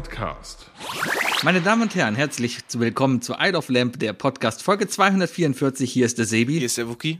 Podcast. 0.00 0.66
Meine 1.42 1.62
Damen 1.62 1.80
und 1.80 1.94
Herren, 1.94 2.16
herzlich 2.16 2.58
willkommen 2.74 3.22
zu 3.22 3.32
Isle 3.40 3.56
of 3.56 3.70
Lamp, 3.70 3.98
der 3.98 4.12
Podcast, 4.12 4.62
Folge 4.62 4.86
244. 4.88 5.90
Hier 5.90 6.04
ist 6.04 6.18
der 6.18 6.26
Sebi. 6.26 6.58
Hier 6.58 6.66
ist 6.66 6.76
der 6.76 6.86
Wookie. 6.90 7.18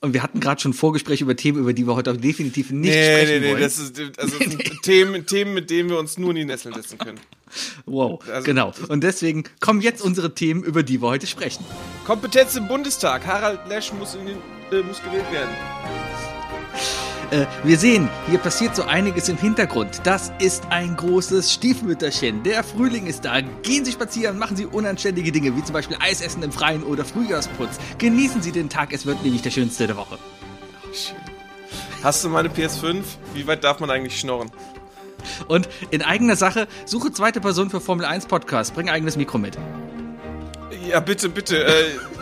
Und 0.00 0.14
wir 0.14 0.22
hatten 0.22 0.38
gerade 0.38 0.60
schon 0.60 0.72
Vorgespräche 0.72 1.24
über 1.24 1.34
Themen, 1.34 1.58
über 1.58 1.72
die 1.72 1.84
wir 1.84 1.96
heute 1.96 2.16
definitiv 2.16 2.70
nicht 2.70 2.94
Nee, 2.94 3.02
sprechen 3.24 3.32
nee, 3.32 3.40
nee, 3.40 3.50
wollen. 3.54 3.60
das 3.60 3.78
ist 3.80 4.00
also 4.20 4.38
Themen, 4.82 5.26
Themen, 5.26 5.52
mit 5.52 5.68
denen 5.68 5.88
wir 5.90 5.98
uns 5.98 6.16
nur 6.16 6.30
in 6.30 6.36
die 6.36 6.44
Nesseln 6.44 6.76
setzen 6.76 6.96
können. 6.98 7.18
wow, 7.86 8.20
also- 8.30 8.44
genau. 8.44 8.72
Und 8.86 9.02
deswegen 9.02 9.42
kommen 9.58 9.80
jetzt 9.80 10.00
unsere 10.00 10.32
Themen, 10.32 10.62
über 10.62 10.84
die 10.84 11.02
wir 11.02 11.08
heute 11.08 11.26
sprechen. 11.26 11.64
Kompetenz 12.04 12.54
im 12.54 12.68
Bundestag. 12.68 13.26
Harald 13.26 13.66
Lesch 13.68 13.92
muss, 13.92 14.14
in 14.14 14.26
den, 14.26 14.36
äh, 14.70 14.80
muss 14.84 15.02
gewählt 15.02 15.26
werden. 15.32 15.50
Äh, 17.30 17.46
wir 17.64 17.78
sehen, 17.78 18.08
hier 18.28 18.38
passiert 18.38 18.76
so 18.76 18.84
einiges 18.84 19.28
im 19.28 19.36
Hintergrund. 19.36 20.00
Das 20.04 20.32
ist 20.38 20.64
ein 20.70 20.96
großes 20.96 21.52
Stiefmütterchen. 21.52 22.42
Der 22.44 22.62
Frühling 22.62 23.06
ist 23.06 23.24
da. 23.24 23.40
Gehen 23.40 23.84
Sie 23.84 23.92
spazieren, 23.92 24.38
machen 24.38 24.56
Sie 24.56 24.66
unanständige 24.66 25.32
Dinge, 25.32 25.56
wie 25.56 25.64
zum 25.64 25.72
Beispiel 25.72 25.96
Eisessen 26.00 26.42
im 26.42 26.52
Freien 26.52 26.84
oder 26.84 27.04
Frühjahrsputz. 27.04 27.78
Genießen 27.98 28.42
Sie 28.42 28.52
den 28.52 28.68
Tag, 28.68 28.92
es 28.92 29.06
wird 29.06 29.22
nämlich 29.24 29.42
der 29.42 29.50
schönste 29.50 29.86
der 29.88 29.96
Woche. 29.96 30.18
Hast 32.02 32.24
du 32.24 32.28
meine 32.28 32.48
PS5? 32.48 33.02
Wie 33.34 33.46
weit 33.46 33.64
darf 33.64 33.80
man 33.80 33.90
eigentlich 33.90 34.20
schnorren? 34.20 34.50
Und 35.48 35.68
in 35.90 36.02
eigener 36.02 36.36
Sache, 36.36 36.68
suche 36.84 37.10
zweite 37.10 37.40
Person 37.40 37.70
für 37.70 37.80
Formel 37.80 38.06
1 38.06 38.26
Podcast. 38.26 38.74
Bring 38.74 38.88
eigenes 38.88 39.16
Mikro 39.16 39.38
mit. 39.38 39.58
Ja, 40.88 41.00
bitte, 41.00 41.28
bitte, 41.28 41.64
äh, 41.64 41.72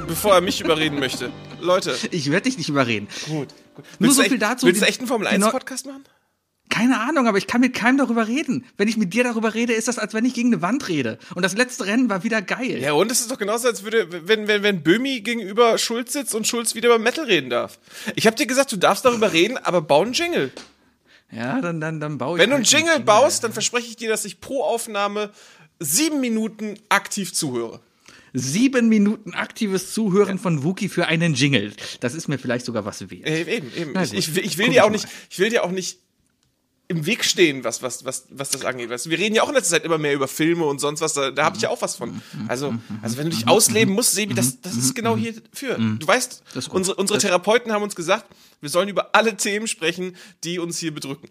bevor 0.06 0.34
er 0.34 0.40
mich 0.40 0.62
überreden 0.62 0.98
möchte. 0.98 1.30
Leute. 1.64 1.96
Ich 2.10 2.30
werde 2.30 2.44
dich 2.44 2.58
nicht 2.58 2.68
überreden. 2.68 3.08
Gut. 3.26 3.48
gut. 3.74 3.84
Nur 3.98 4.08
Willst 4.08 4.16
so 4.16 4.22
viel 4.22 4.32
echt, 4.34 4.42
dazu, 4.42 4.66
Willst 4.66 4.82
du 4.82 4.86
echt 4.86 5.00
einen 5.00 5.08
Formel 5.08 5.28
die 5.30 5.38
Neu- 5.38 5.46
1 5.46 5.52
Podcast 5.52 5.86
machen? 5.86 6.04
Keine 6.70 6.98
Ahnung, 7.00 7.28
aber 7.28 7.38
ich 7.38 7.46
kann 7.46 7.60
mit 7.60 7.72
keinem 7.74 7.98
darüber 7.98 8.26
reden. 8.26 8.64
Wenn 8.76 8.88
ich 8.88 8.96
mit 8.96 9.12
dir 9.14 9.22
darüber 9.22 9.54
rede, 9.54 9.74
ist 9.74 9.86
das, 9.86 9.98
als 9.98 10.12
wenn 10.14 10.24
ich 10.24 10.34
gegen 10.34 10.52
eine 10.52 10.62
Wand 10.62 10.88
rede. 10.88 11.18
Und 11.34 11.42
das 11.42 11.54
letzte 11.54 11.86
Rennen 11.86 12.08
war 12.10 12.24
wieder 12.24 12.42
geil. 12.42 12.78
Ja, 12.80 12.94
und 12.94 13.12
es 13.12 13.20
ist 13.20 13.30
doch 13.30 13.38
genauso, 13.38 13.68
als 13.68 13.84
würde, 13.84 14.08
wenn, 14.26 14.48
wenn, 14.48 14.62
wenn 14.62 14.82
Böhmi 14.82 15.20
gegenüber 15.20 15.78
Schulz 15.78 16.14
sitzt 16.14 16.34
und 16.34 16.48
Schulz 16.48 16.74
wieder 16.74 16.88
über 16.88 16.98
Metal 16.98 17.26
reden 17.26 17.50
darf. 17.50 17.78
Ich 18.16 18.26
hab 18.26 18.34
dir 18.34 18.46
gesagt, 18.46 18.72
du 18.72 18.76
darfst 18.76 19.04
darüber 19.04 19.32
reden, 19.32 19.56
aber 19.58 19.82
bau 19.82 20.02
einen 20.02 20.14
Jingle. 20.14 20.50
Ja, 21.30 21.60
dann, 21.60 21.80
dann, 21.80 22.00
dann 22.00 22.18
baue 22.18 22.38
ich. 22.38 22.42
Wenn 22.42 22.50
du 22.50 22.56
einen 22.56 22.64
halt 22.64 22.72
Jingle 22.72 23.00
baust, 23.00 23.44
dann 23.44 23.52
verspreche 23.52 23.88
ich 23.88 23.96
dir, 23.96 24.08
dass 24.08 24.24
ich 24.24 24.40
pro 24.40 24.62
Aufnahme 24.64 25.30
sieben 25.78 26.20
Minuten 26.20 26.74
aktiv 26.88 27.32
zuhöre. 27.32 27.80
Sieben 28.36 28.88
Minuten 28.88 29.32
aktives 29.34 29.92
Zuhören 29.94 30.38
von 30.40 30.64
Wookie 30.64 30.88
für 30.88 31.06
einen 31.06 31.34
Jingle. 31.34 31.72
Das 32.00 32.14
ist 32.14 32.26
mir 32.26 32.36
vielleicht 32.38 32.66
sogar 32.66 32.84
was 32.84 33.08
wert. 33.08 33.26
Äh, 33.26 33.56
eben, 33.58 33.72
eben. 33.76 33.92
Na 33.94 34.02
Ich, 34.02 34.12
ich, 34.12 34.34
will- 34.34 34.44
ich 34.44 34.58
will 34.58 34.70
dir 34.70 34.84
auch 34.84 34.90
nicht, 34.90 35.06
ich 35.30 35.38
will 35.38 35.50
dir 35.50 35.62
auch 35.64 35.70
nicht 35.70 36.00
im 36.88 37.06
Weg 37.06 37.24
stehen, 37.24 37.62
was, 37.64 37.80
was, 37.82 38.04
was, 38.04 38.26
was 38.30 38.50
das 38.50 38.64
angeht. 38.64 38.90
Weißt 38.90 39.08
wir 39.08 39.18
reden 39.18 39.34
ja 39.36 39.42
auch 39.44 39.48
in 39.48 39.54
letzter 39.54 39.76
Zeit 39.76 39.84
immer 39.84 39.98
mehr 39.98 40.12
über 40.14 40.26
Filme 40.28 40.64
und 40.64 40.80
sonst 40.80 41.00
was, 41.00 41.14
da, 41.14 41.30
da 41.30 41.44
habe 41.44 41.56
ich 41.56 41.62
ja 41.62 41.70
auch 41.70 41.80
was 41.80 41.94
von. 41.96 42.20
Also, 42.48 42.74
also 43.02 43.16
wenn 43.16 43.30
du 43.30 43.36
dich 43.36 43.46
ausleben 43.48 43.94
musst, 43.94 44.12
Sebi, 44.12 44.34
das, 44.34 44.60
das 44.60 44.74
ist 44.76 44.94
genau 44.94 45.16
hierfür. 45.16 45.78
Du 45.78 46.06
weißt, 46.06 46.42
unsere, 46.70 46.96
unsere 46.96 47.18
Therapeuten 47.20 47.72
haben 47.72 47.82
uns 47.84 47.94
gesagt, 47.94 48.26
wir 48.60 48.68
sollen 48.68 48.88
über 48.88 49.14
alle 49.14 49.36
Themen 49.36 49.66
sprechen, 49.68 50.16
die 50.42 50.58
uns 50.58 50.78
hier 50.78 50.92
bedrücken. 50.92 51.28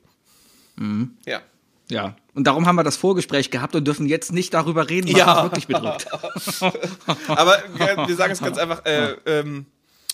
Ja. 1.25 1.41
Ja. 1.89 2.15
Und 2.33 2.45
darum 2.45 2.65
haben 2.65 2.75
wir 2.75 2.83
das 2.83 2.95
Vorgespräch 2.97 3.51
gehabt 3.51 3.75
und 3.75 3.85
dürfen 3.85 4.07
jetzt 4.07 4.31
nicht 4.31 4.53
darüber 4.53 4.89
reden, 4.89 5.09
was 5.11 5.17
Ja. 5.19 5.33
uns 5.41 5.51
wirklich 5.51 5.67
bedrückt. 5.67 6.07
Aber 7.27 7.61
wir, 7.75 8.07
wir 8.07 8.15
sagen 8.15 8.33
es 8.33 8.39
ganz 8.41 8.57
einfach, 8.57 8.85
äh, 8.85 9.15
ähm, 9.25 9.65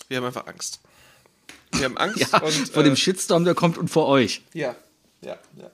wir 0.08 0.18
haben 0.18 0.24
einfach 0.26 0.46
Angst. 0.46 0.80
Wir 1.72 1.84
haben 1.84 1.96
Angst 1.98 2.18
Ja, 2.32 2.40
und 2.42 2.52
vor 2.52 2.82
äh, 2.82 2.86
dem 2.86 2.96
Shitstorm, 2.96 3.44
der 3.44 3.54
kommt 3.54 3.78
und 3.78 3.88
vor 3.88 4.06
euch. 4.08 4.42
ja, 4.52 4.74
ja, 5.22 5.36
ja, 5.56 5.70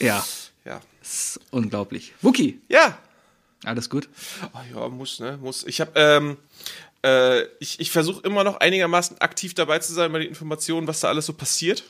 ja, 0.00 0.06
Ja. 0.06 0.24
ja. 0.64 0.80
Das 1.00 1.12
ist 1.36 1.40
unglaublich. 1.50 2.14
Wookie, 2.22 2.60
Ja, 2.68 2.96
alles 3.64 3.90
gut? 3.90 4.08
Ah, 4.52 4.62
ja, 4.74 4.88
muss, 4.88 5.20
ne? 5.20 5.38
Muss. 5.40 5.64
Ich 5.64 5.80
habe, 5.80 5.90
ähm, 5.94 6.36
äh, 7.04 7.42
ich, 7.60 7.80
ich 7.80 7.90
versuche 7.90 8.22
immer 8.22 8.44
noch 8.44 8.56
einigermaßen 8.60 9.20
aktiv 9.20 9.54
dabei 9.54 9.78
zu 9.80 9.92
sein 9.92 10.10
bei 10.12 10.18
den 10.20 10.28
Informationen, 10.28 10.86
was 10.86 11.00
da 11.00 11.08
alles 11.08 11.26
so 11.26 11.32
passiert, 11.34 11.82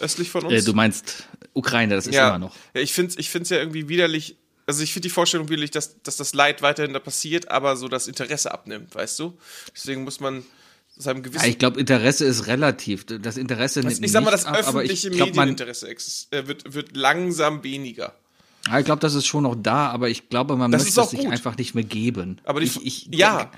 östlich 0.00 0.30
von 0.30 0.44
uns. 0.44 0.52
Äh, 0.52 0.62
du 0.62 0.72
meinst 0.72 1.24
Ukraine, 1.52 1.94
das 1.94 2.06
ist 2.06 2.14
ja. 2.14 2.28
immer 2.28 2.38
noch. 2.38 2.54
Ja, 2.74 2.80
ich 2.80 2.92
finde 2.92 3.14
ich 3.18 3.30
find's 3.30 3.50
ja 3.50 3.58
irgendwie 3.58 3.88
widerlich, 3.88 4.36
also 4.66 4.82
ich 4.82 4.92
finde 4.92 5.08
die 5.08 5.12
Vorstellung 5.12 5.48
widerlich, 5.48 5.70
dass, 5.70 6.02
dass 6.02 6.16
das 6.16 6.34
Leid 6.34 6.62
weiterhin 6.62 6.92
da 6.92 7.00
passiert, 7.00 7.50
aber 7.50 7.76
so 7.76 7.88
das 7.88 8.08
Interesse 8.08 8.52
abnimmt, 8.52 8.94
weißt 8.94 9.18
du? 9.18 9.36
Deswegen 9.74 10.04
muss 10.04 10.20
man 10.20 10.44
seinem 10.96 11.22
gewissen... 11.22 11.44
Ja, 11.44 11.50
ich 11.50 11.58
glaube, 11.58 11.80
Interesse 11.80 12.24
ist 12.24 12.46
relativ. 12.46 13.04
Das 13.06 13.36
Interesse 13.36 13.80
nimmt 13.80 14.04
ich 14.04 14.12
sag 14.12 14.22
mal, 14.22 14.30
das 14.30 14.44
ab, 14.44 14.56
ich 14.60 14.66
öffentliche 14.66 15.10
glaub, 15.10 15.28
Medieninteresse 15.28 15.88
äh, 15.88 16.46
wird, 16.46 16.72
wird 16.72 16.96
langsam 16.96 17.62
weniger. 17.64 18.14
ja, 18.66 18.78
ich 18.78 18.84
glaube, 18.84 19.00
das 19.00 19.14
ist 19.14 19.26
schon 19.26 19.44
noch 19.44 19.56
da, 19.56 19.88
aber 19.88 20.08
ich 20.08 20.28
glaube, 20.28 20.56
man 20.56 20.70
Das 20.70 20.84
möchte 20.84 21.00
es 21.00 21.10
sich 21.10 21.28
einfach 21.28 21.56
nicht 21.56 21.74
mehr 21.74 21.84
geben. 21.84 22.38
Aber 22.44 22.60
die, 22.60 22.66
ich, 22.66 22.84
ich, 22.84 23.08
ja, 23.12 23.50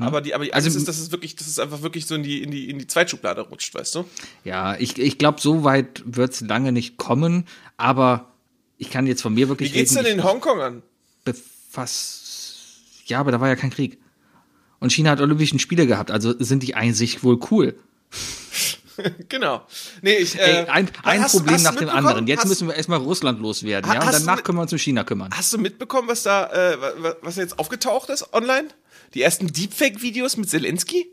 aber 0.00 0.20
die, 0.20 0.34
aber 0.34 0.44
die 0.44 0.52
Also- 0.54 0.66
Angst 0.66 0.76
ist, 0.76 0.88
dass 0.88 0.98
es 0.98 1.10
wirklich, 1.12 1.36
dass 1.36 1.46
es 1.46 1.58
einfach 1.58 1.82
wirklich 1.82 2.06
so 2.06 2.14
in 2.14 2.22
die, 2.22 2.42
in 2.42 2.50
die, 2.50 2.68
in 2.70 2.78
die 2.78 2.86
Zweitschublade 2.86 3.40
rutscht, 3.42 3.74
weißt 3.74 3.94
du? 3.96 4.04
Ja, 4.44 4.76
ich, 4.78 4.98
ich 4.98 5.18
glaube, 5.18 5.40
so 5.40 5.64
weit 5.64 6.02
wird 6.06 6.32
es 6.32 6.40
lange 6.40 6.72
nicht 6.72 6.96
kommen, 6.96 7.46
aber 7.76 8.32
ich 8.78 8.90
kann 8.90 9.06
jetzt 9.06 9.22
von 9.22 9.34
mir 9.34 9.46
Wie 9.46 9.50
wirklich 9.50 9.72
geht's 9.72 9.94
denn 9.94 10.04
reden. 10.04 10.18
in 10.20 10.24
Hongkong 10.24 10.60
an? 10.60 10.82
befass, 11.24 12.68
ja, 13.06 13.18
aber 13.20 13.32
da 13.32 13.40
war 13.40 13.48
ja 13.48 13.56
kein 13.56 13.70
Krieg. 13.70 13.98
Und 14.80 14.92
China 14.92 15.10
hat 15.10 15.20
Olympischen 15.20 15.58
Spiele 15.58 15.86
gehabt, 15.86 16.10
also 16.10 16.34
sind 16.38 16.62
die 16.62 16.74
einzig 16.74 17.22
wohl 17.24 17.38
cool. 17.50 17.74
Genau. 19.28 19.66
Nee, 20.02 20.18
ich, 20.18 20.38
äh, 20.38 20.42
Ey, 20.60 20.66
ein 20.68 20.88
ein 21.02 21.20
hast 21.20 21.32
Problem 21.32 21.54
hast 21.56 21.64
nach 21.64 21.74
dem 21.74 21.88
anderen. 21.88 22.28
Jetzt 22.28 22.42
hast, 22.42 22.48
müssen 22.48 22.68
wir 22.68 22.76
erstmal 22.76 23.00
Russland 23.00 23.40
loswerden, 23.40 23.92
ja? 23.92 24.00
Und 24.00 24.12
danach 24.12 24.44
können 24.44 24.58
wir 24.58 24.62
uns 24.62 24.72
um 24.72 24.78
China 24.78 25.02
kümmern. 25.02 25.32
Hast 25.34 25.52
du 25.52 25.58
mitbekommen, 25.58 26.06
was 26.06 26.22
da, 26.22 26.46
äh, 26.52 26.80
wa- 26.80 27.16
was 27.20 27.34
jetzt 27.34 27.58
aufgetaucht 27.58 28.08
ist 28.10 28.32
online? 28.32 28.68
Die 29.14 29.22
ersten 29.22 29.46
Deepfake-Videos 29.52 30.36
mit 30.36 30.48
Zelensky? 30.50 31.06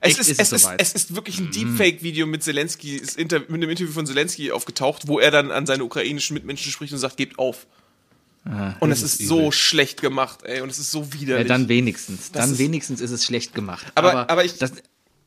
Es 0.00 0.18
ist, 0.18 0.28
Ist 0.28 0.40
es 0.40 0.52
es, 0.52 0.62
ist, 0.64 0.70
es 0.78 0.92
ist 0.92 1.14
wirklich 1.16 1.38
ein 1.40 1.50
Deepfake-Video 1.50 2.26
mit 2.26 2.44
Zelensky, 2.44 3.02
mit 3.16 3.32
einem 3.32 3.70
Interview 3.70 3.90
von 3.92 4.06
Zelensky 4.06 4.52
aufgetaucht, 4.52 5.08
wo 5.08 5.18
er 5.18 5.30
dann 5.32 5.50
an 5.50 5.66
seine 5.66 5.82
ukrainischen 5.82 6.34
Mitmenschen 6.34 6.70
spricht 6.70 6.92
und 6.92 6.98
sagt, 7.00 7.16
gebt 7.16 7.38
auf. 7.38 7.66
und 8.80 8.92
es 8.92 9.02
ist 9.02 9.20
ist 9.20 9.28
so 9.28 9.50
schlecht 9.50 10.00
gemacht, 10.00 10.40
ey, 10.44 10.60
und 10.60 10.70
es 10.70 10.78
ist 10.78 10.92
so 10.92 11.00
Ja, 11.02 11.12
widerlich. 11.20 11.48
dann 11.48 11.68
wenigstens. 11.68 12.30
Das 12.30 12.42
Dann 12.44 12.52
ist- 12.52 12.58
wenigstens 12.58 13.00
ist 13.00 13.10
es 13.10 13.24
schlecht 13.24 13.54
gemacht. 13.54 13.86
Aber- 13.96 14.30
aber 14.30 14.44
ich- 14.44 14.56
das, 14.58 14.72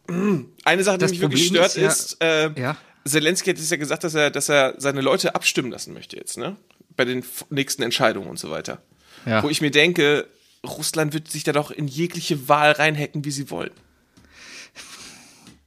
Eine 0.08 0.84
Sache, 0.84 0.98
die 0.98 1.06
mich 1.06 1.20
wirklich 1.22 1.48
Problem 1.48 1.64
stört, 1.70 1.76
ist 1.76 2.18
ja- 2.22 2.46
ist, 2.46 2.56
äh, 2.56 2.60
ja. 2.62 2.78
Zelensky 3.06 3.50
hat 3.52 3.60
es 3.60 3.70
ja 3.70 3.78
gesagt, 3.78 4.04
dass 4.04 4.14
er, 4.14 4.30
dass 4.32 4.50
er 4.50 4.76
seine 4.78 5.02
Leute 5.02 5.36
abstimmen 5.36 5.72
lassen 5.72 5.94
möchte 5.94 6.16
jetzt, 6.18 6.38
ne? 6.38 6.56
Bei 6.96 7.06
den 7.06 7.24
nächsten 7.50 7.82
Entscheidungen 7.84 8.28
und 8.30 8.40
so 8.40 8.50
weiter. 8.52 8.82
Ja. 9.26 9.44
Wo 9.44 9.50
ich 9.50 9.62
mir 9.62 9.72
denke, 9.72 10.28
Russland 10.66 11.14
wird 11.14 11.30
sich 11.30 11.44
da 11.44 11.54
doch 11.54 11.72
in 11.72 11.88
jegliche 11.88 12.48
Wahl 12.48 12.72
reinhacken, 12.72 13.26
wie 13.26 13.32
sie 13.32 13.50
wollen. 13.50 13.72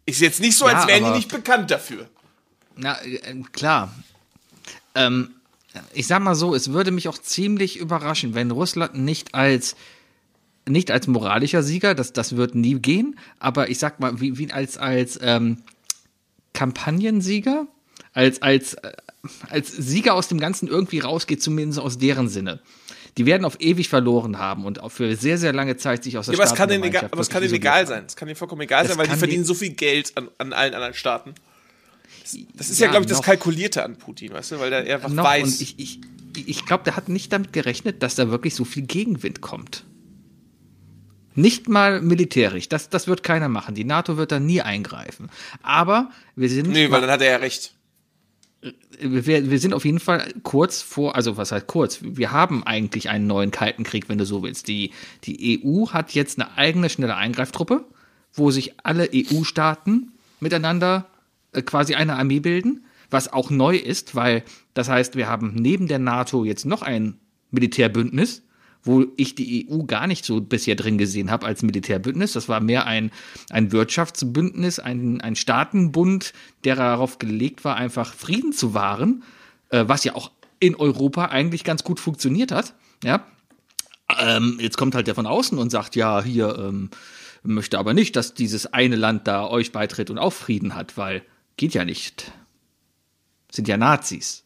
Ist 0.07 0.21
jetzt 0.21 0.41
nicht 0.41 0.57
so, 0.57 0.69
Ja, 0.69 0.75
als 0.75 0.87
wären 0.87 1.05
die 1.05 1.19
nicht 1.19 1.31
bekannt 1.31 1.71
dafür. 1.71 2.09
Na, 2.77 3.01
äh, 3.03 3.43
klar. 3.53 3.95
Ähm, 4.95 5.31
ich 5.93 6.07
sag 6.07 6.23
mal 6.23 6.35
so, 6.35 6.55
es 6.55 6.73
würde 6.73 6.91
mich 6.91 7.09
auch 7.09 7.19
ziemlich 7.19 7.79
überraschen, 7.79 8.35
wenn 8.35 8.51
Russland 8.51 8.95
nicht 8.95 9.35
als 9.35 9.75
nicht 10.67 10.91
als 10.91 11.07
moralischer 11.07 11.63
Sieger, 11.63 11.95
das, 11.95 12.13
das 12.13 12.37
wird 12.37 12.55
nie 12.55 12.75
gehen, 12.77 13.19
aber 13.39 13.69
ich 13.69 13.79
sag 13.79 14.01
mal, 14.01 14.21
wie, 14.21 14.39
wie 14.39 14.51
als, 14.51 14.79
als 14.79 15.19
ähm, 15.23 15.63
Kampagnensieger, 16.55 17.67
als, 18.13 18.41
als, 18.41 18.75
äh, 18.75 18.93
als 19.51 19.71
Sieger 19.73 20.15
aus 20.15 20.29
dem 20.29 20.41
Ganzen 20.41 20.69
irgendwie 20.69 21.01
rausgeht, 21.01 21.43
zumindest 21.43 21.81
aus 21.81 21.99
deren 21.99 22.29
Sinne. 22.29 22.61
Die 23.17 23.27
werden 23.27 23.45
auf 23.45 23.61
ewig 23.61 23.89
verloren 23.89 24.39
haben 24.39 24.65
und 24.65 24.81
auch 24.83 24.89
für 24.91 25.15
sehr, 25.17 25.39
sehr 25.39 25.53
lange 25.53 25.77
Zeit 25.77 26.03
sich 26.05 26.19
aus 26.19 26.27
der 26.27 26.35
Ja, 26.35 26.41
aber 26.41 26.51
es 26.51 26.57
kann 26.57 26.69
denen 26.69 26.83
egal, 26.85 27.09
aber 27.11 27.21
es 27.21 27.29
kann 27.31 27.43
denen 27.43 27.55
egal 27.55 27.87
sein. 27.87 28.05
Es 28.07 28.17
kann 28.17 28.27
denen 28.27 28.37
vollkommen 28.37 28.63
egal 28.63 28.83
Es 28.85 28.89
sein, 28.91 28.99
weil 28.99 29.07
die 29.09 29.15
verdienen 29.17 29.43
die- 29.45 29.47
so 29.49 29.55
viel 29.55 29.71
Geld 29.71 30.13
an, 30.17 30.29
an 30.39 30.53
allen 30.53 30.75
anderen 30.75 30.95
Staaten. 30.95 31.35
Das, 32.23 32.37
das 32.55 32.71
ist 32.71 32.81
ja, 32.81 32.87
Ja, 32.87 32.91
glaube 32.93 33.05
ich, 33.07 33.11
das. 33.11 33.23
Kalkulierte 33.23 33.85
an 33.85 33.97
Putin, 33.97 34.33
weißt 34.33 34.53
du, 34.53 34.59
weil 34.59 34.71
der 34.71 34.95
einfach 34.95 35.11
noch 35.11 35.23
weiß. 35.25 35.45
und 35.45 35.61
ich, 35.61 35.79
ich, 35.79 36.01
ich 36.47 36.67
glaube, 36.67 36.83
der 36.85 36.97
hat 36.97 37.09
nicht 37.09 37.33
damit 37.33 37.53
gerechnet, 37.53 38.03
dass 38.03 38.15
da 38.17 38.31
wirklich 38.31 38.55
so 38.55 38.65
viel 38.65 38.83
Gegenwind 38.83 39.41
kommt. 39.41 39.85
Nicht 41.37 41.69
mal 41.69 42.01
militärisch, 42.01 42.69
das, 42.69 42.89
das 42.91 43.07
wird 43.09 43.23
keiner 43.25 43.49
machen. 43.49 43.75
Die 43.75 43.85
NATO 43.85 44.17
wird 44.17 44.31
da 44.33 44.39
nie 44.39 44.61
eingreifen. 44.61 45.31
Aber 45.63 46.11
wir 46.37 46.49
sind, 46.49 46.69
nee, 46.71 46.91
weil 46.91 47.01
dann 47.01 47.11
hat 47.11 47.23
er 47.23 47.31
ja 47.33 47.37
recht. 47.39 47.75
Wir, 49.01 49.51
wir 49.51 49.59
sind 49.59 49.75
auf 49.75 49.85
jeden 49.85 50.01
Fall 50.01 50.33
kurz 50.43 50.81
vor, 50.81 51.17
also 51.17 51.37
was 51.37 51.53
heißt 51.53 51.67
kurz? 51.67 52.01
Wir 52.03 52.33
haben 52.33 52.65
eigentlich 52.65 53.09
einen 53.09 53.27
neuen 53.27 53.51
Kalten 53.51 53.85
Krieg, 53.85 54.09
wenn 54.09 54.19
du 54.19 54.25
so 54.25 54.43
willst. 54.43 54.69
Die, 54.69 54.93
die 55.25 55.63
EU 55.65 55.89
hat 55.89 56.13
jetzt 56.13 56.39
eine 56.39 56.57
eigene 56.57 56.89
schnelle 56.89 57.17
Eingreiftruppe, 57.17 57.85
wo 58.33 58.51
sich 58.51 58.75
alle 58.83 59.09
EU-Staaten 59.13 60.13
miteinander 60.41 61.07
äh, 61.53 61.63
quasi 61.63 61.95
eine 61.95 62.17
Armee 62.17 62.41
bilden, 62.41 62.85
was 63.11 63.33
auch 63.33 63.51
neu 63.51 63.77
ist, 63.77 64.15
weil 64.15 64.43
das 64.73 64.89
heißt, 64.89 65.17
wir 65.17 65.29
haben 65.29 65.55
neben 65.55 65.87
der 65.87 65.99
NATO 65.99 66.45
jetzt 66.45 66.65
noch 66.65 66.83
ein 66.83 67.19
Militärbündnis, 67.51 68.43
wo 68.85 69.07
ich 69.17 69.35
die 69.35 69.67
EU 69.69 69.85
gar 69.85 70.07
nicht 70.07 70.25
so 70.25 70.41
bisher 70.41 70.77
drin 70.77 70.99
gesehen 70.99 71.31
habe 71.31 71.47
als 71.47 71.63
Militärbündnis. 71.63 72.33
Das 72.33 72.49
war 72.49 72.61
mehr 72.61 72.87
ein, 72.87 73.11
ein 73.51 73.73
Wirtschaftsbündnis, 73.73 74.79
ein, 74.79 75.21
ein 75.21 75.37
Staatenbund, 75.37 76.33
der 76.65 76.77
darauf 76.77 77.19
gelegt 77.19 77.65
war, 77.65 77.77
einfach 77.77 78.15
Frieden 78.15 78.53
zu 78.53 78.75
wahren, 78.75 79.25
äh, 79.71 79.85
was 79.87 80.05
ja 80.05 80.15
auch 80.15 80.31
in 80.61 80.77
Europa 80.77 81.27
eigentlich 81.27 81.65
ganz 81.65 81.83
gut 81.83 81.99
funktioniert 81.99 82.53
hat. 82.53 82.75
Ja. 83.03 83.27
Ähm, 84.21 84.59
jetzt 84.61 84.77
kommt 84.77 84.95
halt 84.95 85.07
der 85.07 85.15
von 85.15 85.27
außen 85.27 85.59
und 85.59 85.71
sagt, 85.71 85.97
ja, 85.97 86.23
hier 86.23 86.59
ähm, 86.59 86.91
möchte 87.43 87.79
aber 87.79 87.95
nicht, 87.95 88.17
dass 88.17 88.35
dieses 88.35 88.73
eine 88.73 88.97
Land 88.97 89.27
da 89.27 89.47
euch 89.47 89.73
beitritt 89.73 90.11
und 90.11 90.19
auch 90.19 90.33
Frieden 90.33 90.75
hat, 90.75 90.97
weil 90.97 91.23
geht 91.57 91.75
ja 91.75 91.85
nicht. 91.85 92.33
Sind 93.51 93.69
ja 93.69 93.77
Nazis. 93.77 94.45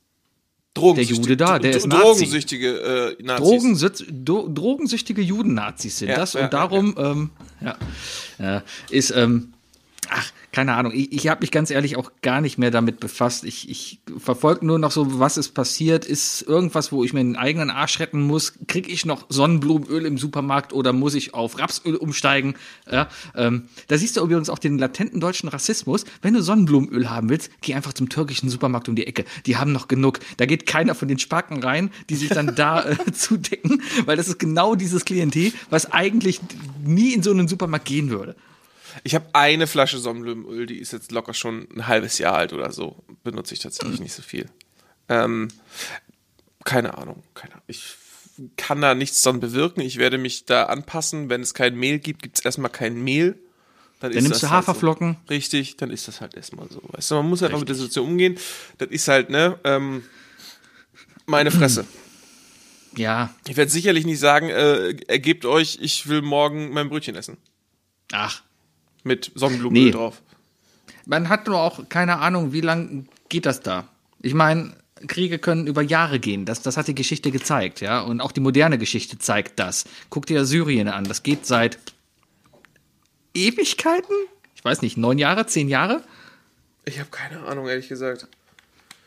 Der 0.79 1.05
Jude 1.05 1.37
da, 1.37 1.59
der 1.59 1.77
ist 1.77 1.87
Nazi. 1.87 2.03
Drogensüchtige 2.03 3.17
äh, 3.19 3.23
Nazis. 3.23 3.47
Drogensüt 3.47 4.07
do, 4.11 4.49
drogensüchtige 4.49 5.23
Juden-Nazis 5.23 5.99
sind 5.99 6.09
Ja, 6.09 6.17
das 6.17 6.33
ja, 6.35 6.45
und 6.45 6.53
darum 6.53 6.95
Ähm, 6.99 7.31
ja, 7.61 7.77
ja, 8.39 8.63
ist 8.91 9.11
ähm, 9.11 9.53
ach 10.11 10.33
keine 10.59 10.75
Ahnung. 10.75 10.91
Ich, 10.93 11.13
ich 11.13 11.29
habe 11.29 11.43
mich 11.43 11.53
ganz 11.53 11.71
ehrlich 11.71 11.97
auch 11.97 12.11
gar 12.21 12.41
nicht 12.41 12.59
mehr 12.59 12.73
damit 12.73 12.99
befasst. 12.99 13.45
Ich, 13.45 13.71
ich 13.71 14.01
verfolge 14.19 14.67
nur 14.67 14.81
noch 14.81 14.91
so, 14.91 15.21
was 15.21 15.37
ist 15.37 15.51
passiert. 15.51 16.05
Ist 16.05 16.43
irgendwas, 16.43 16.91
wo 16.91 17.05
ich 17.05 17.13
mir 17.13 17.21
den 17.21 17.37
eigenen 17.37 17.71
Arsch 17.71 18.01
retten 18.01 18.23
muss? 18.23 18.55
Kriege 18.67 18.91
ich 18.91 19.07
noch 19.07 19.27
Sonnenblumenöl 19.29 20.05
im 20.05 20.19
Supermarkt 20.19 20.73
oder 20.73 20.93
muss 20.93 21.15
ich 21.15 21.33
auf 21.33 21.61
Rapsöl 21.61 21.95
umsteigen? 21.95 22.57
Ja, 22.91 23.07
ähm, 23.37 23.69
da 23.87 23.97
siehst 23.97 24.17
du 24.17 24.21
übrigens 24.21 24.51
auch 24.51 24.59
den 24.59 24.79
latenten 24.79 25.21
deutschen 25.21 25.49
Rassismus. 25.49 26.05
Wenn 26.23 26.35
du 26.35 26.43
Sonnenblumenöl 26.43 27.09
haben 27.09 27.29
willst, 27.29 27.53
geh 27.61 27.75
einfach 27.75 27.93
zum 27.93 28.09
türkischen 28.09 28.49
Supermarkt 28.49 28.89
um 28.89 28.97
die 28.97 29.07
Ecke. 29.07 29.27
Die 29.47 29.59
haben 29.59 29.71
noch 29.71 29.87
genug. 29.87 30.19
Da 30.39 30.47
geht 30.47 30.67
keiner 30.67 30.97
von 30.97 31.07
den 31.07 31.21
Spacken 31.21 31.63
rein, 31.63 31.93
die 32.11 32.17
sich 32.17 32.31
dann 32.31 32.57
da 32.57 32.85
äh, 32.85 33.13
zudecken, 33.13 33.81
weil 34.07 34.17
das 34.17 34.27
ist 34.27 34.41
genau 34.41 34.75
dieses 34.75 35.05
Klientel, 35.05 35.53
was 35.71 35.93
eigentlich 35.93 36.41
nie 36.85 37.15
in 37.15 37.23
so 37.23 37.31
einen 37.31 37.47
Supermarkt 37.47 37.85
gehen 37.85 38.11
würde. 38.11 38.35
Ich 39.05 39.15
habe 39.15 39.27
eine 39.33 39.67
Flasche 39.67 39.99
Sonnenblumenöl, 39.99 40.67
die 40.67 40.79
ist 40.79 40.93
jetzt 40.93 41.13
locker 41.13 41.35
schon 41.35 41.69
ein 41.75 41.87
halbes 41.87 42.19
Jahr 42.19 42.35
alt 42.35 42.53
oder 42.53 42.73
so. 42.73 43.03
Benutze 43.25 43.55
ich 43.55 43.61
tatsächlich 43.61 44.01
nicht 44.01 44.13
so 44.15 44.23
viel. 44.23 44.49
Ähm, 45.09 45.49
keine 46.65 46.99
Ahnung, 46.99 47.23
keine 47.35 47.53
Ahnung. 47.55 47.65
Ich 47.67 47.97
kann 48.57 48.81
da 48.81 48.95
nichts 48.95 49.23
dran 49.23 49.41
bewirken. 49.41 49.81
Ich 49.81 49.99
werde 49.99 50.19
mich 50.19 50.45
da 50.45 50.65
anpassen. 50.65 51.29
Wenn 51.29 51.41
es 51.41 51.55
kein 51.55 51.75
Mehl 51.77 51.99
gibt, 51.99 52.23
gibt 52.23 52.39
es 52.39 52.45
erstmal 52.45 52.71
kein 52.71 53.03
Mehl. 53.03 53.39
Dann, 54.01 54.13
Dann 54.13 54.23
nimmst 54.23 54.43
du 54.43 54.51
Haferflocken. 54.51 55.17
Halt 55.17 55.19
so. 55.27 55.35
Richtig, 55.35 55.77
dann 55.77 55.91
ist 55.91 56.07
das 56.07 56.21
halt 56.21 56.35
erstmal 56.35 56.69
so. 56.71 56.81
Weißt 56.85 57.11
du, 57.11 57.17
man 57.17 57.29
muss 57.29 57.43
halt 57.43 57.51
einfach 57.51 57.61
mit 57.61 57.69
der 57.69 57.75
Situation 57.75 58.07
umgehen. 58.07 58.39
Das 58.79 58.89
ist 58.91 59.09
halt, 59.09 59.29
ne, 59.31 59.59
ähm, 59.65 60.05
meine 61.27 61.51
Fresse. 61.51 61.85
Ja, 62.97 63.33
Ich 63.47 63.57
werde 63.57 63.71
sicherlich 63.71 64.07
nicht 64.07 64.19
sagen, 64.19 64.49
äh, 64.49 64.97
ergebt 65.07 65.45
euch, 65.45 65.79
ich 65.81 66.09
will 66.09 66.23
morgen 66.23 66.71
mein 66.71 66.89
Brötchen 66.89 67.15
essen. 67.15 67.37
ach, 68.13 68.43
Mit 69.05 69.31
Sonnenblumenöl 69.35 69.85
Nee. 69.87 69.91
drauf. 69.93 70.21
man 71.07 71.29
hat 71.29 71.47
nur 71.47 71.59
auch 71.59 71.89
keine 71.89 72.19
Ahnung, 72.19 72.53
wie 72.53 72.61
lang 72.61 73.09
geht 73.29 73.47
das 73.47 73.61
da. 73.61 73.89
Ich 74.21 74.35
meine, 74.35 74.75
Kriege 75.07 75.39
können 75.39 75.67
über 75.69 75.81
Jahre 75.83 76.19
gehen. 76.19 76.45
Das, 76.45 76.61
das 76.63 76.77
hat 76.77 76.89
die 76.89 76.95
Geschichte 76.95 77.31
gezeigt, 77.31 77.81
ja. 77.81 78.01
Und 78.01 78.21
auch 78.21 78.33
die 78.33 78.41
moderne 78.41 78.79
Geschichte 78.79 79.19
zeigt 79.19 79.59
das. 79.59 79.85
Guck 80.11 80.27
dir 80.27 80.45
Syrien 80.45 80.89
an. 80.89 81.05
Das 81.05 81.23
geht 81.23 81.47
seit 81.47 81.79
Ewigkeiten? 83.35 84.15
Ich 84.55 84.65
weiß 84.65 84.83
nicht, 84.83 84.97
neun 84.97 85.19
Jahre, 85.19 85.47
zehn 85.47 85.69
Jahre? 85.69 86.03
Ich 86.85 86.99
habe 86.99 87.11
keine 87.11 87.41
Ahnung, 87.47 87.69
ehrlich 87.69 87.89
gesagt. 87.89 88.27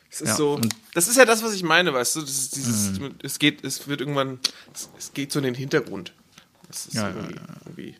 Es 0.09 0.21
ist 0.21 0.29
Ja, 0.29 0.35
so. 0.35 0.61
Das 0.93 1.07
ist 1.07 1.17
ja 1.17 1.25
das, 1.25 1.43
was 1.43 1.53
ich 1.53 1.63
meine, 1.63 1.93
weißt 1.93 2.15
du? 2.17 2.21
Dieses, 2.21 2.99
Es 3.23 3.39
geht, 3.39 3.63
es 3.63 3.87
wird 3.87 4.01
irgendwann, 4.01 4.39
es, 4.73 4.89
es 4.97 5.13
geht 5.13 5.31
so 5.31 5.39
in 5.39 5.45
den 5.45 5.55
Hintergrund. 5.55 6.13
Das 6.67 6.85
ist 6.85 6.93
Ja, 6.95 7.09
irgendwie. 7.09 7.35
irgendwie 7.65 7.95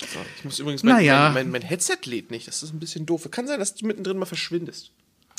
so, 0.00 0.18
ich 0.36 0.44
muss 0.44 0.58
übrigens, 0.58 0.82
mein, 0.82 1.04
ja. 1.04 1.24
mein, 1.24 1.34
mein, 1.34 1.50
mein 1.50 1.62
Headset 1.62 1.98
lädt 2.04 2.30
nicht. 2.30 2.46
Das 2.46 2.62
ist 2.62 2.72
ein 2.72 2.78
bisschen 2.78 3.06
doof. 3.06 3.28
Kann 3.30 3.46
sein, 3.46 3.58
dass 3.58 3.74
du 3.74 3.86
mittendrin 3.86 4.18
mal 4.18 4.26
verschwindest. 4.26 4.90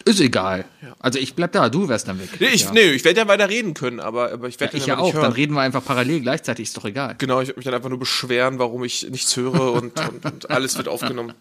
Ist 0.06 0.22
egal. 0.22 0.66
Also 1.00 1.20
ich 1.20 1.36
bleib 1.36 1.52
da, 1.52 1.70
du 1.70 1.90
wärst 1.90 2.08
dann 2.08 2.20
weg. 2.20 2.30
Nee, 2.40 2.48
ich, 2.54 2.64
ja. 2.64 2.72
nee, 2.72 2.92
ich 2.92 3.04
werde 3.04 3.20
ja 3.20 3.28
weiter 3.28 3.50
reden 3.50 3.74
können, 3.74 4.00
aber, 4.00 4.32
aber 4.32 4.48
ich 4.48 4.60
werde 4.60 4.78
Ich 4.78 4.84
den 4.84 4.90
ja 4.90 4.98
auch. 4.98 5.06
nicht 5.06 5.16
Dann 5.16 5.24
hören. 5.24 5.34
reden 5.34 5.54
wir 5.56 5.62
einfach 5.62 5.84
parallel 5.84 6.22
gleichzeitig, 6.22 6.70
ist 6.70 6.78
doch 6.78 6.86
egal. 6.86 7.16
Genau, 7.18 7.42
ich 7.42 7.50
werde 7.50 7.60
mich 7.60 7.66
dann 7.66 7.74
einfach 7.74 7.90
nur 7.90 8.00
beschweren, 8.00 8.60
warum 8.60 8.84
ich 8.86 9.10
nichts 9.10 9.36
höre 9.36 9.74
und, 9.74 10.00
und, 10.00 10.26
und 10.26 10.50
alles 10.50 10.78
wird 10.78 10.88
aufgenommen. 10.88 11.34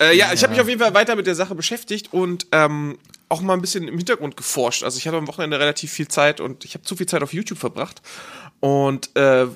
Äh, 0.00 0.16
ja, 0.16 0.32
ich 0.32 0.42
habe 0.42 0.52
mich 0.52 0.60
auf 0.60 0.68
jeden 0.68 0.80
Fall 0.80 0.94
weiter 0.94 1.14
mit 1.14 1.26
der 1.26 1.34
Sache 1.34 1.54
beschäftigt 1.54 2.12
und 2.12 2.46
ähm, 2.52 2.98
auch 3.28 3.42
mal 3.42 3.54
ein 3.54 3.60
bisschen 3.60 3.86
im 3.86 3.96
Hintergrund 3.98 4.36
geforscht. 4.36 4.82
Also 4.82 4.98
ich 4.98 5.06
hatte 5.06 5.18
am 5.18 5.28
Wochenende 5.28 5.60
relativ 5.60 5.92
viel 5.92 6.08
Zeit 6.08 6.40
und 6.40 6.64
ich 6.64 6.74
habe 6.74 6.84
zu 6.84 6.96
viel 6.96 7.06
Zeit 7.06 7.22
auf 7.22 7.34
YouTube 7.34 7.58
verbracht 7.58 8.00
und 8.60 9.14
äh, 9.14 9.46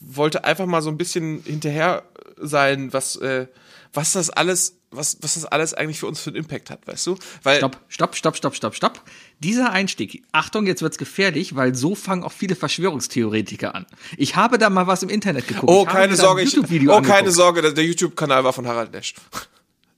wollte 0.00 0.44
einfach 0.44 0.66
mal 0.66 0.82
so 0.82 0.90
ein 0.90 0.98
bisschen 0.98 1.42
hinterher 1.44 2.04
sein, 2.36 2.92
was 2.92 3.16
äh, 3.16 3.46
was 3.92 4.12
das 4.12 4.30
alles, 4.30 4.78
was 4.90 5.18
was 5.20 5.34
das 5.34 5.44
alles 5.44 5.74
eigentlich 5.74 6.00
für 6.00 6.06
uns 6.06 6.20
für 6.20 6.30
einen 6.30 6.36
Impact 6.36 6.70
hat, 6.70 6.86
weißt 6.86 7.06
du? 7.06 7.16
Weil 7.42 7.58
Stopp, 7.58 7.76
stopp, 7.88 8.16
stopp, 8.16 8.36
stopp, 8.36 8.54
stopp, 8.54 8.74
stopp. 8.74 9.00
Dieser 9.38 9.70
Einstieg, 9.70 10.22
Achtung, 10.32 10.66
jetzt 10.66 10.82
wird's 10.82 10.98
gefährlich, 10.98 11.56
weil 11.56 11.74
so 11.74 11.94
fangen 11.94 12.24
auch 12.24 12.32
viele 12.32 12.56
Verschwörungstheoretiker 12.56 13.74
an. 13.74 13.86
Ich 14.16 14.36
habe 14.36 14.58
da 14.58 14.70
mal 14.70 14.86
was 14.86 15.02
im 15.02 15.08
Internet 15.08 15.48
geguckt. 15.48 15.70
Oh, 15.70 15.84
keine 15.84 16.16
Sorge, 16.16 16.42
ich, 16.42 16.56
oh, 16.58 16.62
keine 16.62 16.92
angeguckt. 16.94 17.32
Sorge, 17.32 17.62
der, 17.62 17.72
der 17.72 17.84
YouTube-Kanal 17.84 18.44
war 18.44 18.52
von 18.52 18.66
Harald 18.66 18.92
Lesch. 18.92 19.14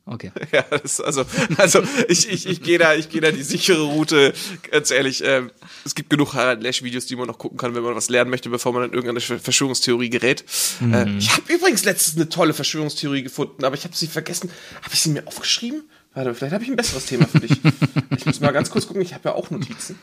Okay. 0.07 0.31
Ja, 0.53 0.63
das 0.63 1.01
also, 1.01 1.25
also 1.57 1.83
ich, 2.09 2.29
ich, 2.29 2.47
ich 2.47 2.63
gehe 2.63 2.79
da, 2.79 2.95
ich 2.95 3.09
gehe 3.09 3.21
da 3.23 3.31
die 3.31 3.43
sichere 3.43 3.83
Route. 3.83 4.35
Ganz 4.71 4.91
ehrlich, 4.91 5.23
ähm, 5.25 5.51
es 5.85 5.95
gibt 5.95 6.11
genug 6.11 6.35
Harald 6.35 6.63
Lesch-Videos, 6.63 7.07
die 7.07 7.17
man 7.17 7.27
noch 7.27 7.39
gucken 7.39 7.57
kann, 7.57 7.75
wenn 7.75 7.83
man 7.83 7.95
was 7.95 8.11
lernen 8.11 8.31
möchte, 8.31 8.51
bevor 8.51 8.73
man 8.75 8.85
in 8.85 8.91
irgendeine 8.93 9.21
Ver- 9.21 9.39
Verschwörungstheorie 9.39 10.11
gerät. 10.11 10.45
Äh, 10.83 11.09
ich 11.17 11.31
habe 11.33 11.51
übrigens 11.53 11.85
letztens 11.85 12.17
eine 12.17 12.29
tolle 12.29 12.53
Verschwörungstheorie 12.53 13.23
gefunden, 13.23 13.65
aber 13.65 13.75
ich 13.77 13.85
habe 13.85 13.97
sie 13.97 14.07
vergessen. 14.07 14.51
Habe 14.83 14.93
ich 14.95 15.01
sie 15.01 15.09
mir 15.11 15.27
aufgeschrieben? 15.27 15.85
Warte, 16.13 16.35
vielleicht 16.35 16.53
habe 16.53 16.63
ich 16.65 16.71
ein 16.71 16.77
besseres 16.77 17.07
Thema 17.07 17.27
für 17.27 17.41
dich. 17.41 17.53
ich 18.17 18.27
muss 18.27 18.41
mal 18.41 18.53
ganz 18.53 18.71
kurz 18.71 18.87
gucken. 18.87 19.03
Ich 19.03 19.15
habe 19.15 19.31
ja 19.31 19.35
auch 19.35 19.51
Notizen. 19.51 19.99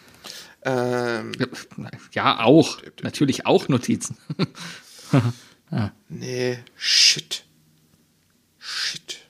Ähm, 0.65 1.31
Ja, 2.13 2.43
auch. 2.43 2.79
Natürlich 3.03 3.45
auch 3.45 3.67
Notizen. 3.69 4.17
nee, 6.09 6.59
shit, 6.75 7.43
shit. 8.59 9.20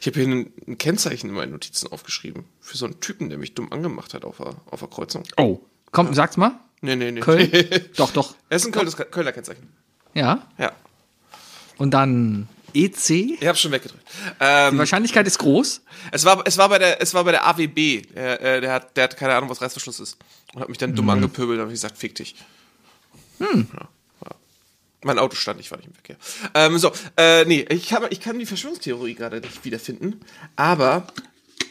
Ich 0.00 0.06
habe 0.06 0.20
hier 0.20 0.28
ein, 0.28 0.52
ein 0.66 0.78
Kennzeichen 0.78 1.28
in 1.30 1.34
meinen 1.36 1.52
Notizen 1.52 1.90
aufgeschrieben 1.90 2.44
für 2.60 2.76
so 2.76 2.86
einen 2.86 3.00
Typen, 3.00 3.28
der 3.28 3.38
mich 3.38 3.54
dumm 3.54 3.72
angemacht 3.72 4.14
hat 4.14 4.24
auf 4.24 4.38
der, 4.38 4.54
auf 4.70 4.80
der 4.80 4.88
Kreuzung. 4.88 5.24
Oh. 5.36 5.60
Komm, 5.92 6.14
sag's 6.14 6.36
mal. 6.36 6.52
Nee, 6.82 6.96
nee, 6.96 7.10
nee. 7.10 7.20
Köln? 7.20 7.50
doch, 7.96 8.10
doch. 8.12 8.34
Er 8.48 8.56
ist 8.56 8.66
ein 8.66 8.72
Kölner, 8.72 8.90
Kölner 8.92 9.32
Kennzeichen. 9.32 9.68
Ja. 10.14 10.46
Ja. 10.58 10.72
Und 11.78 11.92
dann 11.92 12.48
EC. 12.74 13.10
Ich 13.10 13.46
hab's 13.46 13.60
schon 13.60 13.72
weggedrückt. 13.72 14.02
Ähm, 14.38 14.74
Die 14.74 14.78
Wahrscheinlichkeit 14.78 15.26
ist 15.26 15.38
groß. 15.38 15.82
es 16.12 16.24
war, 16.24 16.42
es 16.46 16.58
war 16.58 16.68
bei 16.68 16.78
der, 16.78 17.02
es 17.02 17.14
war 17.14 17.24
bei 17.24 17.32
der 17.32 17.46
AWB. 17.46 18.02
Der, 18.14 18.40
äh, 18.40 18.60
der 18.60 18.72
hat, 18.72 18.96
der 18.96 19.04
hat 19.04 19.16
keine 19.16 19.34
Ahnung, 19.34 19.50
was 19.50 19.60
Reißverschluss 19.60 20.00
ist. 20.00 20.18
Und 20.54 20.60
hat 20.60 20.68
mich 20.68 20.78
dann 20.78 20.94
dumm 20.94 21.08
angepöbelt 21.10 21.58
und 21.58 21.64
hab 21.64 21.70
gesagt, 21.70 21.98
fick 21.98 22.14
dich. 22.14 22.34
Ja, 23.38 23.46
ja. 23.54 23.88
Mein 25.02 25.18
Auto 25.18 25.34
stand, 25.34 25.60
ich 25.60 25.70
war 25.70 25.78
nicht 25.78 25.88
im 25.88 25.94
Verkehr. 25.94 26.16
Ähm, 26.54 26.78
so, 26.78 26.92
äh, 27.16 27.44
nee, 27.46 27.64
ich 27.70 27.88
kann, 27.88 28.04
ich 28.10 28.20
kann 28.20 28.38
die 28.38 28.46
Verschwörungstheorie 28.46 29.14
gerade 29.14 29.40
nicht 29.40 29.64
wiederfinden. 29.64 30.20
Aber 30.56 31.06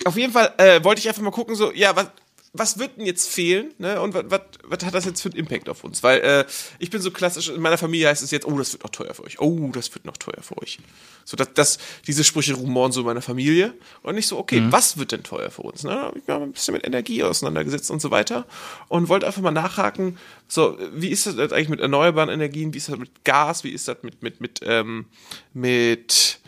auf 0.05 0.17
jeden 0.17 0.33
Fall 0.33 0.53
äh, 0.57 0.83
wollte 0.83 0.99
ich 0.99 1.07
einfach 1.07 1.21
mal 1.21 1.31
gucken, 1.31 1.55
so, 1.55 1.71
ja, 1.71 1.95
was, 1.95 2.07
was 2.51 2.79
wird 2.79 2.97
denn 2.97 3.05
jetzt 3.05 3.29
fehlen, 3.29 3.73
ne? 3.77 4.01
Und 4.01 4.13
was, 4.13 4.41
hat 4.83 4.93
das 4.93 5.05
jetzt 5.05 5.21
für 5.21 5.29
einen 5.29 5.37
Impact 5.37 5.69
auf 5.69 5.83
uns? 5.83 6.01
Weil 6.01 6.19
äh, 6.21 6.45
ich 6.79 6.89
bin 6.89 6.99
so 6.99 7.11
klassisch, 7.11 7.49
in 7.49 7.61
meiner 7.61 7.77
Familie 7.77 8.07
heißt 8.07 8.23
es 8.23 8.31
jetzt, 8.31 8.47
oh, 8.47 8.57
das 8.57 8.73
wird 8.73 8.83
noch 8.83 8.89
teuer 8.89 9.13
für 9.13 9.23
euch. 9.23 9.39
Oh, 9.39 9.69
das 9.71 9.93
wird 9.93 10.05
noch 10.05 10.17
teuer 10.17 10.41
für 10.41 10.57
euch. 10.57 10.79
So, 11.25 11.37
dass 11.37 11.53
das, 11.53 11.77
diese 12.07 12.23
Sprüche 12.23 12.55
rumoren 12.55 12.91
so 12.91 13.01
in 13.01 13.05
meiner 13.05 13.21
Familie. 13.21 13.75
Und 14.01 14.15
nicht 14.15 14.25
so, 14.25 14.39
okay, 14.39 14.63
was 14.69 14.97
wird 14.97 15.11
denn 15.11 15.21
teuer 15.21 15.51
für 15.51 15.61
uns? 15.61 15.83
Ne? 15.83 15.91
Da 15.91 16.01
hab 16.05 16.15
Ich 16.15 16.27
habe 16.27 16.43
ein 16.43 16.51
bisschen 16.51 16.73
mit 16.73 16.85
Energie 16.85 17.23
auseinandergesetzt 17.23 17.91
und 17.91 18.01
so 18.01 18.09
weiter. 18.09 18.47
Und 18.87 19.09
wollte 19.09 19.27
einfach 19.27 19.41
mal 19.41 19.51
nachhaken, 19.51 20.17
so, 20.47 20.77
wie 20.91 21.09
ist 21.09 21.27
das 21.27 21.37
eigentlich 21.37 21.69
mit 21.69 21.81
erneuerbaren 21.81 22.29
Energien? 22.29 22.73
Wie 22.73 22.77
ist 22.77 22.89
das 22.89 22.97
mit 22.97 23.23
Gas? 23.25 23.63
Wie 23.63 23.69
ist 23.69 23.87
das 23.87 23.97
mit, 24.01 24.23
mit, 24.23 24.41
mit, 24.41 24.61
ähm, 24.63 25.05
mit 25.53 26.39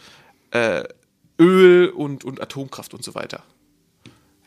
äh, 0.50 0.84
Öl 1.40 1.90
und, 1.90 2.26
und 2.26 2.42
Atomkraft 2.42 2.96
und 2.96 3.04
so 3.04 3.14
weiter? 3.14 3.44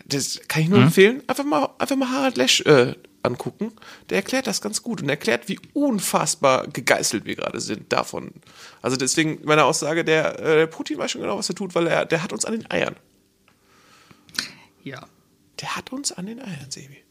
Das 0.07 0.41
kann 0.49 0.63
ich 0.63 0.69
nur 0.69 0.81
empfehlen. 0.81 1.23
Einfach 1.27 1.45
mal, 1.45 1.71
einfach 1.79 1.97
mal 1.97 2.11
Harald 2.11 2.37
Lesch 2.37 2.61
äh, 2.63 2.95
angucken. 3.23 3.73
Der 4.11 4.17
erklärt 4.19 4.47
das 4.47 4.61
ganz 4.61 4.83
gut 4.83 5.03
und 5.03 5.09
erklärt, 5.09 5.49
wie 5.49 5.59
unfassbar 5.73 6.67
gegeißelt 6.69 7.25
wir 7.25 7.37
gerade 7.37 7.61
sind 7.61 7.93
davon. 7.93 8.33
Also 8.83 8.97
deswegen 8.97 9.41
meine 9.45 9.65
Aussage, 9.65 10.05
der 10.05 10.39
äh, 10.41 10.67
Putin 10.67 10.99
weiß 10.99 11.11
schon 11.11 11.23
genau, 11.23 11.39
was 11.39 11.49
er 11.49 11.55
tut, 11.55 11.75
weil 11.75 11.87
er, 11.87 12.05
der 12.05 12.23
hat 12.23 12.33
uns 12.33 12.45
an 12.45 12.53
den 12.53 12.71
Eiern. 12.71 12.97
Ja. 14.83 15.07
Der 15.61 15.77
hat 15.77 15.93
uns 15.93 16.13
an 16.13 16.27
den 16.27 16.41
Eiern, 16.41 16.71
Sebi. 16.71 17.04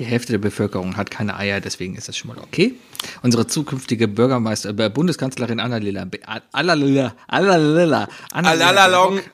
Die 0.00 0.04
Hälfte 0.06 0.32
der 0.32 0.38
Bevölkerung 0.38 0.96
hat 0.96 1.10
keine 1.10 1.36
Eier, 1.36 1.60
deswegen 1.60 1.94
ist 1.94 2.08
das 2.08 2.16
schon 2.16 2.28
mal 2.28 2.38
okay. 2.38 2.74
Unsere 3.22 3.46
zukünftige 3.46 4.08
Bürgermeister, 4.08 4.70
äh, 4.78 4.88
Bundeskanzlerin 4.88 5.60
Annalena, 5.60 6.06
Annalena, 6.52 7.14
Annalena, 7.28 8.08
Annalena. 8.32 8.64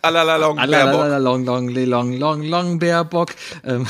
Alalala, 0.03 1.19
long, 1.19 1.45
long, 1.45 1.69
li- 1.69 1.85
long, 1.85 2.13
long, 2.13 2.43
long, 2.43 2.79
Baerbock. 2.81 3.31
Ähm, 3.65 3.87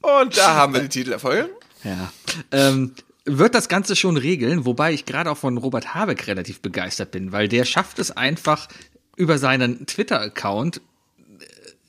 Und 0.00 0.36
da 0.38 0.54
haben 0.54 0.72
wir 0.74 0.80
den 0.80 0.90
Titel 0.90 1.10
der 1.10 1.18
Folge. 1.18 1.50
ja. 1.84 2.12
Ähm, 2.52 2.94
wird 3.24 3.54
das 3.54 3.68
Ganze 3.68 3.94
schon 3.94 4.16
regeln, 4.16 4.64
wobei 4.64 4.92
ich 4.94 5.04
gerade 5.04 5.30
auch 5.30 5.36
von 5.36 5.58
Robert 5.58 5.94
Habeck 5.94 6.28
relativ 6.28 6.60
begeistert 6.62 7.10
bin, 7.10 7.30
weil 7.32 7.46
der 7.48 7.66
schafft 7.66 7.98
es 7.98 8.10
einfach 8.16 8.68
über 9.16 9.36
seinen 9.36 9.84
Twitter-Account 9.84 10.80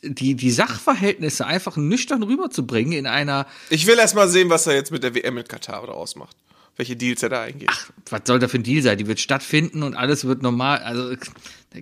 die, 0.01 0.35
die 0.35 0.51
Sachverhältnisse 0.51 1.45
einfach 1.45 1.75
nüchtern 1.77 2.23
rüberzubringen 2.23 2.93
in 2.93 3.07
einer, 3.07 3.45
Ich 3.69 3.85
will 3.87 3.97
erst 3.97 4.15
mal 4.15 4.27
sehen, 4.29 4.49
was 4.49 4.65
er 4.67 4.73
jetzt 4.75 4.91
mit 4.91 5.03
der 5.03 5.13
WM 5.15 5.37
in 5.37 5.47
Katar 5.47 5.85
draus 5.85 6.15
macht. 6.15 6.35
Welche 6.77 6.95
Deals 6.95 7.21
er 7.23 7.29
da 7.29 7.41
eingeht. 7.41 7.69
was 8.09 8.21
soll 8.25 8.39
da 8.39 8.47
für 8.47 8.57
ein 8.57 8.63
Deal 8.63 8.81
sein? 8.81 8.97
Die 8.97 9.05
wird 9.07 9.19
stattfinden 9.19 9.83
und 9.83 9.95
alles 9.95 10.23
wird 10.23 10.41
normal. 10.41 10.77
Also 10.79 11.13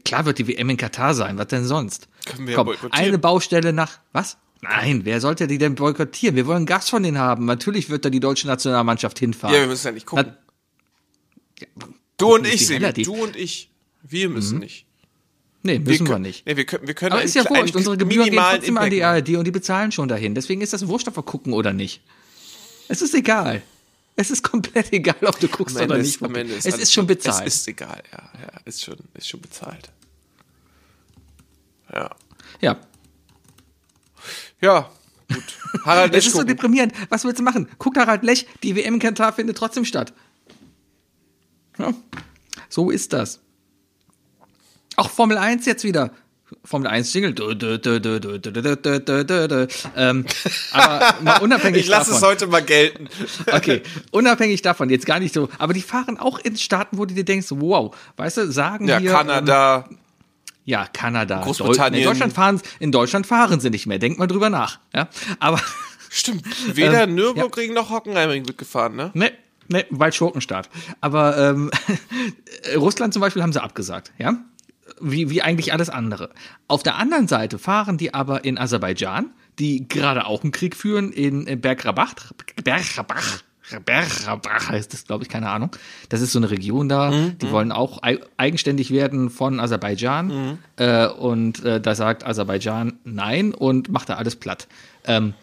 klar 0.03 0.25
wird 0.25 0.39
die 0.39 0.47
WM 0.47 0.71
in 0.71 0.77
Katar 0.77 1.13
sein. 1.13 1.37
Was 1.37 1.47
denn 1.47 1.65
sonst? 1.65 2.07
Können 2.25 2.47
wir 2.47 2.53
ja 2.53 2.55
Komm, 2.57 2.65
boykottieren. 2.65 3.05
eine 3.05 3.19
Baustelle 3.19 3.73
nach 3.73 3.99
was? 4.11 4.37
Nein, 4.61 5.01
wer 5.03 5.21
sollte 5.21 5.45
die 5.45 5.59
denn 5.59 5.75
boykottieren? 5.75 6.35
Wir 6.35 6.47
wollen 6.47 6.65
Gas 6.65 6.89
von 6.89 7.03
denen 7.03 7.19
haben. 7.19 7.45
Natürlich 7.45 7.91
wird 7.91 8.05
da 8.05 8.09
die 8.09 8.19
deutsche 8.19 8.47
Nationalmannschaft 8.47 9.19
hinfahren. 9.19 9.53
Ja, 9.53 9.61
wir 9.61 9.67
müssen 9.67 9.85
ja 9.85 9.91
nicht 9.93 10.07
gucken. 10.07 10.33
Na, 11.59 11.67
du 12.17 12.33
und 12.33 12.47
ich, 12.47 12.65
Sebi, 12.65 13.03
du 13.03 13.13
und 13.13 13.35
ich. 13.35 13.69
Wir 14.01 14.29
müssen 14.29 14.57
nicht. 14.57 14.86
Nee, 15.73 15.79
müssen 15.79 16.05
wir, 16.05 16.13
können, 16.13 16.23
nicht. 16.23 16.45
Nee, 16.45 16.57
wir 16.57 16.65
können, 16.65 16.87
wir 16.87 16.93
können 16.93 17.13
Aber 17.13 17.23
ist 17.23 17.35
ja 17.35 17.47
wurscht. 17.49 17.75
Unsere 17.75 17.97
Gebühren 17.97 18.29
gehen 18.29 18.39
trotzdem 18.39 18.77
an 18.77 18.89
die 18.89 18.97
Impact. 18.97 19.29
ARD 19.29 19.37
und 19.37 19.43
die 19.45 19.51
bezahlen 19.51 19.91
schon 19.91 20.07
dahin. 20.07 20.35
Deswegen 20.35 20.61
ist 20.61 20.73
das 20.73 20.87
wurscht, 20.87 21.07
ob 21.07 21.17
wir 21.17 21.23
gucken 21.23 21.53
oder 21.53 21.73
nicht. 21.73 22.01
Es 22.87 23.01
ist 23.01 23.13
egal. 23.13 23.61
Es 24.15 24.31
ist 24.31 24.43
komplett 24.43 24.91
egal, 24.93 25.15
ob 25.25 25.39
du 25.39 25.47
guckst 25.47 25.75
oder 25.79 25.97
ist- 25.97 26.21
nicht. 26.21 26.35
Ende 26.35 26.55
es 26.55 26.65
ist 26.65 26.93
schon 26.93 27.07
bezahlt. 27.07 27.47
Es 27.47 27.55
ist 27.55 27.67
egal, 27.67 28.01
ja, 28.11 28.29
ja, 28.41 28.61
ist 28.65 28.83
schon, 28.83 28.97
ist 29.13 29.27
schon 29.29 29.41
bezahlt. 29.41 29.91
Ja. 31.93 32.15
ja. 32.61 32.77
Ja, 34.59 34.89
gut. 35.31 35.43
Harald 35.85 36.11
Es 36.11 36.15
Lesch 36.15 36.27
ist 36.27 36.35
so 36.35 36.43
deprimierend. 36.43 36.93
Was 37.09 37.23
willst 37.23 37.39
du 37.39 37.43
machen? 37.43 37.69
Guck 37.77 37.97
Harald 37.97 38.23
Lech, 38.23 38.47
die 38.63 38.75
WM 38.75 38.95
in 38.95 38.99
Katar 38.99 39.33
findet 39.33 39.57
trotzdem 39.57 39.85
statt. 39.85 40.13
Ja, 41.77 41.93
so 42.69 42.89
ist 42.89 43.13
das. 43.13 43.39
Auch 44.97 45.11
Formel 45.11 45.37
1 45.37 45.65
jetzt 45.67 45.83
wieder. 45.83 46.11
Formel 46.63 46.87
1 46.87 47.13
Jingle. 47.13 47.35
Aber 50.73 51.41
unabhängig 51.41 51.81
ich 51.81 51.87
lasse 51.87 52.11
es 52.11 52.21
heute 52.23 52.47
mal 52.47 52.63
gelten. 52.63 53.07
okay, 53.51 53.83
unabhängig 54.11 54.63
davon, 54.63 54.89
jetzt 54.89 55.05
gar 55.05 55.19
nicht 55.19 55.35
so. 55.35 55.49
Aber 55.59 55.73
die 55.73 55.81
fahren 55.81 56.17
auch 56.17 56.39
in 56.39 56.57
Staaten, 56.57 56.97
wo 56.97 57.05
du 57.05 57.13
dir 57.13 57.25
denkst, 57.25 57.47
wow, 57.51 57.95
weißt 58.15 58.37
du, 58.37 58.51
sagen 58.51 58.87
wir. 58.87 58.99
Ja, 58.99 59.11
Kanada. 59.11 59.87
Ja, 60.65 60.87
Kanada. 60.91 61.41
Großbritannien. 61.41 62.01
In 62.01 62.09
Deutschland, 62.09 62.33
fahren, 62.33 62.61
in 62.79 62.91
Deutschland 62.91 63.27
fahren 63.27 63.59
sie 63.59 63.69
nicht 63.69 63.85
mehr. 63.85 63.99
Denkt 63.99 64.17
mal 64.17 64.27
drüber 64.27 64.49
nach. 64.49 64.79
Ja, 64.95 65.09
aber. 65.39 65.61
Stimmt. 66.09 66.43
Weder 66.75 67.03
ähm, 67.03 67.15
Nürburgring 67.15 67.69
ja. 67.69 67.75
noch 67.75 67.91
Hockenheimring 67.91 68.47
wird 68.47 68.57
gefahren, 68.57 68.95
ne? 68.95 69.11
Nee. 69.13 69.31
Nee, 69.67 69.85
weil 69.89 70.13
Schurkenstaat. 70.13 70.69
Aber 71.01 71.37
ähm, 71.37 71.69
Russland 72.75 73.13
zum 73.13 73.19
Beispiel 73.19 73.43
haben 73.43 73.51
sie 73.51 73.61
abgesagt, 73.61 74.13
ja? 74.17 74.37
Wie, 75.01 75.29
wie 75.29 75.41
eigentlich 75.41 75.73
alles 75.73 75.89
andere. 75.89 76.29
Auf 76.67 76.83
der 76.83 76.95
anderen 76.95 77.27
Seite 77.27 77.59
fahren 77.59 77.97
die 77.97 78.13
aber 78.13 78.45
in 78.45 78.57
Aserbaidschan, 78.57 79.31
die 79.59 79.87
gerade 79.87 80.25
auch 80.25 80.43
einen 80.43 80.51
Krieg 80.51 80.75
führen, 80.75 81.11
in 81.11 81.59
Bergrabach, 81.61 82.13
Bergrabach, 82.63 83.41
Bergrabach 83.85 84.69
heißt 84.69 84.93
das, 84.93 85.05
glaube 85.05 85.23
ich, 85.23 85.29
keine 85.29 85.49
Ahnung. 85.49 85.71
Das 86.09 86.21
ist 86.21 86.31
so 86.31 86.39
eine 86.39 86.49
Region 86.51 86.87
da, 86.89 87.11
die 87.11 87.51
wollen 87.51 87.71
auch 87.71 88.01
ei- 88.03 88.19
eigenständig 88.37 88.91
werden 88.91 89.29
von 89.29 89.59
Aserbaidschan. 89.59 90.57
Äh, 90.77 91.07
und 91.07 91.63
äh, 91.65 91.81
da 91.81 91.93
sagt 91.95 92.25
Aserbaidschan 92.25 92.99
nein 93.03 93.53
und 93.53 93.89
macht 93.89 94.09
da 94.09 94.15
alles 94.15 94.35
platt. 94.37 94.67
Ähm, 95.05 95.33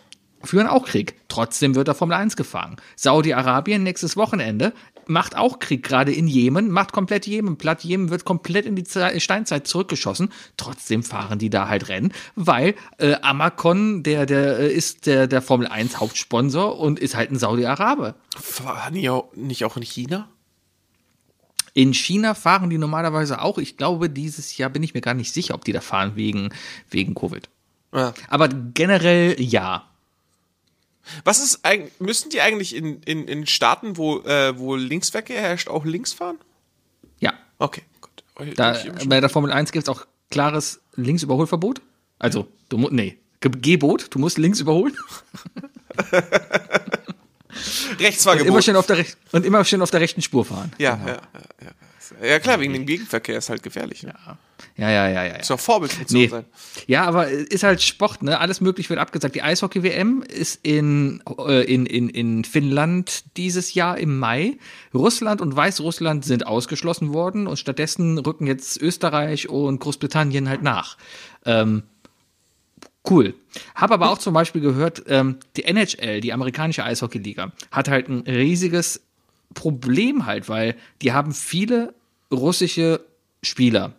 führen 0.42 0.66
auch 0.66 0.86
Krieg. 0.86 1.16
Trotzdem 1.28 1.74
wird 1.74 1.88
da 1.88 1.94
Formel 1.94 2.16
1 2.16 2.36
gefahren. 2.36 2.76
Saudi-Arabien 2.96 3.82
nächstes 3.82 4.16
Wochenende 4.16 4.72
macht 5.06 5.36
auch 5.36 5.58
Krieg, 5.58 5.82
gerade 5.82 6.12
in 6.12 6.26
Jemen, 6.26 6.70
macht 6.70 6.92
komplett 6.92 7.26
Jemen 7.26 7.56
platt. 7.56 7.84
Jemen 7.84 8.10
wird 8.10 8.24
komplett 8.24 8.66
in 8.66 8.76
die 8.76 8.84
Ze- 8.84 9.20
Steinzeit 9.20 9.66
zurückgeschossen. 9.66 10.30
Trotzdem 10.56 11.02
fahren 11.02 11.38
die 11.38 11.50
da 11.50 11.68
halt 11.68 11.88
Rennen, 11.88 12.12
weil 12.34 12.74
äh, 12.98 13.14
Amacon, 13.22 14.02
der, 14.02 14.26
der 14.26 14.58
äh, 14.58 14.72
ist 14.72 15.06
der, 15.06 15.26
der 15.26 15.42
Formel 15.42 15.66
1 15.66 16.00
Hauptsponsor 16.00 16.78
und 16.78 16.98
ist 16.98 17.14
halt 17.14 17.30
ein 17.30 17.38
Saudi-Arabe. 17.38 18.14
Fahren 18.36 18.94
die 18.94 19.08
auch, 19.10 19.32
nicht 19.34 19.64
auch 19.64 19.76
in 19.76 19.82
China? 19.82 20.28
In 21.72 21.92
China 21.92 22.34
fahren 22.34 22.70
die 22.70 22.78
normalerweise 22.78 23.42
auch. 23.42 23.58
Ich 23.58 23.76
glaube, 23.76 24.08
dieses 24.08 24.56
Jahr 24.56 24.70
bin 24.70 24.82
ich 24.84 24.94
mir 24.94 25.00
gar 25.00 25.14
nicht 25.14 25.32
sicher, 25.34 25.54
ob 25.54 25.64
die 25.64 25.72
da 25.72 25.80
fahren 25.80 26.12
wegen, 26.14 26.50
wegen 26.88 27.14
Covid. 27.14 27.48
Ja. 27.92 28.14
Aber 28.28 28.48
generell 28.48 29.34
ja. 29.40 29.84
Was 31.24 31.38
ist 31.42 31.64
eigentlich, 31.64 31.92
müssen 32.00 32.30
die 32.30 32.40
eigentlich 32.40 32.74
in, 32.74 33.00
in, 33.02 33.26
in 33.28 33.46
Staaten, 33.46 33.96
wo, 33.96 34.20
äh, 34.20 34.58
wo 34.58 34.74
Linksverkehr 34.76 35.40
herrscht, 35.40 35.68
auch 35.68 35.84
links 35.84 36.12
fahren? 36.12 36.38
Ja. 37.20 37.34
Okay, 37.58 37.82
gut. 38.00 38.24
Da, 38.56 38.76
bei 39.06 39.20
der 39.20 39.28
Formel 39.28 39.52
1 39.52 39.72
gibt 39.72 39.86
es 39.86 39.88
auch 39.88 40.06
klares 40.30 40.80
Linksüberholverbot. 40.96 41.80
Also, 42.18 42.48
du 42.68 42.78
musst, 42.78 42.92
nee, 42.92 43.18
Ge- 43.40 43.52
Gebot, 43.60 44.06
du 44.10 44.18
musst 44.18 44.38
links 44.38 44.60
überholen. 44.60 44.96
Und 48.40 48.46
immer, 48.48 48.62
schön 48.62 48.76
auf 48.76 48.86
der, 48.86 48.98
rech- 48.98 49.16
und 49.32 49.46
immer 49.46 49.64
schön 49.64 49.80
auf 49.82 49.90
der 49.90 50.00
rechten 50.00 50.22
Spur 50.22 50.44
fahren. 50.44 50.72
Ja, 50.78 50.98
ja, 51.06 51.08
ja, 51.08 51.20
ja. 52.20 52.26
Ja 52.28 52.38
klar, 52.38 52.60
wegen 52.60 52.72
dem 52.72 52.84
Gegenverkehr 52.86 53.38
ist 53.38 53.48
halt 53.48 53.62
gefährlich. 53.62 54.02
Ne? 54.02 54.12
Ja, 54.26 54.36
ja, 54.76 54.90
ja, 54.90 55.08
ja. 55.08 55.24
ja. 55.24 55.34
Ist 55.36 55.50
doch 55.50 55.60
Vorbildfunktion 55.60 56.20
Nee. 56.20 56.28
sein. 56.28 56.44
Ja, 56.88 57.04
aber 57.04 57.28
ist 57.28 57.62
halt 57.62 57.80
Sport, 57.80 58.22
ne? 58.24 58.40
Alles 58.40 58.60
möglich 58.60 58.90
wird 58.90 58.98
abgesagt. 58.98 59.34
Die 59.36 59.42
Eishockey-WM 59.42 60.22
ist 60.22 60.58
in, 60.64 61.22
äh, 61.38 61.62
in, 61.72 61.86
in, 61.86 62.08
in 62.08 62.42
Finnland 62.44 63.24
dieses 63.36 63.74
Jahr 63.74 63.98
im 63.98 64.18
Mai. 64.18 64.56
Russland 64.92 65.40
und 65.40 65.54
Weißrussland 65.54 66.24
sind 66.24 66.46
ausgeschlossen 66.46 67.12
worden 67.12 67.46
und 67.46 67.56
stattdessen 67.58 68.18
rücken 68.18 68.48
jetzt 68.48 68.80
Österreich 68.82 69.48
und 69.48 69.78
Großbritannien 69.78 70.48
halt 70.48 70.62
nach. 70.62 70.96
Ähm, 71.46 71.84
cool. 73.08 73.34
Hab 73.76 73.92
aber 73.92 74.10
auch 74.10 74.18
zum 74.18 74.34
Beispiel 74.34 74.60
gehört, 74.60 75.04
ähm, 75.06 75.36
die 75.56 75.64
NHL, 75.64 76.20
die 76.20 76.32
amerikanische 76.32 76.82
Eishockey-Liga, 76.82 77.52
hat 77.70 77.88
halt 77.88 78.08
ein 78.08 78.20
riesiges 78.26 79.02
Problem 79.54 80.26
halt, 80.26 80.48
weil 80.48 80.74
die 81.00 81.12
haben 81.12 81.32
viele 81.32 81.94
russische 82.32 83.04
Spieler. 83.42 83.94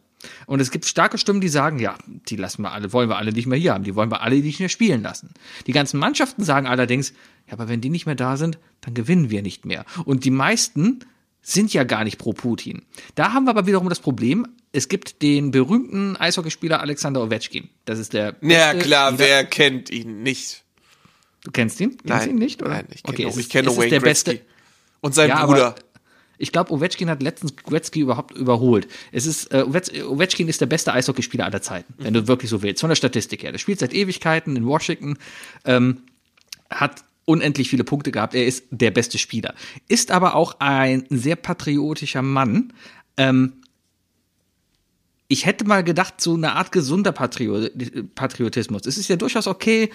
Und 0.45 0.59
es 0.59 0.71
gibt 0.71 0.85
starke 0.85 1.17
Stimmen, 1.17 1.41
die 1.41 1.49
sagen, 1.49 1.79
ja, 1.79 1.97
die 2.29 2.35
lassen 2.35 2.61
wir 2.63 2.71
alle, 2.71 2.91
wollen 2.93 3.09
wir 3.09 3.17
alle 3.17 3.31
nicht 3.31 3.47
mehr 3.47 3.57
hier 3.59 3.73
haben, 3.73 3.83
die 3.83 3.95
wollen 3.95 4.11
wir 4.11 4.21
alle 4.21 4.35
nicht 4.37 4.59
mehr 4.59 4.69
spielen 4.69 5.03
lassen. 5.03 5.29
Die 5.67 5.71
ganzen 5.71 5.99
Mannschaften 5.99 6.43
sagen 6.43 6.67
allerdings, 6.67 7.13
ja, 7.47 7.53
aber 7.53 7.67
wenn 7.69 7.81
die 7.81 7.89
nicht 7.89 8.05
mehr 8.05 8.15
da 8.15 8.37
sind, 8.37 8.57
dann 8.81 8.93
gewinnen 8.93 9.29
wir 9.29 9.41
nicht 9.41 9.65
mehr. 9.65 9.85
Und 10.05 10.25
die 10.25 10.31
meisten 10.31 10.99
sind 11.41 11.73
ja 11.73 11.83
gar 11.83 12.03
nicht 12.03 12.17
pro 12.17 12.33
Putin. 12.33 12.83
Da 13.13 13.33
haben 13.33 13.45
wir 13.45 13.51
aber 13.51 13.67
wiederum 13.67 13.87
das 13.89 13.99
Problem, 13.99 14.47
es 14.71 14.89
gibt 14.89 15.21
den 15.21 15.51
berühmten 15.51 16.17
Eishockeyspieler 16.17 16.81
Alexander 16.81 17.21
Ovechkin. 17.21 17.69
Das 17.85 17.99
ist 17.99 18.13
der 18.13 18.35
Ja 18.41 18.73
klar, 18.73 19.11
Spieler- 19.11 19.19
wer 19.19 19.45
kennt 19.45 19.89
ihn 19.91 20.23
nicht? 20.23 20.63
Du 21.43 21.51
kennst 21.51 21.79
ihn? 21.79 21.91
Kennst 21.91 22.05
Nein. 22.05 22.29
ihn 22.31 22.35
nicht, 22.37 22.61
oder? 22.63 22.71
Nein, 22.71 22.87
ich 22.91 23.03
kenne 23.03 23.13
okay, 23.15 23.23
es 23.27 23.35
ich 23.35 23.41
ist- 23.43 23.51
kenne 23.51 23.69
Wayne 23.77 23.89
der 23.91 23.99
Gretzky. 23.99 24.31
beste. 24.31 24.45
Und 25.01 25.13
sein 25.13 25.29
Ja, 25.29 25.45
Bruder. 25.45 25.67
aber 25.67 25.75
ich 26.37 26.51
glaube, 26.51 26.71
Ovechkin 26.71 27.09
hat 27.09 27.21
letztens 27.23 27.55
Gretzky 27.55 28.01
überhaupt 28.01 28.35
überholt. 28.35 28.87
Es 29.11 29.25
ist, 29.25 29.51
äh, 29.53 29.63
Ovech- 29.63 30.03
Ovechkin 30.03 30.47
ist 30.47 30.61
der 30.61 30.65
beste 30.65 30.93
Eishockeyspieler 30.93 31.45
aller 31.45 31.61
Zeiten, 31.61 31.93
wenn 31.97 32.13
du 32.13 32.27
wirklich 32.27 32.49
so 32.49 32.61
willst, 32.61 32.81
von 32.81 32.89
der 32.89 32.95
Statistik 32.95 33.43
her. 33.43 33.51
Der 33.51 33.59
spielt 33.59 33.79
seit 33.79 33.93
Ewigkeiten 33.93 34.55
in 34.55 34.65
Washington, 34.65 35.17
ähm, 35.65 36.03
hat 36.69 37.03
unendlich 37.25 37.69
viele 37.69 37.83
Punkte 37.83 38.11
gehabt. 38.11 38.35
Er 38.35 38.45
ist 38.45 38.65
der 38.69 38.91
beste 38.91 39.17
Spieler. 39.17 39.55
Ist 39.87 40.11
aber 40.11 40.35
auch 40.35 40.57
ein 40.59 41.05
sehr 41.09 41.35
patriotischer 41.35 42.21
Mann. 42.21 42.73
Ähm, 43.17 43.53
ich 45.27 45.45
hätte 45.45 45.65
mal 45.65 45.83
gedacht, 45.83 46.21
so 46.21 46.35
eine 46.35 46.53
Art 46.53 46.71
gesunder 46.71 47.11
Patrio 47.11 47.67
Patriotismus. 48.13 48.85
Es 48.85 48.97
ist 48.97 49.07
ja 49.07 49.15
durchaus 49.15 49.47
okay, 49.47 49.89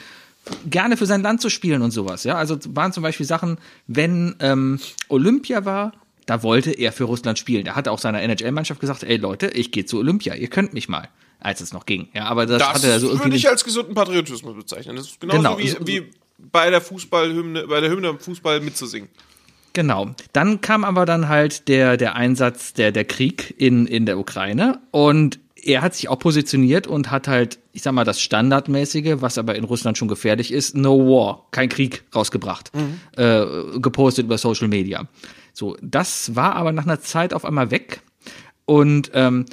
gerne 0.69 0.97
für 0.97 1.07
sein 1.07 1.23
Land 1.23 1.41
zu 1.41 1.51
spielen 1.51 1.83
und 1.83 1.93
sowas. 1.93 2.25
Ja, 2.25 2.35
also 2.35 2.59
waren 2.71 2.93
zum 2.93 3.03
Beispiel 3.03 3.27
Sachen, 3.27 3.59
wenn 3.87 4.35
ähm, 4.41 4.81
Olympia 5.09 5.65
war, 5.65 5.93
da 6.31 6.45
wollte 6.45 6.71
er 6.71 6.93
für 6.93 7.05
Russland 7.05 7.41
spielen. 7.41 7.65
Da 7.65 7.75
hat 7.75 7.89
er 7.89 7.93
auch 7.93 7.99
seiner 7.99 8.23
NHL-Mannschaft 8.23 8.81
gesagt, 8.81 9.03
ey 9.03 9.17
Leute, 9.17 9.49
ich 9.49 9.73
gehe 9.73 9.85
zu 9.85 9.99
Olympia, 9.99 10.37
ihr 10.37 10.47
könnt 10.47 10.73
mich 10.75 10.89
mal, 10.89 11.09
als 11.41 11.61
es 11.61 11.73
noch 11.73 11.87
ging. 11.87 12.07
Ja, 12.15 12.27
aber 12.27 12.47
das, 12.47 12.61
Das 12.61 12.69
hatte 12.75 12.87
er 12.87 13.01
so 13.01 13.09
irgendwie. 13.09 13.25
würde 13.25 13.37
ich 13.37 13.49
als 13.49 13.65
gesunden 13.65 13.95
Patriotismus 13.97 14.55
bezeichnen. 14.55 14.95
Das 14.95 15.07
ist 15.07 15.21
genauso 15.21 15.39
Genau, 15.43 15.59
wie, 15.59 15.75
wie 15.87 16.03
bei 16.39 16.71
der 16.71 16.81
Fußballhymne, 16.81 17.67
bei 17.67 17.81
der 17.81 17.91
Hymne 17.91 18.11
am 18.11 18.21
Fußball 18.21 18.61
mitzusingen. 18.61 19.09
Genau. 19.73 20.11
Dann 20.33 20.61
kam 20.61 20.85
aber 20.85 21.05
dann 21.05 21.29
halt 21.29 21.67
der, 21.67 21.97
der 21.97 22.15
Einsatz, 22.15 22.73
der, 22.73 22.93
der 22.93 23.05
Krieg 23.07 23.53
in, 23.59 23.89
in 23.89 24.07
der 24.07 24.17
Ukraine 24.17 24.79
und 24.93 25.41
er 25.57 25.83
hat 25.83 25.95
sich 25.97 26.09
auch 26.09 26.19
positioniert 26.21 26.87
und 26.87 27.11
hat 27.11 27.27
halt, 27.27 27.59
ich 27.73 27.83
sag 27.83 27.93
mal, 27.93 28.05
das 28.05 28.21
Standardmäßige, 28.21 29.17
was 29.17 29.37
aber 29.37 29.57
in 29.57 29.65
Russland 29.65 29.99
schon 29.99 30.07
gefährlich 30.09 30.53
ist, 30.53 30.77
No 30.77 30.97
War, 30.97 31.47
kein 31.51 31.69
Krieg 31.69 32.05
rausgebracht, 32.15 32.71
äh, 33.17 33.45
gepostet 33.81 34.27
über 34.27 34.39
Social 34.39 34.69
Media. 34.69 35.09
So, 35.53 35.77
das 35.83 36.35
war 36.37 36.57
aber 36.57 36.73
nach 36.73 36.85
einer 36.85 37.01
Zeit 37.01 37.35
auf 37.35 37.45
einmal 37.45 37.71
weg 37.71 38.03
und 38.65 39.11
ähm, 39.15 39.47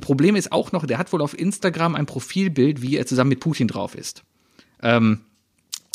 Problem 0.00 0.36
ist 0.36 0.52
auch 0.52 0.72
noch, 0.72 0.86
der 0.86 0.98
hat 0.98 1.12
wohl 1.12 1.22
auf 1.22 1.38
Instagram 1.38 1.94
ein 1.94 2.06
Profilbild, 2.06 2.82
wie 2.82 2.96
er 2.96 3.06
zusammen 3.06 3.30
mit 3.30 3.40
Putin 3.40 3.68
drauf 3.68 3.94
ist. 3.94 4.24
Ähm, 4.82 5.20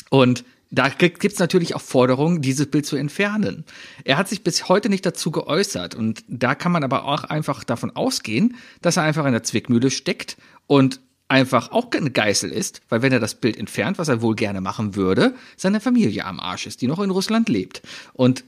und 0.09 0.45
da 0.71 0.89
gibt 0.89 1.25
es 1.25 1.39
natürlich 1.39 1.75
auch 1.75 1.81
Forderungen, 1.81 2.41
dieses 2.41 2.67
Bild 2.67 2.85
zu 2.85 2.95
entfernen. 2.95 3.65
Er 4.03 4.17
hat 4.17 4.29
sich 4.29 4.43
bis 4.43 4.69
heute 4.69 4.87
nicht 4.87 5.05
dazu 5.05 5.31
geäußert. 5.31 5.95
Und 5.95 6.23
da 6.27 6.53
kann 6.53 6.71
man 6.71 6.83
aber 6.83 7.05
auch 7.05 7.23
einfach 7.23 7.63
davon 7.63 7.95
ausgehen, 7.95 8.55
dass 8.81 8.97
er 8.97 9.03
einfach 9.03 9.25
in 9.25 9.31
der 9.31 9.43
Zwickmühle 9.43 9.89
steckt 9.89 10.37
und 10.67 11.01
einfach 11.27 11.71
auch 11.71 11.91
eine 11.91 12.11
Geißel 12.11 12.51
ist, 12.51 12.81
weil 12.89 13.01
wenn 13.01 13.11
er 13.11 13.19
das 13.19 13.35
Bild 13.35 13.57
entfernt, 13.57 13.97
was 13.97 14.07
er 14.07 14.21
wohl 14.21 14.35
gerne 14.35 14.61
machen 14.61 14.95
würde, 14.95 15.35
seine 15.57 15.79
Familie 15.79 16.25
am 16.25 16.39
Arsch 16.39 16.65
ist, 16.65 16.81
die 16.81 16.87
noch 16.87 16.99
in 16.99 17.11
Russland 17.11 17.49
lebt. 17.49 17.81
Und 18.13 18.43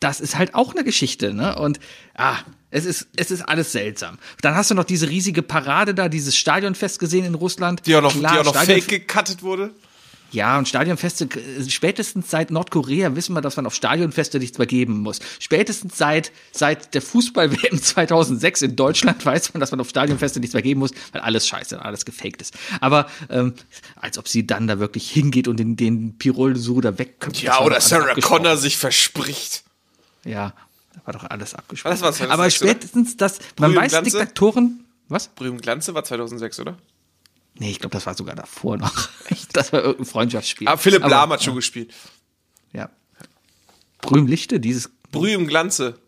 das 0.00 0.20
ist 0.20 0.36
halt 0.38 0.54
auch 0.54 0.74
eine 0.74 0.84
Geschichte, 0.84 1.34
ne? 1.34 1.56
Und 1.56 1.78
ah, 2.14 2.36
es 2.70 2.84
ist, 2.84 3.08
es 3.16 3.30
ist 3.30 3.42
alles 3.42 3.72
seltsam. 3.72 4.18
Dann 4.42 4.54
hast 4.54 4.70
du 4.70 4.74
noch 4.74 4.84
diese 4.84 5.08
riesige 5.08 5.42
Parade 5.42 5.94
da, 5.94 6.08
dieses 6.08 6.36
Stadionfest 6.36 6.98
gesehen 6.98 7.24
in 7.24 7.34
Russland. 7.34 7.86
Die 7.86 7.94
auch 7.96 8.02
noch, 8.02 8.12
Klar, 8.14 8.32
die 8.34 8.38
auch 8.40 8.44
noch 8.44 8.54
Stadion- 8.54 8.80
fake 8.82 9.06
gecuttet 9.08 9.42
wurde. 9.42 9.72
ja, 10.32 10.56
und 10.56 10.68
Stadionfeste, 10.68 11.24
äh, 11.24 11.68
spätestens 11.68 12.30
seit 12.30 12.52
Nordkorea 12.52 13.16
wissen 13.16 13.34
wir, 13.34 13.40
dass 13.40 13.56
man 13.56 13.66
auf 13.66 13.74
Stadionfeste 13.74 14.38
nichts 14.38 14.56
mehr 14.58 14.68
geben 14.68 15.00
muss. 15.00 15.18
Spätestens 15.40 15.98
seit, 15.98 16.30
seit 16.52 16.94
der 16.94 17.02
Fußball-WM 17.02 17.82
2006 17.82 18.62
in 18.62 18.76
Deutschland 18.76 19.26
weiß 19.26 19.52
man, 19.52 19.60
dass 19.60 19.72
man 19.72 19.80
auf 19.80 19.88
Stadionfeste 19.88 20.38
nichts 20.38 20.54
mehr 20.54 20.62
geben 20.62 20.78
muss, 20.80 20.92
weil 21.10 21.22
alles 21.22 21.48
scheiße, 21.48 21.84
alles 21.84 22.04
gefaked 22.04 22.40
ist. 22.40 22.54
Aber 22.80 23.08
ähm, 23.28 23.54
als 23.96 24.16
ob 24.16 24.28
sie 24.28 24.46
dann 24.46 24.68
da 24.68 24.78
wirklich 24.78 25.10
hingeht 25.10 25.48
und 25.48 25.58
den, 25.58 25.74
den 25.74 26.16
Pirol 26.18 26.54
da 26.54 26.96
wegköpft. 26.98 27.42
Ja, 27.42 27.60
oder 27.62 27.80
Sarah. 27.80 28.14
Connor 28.20 28.56
sich 28.56 28.76
verspricht. 28.76 29.64
Ja, 30.24 30.54
da 30.94 31.00
war 31.04 31.12
doch 31.14 31.24
alles 31.24 31.54
abgesprochen. 31.54 31.92
Das 31.92 32.02
war 32.02 32.12
2006, 32.12 32.32
Aber 32.32 32.50
spätestens 32.50 33.16
das, 33.16 33.38
man 33.58 33.74
weiß, 33.74 33.90
Glanze? 33.92 34.10
Diktatoren, 34.10 34.84
was? 35.08 35.28
Brühm 35.28 35.58
Glanze 35.60 35.94
war 35.94 36.04
2006, 36.04 36.60
oder? 36.60 36.78
Nee, 37.54 37.70
ich 37.70 37.78
glaube, 37.78 37.92
das 37.92 38.06
war 38.06 38.14
sogar 38.14 38.34
davor 38.34 38.76
noch. 38.76 39.08
Das 39.52 39.72
war 39.72 39.80
irgendein 39.82 40.06
Freundschaftsspiel. 40.06 40.68
Ah, 40.68 40.76
Philipp 40.76 41.02
Aber- 41.02 41.10
Lahm 41.10 41.30
hat 41.30 41.42
schon 41.42 41.56
gespielt. 41.56 41.92
Ja. 42.72 42.88
Brühmlichte, 44.00 44.60
dieses. 44.60 44.90
Brühm 45.10 45.48
Glanze. 45.48 45.98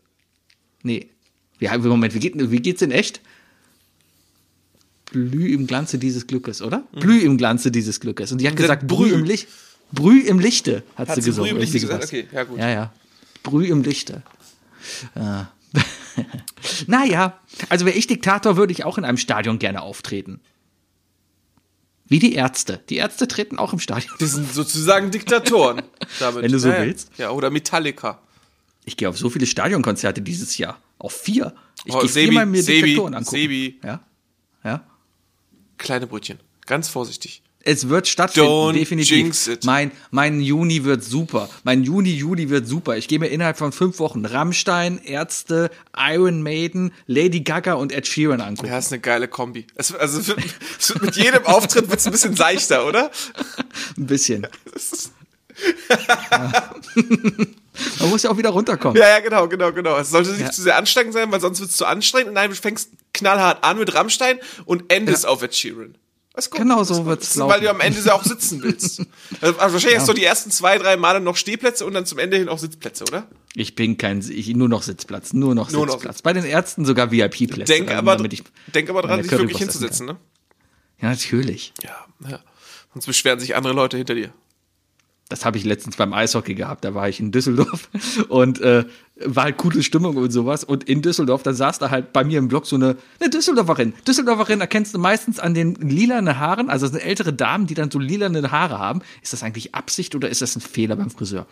Nee. 0.84 1.10
Wie, 1.58 1.68
Moment, 1.68 2.14
wie, 2.14 2.20
geht, 2.20 2.34
wie 2.36 2.60
geht's 2.60 2.82
in 2.82 2.92
echt? 2.92 3.20
Blüh 5.06 5.52
im 5.52 5.66
Glanze 5.66 5.98
dieses 5.98 6.26
Glückes, 6.26 6.62
oder? 6.62 6.84
Blüh 6.92 7.18
im 7.18 7.36
Glanze 7.36 7.70
dieses 7.70 8.00
Glückes. 8.00 8.32
Und 8.32 8.40
die 8.40 8.48
hat 8.48 8.56
gesagt, 8.56 8.86
Brüh 8.86 9.10
Brüh. 9.10 9.14
im 9.14 9.24
Licht. 9.24 9.48
Brüh 9.92 10.20
im 10.20 10.38
Lichte, 10.38 10.84
hat, 10.96 11.08
Hat 11.08 11.16
sie 11.16 11.22
sie 11.22 11.30
gesungen. 11.30 11.50
Brüh 11.50 11.56
im 11.56 11.62
Lichte 11.62 11.80
gesagt? 11.80 12.04
Okay, 12.04 12.26
ja, 12.32 12.44
gut. 12.44 12.58
Ja, 12.58 12.68
ja. 12.70 12.92
Brüh 13.42 13.66
im 13.66 13.82
Lichte. 13.82 14.22
Ja. 15.14 15.52
naja, 16.86 17.38
also 17.68 17.86
wäre 17.86 17.96
ich 17.96 18.06
Diktator, 18.06 18.56
würde 18.56 18.72
ich 18.72 18.84
auch 18.84 18.98
in 18.98 19.04
einem 19.04 19.16
Stadion 19.16 19.58
gerne 19.58 19.80
auftreten. 19.80 20.40
Wie 22.04 22.18
die 22.18 22.34
Ärzte. 22.34 22.80
Die 22.90 22.96
Ärzte 22.96 23.26
treten 23.28 23.58
auch 23.58 23.72
im 23.72 23.78
Stadion. 23.78 24.12
Die 24.20 24.26
sind 24.26 24.52
sozusagen 24.52 25.10
Diktatoren. 25.10 25.82
Damit. 26.18 26.42
Wenn 26.42 26.52
du 26.52 26.58
so 26.58 26.68
Ja, 26.68 26.74
ja. 26.78 26.82
willst. 26.82 27.10
Ja, 27.16 27.30
oder 27.30 27.48
Metallica. 27.50 28.20
Ich 28.84 28.96
gehe 28.96 29.08
auf 29.08 29.16
so 29.16 29.30
viele 29.30 29.46
Stadionkonzerte 29.46 30.20
dieses 30.20 30.58
Jahr. 30.58 30.78
Auf 30.98 31.12
vier. 31.14 31.54
Ich 31.84 31.94
Oh, 31.94 32.00
gehe 32.00 32.08
viermal 32.10 32.44
mir 32.46 32.62
Sebi, 32.62 32.82
Diktatoren 32.88 33.14
angucken. 33.14 33.36
Sebi. 33.36 33.80
Ja. 33.82 34.00
Ja. 34.64 34.84
Kleine 35.78 36.06
Brötchen. 36.06 36.38
Ganz 36.66 36.88
vorsichtig. 36.88 37.42
Es 37.64 37.88
wird 37.88 38.08
stattfinden, 38.08 38.48
Don't 38.48 38.72
definitiv. 38.72 39.48
Mein, 39.64 39.92
mein 40.10 40.40
Juni 40.40 40.82
wird 40.84 41.04
super. 41.04 41.48
Mein 41.62 41.84
Juni, 41.84 42.10
Juli 42.12 42.50
wird 42.50 42.66
super. 42.66 42.96
Ich 42.96 43.06
gehe 43.06 43.18
mir 43.20 43.28
innerhalb 43.28 43.56
von 43.56 43.70
fünf 43.72 43.98
Wochen 44.00 44.24
Rammstein, 44.26 44.98
Ärzte, 44.98 45.70
Iron 45.96 46.42
Maiden, 46.42 46.92
Lady 47.06 47.40
Gaga 47.40 47.74
und 47.74 47.92
Ed 47.92 48.06
Sheeran 48.08 48.40
angucken. 48.40 48.68
Ja, 48.68 48.78
ist 48.78 48.92
eine 48.92 49.00
geile 49.00 49.28
Kombi. 49.28 49.66
Es, 49.76 49.94
also 49.94 50.18
es 50.18 50.28
wird, 50.28 50.40
es 50.78 50.88
wird 50.90 51.02
mit 51.02 51.16
jedem 51.16 51.46
Auftritt 51.46 51.88
wird's 51.88 52.04
ein 52.06 52.12
bisschen 52.12 52.34
seichter, 52.36 52.86
oder? 52.86 53.10
Ein 53.96 54.06
bisschen. 54.06 54.46
Ja. 56.30 56.72
Man 58.00 58.10
muss 58.10 58.22
ja 58.22 58.30
auch 58.30 58.36
wieder 58.38 58.50
runterkommen. 58.50 58.96
Ja, 59.00 59.08
ja, 59.08 59.20
genau, 59.20 59.46
genau, 59.48 59.72
genau. 59.72 59.96
Es 59.98 60.10
sollte 60.10 60.30
nicht 60.30 60.40
Ja. 60.40 60.50
zu 60.50 60.62
sehr 60.62 60.76
anstrengend 60.76 61.12
sein, 61.14 61.30
weil 61.30 61.40
sonst 61.40 61.60
wird's 61.60 61.76
zu 61.76 61.86
anstrengend. 61.86 62.34
Nein, 62.34 62.50
du 62.50 62.56
fängst 62.56 62.90
knallhart 63.14 63.62
an 63.62 63.78
mit 63.78 63.94
Rammstein 63.94 64.38
und 64.64 64.92
endest 64.92 65.24
Ja. 65.24 65.30
auf 65.30 65.42
Ed 65.42 65.54
Sheeran. 65.54 65.94
Gut. 66.34 66.52
Genau 66.52 66.82
so 66.82 67.04
wird's 67.04 67.30
ist, 67.30 67.38
Weil 67.38 67.60
du 67.60 67.66
laufen. 67.66 67.80
am 67.80 67.86
Ende 67.86 68.00
ja 68.00 68.14
auch 68.14 68.24
sitzen 68.24 68.62
willst. 68.62 69.02
Also 69.40 69.58
wahrscheinlich 69.58 69.98
hast 69.98 70.08
du 70.08 70.12
die 70.14 70.24
ersten 70.24 70.50
zwei, 70.50 70.78
drei 70.78 70.96
Male 70.96 71.20
noch 71.20 71.36
Stehplätze 71.36 71.84
und 71.84 71.94
dann 71.94 72.06
zum 72.06 72.18
Ende 72.18 72.38
hin 72.38 72.48
auch 72.48 72.58
Sitzplätze, 72.58 73.04
oder? 73.04 73.26
Ich 73.54 73.74
bin 73.74 73.98
kein, 73.98 74.20
ich, 74.20 74.48
nur 74.54 74.68
noch 74.68 74.82
Sitzplatz, 74.82 75.32
nur 75.32 75.54
noch 75.54 75.70
Nur 75.70 75.86
noch 75.86 75.94
Sitzplatz. 75.94 76.22
Bei 76.22 76.32
den 76.32 76.44
Ärzten 76.44 76.84
sogar 76.84 77.10
VIP-Plätze. 77.10 77.72
Denk 77.72 77.90
aber, 77.90 78.18
ich 78.30 78.42
denk 78.74 78.88
aber 78.88 79.02
dran, 79.02 79.22
dich 79.22 79.30
wirklich 79.30 79.58
hinzusetzen, 79.58 80.06
ne? 80.06 80.16
Ja, 81.00 81.10
natürlich. 81.10 81.72
Ja, 81.82 82.06
ja. 82.28 82.40
Sonst 82.94 83.06
beschweren 83.06 83.40
sich 83.40 83.56
andere 83.56 83.74
Leute 83.74 83.96
hinter 83.96 84.14
dir. 84.14 84.32
Das 85.32 85.46
habe 85.46 85.56
ich 85.56 85.64
letztens 85.64 85.96
beim 85.96 86.12
Eishockey 86.12 86.54
gehabt. 86.54 86.84
Da 86.84 86.92
war 86.92 87.08
ich 87.08 87.18
in 87.18 87.32
Düsseldorf 87.32 87.88
und 88.28 88.60
äh, 88.60 88.84
war 89.16 89.44
halt 89.44 89.56
gute 89.56 89.82
Stimmung 89.82 90.18
und 90.18 90.30
sowas. 90.30 90.62
Und 90.62 90.84
in 90.84 91.00
Düsseldorf, 91.00 91.42
da 91.42 91.54
saß 91.54 91.78
da 91.78 91.88
halt 91.88 92.12
bei 92.12 92.22
mir 92.22 92.38
im 92.38 92.48
Blog 92.48 92.66
so 92.66 92.76
eine, 92.76 92.98
eine 93.18 93.30
Düsseldorferin. 93.30 93.94
Düsseldorferin 94.06 94.60
erkennst 94.60 94.92
du 94.92 94.98
meistens 94.98 95.40
an 95.40 95.54
den 95.54 95.76
lilanen 95.76 96.38
Haaren. 96.38 96.68
Also 96.68 96.84
das 96.84 96.92
sind 96.92 97.00
ältere 97.00 97.32
Damen, 97.32 97.66
die 97.66 97.72
dann 97.72 97.90
so 97.90 97.98
lilane 97.98 98.50
Haare 98.50 98.78
haben. 98.78 99.00
Ist 99.22 99.32
das 99.32 99.42
eigentlich 99.42 99.74
Absicht 99.74 100.14
oder 100.14 100.28
ist 100.28 100.42
das 100.42 100.54
ein 100.54 100.60
Fehler 100.60 100.96
beim 100.96 101.08
Friseur? 101.08 101.46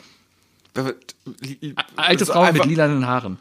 Alte 1.96 2.26
Frau 2.26 2.52
mit 2.52 2.66
lilanen 2.66 3.06
Haaren. 3.06 3.38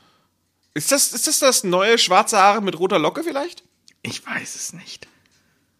Ist 0.74 0.94
das, 0.94 1.12
ist 1.12 1.28
das 1.28 1.40
das 1.40 1.66
neue 1.66 1.98
schwarze 1.98 2.38
Haare 2.38 2.62
mit 2.62 2.80
roter 2.80 2.98
Locke 2.98 3.26
vielleicht? 3.26 3.66
Ich 4.04 4.26
weiß 4.26 4.56
es 4.56 4.72
nicht. 4.72 5.09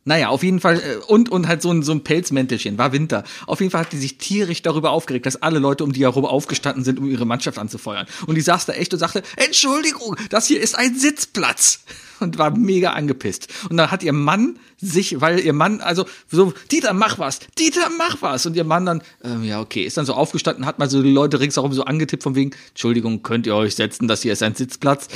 Naja, 0.06 0.30
auf 0.30 0.44
jeden 0.44 0.60
Fall, 0.60 0.78
äh, 0.78 0.96
und, 1.08 1.30
und 1.30 1.48
halt 1.48 1.62
so 1.62 1.72
ein, 1.72 1.84
so 1.84 1.92
ein 1.92 2.04
Pelzmäntelchen, 2.04 2.78
war 2.78 2.94
Winter. 2.94 3.24
Auf 3.46 3.60
jeden 3.60 3.72
Fall 3.72 3.82
hat 3.82 3.92
die 3.92 3.98
sich 3.98 4.18
tierisch 4.18 4.62
darüber 4.62 4.92
aufgeregt, 4.92 5.26
dass 5.26 5.42
alle 5.42 5.60
Leute 5.60 5.84
um 5.84 5.92
die 5.92 6.02
herum 6.02 6.26
aufgestanden 6.26 6.84
sind, 6.84 7.00
um 7.00 7.06
ihre 7.06 7.26
Mannschaft 7.26 7.60
anzufeuern. 7.60 8.08
Und 8.26 8.36
die 8.36 8.42
saß 8.42 8.66
da 8.66 8.74
echt 8.74 8.94
und 8.94 9.00
sagte, 9.00 9.24
Entschuldigung, 9.36 10.16
das 10.30 10.48
hier 10.48 10.62
ist 10.62 10.76
ein 10.76 10.96
Sitzplatz. 10.96 11.82
Und 12.22 12.38
war 12.38 12.52
mega 12.52 12.92
angepisst. 12.92 13.48
Und 13.70 13.78
dann 13.78 13.92
hat 13.92 14.04
ihr 14.04 14.12
Mann 14.12 14.60
sich, 14.82 15.22
weil 15.22 15.40
ihr 15.40 15.54
Mann, 15.54 15.80
also 15.80 16.06
so, 16.30 16.54
Dieter, 16.70 16.92
mach 16.92 17.18
was, 17.18 17.40
Dieter, 17.58 17.90
mach 17.98 18.22
was. 18.22 18.46
Und 18.46 18.58
ihr 18.58 18.66
Mann 18.66 18.86
dann, 18.86 19.02
ähm, 19.24 19.46
ja, 19.46 19.62
okay, 19.62 19.84
ist 19.84 19.96
dann 19.96 20.06
so 20.06 20.14
aufgestanden, 20.14 20.66
hat 20.66 20.80
mal 20.80 20.90
so 20.90 21.02
die 21.02 21.14
Leute 21.14 21.40
ringsherum 21.40 21.72
so 21.72 21.86
angetippt 21.86 22.24
von 22.24 22.36
wegen, 22.36 22.52
Entschuldigung, 22.70 23.24
könnt 23.24 23.48
ihr 23.48 23.56
euch 23.56 23.76
setzen, 23.76 24.10
das 24.10 24.22
hier 24.22 24.34
ist 24.34 24.44
ein 24.44 24.54
Sitzplatz. 24.54 25.08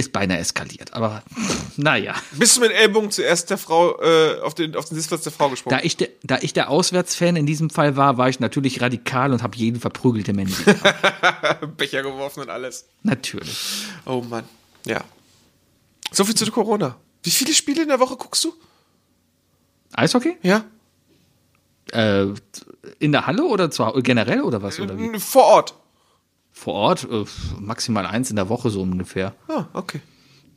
Ist 0.00 0.12
beinahe 0.12 0.38
eskaliert, 0.38 0.94
aber 0.94 1.22
naja. 1.76 2.14
Bist 2.32 2.56
du 2.56 2.60
mit 2.62 2.72
Ellbogen 2.72 3.10
zuerst 3.10 3.50
der 3.50 3.58
Frau 3.58 4.00
äh, 4.00 4.40
auf, 4.40 4.54
den, 4.54 4.74
auf 4.76 4.86
den 4.86 4.96
Sitzplatz 4.96 5.22
der 5.24 5.32
Frau 5.32 5.50
gesprungen? 5.50 5.76
Da 5.78 5.84
ich, 5.84 5.96
der, 5.96 6.08
da 6.22 6.38
ich 6.40 6.52
der 6.54 6.70
Auswärtsfan 6.70 7.36
in 7.36 7.44
diesem 7.44 7.68
Fall 7.68 7.96
war, 7.96 8.16
war 8.16 8.28
ich 8.30 8.40
natürlich 8.40 8.80
radikal 8.80 9.32
und 9.32 9.42
habe 9.42 9.56
jeden 9.58 9.78
verprügelt, 9.78 10.26
der 10.26 10.34
Mandy. 10.34 10.54
Becher 11.76 12.02
geworfen 12.02 12.40
und 12.40 12.48
alles. 12.50 12.86
natürlich. 13.02 13.84
Oh 14.06 14.22
Mann. 14.22 14.44
Ja. 14.86 15.04
So 16.12 16.24
viel 16.24 16.34
zu 16.34 16.50
Corona. 16.50 16.96
Wie 17.22 17.30
viele 17.30 17.52
Spiele 17.52 17.82
in 17.82 17.88
der 17.88 18.00
Woche 18.00 18.16
guckst 18.16 18.42
du? 18.44 18.54
Eishockey? 19.92 20.38
Ja. 20.42 20.64
Äh, 21.92 22.26
in 22.98 23.12
der 23.12 23.26
Halle 23.26 23.44
oder 23.44 23.70
zu, 23.70 23.84
Hau- 23.84 24.00
generell 24.00 24.40
oder 24.42 24.62
was? 24.62 24.80
Oder 24.80 24.96
wie? 24.98 25.18
Vor 25.18 25.44
Ort. 25.44 25.74
Vor 26.62 26.74
Ort? 26.74 27.08
Äh, 27.10 27.24
maximal 27.58 28.04
eins 28.06 28.28
in 28.30 28.36
der 28.36 28.48
Woche 28.50 28.68
so 28.70 28.82
ungefähr. 28.82 29.34
Ah, 29.48 29.64
okay. 29.72 30.00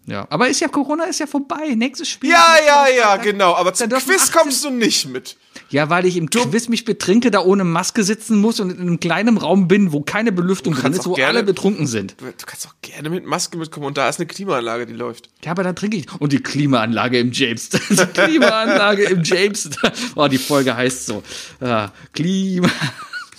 Ja. 0.06 0.28
Aber 0.30 0.50
ist 0.50 0.60
ja 0.60 0.68
Corona 0.68 1.06
ist 1.06 1.22
ja 1.22 1.28
vorbei. 1.28 1.76
Nächstes 1.78 2.10
Spiel. 2.10 2.30
Ja, 2.32 2.56
ja, 2.68 2.88
ja, 2.94 3.04
Freitag. 3.12 3.24
genau. 3.24 3.56
Aber 3.56 3.74
zum 3.74 3.88
Quiz 3.88 4.04
18 4.24 4.34
kommst 4.34 4.66
du 4.66 4.70
nicht 4.70 5.08
mit. 5.08 5.38
Ja, 5.70 5.89
weil 5.89 6.06
ich 6.06 6.18
im 6.18 6.30
Quiz 6.30 6.68
mich 6.68 6.84
betrinke, 6.84 7.32
da 7.32 7.39
ohne 7.39 7.63
Maske 7.63 8.04
sitzen 8.04 8.42
muss 8.42 8.60
und 8.60 8.70
in 8.72 8.82
einem 8.82 9.00
kleinen 9.00 9.38
Raum 9.38 9.70
bin, 9.70 9.94
wo 9.94 10.02
keine 10.02 10.34
Belüftung 10.34 10.74
drin 10.74 10.92
ist, 10.92 11.06
wo 11.06 11.13
gerne- 11.13 11.30
alle 11.30 11.44
betrunken 11.44 11.88
sind. 11.88 12.18
Du 12.20 12.26
kannst 12.46 12.68
auch 12.68 12.74
gerne 12.82 13.10
mit 13.10 13.26
Maske 13.26 13.58
mitkommen 13.58 13.86
und 13.86 13.98
da 13.98 14.10
ist 14.10 14.20
eine 14.20 14.28
Klimaanlage, 14.28 14.86
die 14.88 14.94
läuft. 14.94 15.30
Ja, 15.46 15.52
aber 15.52 15.63
dann 15.63 15.78
trinke 15.78 15.96
ich. 15.96 16.08
Und 16.20 16.34
die 16.34 16.44
Klimaanlage 16.44 17.18
im 17.20 17.32
James. 17.32 17.70
Die 17.89 17.96
Klimaanlage 17.96 19.04
im 19.04 19.24
James. 19.24 19.70
Oh, 20.16 20.28
die 20.28 20.38
Folge 20.38 20.76
heißt 20.76 21.06
so. 21.06 21.24
Ja, 21.62 21.94
Klima. 22.12 22.68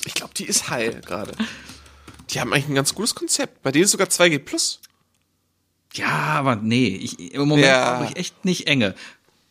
Ich 0.07 0.15
glaube, 0.15 0.33
die 0.35 0.45
ist 0.47 0.71
heil 0.71 1.01
gerade. 1.05 1.33
Die 2.35 2.41
haben 2.41 2.53
eigentlich 2.53 2.69
ein 2.69 2.75
ganz 2.75 2.95
gutes 2.95 3.15
Konzept. 3.15 3.63
Bei 3.63 3.71
denen 3.73 3.85
ist 3.85 3.93
sogar 3.93 4.09
2G 4.09 4.39
Plus. 4.41 4.81
Ja, 5.95 6.09
aber 6.09 6.57
nee, 6.57 6.89
ich, 6.89 7.33
im 7.35 7.47
Moment 7.49 7.69
Ja. 7.69 7.85
habe 7.99 8.07
ich 8.07 8.17
echt 8.17 8.45
nicht 8.45 8.67
enge. 8.67 8.95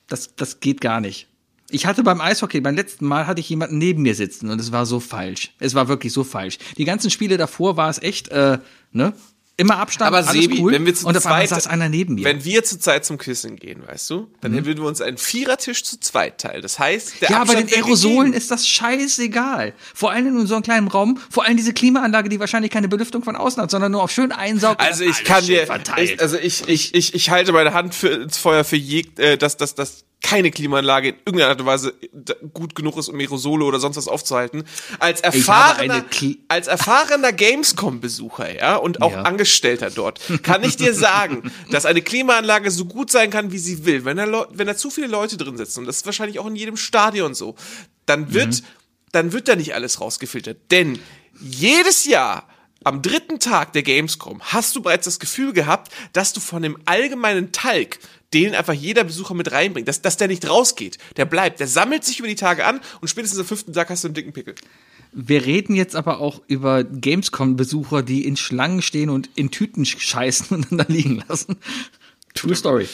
Das, 0.07 0.35
das 0.35 0.59
geht 0.59 0.81
gar 0.81 0.99
nicht. 0.99 1.27
Ich 1.69 1.85
hatte 1.85 2.03
beim 2.03 2.19
Eishockey, 2.21 2.59
beim 2.61 2.75
letzten 2.75 3.05
Mal 3.05 3.25
hatte 3.25 3.39
ich 3.39 3.49
jemanden 3.49 3.77
neben 3.77 4.01
mir 4.03 4.13
sitzen 4.13 4.49
und 4.49 4.59
es 4.59 4.71
war 4.71 4.85
so 4.85 4.99
falsch. 4.99 5.53
Es 5.59 5.73
war 5.73 5.87
wirklich 5.87 6.11
so 6.13 6.23
falsch. 6.23 6.57
Die 6.77 6.83
ganzen 6.85 7.09
Spiele 7.09 7.37
davor 7.37 7.77
war 7.77 7.89
es 7.89 7.99
echt, 8.01 8.27
äh, 8.27 8.59
ne? 8.91 9.13
Immer 9.55 9.77
Abstand, 9.77 10.07
Aber 10.07 10.27
alles 10.27 10.31
Sebi, 10.31 10.61
cool. 10.61 10.71
wenn 10.71 10.85
wir 10.87 10.95
zu 10.95 11.05
und 11.05 11.15
auf 11.15 11.21
zweit, 11.21 11.49
saß 11.49 11.67
einer 11.67 11.87
neben 11.87 12.15
mir. 12.15 12.25
wenn 12.25 12.43
wir 12.43 12.63
zu 12.63 12.79
Zeit 12.79 13.05
zum 13.05 13.19
Kissen 13.19 13.55
gehen, 13.55 13.83
weißt 13.85 14.09
du, 14.09 14.27
dann 14.41 14.53
würden 14.65 14.81
wir 14.81 14.87
uns 14.87 14.99
einen 14.99 15.17
Vierertisch 15.17 15.83
zu 15.83 15.99
zweit 15.99 16.39
teilen. 16.39 16.63
Das 16.63 16.79
heißt, 16.79 17.21
der 17.21 17.29
ja, 17.29 17.35
bei 17.35 17.41
Abstand 17.43 17.69
den 17.69 17.69
wäre 17.69 17.85
Aerosolen 17.85 18.33
ist 18.33 18.49
das 18.49 18.67
scheißegal. 18.67 19.73
Vor 19.93 20.11
allem 20.11 20.39
in 20.39 20.47
so 20.47 20.55
einem 20.55 20.63
kleinen 20.63 20.87
Raum, 20.87 21.19
vor 21.29 21.45
allem 21.45 21.55
diese 21.55 21.71
Klimaanlage, 21.71 22.29
die 22.29 22.39
wahrscheinlich 22.39 22.71
keine 22.71 22.87
Belüftung 22.87 23.23
von 23.23 23.35
außen 23.35 23.61
hat, 23.61 23.69
sondern 23.69 23.91
nur 23.91 24.01
auf 24.01 24.09
schön 24.09 24.31
einsaugt. 24.31 24.81
Also 24.81 25.03
ich 25.03 25.23
kann 25.23 25.45
dir, 25.45 25.67
ich, 25.97 26.19
also 26.19 26.37
ich, 26.37 26.67
ich, 26.67 26.95
ich, 26.95 27.13
ich 27.13 27.29
halte 27.29 27.51
meine 27.51 27.73
Hand 27.73 27.93
für, 27.93 28.07
ins 28.07 28.37
Feuer 28.37 28.63
für 28.63 28.75
je, 28.75 29.05
äh, 29.17 29.37
dass, 29.37 29.57
dass, 29.57 29.75
dass 29.75 30.03
keine 30.23 30.49
Klimaanlage 30.49 31.09
in 31.09 31.15
irgendeiner 31.25 31.49
Art 31.51 31.59
und 31.59 31.67
Weise 31.67 31.93
gut 32.53 32.73
genug 32.73 32.97
ist, 32.97 33.09
um 33.09 33.19
Aerosole 33.19 33.65
oder 33.65 33.79
sonst 33.79 33.97
was 33.97 34.07
aufzuhalten. 34.07 34.63
Als 34.99 35.21
erfahrener, 35.21 36.03
als 36.47 36.67
erfahrener 36.67 37.31
Gamescom-Besucher, 37.33 38.55
ja, 38.57 38.77
und 38.77 39.01
auch 39.01 39.11
Ja. 39.11 39.21
Angestellter 39.23 39.89
dort, 39.91 40.19
kann 40.41 40.63
ich 40.63 40.77
dir 40.77 40.93
sagen, 40.93 41.51
dass 41.71 41.85
eine 41.85 42.01
Klimaanlage 42.01 42.71
so 42.71 42.85
gut 42.85 43.11
sein 43.11 43.29
kann, 43.29 43.51
wie 43.51 43.59
sie 43.59 43.85
will. 43.85 44.05
Wenn 44.05 44.17
da, 44.17 44.23
Leu- 44.23 44.45
wenn 44.51 44.65
da 44.65 44.75
zu 44.75 44.89
viele 44.89 45.07
Leute 45.07 45.37
drin 45.37 45.57
sitzen, 45.57 45.81
und 45.81 45.85
das 45.85 45.97
ist 45.97 46.05
wahrscheinlich 46.05 46.39
auch 46.39 46.47
in 46.47 46.55
jedem 46.55 46.77
Stadion 46.77 47.35
so, 47.35 47.55
dann 48.05 48.33
wird, 48.33 48.63
dann 49.11 49.33
wird 49.33 49.47
da 49.47 49.55
nicht 49.55 49.75
alles 49.75 49.99
rausgefiltert. 50.01 50.57
Denn 50.71 50.99
jedes 51.39 52.05
Jahr 52.05 52.47
am 52.83 53.01
dritten 53.01 53.39
Tag 53.39 53.73
der 53.73 53.83
Gamescom 53.83 54.41
hast 54.41 54.75
du 54.75 54.81
bereits 54.81 55.05
das 55.05 55.19
Gefühl 55.19 55.53
gehabt, 55.53 55.91
dass 56.13 56.33
du 56.33 56.39
von 56.39 56.61
dem 56.61 56.77
allgemeinen 56.85 57.51
Talg, 57.51 57.99
den 58.33 58.55
einfach 58.55 58.73
jeder 58.73 59.03
Besucher 59.03 59.33
mit 59.33 59.51
reinbringt, 59.51 59.87
dass, 59.87 60.01
dass 60.01 60.17
der 60.17 60.27
nicht 60.27 60.49
rausgeht. 60.49 60.97
Der 61.17 61.25
bleibt, 61.25 61.59
der 61.59 61.67
sammelt 61.67 62.03
sich 62.03 62.19
über 62.19 62.27
die 62.27 62.35
Tage 62.35 62.65
an 62.65 62.81
und 63.01 63.07
spätestens 63.07 63.39
am 63.39 63.45
fünften 63.45 63.73
Tag 63.73 63.89
hast 63.89 64.03
du 64.03 64.07
einen 64.07 64.15
dicken 64.15 64.33
Pickel. 64.33 64.55
Wir 65.11 65.45
reden 65.45 65.75
jetzt 65.75 65.95
aber 65.95 66.19
auch 66.19 66.41
über 66.47 66.83
Gamescom-Besucher, 66.83 68.01
die 68.01 68.25
in 68.25 68.35
Schlangen 68.35 68.81
stehen 68.81 69.11
und 69.11 69.29
in 69.35 69.51
Tüten 69.51 69.85
scheißen 69.85 70.57
und 70.57 70.71
dann 70.71 70.79
da 70.79 70.85
liegen 70.87 71.23
lassen. 71.27 71.57
True 72.33 72.55
Story. 72.55 72.89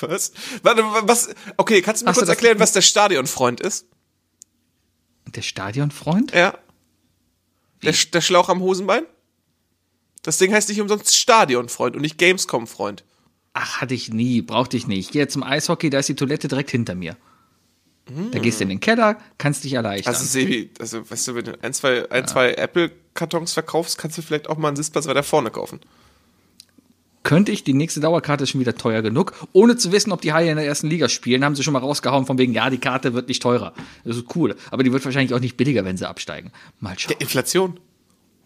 Was? 0.00 0.32
Warte, 0.62 0.82
was? 0.82 1.34
Okay, 1.56 1.82
kannst 1.82 2.02
du 2.02 2.06
mir 2.06 2.12
du 2.12 2.18
kurz 2.20 2.28
erklären, 2.28 2.60
was 2.60 2.70
der 2.70 2.82
Stadionfreund 2.82 3.60
ist? 3.60 3.86
Der 5.26 5.42
Stadionfreund? 5.42 6.32
Ja. 6.32 6.56
Der, 7.82 7.92
der 8.12 8.20
Schlauch 8.20 8.48
am 8.48 8.60
Hosenbein? 8.60 9.04
Das 10.26 10.38
Ding 10.38 10.52
heißt 10.52 10.68
nicht 10.68 10.80
umsonst 10.80 11.16
Stadionfreund 11.16 11.94
und 11.94 12.02
nicht 12.02 12.18
Gamescom-Freund. 12.18 13.04
Ach, 13.52 13.80
hatte 13.80 13.94
ich 13.94 14.12
nie, 14.12 14.42
brauchte 14.42 14.76
ich 14.76 14.88
nicht. 14.88 14.98
Ich 14.98 15.10
gehe 15.12 15.22
jetzt 15.22 15.34
zum 15.34 15.44
Eishockey, 15.44 15.88
da 15.88 16.00
ist 16.00 16.08
die 16.08 16.16
Toilette 16.16 16.48
direkt 16.48 16.72
hinter 16.72 16.96
mir. 16.96 17.16
Da 18.32 18.40
gehst 18.40 18.58
du 18.58 18.64
in 18.64 18.68
den 18.68 18.80
Keller, 18.80 19.18
kannst 19.38 19.62
dich 19.62 19.74
erleichtern. 19.74 20.14
Also 20.14 20.26
Sebi, 20.26 20.70
also 20.80 21.08
weißt 21.08 21.28
du, 21.28 21.34
wenn 21.36 21.44
du 21.44 21.62
ein, 21.62 21.72
zwei, 21.72 22.10
ein, 22.10 22.26
zwei 22.26 22.54
Apple-Kartons 22.54 23.52
verkaufst, 23.52 23.98
kannst 23.98 24.18
du 24.18 24.22
vielleicht 24.22 24.50
auch 24.50 24.56
mal 24.58 24.68
einen 24.68 24.76
Sitzplatz 24.76 25.06
weiter 25.06 25.22
vorne 25.22 25.50
kaufen. 25.50 25.78
Könnte 27.22 27.52
ich, 27.52 27.62
die 27.62 27.72
nächste 27.72 28.00
Dauerkarte 28.00 28.44
ist 28.44 28.50
schon 28.50 28.60
wieder 28.60 28.76
teuer 28.76 29.02
genug. 29.02 29.32
Ohne 29.52 29.76
zu 29.76 29.92
wissen, 29.92 30.10
ob 30.10 30.22
die 30.22 30.32
Haie 30.32 30.50
in 30.50 30.56
der 30.56 30.66
ersten 30.66 30.88
Liga 30.88 31.08
spielen, 31.08 31.44
haben 31.44 31.54
sie 31.54 31.62
schon 31.62 31.72
mal 31.72 31.80
rausgehauen 31.80 32.26
von 32.26 32.38
wegen, 32.38 32.52
ja, 32.52 32.68
die 32.68 32.78
Karte 32.78 33.14
wird 33.14 33.28
nicht 33.28 33.42
teurer. 33.42 33.74
Das 34.04 34.16
ist 34.16 34.26
cool. 34.34 34.56
Aber 34.72 34.82
die 34.82 34.92
wird 34.92 35.04
wahrscheinlich 35.04 35.34
auch 35.34 35.40
nicht 35.40 35.56
billiger, 35.56 35.84
wenn 35.84 35.96
sie 35.96 36.08
absteigen. 36.08 36.52
Mal 36.80 36.98
schauen. 36.98 37.16
Inflation. 37.20 37.78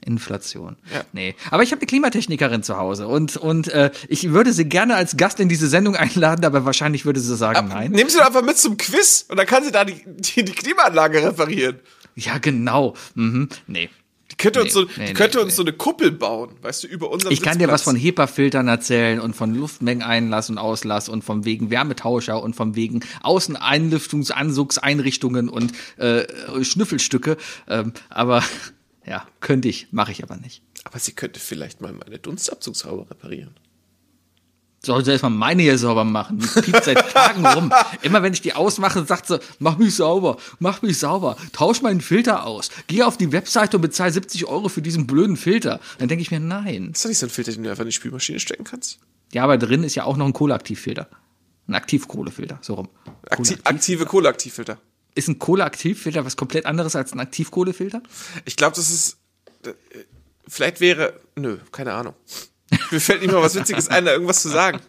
Inflation. 0.04 0.76
Ja. 0.92 1.02
Nee. 1.12 1.34
Aber 1.50 1.62
ich 1.62 1.72
habe 1.72 1.80
eine 1.80 1.86
Klimatechnikerin 1.86 2.62
zu 2.62 2.76
Hause 2.76 3.06
und, 3.08 3.36
und 3.36 3.68
äh, 3.68 3.90
ich 4.08 4.30
würde 4.30 4.52
sie 4.52 4.64
gerne 4.66 4.94
als 4.96 5.16
Gast 5.16 5.40
in 5.40 5.48
diese 5.48 5.68
Sendung 5.68 5.96
einladen, 5.96 6.44
aber 6.44 6.64
wahrscheinlich 6.64 7.04
würde 7.04 7.20
sie 7.20 7.36
sagen, 7.36 7.68
nein. 7.68 7.92
Nimm 7.92 8.08
sie 8.08 8.18
doch 8.18 8.26
einfach 8.26 8.44
mit 8.44 8.58
zum 8.58 8.76
Quiz 8.76 9.26
und 9.28 9.36
dann 9.36 9.46
kann 9.46 9.64
sie 9.64 9.72
da 9.72 9.84
die, 9.84 10.02
die, 10.06 10.44
die 10.44 10.52
Klimaanlage 10.52 11.22
reparieren. 11.22 11.78
Ja, 12.16 12.38
genau. 12.38 12.94
Mhm. 13.14 13.48
Nee. 13.66 13.88
Die 14.30 14.36
könnte 14.36 14.60
uns, 14.62 14.74
Nee, 14.74 14.80
so, 14.82 14.86
nee, 14.96 15.06
die 15.06 15.12
könnte 15.14 15.38
nee, 15.38 15.44
uns 15.44 15.56
so 15.56 15.62
eine 15.62 15.72
Kuppel 15.72 16.12
bauen, 16.12 16.50
weißt 16.62 16.84
du, 16.84 16.86
über 16.86 17.10
unseren 17.10 17.32
Ich 17.32 17.42
kann 17.42 17.58
dir 17.58 17.66
was 17.66 17.80
Sitzplatz. 17.80 17.94
von 17.94 18.00
HEPA-Filtern 18.00 18.68
erzählen 18.68 19.18
und 19.20 19.34
von 19.34 19.54
Luftmengeneinlass 19.54 20.50
und 20.50 20.58
Auslass 20.58 21.08
und 21.08 21.24
von 21.24 21.44
wegen 21.44 21.70
Wärmetauscher 21.70 22.40
und 22.40 22.54
von 22.54 22.76
wegen 22.76 23.00
Außeneinlüftungsanzugseinrichtungen 23.22 25.48
und 25.48 25.72
äh, 25.96 26.24
Schnüffelstücke. 26.62 27.36
Ähm, 27.68 27.92
aber 28.08 28.44
ja, 29.06 29.26
könnte 29.40 29.68
ich, 29.68 29.88
mache 29.92 30.12
ich 30.12 30.22
aber 30.22 30.36
nicht. 30.36 30.62
Aber 30.84 30.98
sie 30.98 31.12
könnte 31.12 31.40
vielleicht 31.40 31.80
mal 31.80 31.92
meine 31.92 32.18
Dunstabzugshaube 32.18 33.10
reparieren. 33.10 33.54
Soll 34.82 35.04
sie 35.04 35.10
erstmal 35.10 35.30
meine 35.30 35.62
hier 35.62 35.76
sauber 35.76 36.04
machen. 36.04 36.38
Die 36.38 36.60
piept 36.62 36.84
seit 36.84 37.10
Tagen 37.12 37.44
rum. 37.44 37.70
Immer 38.00 38.22
wenn 38.22 38.32
ich 38.32 38.40
die 38.40 38.54
ausmache, 38.54 39.04
sagt 39.04 39.26
sie, 39.26 39.38
mach 39.58 39.76
mich 39.76 39.94
sauber, 39.94 40.38
mach 40.58 40.80
mich 40.80 40.98
sauber, 40.98 41.36
tausch 41.52 41.82
meinen 41.82 42.00
Filter 42.00 42.46
aus. 42.46 42.70
Geh 42.86 43.02
auf 43.02 43.18
die 43.18 43.30
Webseite 43.30 43.76
und 43.76 43.82
bezahl 43.82 44.10
70 44.10 44.46
Euro 44.46 44.70
für 44.70 44.80
diesen 44.80 45.06
blöden 45.06 45.36
Filter. 45.36 45.80
Dann 45.98 46.08
denke 46.08 46.22
ich 46.22 46.30
mir, 46.30 46.40
nein. 46.40 46.92
Ist 46.92 47.04
das 47.04 47.10
nicht 47.10 47.18
so 47.18 47.26
ein 47.26 47.30
Filter, 47.30 47.52
den 47.52 47.62
du 47.62 47.70
einfach 47.70 47.82
in 47.82 47.88
die 47.88 47.92
Spülmaschine 47.92 48.40
stecken 48.40 48.64
kannst? 48.64 48.98
Ja, 49.32 49.44
aber 49.44 49.58
drin 49.58 49.84
ist 49.84 49.96
ja 49.96 50.04
auch 50.04 50.16
noch 50.16 50.26
ein 50.26 50.32
Kohleaktivfilter. 50.32 51.08
Ein 51.68 51.74
Aktivkohlefilter, 51.74 52.58
so 52.62 52.74
rum. 52.74 52.88
Akti 53.28 53.58
aktive 53.62 54.06
Kohleaktivfilter. 54.06 54.78
Ist 55.14 55.28
ein 55.28 55.38
Kohleaktivfilter 55.38 56.24
was 56.24 56.36
komplett 56.36 56.66
anderes 56.66 56.96
als 56.96 57.12
ein 57.12 57.20
Aktivkohlefilter? 57.20 58.02
Ich 58.44 58.56
glaube, 58.56 58.76
das 58.76 58.90
ist. 58.90 59.18
äh, 59.64 59.72
Vielleicht 60.48 60.80
wäre. 60.80 61.20
Nö, 61.36 61.58
keine 61.70 61.92
Ahnung. 61.94 62.14
Mir 62.90 63.00
fällt 63.00 63.22
nicht 63.22 63.32
mal 63.32 63.42
was 63.42 63.54
Witziges 63.54 63.88
ein, 63.88 64.04
da 64.04 64.12
irgendwas 64.12 64.42
zu 64.42 64.48
sagen. 64.48 64.80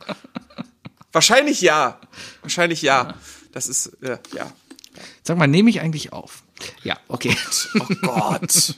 Wahrscheinlich 1.11 1.61
ja. 1.61 1.99
Wahrscheinlich 2.41 2.81
ja. 2.81 3.15
Das 3.51 3.67
ist. 3.67 3.97
Ja. 4.01 4.19
ja. 4.33 4.51
Sag 5.23 5.37
mal, 5.37 5.47
nehme 5.47 5.69
ich 5.69 5.81
eigentlich 5.81 6.13
auf? 6.13 6.40
Ja, 6.83 6.97
okay. 7.07 7.35
Oh 7.79 7.93
Gott. 8.01 8.75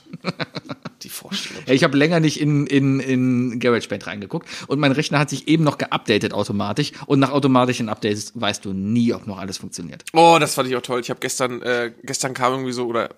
Die 1.03 1.09
Vorstellung. 1.09 1.63
Ich 1.67 1.83
habe 1.83 1.97
länger 1.97 2.19
nicht 2.19 2.39
in, 2.39 2.65
in, 2.67 2.99
in 2.99 3.59
GarageBand 3.59 4.07
reingeguckt 4.07 4.47
und 4.67 4.79
mein 4.79 4.91
Rechner 4.93 5.19
hat 5.19 5.29
sich 5.29 5.47
eben 5.47 5.63
noch 5.63 5.77
geupdatet 5.77 6.33
automatisch 6.33 6.93
und 7.07 7.19
nach 7.19 7.31
automatischen 7.31 7.89
Updates 7.89 8.31
weißt 8.35 8.63
du 8.63 8.73
nie, 8.73 9.13
ob 9.13 9.27
noch 9.27 9.37
alles 9.37 9.57
funktioniert. 9.57 10.05
Oh, 10.13 10.37
das 10.39 10.53
fand 10.55 10.69
ich 10.69 10.75
auch 10.75 10.81
toll. 10.81 11.01
Ich 11.01 11.09
habe 11.09 11.19
gestern, 11.19 11.61
äh, 11.61 11.91
gestern 12.03 12.33
kam 12.33 12.53
irgendwie 12.53 12.71
so, 12.71 12.87
oder 12.87 13.09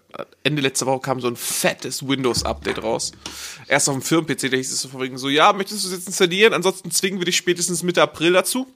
Ende 0.43 0.61
letzter 0.61 0.85
Woche 0.87 1.01
kam 1.01 1.21
so 1.21 1.27
ein 1.27 1.35
fettes 1.35 2.07
Windows-Update 2.07 2.81
raus. 2.81 3.11
Erst 3.67 3.89
auf 3.89 3.95
dem 3.95 4.01
Firmen-PC, 4.01 4.49
da 4.49 4.57
hieß 4.57 4.71
es 4.71 4.81
so 4.81 4.89
von 4.89 5.01
wegen 5.01 5.17
so, 5.17 5.29
ja, 5.29 5.53
möchtest 5.53 5.83
du 5.83 5.89
es 5.89 5.93
jetzt 5.93 6.07
installieren? 6.07 6.53
Ansonsten 6.53 6.89
zwingen 6.91 7.19
wir 7.19 7.25
dich 7.25 7.37
spätestens 7.37 7.83
Mitte 7.83 8.01
April 8.01 8.33
dazu. 8.33 8.67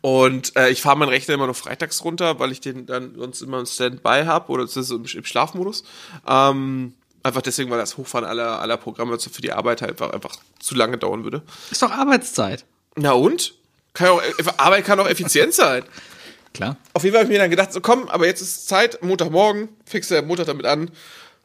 Und 0.00 0.56
äh, 0.56 0.70
ich 0.70 0.80
fahre 0.80 0.96
meinen 0.96 1.10
Rechner 1.10 1.34
immer 1.34 1.46
nur 1.46 1.54
freitags 1.54 2.04
runter, 2.04 2.38
weil 2.38 2.52
ich 2.52 2.60
den 2.60 2.86
dann 2.86 3.14
sonst 3.16 3.42
immer 3.42 3.60
im 3.60 3.66
Standby 3.66 4.24
habe 4.24 4.50
oder 4.50 4.64
ist 4.64 4.76
im, 4.76 5.04
im 5.04 5.24
Schlafmodus. 5.24 5.84
Ähm, 6.26 6.94
einfach 7.22 7.42
deswegen, 7.42 7.70
weil 7.70 7.78
das 7.78 7.96
Hochfahren 7.96 8.26
aller, 8.26 8.60
aller 8.60 8.76
Programme 8.76 9.18
so 9.18 9.30
für 9.30 9.42
die 9.42 9.52
Arbeit 9.52 9.82
halt 9.82 9.92
einfach, 9.92 10.10
einfach 10.10 10.36
zu 10.58 10.74
lange 10.74 10.98
dauern 10.98 11.24
würde. 11.24 11.42
Ist 11.70 11.82
doch 11.82 11.90
Arbeitszeit. 11.90 12.64
Na 12.96 13.12
und? 13.12 13.54
Kann 13.92 14.08
auch, 14.08 14.22
Arbeit 14.56 14.84
kann 14.84 15.00
auch 15.00 15.08
effizient 15.08 15.52
sein. 15.52 15.84
Klar. 16.54 16.76
Auf 16.94 17.04
jeden 17.04 17.14
Fall 17.14 17.24
habe 17.24 17.32
ich 17.32 17.36
mir 17.36 17.42
dann 17.42 17.50
gedacht, 17.50 17.72
so 17.72 17.80
komm, 17.80 18.08
aber 18.08 18.26
jetzt 18.26 18.40
ist 18.40 18.68
Zeit, 18.68 19.02
Montagmorgen, 19.02 19.68
fixe 19.84 20.20
Montag 20.22 20.46
damit 20.46 20.66
an, 20.66 20.90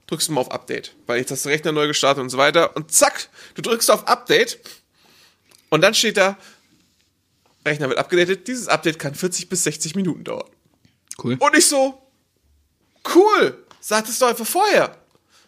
drückst 0.07 0.29
du 0.29 0.33
mal 0.33 0.41
auf 0.41 0.51
Update, 0.51 0.95
weil 1.05 1.19
jetzt 1.19 1.31
hast 1.31 1.45
du 1.45 1.49
Rechner 1.49 1.71
neu 1.71 1.87
gestartet 1.87 2.21
und 2.21 2.29
so 2.29 2.37
weiter 2.37 2.75
und 2.75 2.91
zack, 2.91 3.29
du 3.55 3.61
drückst 3.61 3.91
auf 3.91 4.07
Update 4.07 4.59
und 5.69 5.81
dann 5.81 5.93
steht 5.93 6.17
da, 6.17 6.37
Rechner 7.65 7.89
wird 7.89 7.97
abgedatet, 7.97 8.47
dieses 8.47 8.67
Update 8.67 8.99
kann 8.99 9.15
40 9.15 9.49
bis 9.49 9.63
60 9.63 9.95
Minuten 9.95 10.23
dauern. 10.23 10.49
Cool. 11.21 11.35
Und 11.39 11.57
ich 11.57 11.65
so, 11.65 12.01
cool, 13.15 13.63
sag 13.79 14.05
das 14.05 14.19
doch 14.19 14.29
einfach 14.29 14.45
vorher. 14.45 14.97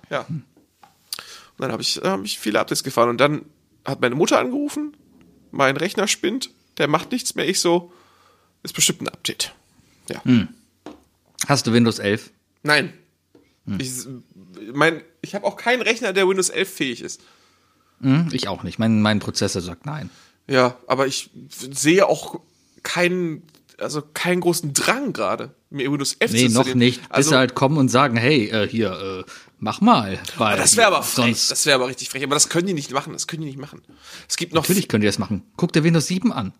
Ja. 0.10 0.22
Und 0.22 0.44
dann 1.58 1.72
habe 1.72 1.82
ich, 1.82 1.98
hab 2.04 2.24
ich 2.24 2.40
viele 2.40 2.60
Updates 2.60 2.84
gefahren 2.84 3.10
und 3.10 3.18
dann 3.18 3.46
hat 3.86 4.02
meine 4.02 4.16
Mutter 4.16 4.40
angerufen, 4.40 4.96
mein 5.52 5.78
Rechner 5.78 6.08
spinnt, 6.08 6.50
der 6.78 6.88
macht 6.88 7.12
nichts 7.12 7.36
mehr, 7.36 7.48
ich 7.48 7.60
so, 7.60 7.92
ist 8.64 8.74
bestimmt 8.74 9.02
ein 9.02 9.10
Update. 9.10 9.54
Ja. 10.10 10.22
Hast 11.48 11.68
du 11.68 11.74
Windows 11.74 12.00
11? 12.00 12.32
Nein. 12.64 12.94
Ich, 13.80 14.08
mein, 14.74 15.02
ich 15.22 15.36
habe 15.36 15.46
auch 15.46 15.58
keinen 15.58 15.82
Rechner, 15.82 16.14
der 16.14 16.28
Windows 16.28 16.50
11 16.50 16.74
fähig 16.74 17.02
ist. 17.02 17.22
Hm, 18.02 18.30
ich 18.32 18.48
auch 18.48 18.64
nicht. 18.64 18.80
Mein, 18.80 19.02
mein 19.02 19.20
Prozessor 19.20 19.62
sagt 19.62 19.86
nein. 19.86 20.10
Ja, 20.48 20.78
aber 20.88 21.08
ich 21.08 21.30
sehe 21.50 22.08
auch 22.08 22.40
keinen, 22.84 23.44
also 23.78 24.02
keinen 24.14 24.40
großen 24.42 24.74
Drang 24.74 25.12
gerade, 25.14 25.54
mir 25.70 25.92
Windows 25.92 26.14
11 26.20 26.32
Nee, 26.32 26.38
zu 26.38 26.44
noch 26.46 26.48
installieren. 26.62 26.78
nicht. 26.80 27.02
Bis 27.02 27.10
Also, 27.12 27.30
sie 27.32 27.38
halt 27.38 27.54
kommen 27.56 27.78
und 27.78 27.90
sagen, 27.90 28.16
hey, 28.18 28.48
äh, 28.50 28.68
hier, 28.68 29.26
äh, 29.28 29.32
mach 29.60 29.82
mal. 29.82 30.20
Weil 30.38 30.58
das 30.58 30.78
wäre 30.78 30.88
aber 30.88 31.04
frech. 31.04 31.48
Das 31.50 31.66
wäre 31.66 31.76
aber 31.76 31.88
richtig 31.88 32.10
frech. 32.10 32.24
Aber 32.24 32.36
das 32.36 32.48
können 32.50 32.68
die 32.68 32.74
nicht 32.74 32.92
machen. 32.92 33.12
Das 33.14 33.28
können 33.28 33.42
die 33.42 33.50
nicht 33.50 33.60
machen. 33.60 33.82
Es 34.30 34.38
gibt 34.38 34.54
noch. 34.54 34.62
Natürlich 34.64 34.88
könnt 34.88 35.04
ihr 35.04 35.10
das 35.10 35.20
machen. 35.20 35.44
Guck 35.58 35.74
dir 35.74 35.84
Windows 35.84 36.08
7 36.08 36.32
an. 36.32 36.54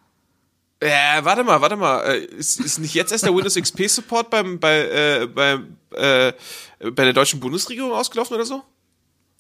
Äh, 0.80 0.89
warte 1.23 1.43
mal, 1.43 1.62
warte 1.62 1.76
mal. 1.78 2.02
Äh, 2.02 2.26
ist, 2.26 2.60
ist 2.60 2.80
nicht 2.80 2.93
jetzt 2.93 3.12
erst 3.12 3.23
der 3.26 3.34
Windows 3.34 3.56
XP 3.56 3.88
Support 3.88 4.30
beim, 4.30 4.60
bei, 4.60 4.80
äh, 5.21 5.28
beim, 5.28 5.78
äh, 5.91 6.34
bei 6.80 7.06
der 7.06 7.13
deutschen 7.13 7.39
Bundesregierung 7.39 7.93
ausgelaufen 7.93 8.36
oder 8.36 8.45
so? 8.45 8.63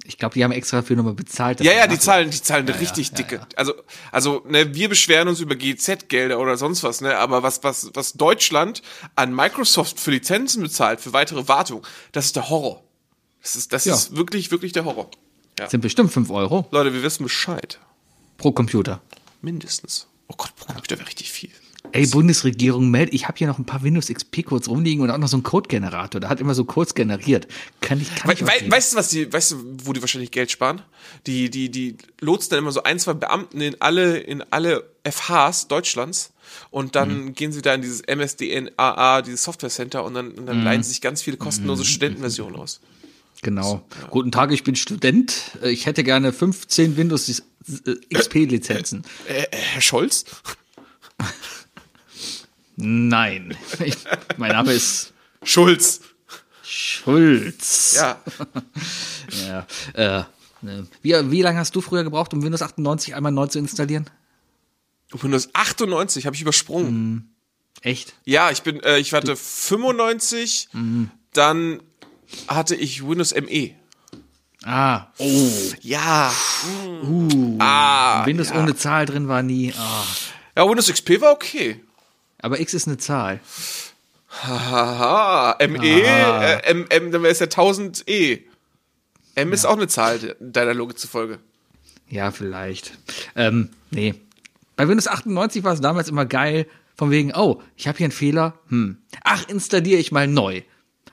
Ich 0.07 0.17
glaube, 0.17 0.35
die 0.35 0.43
haben 0.43 0.51
extra 0.53 0.81
für 0.81 0.95
nochmal 0.95 1.13
bezahlt. 1.15 1.59
Ja, 1.59 1.73
ja, 1.73 1.85
die 1.85 1.99
zahlen, 1.99 2.29
die 2.31 2.41
zahlen 2.41 2.67
richtig 2.69 3.09
ja, 3.09 3.15
dicke. 3.15 3.35
ja. 3.35 3.47
Also, 3.57 3.73
also, 4.11 4.41
ne, 4.47 4.73
wir 4.73 4.87
beschweren 4.87 5.27
uns 5.27 5.41
über 5.41 5.55
GZ-Gelder 5.55 6.39
oder 6.39 6.55
sonst 6.57 6.81
was, 6.83 7.01
ne, 7.01 7.17
aber 7.17 7.43
was, 7.43 7.61
was, 7.63 7.91
was 7.93 8.13
Deutschland 8.13 8.81
an 9.15 9.35
Microsoft 9.35 9.99
für 9.99 10.11
Lizenzen 10.11 10.63
bezahlt, 10.63 11.01
für 11.01 11.11
weitere 11.11 11.47
Wartung, 11.49 11.85
das 12.13 12.25
ist 12.25 12.35
der 12.37 12.49
Horror. 12.49 12.83
Das 13.41 13.55
ist, 13.57 13.73
das 13.73 13.83
Ja. 13.85 13.95
ist 13.95 14.15
wirklich, 14.15 14.49
wirklich 14.49 14.71
der 14.71 14.85
Horror. 14.85 15.09
Sind 15.67 15.81
bestimmt 15.81 16.13
5 16.13 16.29
Euro 16.29 16.67
Leute, 16.71 16.93
wir 16.93 17.03
wissen 17.03 17.23
Bescheid. 17.23 17.79
pro 18.37 18.51
Computer. 18.51 19.01
Mindestens. 19.41 20.07
Oh 20.27 20.35
Gott, 20.37 20.55
pro 20.55 20.67
Computer 20.73 20.97
wäre 20.97 21.07
richtig 21.07 21.31
viel. 21.31 21.51
Ey, 21.91 22.07
Bundesregierung, 22.07 22.89
meld, 22.89 23.13
ich 23.13 23.27
habe 23.27 23.37
hier 23.37 23.47
noch 23.47 23.59
ein 23.59 23.65
paar 23.65 23.83
Windows 23.83 24.07
XP-Codes 24.07 24.69
rumliegen 24.69 25.03
und 25.03 25.09
auch 25.09 25.17
noch 25.17 25.27
so 25.27 25.37
einen 25.37 25.43
Code-Generator. 25.43 26.19
Der 26.19 26.29
hat 26.29 26.39
immer 26.39 26.53
so 26.53 26.65
Codes 26.65 26.93
generiert. 26.93 27.47
Kann 27.81 28.01
ich, 28.01 28.13
kann 28.15 28.29
We 28.29 28.33
ich 28.33 28.41
we 28.41 28.71
weißt 28.71 28.93
du, 28.93 28.97
was 28.97 29.09
die, 29.09 29.31
weißt 29.31 29.51
du, 29.51 29.57
wo 29.83 29.93
die 29.93 30.01
wahrscheinlich 30.01 30.31
Geld 30.31 30.51
sparen? 30.51 30.81
Die, 31.25 31.49
die, 31.49 31.69
die 31.69 31.97
lotsen 32.19 32.51
dann 32.51 32.59
immer 32.59 32.71
so 32.71 32.83
ein, 32.83 32.99
zwei 32.99 33.13
Beamten 33.13 33.61
in 33.61 33.79
alle, 33.79 34.17
in 34.17 34.43
alle 34.51 34.83
FHs 35.03 35.67
Deutschlands 35.67 36.33
Und 36.69 36.95
dann 36.95 37.33
gehen 37.33 37.51
sie 37.51 37.61
da 37.61 37.73
in 37.73 37.81
dieses 37.81 38.03
MSDNAA, 38.03 39.21
dieses 39.21 39.43
Software 39.43 39.69
Center 39.69 40.03
und 40.03 40.13
dann, 40.13 40.31
und 40.31 40.45
dann 40.45 40.63
leihen 40.63 40.83
sie 40.83 40.89
sich 40.89 41.01
ganz 41.01 41.21
viele 41.21 41.37
kostenlose 41.37 41.85
Studentenversionen 41.85 42.55
aus. 42.59 42.79
Genau. 43.41 43.83
Guten 44.09 44.31
Tag, 44.31 44.51
ich 44.51 44.63
bin 44.63 44.75
Student. 44.75 45.57
Ich 45.63 45.85
hätte 45.85 46.03
gerne 46.03 46.33
15 46.33 46.97
Windows 46.97 47.43
XP-Lizenzen. 48.13 49.03
Äh, 49.27 49.43
äh, 49.43 49.47
Herr 49.51 49.81
Scholz? 49.81 50.25
Nein. 52.77 53.57
Ich, 53.83 53.95
mein 54.37 54.51
Name 54.51 54.71
ist 54.71 55.13
Schulz. 55.43 56.01
Schulz. 56.63 57.95
Ja. 57.95 58.21
ja. 59.47 59.67
Äh, 59.93 60.23
ne. 60.61 60.87
wie, 61.01 61.31
wie 61.31 61.41
lange 61.41 61.57
hast 61.57 61.75
du 61.75 61.81
früher 61.81 62.03
gebraucht, 62.03 62.33
um 62.33 62.43
Windows 62.43 62.61
98 62.61 63.15
einmal 63.15 63.31
neu 63.31 63.47
zu 63.47 63.57
installieren? 63.57 64.09
Windows 65.11 65.49
98 65.53 66.25
habe 66.25 66.35
ich 66.35 66.41
übersprungen. 66.41 67.33
Echt? 67.81 68.13
Ja, 68.25 68.51
ich 68.51 68.61
bin, 68.61 68.81
äh, 68.81 68.97
ich 68.99 69.13
hatte 69.13 69.35
95, 69.35 70.69
dann 71.33 71.81
hatte 72.47 72.75
ich 72.75 73.07
Windows 73.07 73.33
ME. 73.33 73.71
Ah. 74.63 75.07
Oh. 75.17 75.51
Ja. 75.81 76.31
Uh. 77.03 77.55
Ah. 77.59 78.25
Windows 78.25 78.49
ja. 78.49 78.61
ohne 78.61 78.75
Zahl 78.75 79.05
drin 79.05 79.27
war 79.27 79.41
nie. 79.41 79.73
Ah. 79.77 80.03
Ja, 80.55 80.67
Windows 80.67 80.91
XP 80.91 81.21
war 81.21 81.31
okay. 81.31 81.81
Aber 82.47 82.61
X 82.61 82.73
ist 82.73 82.87
eine 82.87 82.97
Zahl. 82.97 83.41
Haha, 84.29 85.57
ME, 85.67 85.77
äh, 86.03 86.63
M, 86.69 86.85
M, 86.89 87.11
dann 87.11 87.21
wäre 87.23 87.31
es 87.33 87.39
ja 87.39 87.47
1000E. 87.47 88.39
M 89.35 89.51
ist 89.51 89.65
auch 89.65 89.75
eine 89.75 89.89
Zahl 89.89 90.17
de- 90.19 90.35
deiner 90.39 90.73
Logik 90.73 90.97
zufolge. 90.97 91.39
Ja, 92.09 92.31
vielleicht. 92.31 92.97
Ähm, 93.35 93.69
nee. 93.91 94.15
Bei 94.77 94.87
Windows 94.87 95.07
98 95.07 95.65
war 95.65 95.73
es 95.73 95.81
damals 95.81 96.07
immer 96.07 96.25
geil, 96.25 96.67
von 96.95 97.11
wegen, 97.11 97.33
oh, 97.35 97.61
ich 97.75 97.89
habe 97.89 97.97
hier 97.97 98.05
einen 98.05 98.13
Fehler. 98.13 98.57
Hm. 98.69 98.97
Ach, 99.25 99.45
installiere 99.49 99.99
ich 99.99 100.13
mal 100.13 100.25
neu. 100.27 100.61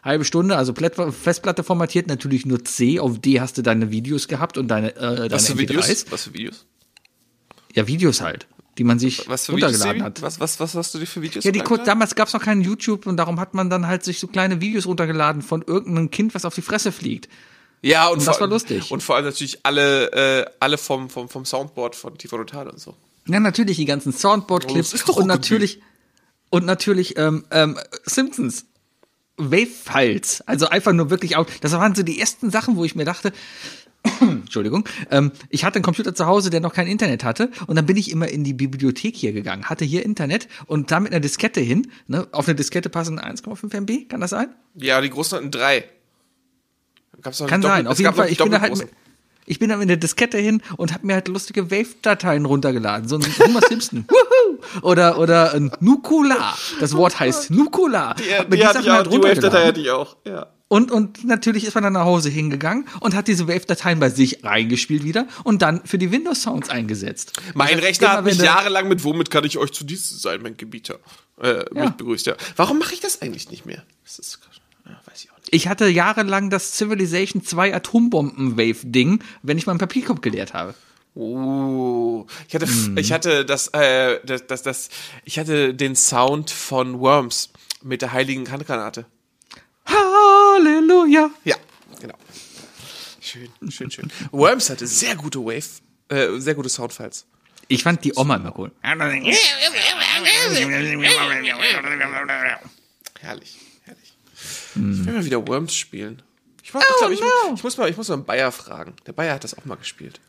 Halbe 0.05 0.25
Stunde, 0.25 0.57
also 0.57 0.73
Festplatte 0.73 1.64
formatiert, 1.64 2.07
natürlich 2.07 2.47
nur 2.47 2.64
C. 2.64 3.01
Auf 3.01 3.18
D 3.18 3.40
hast 3.40 3.59
du 3.59 3.62
deine 3.62 3.90
Videos 3.90 4.29
gehabt 4.29 4.57
und 4.57 4.68
deine, 4.68 4.94
äh, 4.94 5.01
deine 5.16 5.31
Was 5.33 5.49
für 5.49 5.55
MP3s. 5.55 5.59
Videos? 5.59 6.07
Was 6.11 6.23
für 6.25 6.35
Videos? 6.35 6.66
Ja, 7.75 7.88
Videos 7.88 8.20
halt, 8.20 8.47
die 8.78 8.84
man 8.84 8.98
sich 8.98 9.28
runtergeladen 9.28 10.02
hat. 10.02 10.22
Was, 10.22 10.40
was, 10.40 10.60
was 10.60 10.74
hast 10.74 10.94
du 10.94 10.98
dir 10.98 11.06
für 11.06 11.22
Videos 11.22 11.44
Ja, 11.44 11.50
die 11.52 11.58
runtergeladen? 11.58 11.87
damals 11.87 12.14
gab's 12.14 12.32
noch 12.32 12.42
keinen 12.42 12.62
YouTube 12.62 13.06
und 13.06 13.16
darum 13.16 13.40
hat 13.40 13.54
man 13.54 13.70
dann 13.70 13.87
halt 13.87 14.04
sich 14.04 14.18
so 14.18 14.26
kleine 14.26 14.60
Videos 14.60 14.87
runtergeladen 14.87 15.42
von 15.42 15.62
irgendeinem 15.62 16.10
Kind, 16.10 16.34
was 16.34 16.44
auf 16.44 16.54
die 16.54 16.62
Fresse 16.62 16.92
fliegt. 16.92 17.28
Ja, 17.82 18.08
und, 18.08 18.26
das 18.26 18.37
vor, 18.37 18.40
war 18.40 18.48
lustig. 18.48 18.90
Und 18.90 19.02
vor 19.02 19.16
allem 19.16 19.26
natürlich 19.26 19.60
alle, 19.64 20.10
äh, 20.12 20.46
alle 20.58 20.78
vom, 20.78 21.10
vom, 21.10 21.28
vom 21.28 21.44
Soundboard 21.44 21.94
von 21.94 22.16
TV 22.16 22.37
Total 22.38 22.68
und 22.68 22.80
so. 22.80 22.94
Ja, 23.26 23.40
natürlich 23.40 23.76
die 23.76 23.84
ganzen 23.84 24.12
Oh, 24.14 24.16
Soundboard-Clips 24.16 25.04
doch 25.04 25.16
und 25.16 25.26
natürlich 25.26 25.80
und 26.50 26.64
natürlich 26.64 27.18
ähm, 27.18 27.44
ähm, 27.50 27.78
Simpsons 28.04 28.66
Wave-Files. 29.37 30.42
Also 30.46 30.68
einfach 30.68 30.92
nur 30.92 31.10
wirklich 31.10 31.37
auch. 31.37 31.46
Das 31.60 31.72
waren 31.72 31.94
so 31.94 32.02
die 32.02 32.20
ersten 32.20 32.50
Sachen, 32.50 32.76
wo 32.76 32.84
ich 32.84 32.94
mir 32.94 33.04
dachte, 33.04 33.32
Entschuldigung, 34.21 34.88
ähm, 35.11 35.33
ich 35.49 35.64
hatte 35.64 35.77
einen 35.77 35.83
Computer 35.83 36.14
zu 36.14 36.27
Hause, 36.27 36.51
der 36.51 36.61
noch 36.61 36.75
kein 36.75 36.87
Internet 36.87 37.25
hatte 37.25 37.51
und 37.67 37.77
dann 37.77 37.87
bin 37.87 37.97
ich 37.97 38.11
immer 38.11 38.29
in 38.29 38.45
die 38.45 38.53
Bibliothek 38.53 39.17
hier 39.17 39.33
gegangen, 39.33 39.64
hatte 39.64 39.85
hier 39.85 40.05
Internet 40.05 40.49
und 40.67 40.90
da 40.90 41.01
mit 41.01 41.12
einer 41.12 41.21
Diskette 41.21 41.61
hin. 41.61 41.90
Ne? 42.07 42.27
Auf 42.33 42.47
eine 42.47 42.55
Diskette 42.55 42.90
passen 42.90 43.19
1,5 43.19 43.75
MB, 43.75 44.09
kann 44.09 44.21
das 44.21 44.31
sein? 44.31 44.49
Ja, 44.75 45.01
die 45.01 45.11
großen 45.11 45.38
hatten 45.38 45.51
drei. 45.51 45.85
Gab's 47.23 47.40
noch 47.40 47.47
Kann 47.47 47.62
die 47.62 47.67
sein. 47.67 47.87
Auf 47.87 47.99
jeden 47.99 48.14
Fall, 48.14 48.27
die 48.27 48.33
ich 48.33 48.38
bin 48.38 48.53
da 48.53 48.61
halt 48.61 48.77
mit, 48.77 48.88
ich 49.47 49.59
bin 49.59 49.69
da 49.71 49.77
mit 49.77 49.88
der 49.88 49.97
Diskette 49.97 50.38
hin 50.38 50.62
und 50.77 50.93
habe 50.93 51.07
mir 51.07 51.14
halt 51.14 51.29
lustige 51.29 51.71
Wave-Dateien 51.71 52.45
runtergeladen. 52.45 53.09
So 53.09 53.17
ein 53.17 53.25
Homer 53.38 53.61
Simpson. 53.69 54.07
Oder, 54.83 55.19
oder 55.19 55.53
ein 55.53 55.71
Nukular. 55.81 56.57
Das 56.81 56.97
Wort 56.97 57.21
heißt 57.21 57.51
Nukular. 57.51 58.14
Die, 58.14 58.35
Hab 58.35 58.51
die 58.51 58.67
auch, 58.67 58.75
halt 58.75 59.12
die 59.12 59.19
Wave-Datei 59.19 59.67
hatte 59.67 59.81
ich 59.81 59.90
auch, 59.90 60.17
ja. 60.25 60.54
Und, 60.68 60.90
und 60.90 61.24
natürlich 61.24 61.64
ist 61.64 61.74
man 61.74 61.85
dann 61.85 61.92
nach 61.92 62.05
Hause 62.07 62.31
hingegangen 62.31 62.87
und 63.00 63.14
hat 63.14 63.29
diese 63.29 63.46
Wave-Dateien 63.46 64.00
bei 64.00 64.09
sich 64.09 64.42
reingespielt 64.44 65.05
wieder 65.05 65.27
und 65.44 65.61
dann 65.62 65.85
für 65.85 65.98
die 65.98 66.11
Windows-Sounds 66.11 66.70
eingesetzt. 66.70 67.35
Mein 67.55 67.77
Das 67.77 67.85
Rechner 67.85 68.12
hat 68.12 68.24
mich 68.24 68.38
jahrelang 68.38 68.88
mit 68.88 69.05
Womit 69.05 69.31
kann 69.31 69.44
ich 69.44 69.59
euch 69.59 69.72
zu 69.72 69.85
dies 69.85 70.09
sein, 70.22 70.40
mein 70.42 70.57
Gebieter, 70.57 70.98
äh, 71.40 71.64
Ja. 71.74 71.90
begrüßt, 71.90 72.27
ja. 72.27 72.35
Warum 72.57 72.79
mache 72.79 72.94
ich 72.94 73.00
das 73.00 73.20
eigentlich 73.22 73.50
nicht 73.50 73.66
mehr? 73.66 73.83
Das 74.05 74.18
ist, 74.18 74.40
ja, 74.87 74.92
weiß 75.07 75.24
ich 75.24 75.31
auch 75.33 75.37
nicht. 75.37 75.48
Ich 75.55 75.68
hatte 75.68 75.87
jahrelang 75.87 76.48
das 76.50 76.72
Civilization 76.72 77.44
2 77.44 77.74
Atombomben-Wave-Ding, 77.74 79.22
wenn 79.42 79.59
ich 79.59 79.66
meinen 79.66 79.79
Papierkorb 79.79 80.22
geleert 80.22 80.55
habe. 80.55 80.74
Oh, 81.14 82.27
ich 82.48 82.55
hatte, 82.55 82.66
Mhm. 82.66 82.96
ich 82.98 83.12
hatte 83.12 83.44
das, 83.44 83.68
äh, 83.68 84.18
das, 84.24 84.46
das, 84.46 84.62
das, 84.62 84.88
ich 85.24 85.38
hatte 85.38 85.74
den 85.74 85.94
Sound 85.94 86.50
von 86.50 86.98
Worms 87.00 87.50
mit 87.83 88.03
der 88.03 88.12
heiligen 88.12 88.50
Handgranate. 88.50 89.05
Halleluja. 90.55 91.31
Ja, 91.45 91.57
genau. 92.01 92.14
Schön, 93.21 93.51
schön, 93.69 93.90
schön. 93.90 94.12
Worms 94.31 94.71
hatte 94.71 94.87
sehr 94.87 95.17
gute 95.17 95.40
Wave, 95.40 95.64
äh, 96.09 96.38
sehr 96.38 96.55
gute 96.55 96.69
Soundfiles. 96.69 97.27
Ich 97.69 97.83
fand 97.83 98.05
die 98.05 98.12
Oma 98.14 98.37
immer 98.37 98.57
cool. 98.59 98.71
Herrlich, 103.21 103.59
herrlich. 103.85 104.17
Ich 104.75 104.77
will 104.77 105.14
mal 105.14 105.25
wieder 105.25 105.47
Worms 105.47 105.75
spielen. 105.75 106.23
Ich, 106.62 106.75
mach, 106.75 106.83
ich, 106.83 106.97
glaub, 106.99 107.11
ich, 107.11 107.21
no. 107.21 107.27
ich 107.55 107.62
muss 107.62 107.77
mal, 107.77 107.88
ich 107.88 107.97
muss 107.97 108.09
mal 108.09 108.14
einen 108.14 108.25
Bayer 108.25 108.53
fragen. 108.53 108.95
Der 109.07 109.12
Bayer 109.12 109.35
hat 109.35 109.45
das 109.45 109.57
auch 109.57 109.64
mal 109.64 109.77
gespielt. 109.77 110.21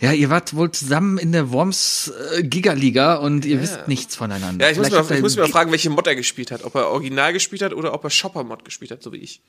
Ja, 0.00 0.12
ihr 0.12 0.28
wart 0.28 0.54
wohl 0.54 0.70
zusammen 0.72 1.16
in 1.18 1.32
der 1.32 1.50
Worms 1.52 2.12
äh, 2.36 2.42
Gigaliga 2.42 3.14
und 3.14 3.44
ihr 3.46 3.62
wisst 3.62 3.88
nichts 3.88 4.14
voneinander. 4.14 4.64
Ja, 4.66 4.70
ich 4.70 4.76
muss, 4.76 4.88
Vielleicht 4.88 4.92
mal, 4.92 4.98
habt 5.00 5.10
ihr- 5.10 5.16
ich 5.16 5.22
muss 5.22 5.36
mir 5.36 5.42
mal 5.42 5.48
fragen, 5.48 5.70
welche 5.70 5.88
Mod 5.90 6.06
er 6.06 6.14
gespielt 6.16 6.50
hat. 6.50 6.64
Ob 6.64 6.74
er 6.74 6.88
Original 6.90 7.32
gespielt 7.32 7.62
hat 7.62 7.72
oder 7.72 7.94
ob 7.94 8.04
er 8.04 8.10
Shopper-Mod 8.10 8.64
gespielt 8.64 8.90
hat, 8.90 9.02
so 9.02 9.12
wie 9.12 9.16
ich. 9.18 9.40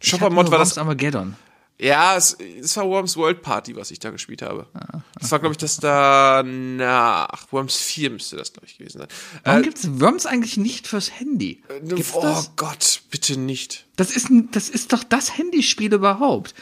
Shopper-Mod 0.00 0.50
war 0.50 0.58
Worms 0.58 0.70
das. 0.70 0.78
Armageddon. 0.78 1.36
Ja, 1.78 2.16
es, 2.16 2.36
es 2.60 2.76
war 2.76 2.84
Worms 2.86 3.16
World 3.16 3.42
Party, 3.42 3.74
was 3.74 3.90
ich 3.90 3.98
da 3.98 4.10
gespielt 4.10 4.42
habe. 4.42 4.66
Ah, 4.74 5.00
Das 5.18 5.32
war, 5.32 5.38
glaube 5.40 5.54
ich, 5.54 5.58
das 5.58 5.78
danach. 5.78 7.50
Worms 7.50 7.76
4 7.76 8.10
müsste 8.10 8.36
das, 8.36 8.52
glaube 8.52 8.66
ich, 8.66 8.78
gewesen 8.78 8.98
sein. 8.98 9.08
Warum 9.44 9.60
Äh, 9.60 9.64
gibt's 9.64 9.88
Worms 10.00 10.26
eigentlich 10.26 10.56
nicht 10.56 10.86
fürs 10.86 11.10
Handy? 11.18 11.62
Gibt's 11.84 12.12
oh 12.14 12.22
das? 12.22 12.52
Gott, 12.56 13.02
bitte 13.10 13.38
nicht. 13.38 13.86
Das 13.96 14.10
ist, 14.14 14.28
das 14.52 14.68
ist 14.68 14.92
doch 14.92 15.02
das 15.04 15.36
Handyspiel 15.36 15.92
überhaupt. 15.92 16.54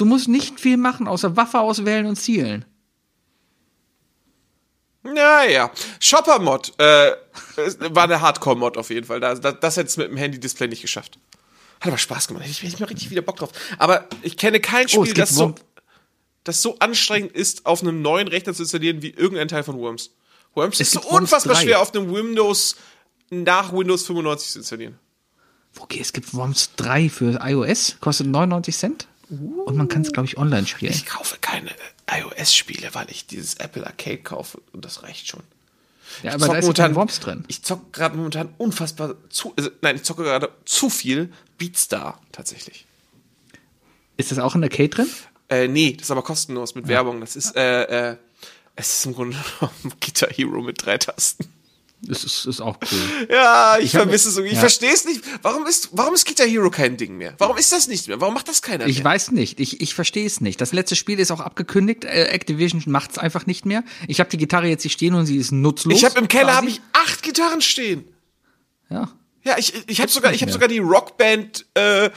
Du 0.00 0.06
musst 0.06 0.28
nicht 0.28 0.58
viel 0.58 0.78
machen, 0.78 1.06
außer 1.06 1.36
Waffe 1.36 1.60
auswählen 1.60 2.06
und 2.06 2.16
zielen. 2.16 2.64
Naja, 5.02 5.70
Shopper-Mod 5.98 6.72
äh, 6.78 7.12
war 7.90 8.04
eine 8.04 8.22
Hardcore-Mod 8.22 8.78
auf 8.78 8.88
jeden 8.88 9.06
Fall. 9.06 9.20
Das, 9.20 9.42
das, 9.42 9.60
das 9.60 9.76
hätte 9.76 9.88
es 9.88 9.98
mit 9.98 10.08
dem 10.08 10.16
Handy-Display 10.16 10.68
nicht 10.68 10.80
geschafft. 10.80 11.18
Hat 11.80 11.88
aber 11.88 11.98
Spaß 11.98 12.28
gemacht. 12.28 12.46
Ich 12.48 12.62
hätte 12.62 12.82
mir 12.82 12.88
richtig 12.88 13.10
wieder 13.10 13.20
Bock 13.20 13.36
drauf. 13.36 13.50
Aber 13.76 14.08
ich 14.22 14.38
kenne 14.38 14.58
kein 14.58 14.86
Oh, 14.86 14.88
Spiel, 14.88 15.04
gibt 15.04 15.18
das, 15.18 15.34
so, 15.34 15.54
das 16.44 16.62
so 16.62 16.78
anstrengend 16.78 17.32
ist, 17.32 17.66
auf 17.66 17.82
einem 17.82 18.00
neuen 18.00 18.28
Rechner 18.28 18.54
zu 18.54 18.62
installieren, 18.62 19.02
wie 19.02 19.10
irgendein 19.10 19.48
Teil 19.48 19.64
von 19.64 19.78
Worms. 19.78 20.12
Worms 20.54 20.80
Es 20.80 20.94
ist 20.94 21.02
so 21.02 21.10
unfassbar 21.10 21.56
3. 21.56 21.62
schwer, 21.62 21.82
auf 21.82 21.94
einem 21.94 22.10
Windows 22.10 22.76
nach 23.28 23.70
Windows 23.74 24.06
95 24.06 24.50
zu 24.50 24.58
installieren. 24.60 24.98
Okay, 25.78 25.98
es 26.00 26.14
gibt 26.14 26.32
Worms 26.32 26.70
3 26.76 27.10
für 27.10 27.38
iOS, 27.42 27.98
kostet 28.00 28.28
99 28.28 28.74
Cent. 28.74 29.09
Und 29.30 29.76
man 29.76 29.88
kann 29.88 30.02
es, 30.02 30.12
glaube 30.12 30.26
ich, 30.26 30.36
online 30.38 30.66
spielen. 30.66 30.92
Ich 30.92 31.06
kaufe 31.06 31.36
keine 31.40 31.70
äh, 31.70 32.20
iOS-Spiele, 32.20 32.90
weil 32.94 33.10
ich 33.10 33.26
dieses 33.26 33.54
Apple 33.54 33.86
Arcade 33.86 34.18
kaufe 34.18 34.60
und 34.72 34.84
das 34.84 35.02
reicht 35.04 35.28
schon. 35.28 35.42
Ja, 36.22 36.30
Ich 36.30 36.42
aber 36.42 36.54
da 36.54 36.58
ist 36.58 36.66
ja 36.66 36.72
kein 36.72 36.94
Worms 36.96 37.20
drin. 37.20 37.44
Ich 37.46 37.62
zocke 37.62 37.84
gerade 37.92 38.16
momentan 38.16 38.48
unfassbar 38.58 39.14
zu, 39.28 39.52
also, 39.56 39.70
nein, 39.82 39.96
ich 39.96 40.02
zocke 40.02 40.24
gerade 40.24 40.50
zu 40.64 40.90
viel 40.90 41.32
Beatstar 41.58 42.20
tatsächlich. 42.32 42.86
Ist 44.16 44.32
das 44.32 44.38
auch 44.38 44.56
in 44.56 44.62
der 44.62 44.70
Arcade 44.70 44.88
drin? 44.88 45.10
Äh, 45.48 45.68
nee, 45.68 45.92
das 45.92 46.06
ist 46.08 46.10
aber 46.10 46.22
kostenlos 46.22 46.74
mit 46.74 46.88
Werbung. 46.88 47.20
Das 47.20 47.36
ist, 47.36 47.54
äh, 47.56 48.10
äh, 48.10 48.16
es 48.74 48.98
ist 48.98 49.06
im 49.06 49.14
Grunde 49.14 49.36
genommen 49.60 49.94
Guitar 50.00 50.30
Hero 50.30 50.60
mit 50.62 50.84
drei 50.84 50.98
Tasten. 50.98 51.44
Das 52.02 52.24
ist, 52.24 52.46
ist 52.46 52.60
auch 52.60 52.78
cool. 52.90 53.26
Ja, 53.30 53.76
ich, 53.78 53.86
Ich 53.86 53.90
vermisse 53.92 54.30
es 54.30 54.36
irgendwie. 54.36 54.52
Ich 54.52 54.56
ja. 54.56 54.60
verstehe 54.60 54.92
es 54.92 55.04
nicht. 55.04 55.22
Warum 55.42 55.66
ist, 55.66 55.90
warum 55.92 56.14
ist 56.14 56.26
Guitar 56.26 56.46
Hero 56.46 56.70
kein 56.70 56.96
Ding 56.96 57.16
mehr? 57.16 57.34
Warum 57.38 57.58
ist 57.58 57.72
das 57.72 57.88
nicht 57.88 58.08
mehr? 58.08 58.20
Warum 58.20 58.32
macht 58.34 58.48
das 58.48 58.62
keiner 58.62 58.86
Ich 58.86 58.96
mehr? 58.98 59.04
weiß 59.04 59.32
nicht. 59.32 59.60
Ich, 59.60 59.80
ich 59.82 59.94
verstehe 59.94 60.26
es 60.26 60.40
nicht. 60.40 60.60
Das 60.60 60.72
letzte 60.72 60.96
Spiel 60.96 61.18
ist 61.18 61.30
auch 61.30 61.40
abgekündigt. 61.40 62.04
Äh, 62.04 62.24
Activision 62.28 62.82
macht 62.86 63.12
es 63.12 63.18
einfach 63.18 63.44
nicht 63.46 63.66
mehr. 63.66 63.84
Ich 64.08 64.18
habe 64.20 64.30
die 64.30 64.38
Gitarre 64.38 64.66
jetzt 64.68 64.82
hier 64.82 64.90
stehen 64.90 65.14
und 65.14 65.26
sie 65.26 65.36
ist 65.36 65.52
nutzlos. 65.52 65.98
Ich 65.98 66.04
habe 66.04 66.18
im 66.18 66.28
Keller 66.28 66.54
habe 66.56 66.68
ich 66.68 66.80
acht 66.94 67.22
Gitarren 67.22 67.60
stehen. 67.60 68.04
Ja. 68.88 69.10
Ja, 69.42 69.56
ich, 69.58 69.72
ich 69.86 70.00
habe 70.00 70.10
sogar, 70.10 70.32
ich 70.32 70.42
habe 70.42 70.52
sogar 70.52 70.68
die 70.68 70.78
Rockband 70.78 71.66
äh, 71.74 72.10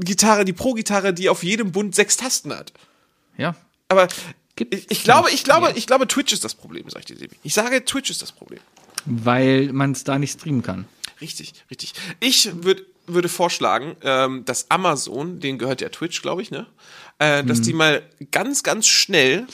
Gitarre, 0.00 0.44
die 0.44 0.52
Pro-Gitarre, 0.52 1.12
die 1.12 1.28
auf 1.28 1.42
jedem 1.42 1.72
Bund 1.72 1.94
sechs 1.94 2.16
Tasten 2.16 2.52
hat. 2.52 2.72
Ja. 3.36 3.54
Aber 3.88 4.08
ich, 4.58 4.90
ich 4.90 5.04
glaube, 5.04 5.30
ich 5.30 5.44
glaube, 5.44 5.72
ich 5.76 5.86
glaube, 5.86 6.06
Twitch 6.08 6.32
ist 6.32 6.44
das 6.44 6.54
Problem, 6.54 6.88
sag 6.88 7.00
ich 7.00 7.06
dir, 7.06 7.16
Sebi. 7.16 7.36
Ich 7.42 7.54
sage, 7.54 7.84
Twitch 7.84 8.10
ist 8.10 8.22
das 8.22 8.32
Problem. 8.32 8.60
Weil 9.06 9.72
man 9.72 9.92
es 9.92 10.04
da 10.04 10.18
nicht 10.18 10.32
streamen 10.32 10.62
kann. 10.62 10.86
Richtig, 11.20 11.54
richtig. 11.70 11.94
Ich 12.20 12.50
würd, 12.64 12.84
würde 13.06 13.28
vorschlagen, 13.28 13.96
ähm, 14.02 14.44
dass 14.44 14.70
Amazon, 14.70 15.40
denen 15.40 15.58
gehört 15.58 15.80
ja 15.80 15.88
Twitch, 15.88 16.22
glaube 16.22 16.42
ich, 16.42 16.50
ne? 16.50 16.66
Äh, 17.18 17.42
dass 17.42 17.60
die 17.60 17.72
mal 17.72 18.02
ganz, 18.30 18.62
ganz 18.62 18.86
schnell 18.86 19.46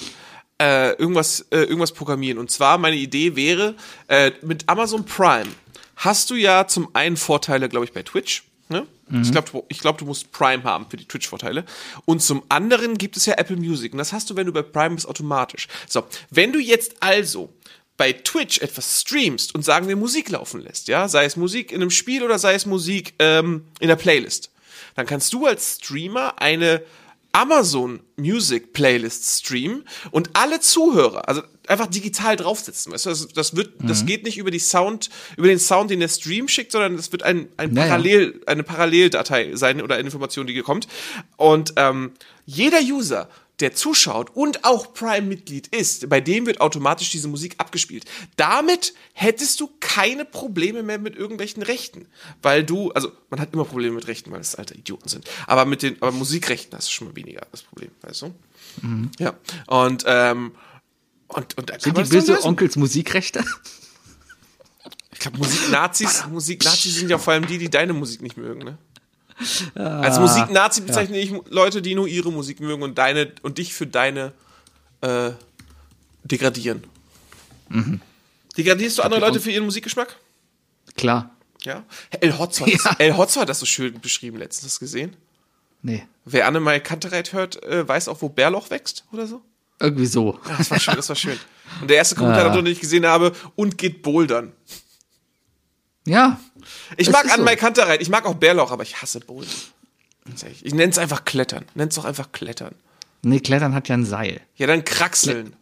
äh, 0.61 0.93
irgendwas, 0.97 1.47
äh, 1.51 1.61
irgendwas 1.61 1.93
programmieren. 1.93 2.39
Und 2.39 2.51
zwar 2.51 2.77
meine 2.77 2.97
Idee 2.97 3.37
wäre, 3.37 3.75
äh, 4.09 4.33
mit 4.43 4.69
Amazon 4.69 5.07
Prime 5.07 5.49
hast 5.97 6.31
du 6.31 6.35
ja 6.35 6.67
zum 6.67 6.95
einen 6.95 7.17
Vorteile, 7.17 7.69
glaube 7.69 7.87
ich, 7.87 7.93
bei 7.93 8.03
Twitch. 8.03 8.45
Ne? 8.69 8.87
Ich 9.23 9.31
glaube, 9.31 9.65
ich 9.69 9.81
glaub, 9.81 9.99
du 9.99 10.07
musst 10.07 10.33
Prime 10.33 10.65
haben 10.65 10.87
für 10.89 10.97
die 10.97 11.05
Twitch-Vorteile. 11.05 11.65
Und 12.07 12.23
zum 12.23 12.43
anderen 12.49 12.97
gibt 12.97 13.17
es 13.17 13.27
ja 13.27 13.35
Apple 13.35 13.57
Music. 13.57 13.93
Und 13.93 13.99
das 13.99 14.13
hast 14.13 14.31
du, 14.31 14.37
wenn 14.37 14.47
du 14.47 14.53
bei 14.53 14.63
Prime 14.63 14.95
bist, 14.95 15.07
automatisch. 15.07 15.69
So, 15.87 16.05
wenn 16.31 16.53
du 16.53 16.59
jetzt 16.59 17.03
also 17.03 17.53
bei 17.97 18.13
Twitch 18.13 18.59
etwas 18.61 19.01
streamst 19.01 19.55
und 19.55 19.65
sagen 19.65 19.87
wir 19.89 19.97
Musik 19.97 20.29
laufen 20.31 20.61
lässt, 20.61 20.89
ja, 20.89 21.07
sei 21.09 21.25
es 21.25 21.37
Musik 21.37 21.71
in 21.73 21.81
einem 21.81 21.91
Spiel 21.91 22.23
oder 22.25 22.39
sei 22.39 22.55
es 22.55 22.67
Musik 22.67 23.15
ähm, 23.19 23.67
in 23.81 23.89
der 23.89 23.97
Playlist, 23.97 24.51
dann 24.97 25.07
kannst 25.07 25.33
du 25.33 25.47
als 25.47 25.77
Streamer 25.77 26.41
eine 26.41 26.83
Amazon 27.33 27.99
Music 28.17 28.73
Playlist 28.73 29.41
streamen 29.41 29.85
und 30.13 30.31
alle 30.35 30.61
Zuhörer, 30.61 31.29
also 31.29 31.43
einfach 31.67 31.89
digital 31.89 32.37
draufsetzen. 32.37 32.93
Weißt 32.93 33.07
du, 33.07 33.11
das, 33.11 33.27
das 33.29 33.57
wird, 33.57 33.83
Mhm. 33.83 33.89
das 33.89 34.07
geht 34.07 34.23
nicht 34.23 34.39
über 34.39 34.53
die 34.53 34.61
Sound, 34.61 35.11
über 35.37 35.49
den 35.49 35.59
Sound, 35.59 35.91
den 35.91 35.99
der 35.99 36.09
Stream 36.09 36.47
schickt, 36.47 36.71
sondern 36.71 36.97
das 36.97 37.11
wird 37.11 37.25
ein, 37.25 37.49
ein 37.57 37.75
Ja, 37.75 37.83
ja. 37.83 37.89
Parallel, 37.89 38.41
eine 38.47 38.63
Paralleldatei 38.63 39.57
sein 39.57 39.83
oder 39.83 39.97
eine 39.97 40.05
Information, 40.05 40.47
die 40.47 40.53
hier 40.53 40.63
kommt. 40.63 40.87
Und 41.37 41.73
ähm, 41.75 42.13
jeder 42.47 42.81
User, 42.81 43.29
der 43.61 43.75
zuschaut 43.75 44.31
und 44.35 44.65
auch 44.65 44.95
Prime-Mitglied 44.95 45.69
ist, 45.69 46.09
bei 46.09 46.21
dem 46.21 46.47
wird 46.47 46.61
automatisch 46.61 47.11
diese 47.11 47.29
Musik 47.29 47.55
abgespielt. 47.59 48.05
Damit 48.37 48.95
hättest 49.13 49.61
du 49.61 49.71
keine 49.81 50.25
Probleme 50.25 50.83
mehr 50.83 50.99
mit 50.99 51.17
irgendwelchen 51.17 51.63
Rechten, 51.63 52.07
weil 52.43 52.65
du, 52.65 52.91
also 52.93 53.13
man 53.31 53.41
hat 53.41 53.53
immer 53.53 53.65
Probleme 53.65 53.95
mit 53.95 54.09
Rechten, 54.09 54.33
weil 54.33 54.41
es 54.41 54.55
alte 54.55 54.75
Idioten 54.75 55.09
sind. 55.09 55.29
Aber 55.47 55.65
mit 55.65 55.83
den, 55.83 56.01
aber 56.03 56.13
Musikrechten 56.13 56.77
hast 56.77 56.89
du 56.89 56.93
schon 56.93 57.09
mal 57.09 57.17
weniger 57.17 57.47
das 57.53 57.63
Problem, 57.63 57.91
weißt 58.03 58.23
du? 58.23 58.35
Ja. 59.19 59.35
Und 59.67 60.05
ähm, 60.07 60.53
und, 61.29 61.59
und 61.59 61.83
Sind 61.83 61.97
die 61.97 62.03
böse. 62.03 62.45
Onkels 62.45 62.77
Musikrechte? 62.77 63.45
Ich 65.13 65.19
glaube, 65.19 65.39
Musik-Nazis, 65.39 66.27
Musik-Nazis 66.29 66.97
sind 66.97 67.09
ja 67.09 67.19
vor 67.19 67.33
allem 67.33 67.47
die, 67.47 67.59
die 67.59 67.71
deine 67.71 67.93
Musik 67.93 68.21
nicht 68.21 68.37
mögen, 68.37 68.65
ne? 68.65 68.79
Als 69.75 70.19
Musik-Nazi 70.19 70.83
bezeichne 70.83 71.19
ich 71.19 71.33
Leute, 71.51 71.83
die 71.83 71.95
nur 71.95 72.07
ihre 72.07 72.31
Musik 72.33 72.61
mögen 72.61 72.83
und 72.83 72.97
deine 72.99 73.33
und 73.43 73.59
dich 73.59 73.75
für 73.75 73.87
deine 73.87 74.33
äh, 75.01 75.31
degradieren. 76.25 76.85
Degradierst 78.57 78.99
du 78.99 79.03
andere 79.03 79.21
Leute 79.21 79.41
für 79.41 79.51
ihren 79.51 79.65
Musikgeschmack? 79.65 80.17
Klar. 80.97 81.31
Ja. 81.63 81.83
El 82.21 82.39
Hotzo, 82.39 82.67
hat 82.67 82.73
das- 82.75 82.85
Ja. 82.85 82.97
El 82.99 83.17
Hotzo 83.17 83.41
hat 83.41 83.49
das 83.49 83.59
so 83.61 83.67
schön 83.67 84.01
beschrieben 84.01 84.37
letztens, 84.39 84.73
hast 84.73 84.81
du 84.81 84.85
gesehen? 84.85 85.17
Nee. 85.83 86.07
Wer 86.25 86.47
Annemai 86.47 86.81
Kantereit 86.81 87.33
hört, 87.33 87.63
äh, 87.65 87.87
weiß 87.87 88.09
auch, 88.09 88.23
wo 88.23 88.29
Bärloch 88.29 88.71
wächst 88.71 89.05
oder 89.13 89.27
so. 89.27 89.43
Irgendwie 89.81 90.07
so. 90.07 90.39
Ja, 90.49 90.57
das 90.57 90.71
war 90.71 90.79
schön, 90.81 90.97
das 90.97 91.09
war 91.09 91.17
schön. 91.17 91.39
Und 91.81 91.89
der 91.91 91.97
erste 91.97 92.15
Kommentar, 92.15 92.47
Ah. 92.53 92.55
den 92.57 92.67
ich 92.67 92.81
gesehen 92.81 93.05
habe, 93.07 93.33
und 93.57 93.77
geht 93.77 94.03
bouldern. 94.03 94.53
Ja. 96.07 96.39
Ich 96.97 97.11
mag 97.11 97.25
ist 97.25 97.31
so. 97.57 97.61
Kantereit, 97.61 98.03
ich 98.03 98.09
mag 98.09 98.27
auch 98.27 98.35
Bärlauch, 98.35 98.71
aber 98.71 98.83
ich 98.83 99.01
hasse 99.01 99.21
ehrlich. 100.43 100.65
Ich 100.65 100.75
nenne 100.75 100.91
es 100.91 100.99
einfach 100.99 101.25
Klettern. 101.25 101.65
Nenn's 101.75 101.95
doch 101.95 102.05
einfach 102.05 102.33
Klettern. 102.33 102.75
Nee, 103.23 103.41
Klettern 103.41 103.75
hat 103.75 103.89
ja 103.89 103.97
ein 103.97 104.05
Seil. 104.05 104.41
Ja, 104.57 104.67
dann 104.67 104.85
Kraxeln. 104.85 105.57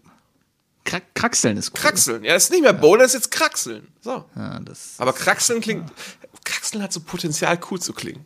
Krak 0.84 1.14
Kraxeln 1.14 1.56
ist 1.56 1.70
cool. 1.70 1.80
Kraxeln. 1.80 2.24
Ja, 2.24 2.34
das 2.34 2.44
ist 2.44 2.50
nicht 2.50 2.62
mehr 2.62 2.72
Bouldern, 2.72 3.04
das 3.04 3.14
ist 3.14 3.24
jetzt 3.26 3.30
Kraxeln. 3.30 3.86
So. 4.00 4.24
Ja, 4.34 4.58
das, 4.60 4.94
Aber 4.98 5.12
Kraxeln 5.12 5.60
klingt. 5.60 5.90
Kraxeln 6.44 6.82
hat 6.82 6.92
so 6.92 7.00
Potenzial, 7.00 7.58
cool 7.70 7.80
zu 7.80 7.92
klingen. 7.92 8.24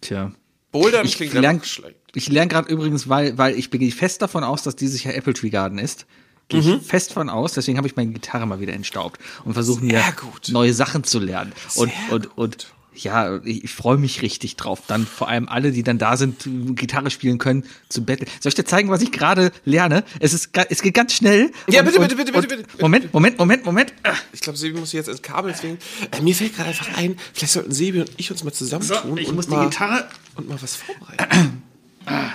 tja. 0.00 0.32
Bouldern 0.70 1.06
Ich 1.06 1.16
klingt 1.16 1.32
lerne 1.32 1.48
einfach 1.48 1.64
schlecht. 1.64 1.96
ich 2.14 2.28
lern 2.28 2.48
gerade 2.50 2.68
übrigens, 2.70 3.08
weil, 3.08 3.38
weil 3.38 3.56
ich 3.58 3.70
gehe 3.70 3.90
fest 3.90 4.20
davon 4.20 4.44
aus, 4.44 4.62
dass 4.62 4.76
dieses 4.76 5.02
Jahr 5.02 5.14
Apple 5.14 5.32
Tree 5.32 5.48
Garden 5.50 5.78
ist. 5.78 6.04
Gehe 6.48 6.62
Mhm. 6.62 6.78
ich 6.80 6.86
fest 6.86 7.12
von 7.12 7.28
aus, 7.28 7.52
deswegen 7.52 7.76
habe 7.76 7.86
ich 7.88 7.96
meine 7.96 8.10
Gitarre 8.12 8.46
mal 8.46 8.58
wieder 8.60 8.72
entstaubt 8.72 9.20
und 9.44 9.52
versuche 9.54 9.84
mir 9.84 10.02
gut. 10.18 10.48
neue 10.48 10.72
Sachen 10.72 11.04
zu 11.04 11.18
lernen. 11.18 11.52
Und, 11.74 11.90
Sehr 11.92 12.12
und, 12.14 12.38
und 12.38 12.66
ja, 12.94 13.36
ich, 13.44 13.62
ich 13.64 13.70
freue 13.72 13.96
mich 13.98 14.22
richtig 14.22 14.56
drauf. 14.56 14.80
Dann 14.88 15.06
vor 15.06 15.28
allem 15.28 15.48
alle, 15.48 15.70
die 15.72 15.82
dann 15.84 15.98
da 15.98 16.16
sind, 16.16 16.48
Gitarre 16.74 17.10
spielen 17.10 17.38
können, 17.38 17.64
zu 17.88 18.02
betteln. 18.04 18.28
Soll 18.40 18.48
ich 18.48 18.54
dir 18.56 18.64
zeigen, 18.64 18.88
was 18.88 19.02
ich 19.02 19.12
gerade 19.12 19.52
lerne? 19.64 20.02
Es 20.18 20.32
ist, 20.32 20.48
es 20.70 20.82
geht 20.82 20.94
ganz 20.94 21.12
schnell. 21.12 21.52
Ja, 21.68 21.80
Und- 21.80 21.86
bitte, 21.86 22.00
und- 22.00 22.08
bitte, 22.08 22.16
bitte, 22.16 22.32
und- 22.38 22.48
bitte, 22.48 22.62
bitte. 22.64 22.82
Moment, 22.82 23.12
Moment, 23.14 23.38
Moment, 23.38 23.64
Moment. 23.66 23.94
Ich 24.32 24.40
glaube, 24.40 24.58
Sebi 24.58 24.80
muss 24.80 24.92
jetzt 24.92 25.08
ins 25.08 25.22
Kabel 25.22 25.54
zwingen. 25.54 25.78
Äh, 26.10 26.22
mir 26.22 26.34
fällt 26.34 26.56
gerade 26.56 26.70
einfach 26.70 26.88
ein, 26.96 27.16
vielleicht 27.34 27.52
sollten 27.52 27.72
Sebi 27.72 28.00
und 28.00 28.10
ich 28.16 28.30
uns 28.32 28.42
mal 28.42 28.52
zusammentun 28.52 29.18
ich 29.18 29.28
und, 29.28 29.36
muss 29.36 29.46
die 29.46 29.54
mal, 29.54 29.68
Gitarre 29.68 30.08
und 30.34 30.48
mal 30.48 30.60
was 30.60 30.74
vorbereiten. 30.76 31.62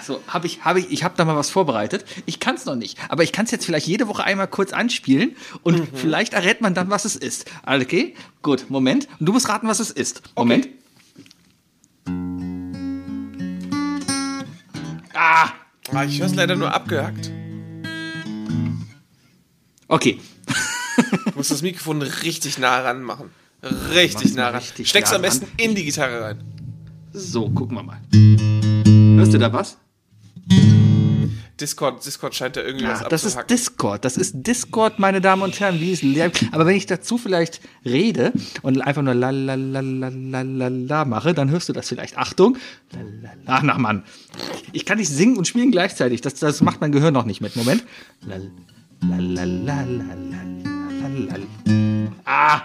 So, 0.05 0.21
habe 0.27 0.47
ich, 0.47 0.63
habe 0.65 0.79
ich, 0.79 0.91
ich 0.91 1.03
habe 1.03 1.15
da 1.17 1.25
mal 1.25 1.35
was 1.35 1.49
vorbereitet. 1.49 2.05
Ich 2.25 2.39
kann 2.39 2.55
es 2.55 2.65
noch 2.65 2.75
nicht, 2.75 2.97
aber 3.09 3.23
ich 3.23 3.31
kann 3.31 3.45
es 3.45 3.51
jetzt 3.51 3.65
vielleicht 3.65 3.87
jede 3.87 4.07
Woche 4.07 4.23
einmal 4.23 4.47
kurz 4.47 4.73
anspielen 4.73 5.35
und 5.63 5.79
Mhm. 5.79 5.87
vielleicht 5.97 6.33
errät 6.33 6.61
man 6.61 6.73
dann, 6.73 6.89
was 6.89 7.05
es 7.05 7.15
ist. 7.15 7.45
Okay, 7.65 8.15
gut, 8.41 8.69
Moment. 8.69 9.07
Und 9.19 9.25
du 9.27 9.33
musst 9.33 9.47
raten, 9.49 9.67
was 9.67 9.79
es 9.79 9.89
ist. 9.91 10.21
Moment. 10.35 10.67
Ah, 15.13 15.49
Ah, 15.91 16.05
ich 16.05 16.19
höre 16.19 16.27
es 16.27 16.35
leider 16.35 16.55
nur 16.55 16.73
abgehackt. 16.73 17.29
okay. 19.87 20.19
Du 21.25 21.31
musst 21.35 21.51
das 21.51 21.61
Mikrofon 21.61 22.01
richtig 22.01 22.57
nah 22.57 22.79
ran 22.81 23.03
machen. 23.03 23.29
Richtig 23.93 24.33
nah 24.35 24.49
ran. 24.49 24.61
Steckst 24.83 25.11
nah 25.11 25.15
am 25.17 25.21
besten 25.21 25.45
ran. 25.45 25.53
in 25.57 25.75
die 25.75 25.83
Gitarre 25.83 26.21
rein. 26.21 26.43
So, 27.13 27.47
gucken 27.49 27.77
wir 27.77 27.83
mal. 27.83 27.99
Hörst 29.17 29.33
du 29.33 29.37
da 29.37 29.53
was? 29.53 29.77
Discord, 31.59 32.03
Discord 32.03 32.33
scheint 32.33 32.55
da 32.57 32.61
irgendwie 32.61 32.85
ja, 32.85 32.99
was 32.99 33.07
Das 33.07 33.23
ist 33.23 33.37
Discord, 33.49 34.03
das 34.03 34.17
ist 34.17 34.33
Discord, 34.35 34.97
meine 34.97 35.21
Damen 35.21 35.43
und 35.43 35.57
Herren, 35.59 35.79
wie 35.79 35.91
es. 35.91 36.01
Aber 36.51 36.65
wenn 36.65 36.75
ich 36.75 36.87
dazu 36.87 37.19
vielleicht 37.19 37.61
rede 37.85 38.33
und 38.63 38.81
einfach 38.81 39.03
nur 39.03 39.13
la 39.13 39.29
la 39.29 39.53
la 39.53 39.79
la 39.79 40.09
la 40.09 40.41
la 40.41 40.67
la 40.67 41.05
mache, 41.05 41.35
dann 41.35 41.51
hörst 41.51 41.69
du 41.69 41.73
das 41.73 41.87
vielleicht. 41.87 42.17
Achtung, 42.17 42.57
la 42.91 42.99
la 43.01 43.29
la, 43.45 43.53
ach, 43.57 43.61
na 43.63 43.77
Mann. 43.77 44.03
Ich 44.71 44.85
kann 44.85 44.97
nicht 44.97 45.09
singen 45.09 45.37
und 45.37 45.47
spielen 45.47 45.71
gleichzeitig, 45.71 46.21
das, 46.21 46.33
das 46.33 46.61
macht 46.61 46.81
mein 46.81 46.91
Gehirn 46.91 47.13
noch 47.13 47.25
nicht 47.25 47.41
mit. 47.41 47.55
Moment. 47.55 47.85
La 48.25 48.37
la 48.37 49.17
la 49.19 49.43
la 49.43 49.81
la 49.83 50.13
la 50.17 51.07
la 51.07 51.35
la. 51.37 52.11
Ah! 52.25 52.61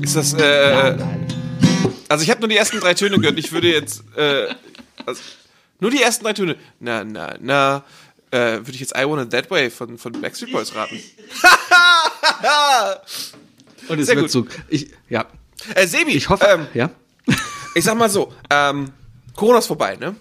Ist 0.00 0.16
das, 0.16 0.32
äh... 0.32 0.38
La, 0.40 0.88
la, 0.88 0.96
la 0.96 1.51
also 2.08 2.24
ich 2.24 2.30
habe 2.30 2.40
nur 2.40 2.48
die 2.48 2.56
ersten 2.56 2.80
drei 2.80 2.94
Töne 2.94 3.18
gehört. 3.18 3.38
Ich 3.38 3.52
würde 3.52 3.68
jetzt, 3.68 4.02
äh, 4.16 4.54
also, 5.06 5.20
nur 5.80 5.90
die 5.90 6.02
ersten 6.02 6.24
drei 6.24 6.32
Töne. 6.32 6.56
Na, 6.80 7.04
na, 7.04 7.36
na, 7.40 7.84
äh, 8.30 8.56
würde 8.58 8.72
ich 8.72 8.80
jetzt 8.80 8.96
I 8.96 9.04
Want 9.06 9.22
It 9.24 9.30
That 9.30 9.50
Way 9.50 9.70
von, 9.70 9.98
von 9.98 10.12
Backstreet 10.12 10.52
Boys 10.52 10.74
raten. 10.74 11.00
Und 13.88 13.98
es 13.98 14.06
Sehr 14.06 14.16
wird 14.16 14.26
gut. 14.26 14.32
so. 14.32 14.46
Ich, 14.68 14.90
ja. 15.08 15.26
Äh, 15.74 15.86
Sebi, 15.86 16.12
Ich 16.12 16.28
hoffe. 16.28 16.44
ähm, 16.48 16.66
ja. 16.74 16.90
ich 17.74 17.84
sag 17.84 17.96
mal 17.96 18.10
so, 18.10 18.32
ähm, 18.50 18.92
Corona 19.34 19.58
ist 19.58 19.66
vorbei, 19.66 19.96
ne? 19.96 20.14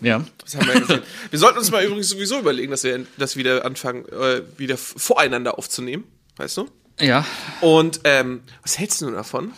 Ja. 0.00 0.24
Das 0.44 0.56
haben 0.56 0.66
wir 0.66 0.74
ja 0.74 0.80
gesehen. 0.80 1.02
Wir 1.30 1.38
sollten 1.38 1.58
uns 1.58 1.70
mal 1.70 1.84
übrigens 1.84 2.08
sowieso 2.08 2.38
überlegen, 2.40 2.70
dass 2.70 2.84
wir 2.84 3.06
das 3.16 3.36
wieder 3.36 3.64
anfangen, 3.64 4.04
äh, 4.08 4.42
wieder 4.58 4.76
voreinander 4.76 5.58
aufzunehmen, 5.58 6.04
weißt 6.36 6.56
du? 6.58 6.68
Ja. 6.98 7.24
Und 7.60 8.00
ähm, 8.04 8.42
was 8.62 8.78
hältst 8.78 9.00
du 9.00 9.10
davon? 9.10 9.52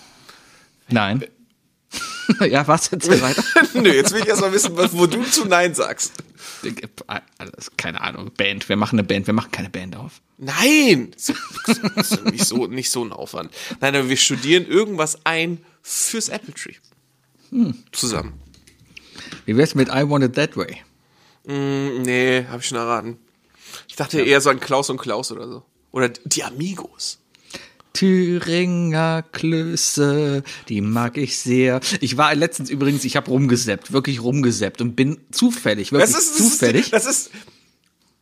Nein. 0.88 1.25
ja, 2.40 2.66
was 2.66 2.90
jetzt 2.90 3.09
weiter? 3.09 3.42
Nö, 3.75 3.92
jetzt 3.92 4.12
will 4.12 4.23
ich 4.23 4.29
erst 4.29 4.40
mal 4.40 4.53
wissen, 4.53 4.77
was, 4.77 4.97
wo 4.97 5.07
du 5.07 5.23
zu 5.25 5.45
Nein 5.45 5.75
sagst. 5.75 6.12
Keine 7.77 8.01
Ahnung. 8.01 8.31
Band. 8.37 8.68
Wir 8.68 8.77
machen 8.77 8.99
eine 8.99 9.07
Band. 9.07 9.27
Wir 9.27 9.35
machen 9.35 9.51
keine 9.51 9.68
Band 9.71 9.97
auf. 9.97 10.21
Nein! 10.38 11.14
Nicht 12.31 12.47
so, 12.47 12.66
nicht 12.66 12.90
so 12.90 13.05
ein 13.05 13.12
Aufwand. 13.12 13.53
Nein, 13.81 13.95
aber 13.95 14.09
wir 14.09 14.17
studieren 14.17 14.67
irgendwas 14.67 15.19
ein 15.25 15.65
fürs 15.83 16.29
Apple 16.29 16.54
Tree. 16.54 16.75
Zusammen. 17.92 18.40
Wie 19.44 19.57
wär's 19.57 19.75
mit 19.75 19.88
I 19.88 20.09
Want 20.09 20.25
It 20.25 20.35
That 20.35 20.57
Way? 20.57 20.83
Hm, 21.46 22.02
Nee, 22.02 22.46
habe 22.48 22.61
ich 22.61 22.69
schon 22.69 22.79
erraten. 22.79 23.19
Ich 23.88 23.96
dachte 23.96 24.21
eher 24.21 24.40
so 24.40 24.50
an 24.50 24.61
Klaus 24.61 24.90
und 24.90 24.98
Klaus 24.98 25.33
oder 25.33 25.48
so. 25.48 25.65
Oder 25.90 26.09
die 26.09 26.44
Amigos. 26.44 27.19
Thüringer 27.93 29.23
Klöße, 29.33 30.43
die 30.69 30.81
mag 30.81 31.17
ich 31.17 31.38
sehr. 31.38 31.81
Ich 32.01 32.17
war 32.17 32.35
letztens 32.35 32.71
übrigens, 32.71 33.05
ich 33.05 33.17
habe 33.17 33.31
rumgeseppt, 33.31 33.93
wirklich 33.93 34.23
rumgeseppt 34.23 34.81
und 34.81 34.97
bin 34.97 35.19
zufällig, 35.31 35.93
wirklich 35.93 36.11
Das 36.13 36.23
ist, 36.23 36.37
zufällig. 36.37 36.90
Das 36.90 37.07
ist, 37.07 37.31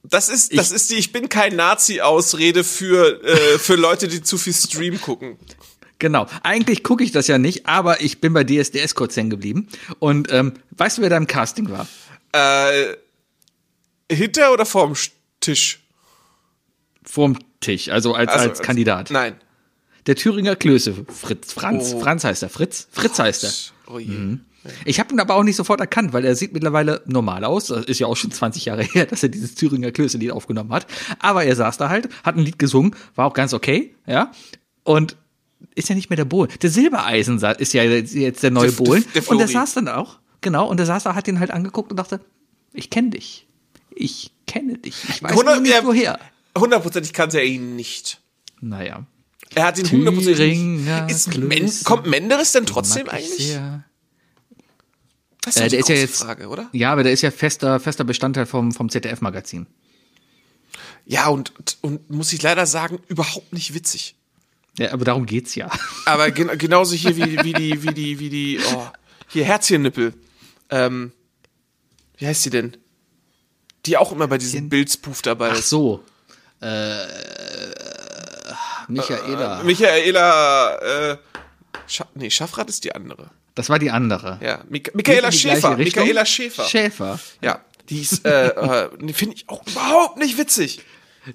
das 0.02 0.28
ist, 0.28 0.56
das 0.56 0.72
ist 0.72 0.90
die 0.90 0.96
Ich 0.96 1.12
bin 1.12 1.28
kein 1.28 1.56
Nazi-Ausrede 1.56 2.64
für, 2.64 3.22
äh, 3.22 3.58
für 3.58 3.76
Leute, 3.76 4.08
die 4.08 4.22
zu 4.22 4.38
viel 4.38 4.54
Stream 4.54 5.00
gucken. 5.00 5.36
genau. 5.98 6.26
Eigentlich 6.42 6.82
gucke 6.82 7.04
ich 7.04 7.12
das 7.12 7.26
ja 7.26 7.38
nicht, 7.38 7.66
aber 7.66 8.00
ich 8.00 8.20
bin 8.20 8.32
bei 8.32 8.44
DSDS 8.44 8.94
kurz 8.94 9.16
hängen 9.16 9.30
geblieben. 9.30 9.68
Und 9.98 10.32
ähm, 10.32 10.54
weißt 10.76 10.98
du, 10.98 11.02
wer 11.02 11.10
da 11.10 11.16
im 11.16 11.26
Casting 11.26 11.68
war? 11.70 11.86
Äh, 12.32 12.94
hinter 14.10 14.52
oder 14.52 14.66
vorm 14.66 14.94
Tisch? 15.40 15.80
Vorm 17.04 17.38
Tisch, 17.60 17.88
also 17.88 18.14
als, 18.14 18.30
Also, 18.32 18.48
als 18.48 18.60
Kandidat. 18.60 19.10
Nein. 19.10 19.36
Der 20.06 20.16
Thüringer 20.16 20.56
Klöße, 20.56 20.94
Fritz, 21.08 21.52
Franz, 21.52 21.92
Oh. 21.94 22.00
Franz 22.00 22.24
heißt 22.24 22.42
er, 22.42 22.48
Fritz, 22.48 22.88
Fritz 22.90 23.18
heißt 23.18 23.44
er. 23.44 23.52
Oh 23.92 23.98
je. 23.98 24.36
Ich 24.84 25.00
habe 25.00 25.12
ihn 25.14 25.20
aber 25.20 25.34
auch 25.36 25.42
nicht 25.42 25.56
sofort 25.56 25.80
erkannt, 25.80 26.12
weil 26.12 26.24
er 26.24 26.36
sieht 26.36 26.52
mittlerweile 26.52 27.00
normal 27.06 27.44
aus. 27.44 27.68
Das 27.68 27.86
ist 27.86 27.98
ja 27.98 28.06
auch 28.06 28.16
schon 28.16 28.30
20 28.30 28.66
Jahre 28.66 28.82
her, 28.92 29.06
dass 29.06 29.22
er 29.22 29.28
dieses 29.30 29.54
Thüringer 29.54 29.90
Klöße-Lied 29.90 30.30
aufgenommen 30.32 30.72
hat. 30.72 30.86
Aber 31.18 31.44
er 31.44 31.56
saß 31.56 31.78
da 31.78 31.88
halt, 31.88 32.08
hat 32.24 32.36
ein 32.36 32.44
Lied 32.44 32.58
gesungen, 32.58 32.94
war 33.14 33.26
auch 33.26 33.32
ganz 33.34 33.54
okay, 33.54 33.94
ja. 34.06 34.30
Und 34.84 35.16
ist 35.74 35.88
ja 35.88 35.94
nicht 35.94 36.10
mehr 36.10 36.16
der 36.16 36.24
Bohlen. 36.24 36.50
Der 36.62 36.70
Silbereisen 36.70 37.40
ist 37.58 37.72
ja 37.72 37.82
jetzt 37.84 38.42
der 38.42 38.50
neue 38.50 38.70
Der- 38.70 38.76
Bohlen. 38.84 39.04
der 39.14 39.28
und 39.28 39.38
der 39.38 39.48
saß 39.48 39.74
dann 39.74 39.88
auch, 39.88 40.18
genau, 40.40 40.68
und 40.68 40.76
der 40.78 40.86
saß 40.86 41.04
da, 41.04 41.14
hat 41.14 41.26
ihn 41.28 41.40
halt 41.40 41.50
angeguckt 41.50 41.90
und 41.90 41.96
dachte, 41.96 42.20
ich 42.72 42.90
kenne 42.90 43.10
dich. 43.10 43.46
Ich 43.94 44.30
kenne 44.46 44.78
dich. 44.78 44.94
Ich 45.08 45.22
weiß 45.22 45.34
nur 45.34 45.56
nicht 45.60 45.72
er- 45.74 45.84
woher. 45.84 46.18
Hundertprozentig 46.56 47.12
kannte 47.12 47.38
er 47.38 47.44
ihn 47.44 47.76
nicht. 47.76 48.20
Naja. 48.60 49.06
Er 49.54 49.64
hat 49.64 49.78
ihn 49.78 49.90
hundertprozentig. 49.90 50.60
Ist 51.08 51.84
kommt 51.84 52.06
Menderes 52.06 52.52
denn 52.52 52.66
trotzdem 52.66 53.08
eigentlich? 53.08 53.58
Das 55.42 55.56
Äh, 55.56 55.60
doch 55.60 55.64
die 55.64 55.70
der 55.70 55.80
ist 55.80 55.88
ja 55.88 55.94
jetzt, 55.94 56.22
Frage, 56.22 56.48
oder? 56.48 56.68
ja, 56.72 56.92
aber 56.92 57.02
der 57.02 57.12
ist 57.12 57.22
ja 57.22 57.30
fester, 57.30 57.80
fester 57.80 58.04
Bestandteil 58.04 58.46
vom, 58.46 58.72
vom 58.72 58.90
ZDF-Magazin. 58.90 59.66
Ja, 61.06 61.28
und, 61.28 61.52
und 61.80 62.10
muss 62.10 62.32
ich 62.32 62.42
leider 62.42 62.66
sagen, 62.66 63.00
überhaupt 63.08 63.52
nicht 63.52 63.74
witzig. 63.74 64.16
Ja, 64.78 64.92
aber 64.92 65.04
darum 65.04 65.26
geht's 65.26 65.54
ja. 65.54 65.70
Aber 66.04 66.30
gen 66.30 66.56
genauso 66.58 66.94
hier 66.94 67.16
wie, 67.16 67.42
wie 67.42 67.52
die, 67.52 67.82
wie 67.82 67.94
die, 67.94 68.18
wie 68.18 68.28
die, 68.28 68.60
oh, 68.72 68.86
hier 69.28 69.44
Herzchennippel. 69.44 70.14
Ähm, 70.68 71.12
wie 72.18 72.26
heißt 72.26 72.42
sie 72.42 72.50
denn? 72.50 72.76
Die 73.86 73.96
auch 73.96 74.12
immer 74.12 74.28
bei 74.28 74.38
diesem 74.38 74.68
Bildspoof 74.68 75.22
dabei 75.22 75.50
Ach 75.52 75.58
ist. 75.58 75.70
so. 75.70 76.04
Äh, 76.60 77.06
Michaela. 78.90 79.62
Michaela, 79.62 81.10
äh, 81.12 81.16
Scha 81.86 82.06
nee, 82.14 82.30
Schaffrath 82.30 82.68
ist 82.68 82.84
die 82.84 82.94
andere. 82.94 83.30
Das 83.54 83.68
war 83.68 83.78
die 83.78 83.90
andere. 83.90 84.38
Ja, 84.42 84.60
Mik 84.68 84.94
Michaela 84.94 85.32
Schäfer. 85.32 85.76
Michaela 85.76 86.24
Schäfer. 86.24 86.64
Schäfer. 86.64 87.18
Ja, 87.42 87.60
die 87.88 88.00
ist, 88.00 88.24
äh, 88.24 88.48
äh, 88.48 89.12
finde 89.12 89.34
ich 89.36 89.48
auch 89.48 89.66
überhaupt 89.66 90.18
nicht 90.18 90.38
witzig. 90.38 90.80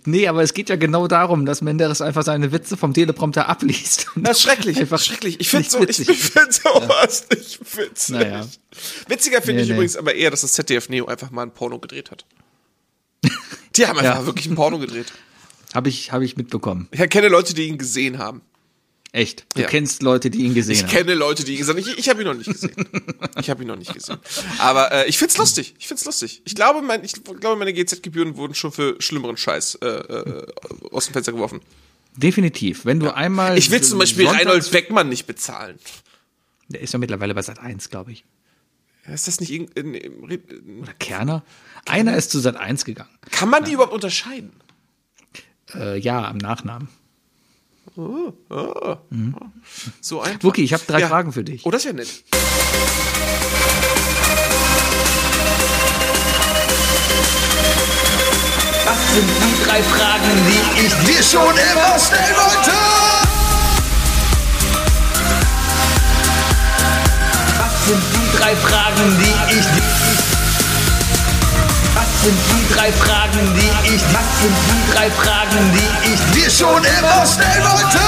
Nee, 0.05 0.27
aber 0.27 0.41
es 0.41 0.55
geht 0.55 0.69
ja 0.69 0.77
genau 0.77 1.07
darum, 1.07 1.45
dass 1.45 1.61
Menderes 1.61 2.01
einfach 2.01 2.23
seine 2.23 2.51
Witze 2.51 2.75
vom 2.75 2.93
Teleprompter 2.93 3.47
abliest. 3.47 4.07
Das 4.15 4.37
ist 4.37 4.43
schrecklich. 4.43 4.77
Einfach 4.79 4.99
schrecklich. 4.99 5.39
Ich 5.39 5.49
finde 5.49 5.69
so, 5.69 5.77
ich, 5.83 5.89
witzig. 5.89 6.09
ich 6.09 6.23
sowas 6.55 7.27
nicht 7.31 7.59
witzig. 7.77 8.15
Naja. 8.15 8.47
Witziger 9.07 9.41
finde 9.43 9.57
Nee, 9.57 9.61
ich 9.63 9.67
nee. 9.69 9.73
übrigens 9.75 9.95
aber 9.95 10.15
eher, 10.15 10.31
dass 10.31 10.41
das 10.41 10.53
ZDF 10.53 10.89
Neo 10.89 11.05
einfach 11.05 11.29
mal 11.29 11.43
ein 11.43 11.51
Porno 11.51 11.77
gedreht 11.79 12.09
hat. 12.09 12.25
Die 13.75 13.85
haben 13.85 13.99
einfach 13.99 14.21
Ja. 14.21 14.25
wirklich 14.25 14.47
ein 14.47 14.55
Porno 14.55 14.79
gedreht. 14.79 15.11
Habe 15.75 15.89
ich, 15.89 16.11
hab 16.11 16.21
ich 16.21 16.37
mitbekommen. 16.37 16.87
Ich 16.91 17.09
kenne 17.09 17.27
Leute, 17.27 17.53
die 17.53 17.67
ihn 17.67 17.77
gesehen 17.77 18.17
haben. 18.17 18.41
Echt. 19.11 19.45
Du 19.55 19.61
Ja. 19.61 19.67
kennst 19.67 20.01
Leute, 20.03 20.29
die 20.29 20.39
ihn 20.39 20.53
gesehen 20.53 20.73
Ich 20.73 20.83
haben. 20.83 20.89
kenne 20.91 21.13
Leute, 21.13 21.43
die 21.45 21.53
ihn 21.53 21.57
gesehen 21.59 21.77
haben. 21.77 21.83
Ich, 21.87 21.97
ich 21.97 22.09
habe 22.09 22.21
ihn 22.21 22.27
noch 22.27 22.33
nicht 22.33 22.51
gesehen. 22.51 22.73
Ich 23.39 23.49
habe 23.49 23.63
ihn 23.63 23.67
noch 23.67 23.75
nicht 23.75 23.93
gesehen. 23.93 24.17
Aber 24.59 24.91
äh, 24.91 25.07
ich 25.09 25.17
find's 25.17 25.37
lustig. 25.37 25.75
Ich 25.77 25.87
find's 25.87 26.03
lustig. 26.05 26.41
Ich 26.45 26.55
glaube, 26.55 26.81
mein, 26.81 27.03
ich 27.03 27.13
glaube 27.23 27.57
meine 27.57 27.73
GZ-Gebühren 27.73 28.37
wurden 28.37 28.55
schon 28.55 28.71
für 28.71 28.95
schlimmeren 29.01 29.35
Scheiß 29.37 29.75
äh, 29.75 29.87
äh, 29.87 30.45
aus 30.91 31.05
dem 31.05 31.13
Fenster 31.13 31.31
geworfen. 31.33 31.59
Definitiv. 32.15 32.85
Wenn 32.85 32.99
du 33.01 33.13
einmal. 33.13 33.57
Ich 33.57 33.69
will 33.71 33.81
zum 33.81 33.99
Beispiel 33.99 34.25
Sonntags- 34.25 34.39
Reinhold 34.39 34.71
Beckmann 34.71 35.09
nicht 35.09 35.27
bezahlen. 35.27 35.77
Der 36.69 36.79
ist 36.81 36.93
ja 36.93 36.99
mittlerweile 36.99 37.35
bei 37.35 37.41
Sat 37.41 37.59
1, 37.59 37.89
glaube 37.89 38.13
ich. 38.13 38.23
Ist 39.13 39.27
das 39.27 39.39
nicht 39.39 39.51
irgend- 39.51 39.77
in, 39.77 39.93
in, 39.93 40.79
Oder 40.81 40.93
Kerner? 40.93 41.43
Einer 41.85 42.15
ist 42.17 42.31
zu 42.31 42.39
Sat 42.39 42.55
1 42.55 42.85
gegangen. 42.85 43.09
Kann 43.31 43.49
man 43.49 43.63
die 43.65 43.73
überhaupt 43.73 43.93
unterscheiden? 43.93 44.51
Äh, 45.73 45.97
ja, 45.99 46.27
am 46.27 46.37
Nachnamen. 46.37 46.87
So 50.01 50.21
einfach. 50.21 50.43
Wookie, 50.43 50.63
ich 50.63 50.73
habe 50.73 50.83
drei 50.85 50.99
Ja. 51.01 51.07
Fragen 51.07 51.31
für 51.31 51.43
dich. 51.43 51.65
Oh, 51.65 51.71
das 51.71 51.81
ist 51.85 51.87
ja 51.87 51.93
nett. 51.93 52.23
Was 58.85 59.13
sind 59.13 59.27
die 59.27 59.63
drei 59.65 59.81
Fragen, 59.81 60.31
die 60.47 60.85
ich 60.85 60.93
dir 61.07 61.23
schon 61.23 61.41
immer 61.55 61.99
stellen 61.99 62.35
wollte? 62.35 62.71
Was 67.57 67.87
sind 67.87 68.03
die 68.13 68.37
drei 68.37 68.55
Fragen, 68.55 69.17
die 69.19 69.57
ich 69.57 69.65
dir... 69.65 70.14
Was 72.25 72.33
sind 72.33 72.41
die 72.57 72.73
drei 72.73 72.91
Fragen, 72.91 73.53
die 73.53 73.93
ich... 73.93 74.01
Was 74.11 74.41
sind 74.41 74.55
die 74.67 74.93
drei 74.95 75.11
Fragen, 75.11 75.71
die 75.73 76.11
ich 76.11 76.19
dir 76.33 76.49
schon 76.49 76.83
immer 76.83 77.23
stellen 77.23 77.63
wollte? 77.63 77.99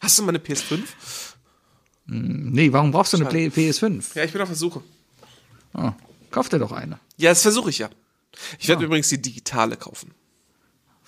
Hast 0.00 0.18
du 0.18 0.22
mal 0.24 0.28
eine 0.28 0.38
PS5? 0.38 0.80
Nee, 2.04 2.70
warum 2.70 2.90
brauchst 2.90 3.14
du 3.14 3.16
eine 3.16 3.30
Play 3.30 3.46
PS5? 3.46 4.14
Ja, 4.14 4.24
ich 4.24 4.32
bin 4.32 4.42
auf 4.42 4.48
der 4.48 4.56
Suche. 4.58 4.82
Oh, 5.72 5.92
kauf 6.30 6.50
dir 6.50 6.58
doch 6.58 6.72
eine. 6.72 6.98
Ja, 7.16 7.30
das 7.30 7.40
versuche 7.40 7.70
ich 7.70 7.78
ja. 7.78 7.88
Ich 8.58 8.68
werde 8.68 8.84
übrigens 8.84 9.08
die 9.08 9.22
digitale 9.22 9.78
kaufen, 9.78 10.12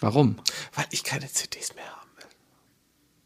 Warum? 0.05 0.37
weil 0.75 0.87
ich 0.91 1.03
keine 1.05 1.31
CDs 1.31 1.75
mehr 1.75 1.85
haben 1.85 2.11
will. 2.17 2.27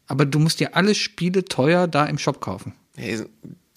Aber 0.07 0.25
du 0.25 0.39
musst 0.39 0.59
dir 0.59 0.75
alle 0.75 0.95
Spiele 0.95 1.45
teuer 1.45 1.87
da 1.87 2.05
im 2.05 2.17
Shop 2.17 2.41
kaufen. 2.41 2.73
Hey, 2.95 3.25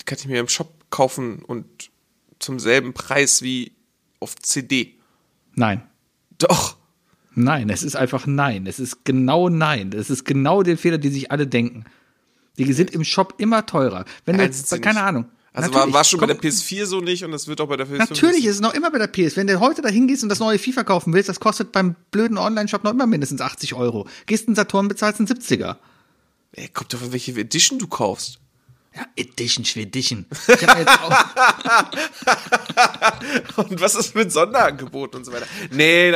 kann 0.05 0.19
ich 0.19 0.27
mir 0.27 0.41
im 0.41 0.49
Shop 0.49 0.73
kaufen 0.91 1.41
und 1.41 1.91
zum 2.39 2.59
selben 2.59 2.93
Preis 2.93 3.43
wie 3.43 3.73
auf 4.21 4.37
CD. 4.37 4.95
Nein. 5.55 5.83
Doch. 6.39 6.77
Nein, 7.35 7.71
es 7.71 7.83
ist 7.83 7.97
einfach 7.97 8.27
nein. 8.27 8.67
Es 8.67 8.79
ist 8.79 9.05
genau 9.05 9.49
nein. 9.49 9.93
Es 9.93 10.11
ist 10.11 10.25
genau 10.25 10.63
der 10.63 10.77
Fehler, 10.77 10.99
die 10.99 11.09
sich 11.09 11.31
alle 11.31 11.47
denken. 11.47 11.85
Die 12.59 12.71
sind 12.73 12.91
im 12.91 13.05
Shop 13.05 13.35
immer 13.39 13.65
teurer. 13.65 14.05
Wenn 14.27 14.37
du, 14.37 14.43
keine 14.81 14.95
nicht. 14.95 14.99
Ahnung. 14.99 15.25
Also 15.55 15.69
war, 15.69 15.81
Natürlich, 15.81 15.95
war 15.95 16.05
schon 16.05 16.21
bei 16.21 16.27
komm, 16.29 16.41
der 16.41 16.51
PS4 16.51 16.87
so 16.87 17.01
nicht 17.01 17.25
und 17.25 17.33
das 17.33 17.47
wird 17.47 17.61
auch 17.61 17.69
bei 17.69 17.77
der 17.77 17.87
PS5 17.87 17.99
Natürlich 17.99 18.47
ist 18.47 18.55
es 18.55 18.61
noch 18.63 18.73
immer 18.73 18.91
bei 18.91 18.99
der 18.99 19.07
PS. 19.07 19.37
Wenn 19.37 19.47
du 19.47 19.61
heute 19.61 19.83
da 19.83 19.91
hingehst 19.91 20.23
und 20.23 20.31
das 20.31 20.39
neue 20.39 20.59
FIFA 20.59 20.85
kaufen 20.85 21.13
willst, 21.13 21.29
das 21.29 21.41
kostet 21.41 21.73
beim 21.73 21.95
blöden 22.11 22.39
Online-Shop 22.39 22.85
noch 22.85 22.93
immer 22.93 23.07
mindestens 23.07 23.43
80 23.43 23.75
Euro. 23.75 24.09
Gehst 24.25 24.49
in 24.49 24.55
Saturn, 24.55 24.89
bezahlst 24.89 25.21
einen 25.21 25.29
70er. 25.29 25.77
Ey, 26.53 26.69
kommt 26.69 26.95
doch 26.95 27.03
an, 27.03 27.13
welche 27.13 27.33
Edition 27.33 27.79
du 27.79 27.87
kaufst. 27.87 28.39
Ja, 28.95 29.07
Edition, 29.17 29.65
Schwedition. 29.65 30.27
Ich 30.49 30.67
hab 30.67 30.79
jetzt 30.79 31.01
auch, 31.01 31.17
Und 33.69 33.81
was 33.81 33.95
ist 33.95 34.15
mit 34.15 34.31
Sonderangeboten 34.33 35.19
und 35.19 35.25
so 35.25 35.33
weiter? 35.33 35.47
Nee, 35.71 36.11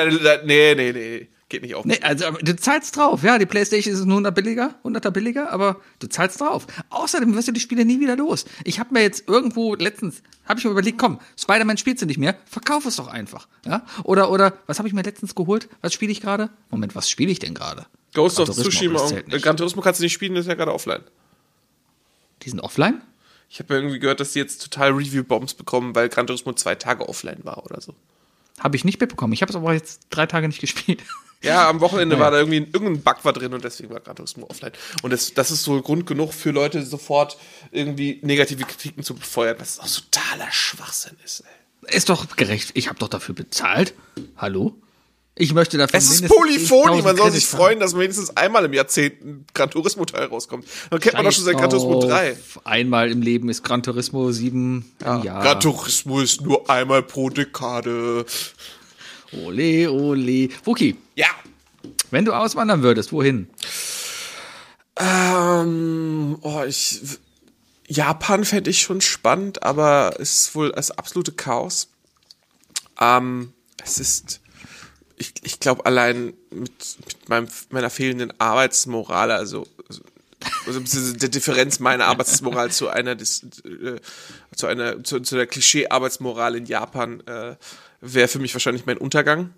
nee, 0.45 0.75
nee, 0.75 0.93
nee. 0.93 1.29
Geht 1.49 1.63
nicht 1.63 1.77
auf. 1.77 1.85
nee, 1.85 2.01
also 2.03 2.33
du 2.43 2.57
zahlst 2.57 2.97
drauf. 2.97 3.23
Ja, 3.23 3.39
die 3.39 3.47
Playstation 3.47 3.95
ist 3.95 4.01
nur 4.01 4.17
100 4.17 4.35
billiger, 4.35 4.75
100er 4.83 5.11
billiger, 5.13 5.53
aber 5.53 5.81
du 6.01 6.09
zahlst 6.09 6.41
drauf. 6.41 6.67
Außerdem 6.91 7.37
wirst 7.37 7.47
du 7.47 7.53
die 7.53 7.61
Spiele 7.61 7.85
nie 7.85 8.01
wieder 8.01 8.17
los. 8.17 8.47
Ich 8.65 8.81
habe 8.81 8.93
mir 8.93 9.03
jetzt 9.03 9.29
irgendwo 9.29 9.77
letztens, 9.77 10.23
habe 10.45 10.59
ich 10.59 10.65
mir 10.65 10.73
überlegt, 10.73 10.99
komm, 10.99 11.21
Spider-Man 11.39 11.77
spielst 11.77 12.03
du 12.03 12.07
nicht 12.07 12.19
mehr, 12.19 12.37
verkauf 12.47 12.85
es 12.85 12.97
doch 12.97 13.07
einfach. 13.07 13.47
Ja? 13.65 13.87
Oder, 14.03 14.33
oder, 14.33 14.55
was 14.67 14.79
habe 14.79 14.89
ich 14.89 14.95
mir 14.95 15.03
letztens 15.03 15.37
geholt? 15.37 15.69
Was 15.83 15.93
spiele 15.93 16.11
ich 16.11 16.21
gerade? 16.21 16.51
Moment, 16.71 16.97
was 16.97 17.09
spiele 17.09 17.31
ich 17.31 17.39
denn 17.39 17.55
gerade? 17.55 17.87
Ghost 18.13 18.41
of 18.41 18.51
Tsushima 18.51 19.01
und 19.01 19.29
nicht. 19.29 19.45
Gran 19.45 19.57
Turismo 19.57 19.83
kannst 19.83 20.01
du 20.01 20.05
nicht 20.05 20.15
spielen, 20.15 20.35
das 20.35 20.47
ist 20.47 20.49
ja 20.49 20.55
gerade 20.55 20.75
offline. 20.75 21.03
Die 22.43 22.51
sind 22.51 22.59
offline? 22.59 23.03
Ich 23.49 23.61
habe 23.61 23.73
irgendwie 23.73 24.01
gehört, 24.01 24.19
dass 24.19 24.33
die 24.33 24.41
jetzt 24.41 24.63
total 24.63 24.91
Review-Bombs 24.91 25.55
bekommen, 25.55 25.95
weil 25.95 26.09
Gran 26.09 26.27
Turismo 26.27 26.53
zwei 26.55 26.75
Tage 26.75 27.09
offline 27.09 27.45
war 27.45 27.65
oder 27.65 27.81
so. 27.81 27.95
Habe 28.59 28.77
ich 28.77 28.85
nicht 28.85 29.01
mitbekommen. 29.01 29.33
Ich 29.33 29.43
habe 29.43 29.51
es 29.51 29.57
aber 29.57 29.75
jetzt 29.75 30.07
drei 30.11 30.27
Tage 30.27 30.49
nicht 30.49 30.61
gespielt. 30.61 31.03
Ja, 31.43 31.69
am 31.69 31.81
Wochenende 31.81 32.17
Ja. 32.17 32.21
war 32.21 32.31
da 32.31 32.39
irgendwie 32.39 32.59
irgendein 32.59 33.03
Bug 33.03 33.25
war 33.25 33.33
drin 33.33 33.53
und 33.55 33.63
deswegen 33.65 33.91
war 33.91 34.01
Gran 34.01 34.17
Turismo 34.17 34.47
offline. 34.49 34.73
Und 35.03 35.13
das, 35.13 35.35
das 35.35 35.51
ist 35.51 35.63
so 35.63 35.81
Grund 35.83 36.07
genug 36.07 36.33
für 36.33 36.51
Leute, 36.51 36.85
sofort 36.85 37.37
irgendwie 37.71 38.19
negative 38.23 38.65
Kritiken 38.65 39.03
zu 39.03 39.15
befeuern, 39.15 39.57
was 39.59 39.79
auch 39.79 39.87
totaler 39.89 40.51
Schwachsinn 40.51 41.17
ist. 41.25 41.41
Ey. 41.87 41.97
Ist 41.97 42.09
doch 42.09 42.37
gerecht. 42.37 42.71
Ich 42.75 42.89
habe 42.89 42.99
doch 42.99 43.09
dafür 43.09 43.35
bezahlt. 43.35 43.95
Hallo? 44.37 44.75
Ich 45.39 45.53
möchte 45.53 45.77
dafür 45.77 45.99
Es 45.99 46.11
ist 46.11 46.25
10.000 46.25 47.03
man 47.03 47.15
soll 47.15 47.31
sich 47.31 47.47
freuen, 47.47 47.79
dass 47.79 47.93
mindestens 47.95 48.35
einmal 48.39 48.65
im 48.65 48.73
Jahrzehnt 48.73 49.21
ein 49.23 49.45
Gran 49.53 49.71
Turismo-Teil 49.71 50.25
rauskommt. 50.25 50.67
Dann 50.89 50.99
kennt 50.99 51.15
man 51.15 51.27
doch 51.27 51.33
schon 51.33 51.45
seit 51.45 51.59
Gran 51.59 51.69
Turismo 51.69 52.01
3. 52.01 52.33
Auf. 52.33 52.61
Einmal 52.65 53.11
im 53.13 53.21
Leben 53.21 53.51
ist 53.51 53.63
Gran 53.63 53.83
Turismo 53.83 54.33
7 54.33 54.91
im 55.05 55.23
Jahr. 55.23 55.43
Gran 55.43 55.61
Turismo 55.61 56.21
ist 56.21 56.41
nur 56.41 56.71
einmal 56.71 57.03
pro 57.03 57.29
Dekade. 57.29 58.25
Ole, 59.33 59.91
ole. 59.91 60.49
Wookie, 60.65 60.97
Ja. 61.15 61.27
wenn 62.11 62.25
du 62.25 62.33
auswandern 62.33 62.83
würdest, 62.83 63.13
wohin? 63.13 63.49
Ähm, 64.97 66.39
oh, 66.43 66.63
ich. 66.67 67.01
Japan 67.89 68.45
fände 68.45 68.71
ich 68.71 68.83
schon 68.83 69.01
spannend, 69.01 69.63
aber 69.63 70.17
es 70.19 70.41
ist 70.41 70.55
wohl 70.57 70.73
das 70.73 70.91
absolute 70.91 71.33
Chaos. 71.33 71.89
Ähm, 73.01 73.53
es 73.85 73.99
ist. 73.99 74.41
Ich, 75.19 75.33
ich 75.45 75.61
glaube, 75.61 75.87
allein 75.87 76.35
mit, 76.51 76.97
mit 77.07 77.29
meinem, 77.29 77.49
meiner 77.71 77.89
fehlenden 77.89 78.39
Arbeitsmoral, 78.39 79.31
also, 79.31 79.67
also 79.89 80.81
beziehungsweise 80.81 81.17
der 81.17 81.31
Differenz 81.31 81.79
meiner 81.79 82.05
Arbeitsmoral 82.07 82.71
zu 82.71 82.89
einer 82.89 83.15
des, 83.15 83.45
äh, 83.65 83.99
zu 84.55 84.67
einer 84.67 85.03
zu, 85.05 85.21
zu 85.21 85.37
der 85.37 85.47
Klischee-Arbeitsmoral 85.47 86.57
in 86.57 86.67
Japan, 86.67 87.21
äh, 87.27 87.57
wäre 88.15 88.29
für 88.29 88.39
mich 88.39 88.55
wahrscheinlich 88.55 88.87
mein 88.87 88.99
Untergang. 88.99 89.55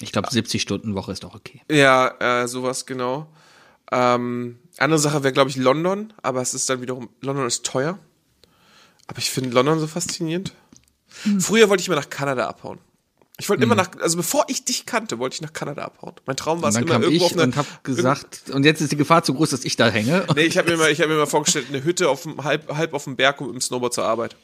Ich 0.00 0.12
glaube, 0.12 0.28
70 0.30 0.60
Stunden 0.62 0.94
Woche 0.94 1.12
ist 1.12 1.22
doch 1.24 1.34
okay. 1.34 1.62
Ja, 1.70 2.42
äh, 2.42 2.48
sowas 2.48 2.86
genau. 2.86 3.32
Ähm, 3.92 4.58
andere 4.78 4.98
Sache 4.98 5.22
wäre, 5.22 5.32
glaube 5.32 5.50
ich, 5.50 5.56
London, 5.56 6.12
aber 6.22 6.42
es 6.42 6.54
ist 6.54 6.68
dann 6.68 6.80
wiederum, 6.80 7.10
London 7.20 7.46
ist 7.46 7.64
teuer. 7.64 7.98
Aber 9.06 9.18
ich 9.18 9.30
finde 9.30 9.50
London 9.50 9.78
so 9.78 9.86
faszinierend. 9.86 10.52
Früher 11.38 11.68
wollte 11.68 11.82
ich 11.82 11.86
immer 11.86 11.96
nach 11.96 12.10
Kanada 12.10 12.48
abhauen. 12.48 12.78
Ich 13.38 13.48
wollte 13.48 13.64
immer 13.64 13.74
nach, 13.74 13.90
also 14.00 14.16
bevor 14.16 14.44
ich 14.48 14.64
dich 14.64 14.86
kannte, 14.86 15.18
wollte 15.18 15.34
ich 15.34 15.42
nach 15.42 15.52
Kanada 15.52 15.82
abhauen. 15.84 16.14
Mein 16.24 16.36
Traum 16.36 16.62
war 16.62 16.68
es 16.70 16.76
immer 16.76 16.86
kam 16.86 17.02
irgendwo 17.02 17.26
ich 17.26 17.32
auf 17.32 17.38
einer, 17.38 17.42
und 17.44 17.56
habe 17.56 17.68
gesagt, 17.82 18.44
und 18.52 18.64
jetzt 18.64 18.80
ist 18.80 18.92
die 18.92 18.96
Gefahr 18.96 19.24
zu 19.24 19.34
groß, 19.34 19.50
dass 19.50 19.64
ich 19.64 19.74
da 19.76 19.88
hänge. 19.88 20.24
Nee, 20.36 20.42
ich 20.42 20.56
habe 20.56 20.70
mir, 20.70 20.76
mal- 20.76 20.90
ich 20.90 21.00
hab 21.00 21.08
mir 21.08 21.16
mal 21.16 21.26
vorgestellt, 21.26 21.66
eine 21.68 21.82
Hütte 21.84 22.08
auf 22.08 22.22
dem, 22.22 22.42
halb, 22.44 22.72
halb 22.74 22.94
auf 22.94 23.04
dem 23.04 23.16
Berg 23.16 23.40
und 23.40 23.48
mit 23.48 23.56
dem 23.56 23.60
Snowboard 23.60 23.92
zur 23.92 24.04
Arbeit. 24.04 24.36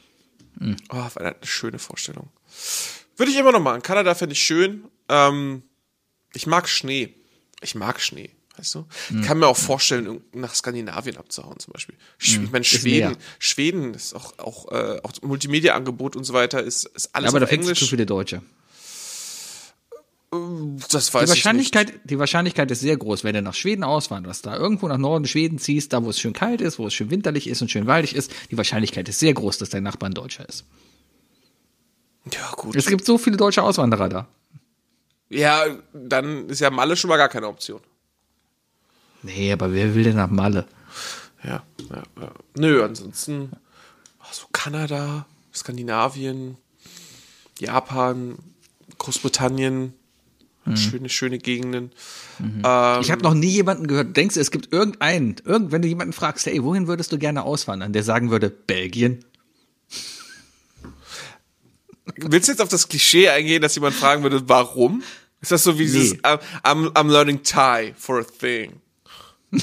Hm. 0.59 0.75
Oh, 0.89 0.95
war 0.97 1.17
eine 1.17 1.35
schöne 1.41 1.79
Vorstellung. 1.79 2.29
Würde 3.17 3.31
ich 3.31 3.37
immer 3.37 3.51
noch 3.51 3.59
machen. 3.59 3.81
Kanada 3.81 4.15
fände 4.15 4.33
ich 4.33 4.41
schön. 4.43 4.85
Ähm, 5.09 5.63
ich 6.33 6.47
mag 6.47 6.67
Schnee. 6.69 7.13
Ich 7.61 7.75
mag 7.75 8.01
Schnee. 8.01 8.31
Weißt 8.57 8.75
du? 8.75 8.85
Hm. 9.07 9.21
Ich 9.21 9.27
kann 9.27 9.39
mir 9.39 9.47
auch 9.47 9.57
vorstellen, 9.57 10.21
nach 10.33 10.53
Skandinavien 10.53 11.17
abzuhauen, 11.17 11.59
zum 11.59 11.73
Beispiel. 11.73 11.95
Sch 12.17 12.39
Ich 12.43 12.51
meine, 12.51 12.65
Schweden, 12.65 13.09
näher. 13.11 13.17
Schweden 13.39 13.93
ist 13.93 14.13
auch, 14.13 14.37
auch, 14.39 14.71
äh, 14.71 14.99
auch 15.03 15.13
Multimedia-Angebot 15.21 16.15
und 16.15 16.23
so 16.25 16.33
weiter, 16.33 16.61
ist, 16.61 16.85
ist 16.85 17.15
alles 17.15 17.29
aber 17.29 17.39
da 17.39 17.45
du 17.45 17.51
zu 17.51 17.55
Englisch. 17.55 17.89
viele 17.89 18.05
Deutsche. 18.05 18.41
Das 20.31 20.33
weiß 20.33 20.79
Die 20.79 20.93
ich 20.93 21.11
nicht. 21.11 21.29
Wahrscheinlichkeit, 21.29 21.93
die 22.05 22.17
Wahrscheinlichkeit 22.17 22.71
ist 22.71 22.79
sehr 22.79 22.95
groß, 22.95 23.25
wenn 23.25 23.33
du 23.33 23.41
nach 23.41 23.53
Schweden 23.53 23.83
auswanderst, 23.83 24.45
da 24.45 24.55
irgendwo 24.55 24.87
nach 24.87 24.97
Norden 24.97 25.25
Schweden 25.27 25.59
ziehst, 25.59 25.91
da 25.91 26.03
wo 26.03 26.09
es 26.09 26.19
schön 26.19 26.31
kalt 26.31 26.61
ist, 26.61 26.79
wo 26.79 26.87
es 26.87 26.93
schön 26.93 27.09
winterlich 27.09 27.47
ist 27.47 27.61
und 27.61 27.69
schön 27.69 27.85
waldig 27.85 28.15
ist, 28.15 28.31
die 28.49 28.57
Wahrscheinlichkeit 28.57 29.09
ist 29.09 29.19
sehr 29.19 29.33
groß, 29.33 29.57
dass 29.57 29.69
dein 29.69 29.83
Nachbar 29.83 30.09
ein 30.09 30.13
Deutscher 30.13 30.47
ist. 30.47 30.65
Ja, 32.31 32.51
gut. 32.55 32.75
Es 32.75 32.85
gibt 32.85 33.05
so 33.05 33.17
viele 33.17 33.37
deutsche 33.37 33.63
Auswanderer 33.63 34.09
da. 34.09 34.27
Ja, 35.29 35.63
dann 35.93 36.49
ist 36.49 36.59
ja 36.59 36.69
Malle 36.69 36.95
schon 36.95 37.07
mal 37.09 37.17
gar 37.17 37.29
keine 37.29 37.47
Option. 37.47 37.79
Nee, 39.23 39.51
aber 39.53 39.71
wer 39.73 39.95
will 39.95 40.03
denn 40.03 40.15
nach 40.17 40.29
Malle? 40.29 40.67
Ja, 41.43 41.63
ja, 41.89 42.03
ja. 42.19 42.31
Nö, 42.57 42.83
ansonsten 42.83 43.51
ach, 44.19 44.33
so 44.33 44.47
Kanada, 44.51 45.25
Skandinavien, 45.53 46.57
Japan, 47.59 48.37
Großbritannien, 48.97 49.93
schöne, 50.75 51.09
schöne 51.09 51.37
Gegenden. 51.39 51.91
Ähm, 52.39 53.01
Ich 53.01 53.09
habe 53.11 53.23
noch 53.23 53.33
nie 53.33 53.49
jemanden 53.49 53.87
gehört. 53.87 54.15
Denkst 54.15 54.35
du, 54.35 54.41
es 54.41 54.51
gibt 54.51 54.71
irgendeinen, 54.71 55.35
irgend, 55.43 55.71
wenn 55.71 55.81
du 55.81 55.87
jemanden 55.87 56.13
fragst, 56.13 56.45
hey, 56.45 56.63
wohin 56.63 56.87
würdest 56.87 57.11
du 57.11 57.17
gerne 57.17 57.43
auswandern, 57.43 57.93
der 57.93 58.03
sagen 58.03 58.29
würde, 58.29 58.49
Belgien? 58.49 59.25
Willst 62.17 62.47
du 62.47 62.51
jetzt 62.53 62.61
auf 62.61 62.69
das 62.69 62.87
Klischee 62.87 63.29
eingehen, 63.29 63.61
dass 63.61 63.75
jemand 63.75 63.95
fragen 63.95 64.23
würde, 64.23 64.47
warum? 64.47 65.03
Ist 65.41 65.51
das 65.51 65.63
so 65.63 65.77
wie 65.79 65.85
dieses 65.85 66.13
Nee. 66.13 66.19
I'm, 66.19 66.39
I'm, 66.63 66.91
I'm 66.93 67.11
learning 67.11 67.43
Thai 67.43 67.93
for 67.97 68.19
a 68.19 68.23
thing? 68.23 68.73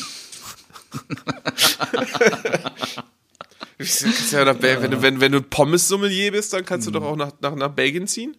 Ja 4.32 4.44
nach 4.44 4.60
wenn, 4.60 4.90
du, 4.90 5.02
wenn, 5.02 5.20
wenn 5.20 5.32
du 5.32 5.40
Pommes-Sommelier 5.40 6.32
bist, 6.32 6.52
dann 6.52 6.64
kannst 6.64 6.86
du 6.88 6.90
doch 6.90 7.04
auch 7.04 7.16
nach, 7.16 7.32
nach, 7.40 7.54
nach 7.54 7.70
Belgien 7.70 8.08
ziehen. 8.08 8.36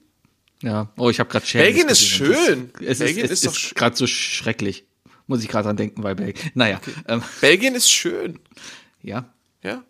Ja. 0.62 0.91
Oh, 0.97 1.10
ich 1.10 1.20
habe 1.20 1.30
gerade 1.30 1.45
Belgien 1.53 1.88
ist 1.88 2.01
schön. 2.01 2.72
Es 2.86 2.99
Belgien 2.99 3.24
ist, 3.24 3.32
es 3.32 3.43
ist 3.43 3.57
ist 3.57 3.76
gerade 3.76 3.95
so 3.95 4.05
schrecklich. 4.05 4.86
Muss 5.28 5.41
ich 5.41 5.47
gerade 5.47 5.68
dran 5.68 5.78
denken, 5.78 6.03
weil 6.03 6.16
Belgien. 6.16 6.51
Naja, 6.55 6.82
ähm, 7.07 7.24
Belgien 7.39 7.76
ist 7.76 7.89
schön. 7.89 8.39
ja. 9.01 9.34
Ja? 9.64 9.84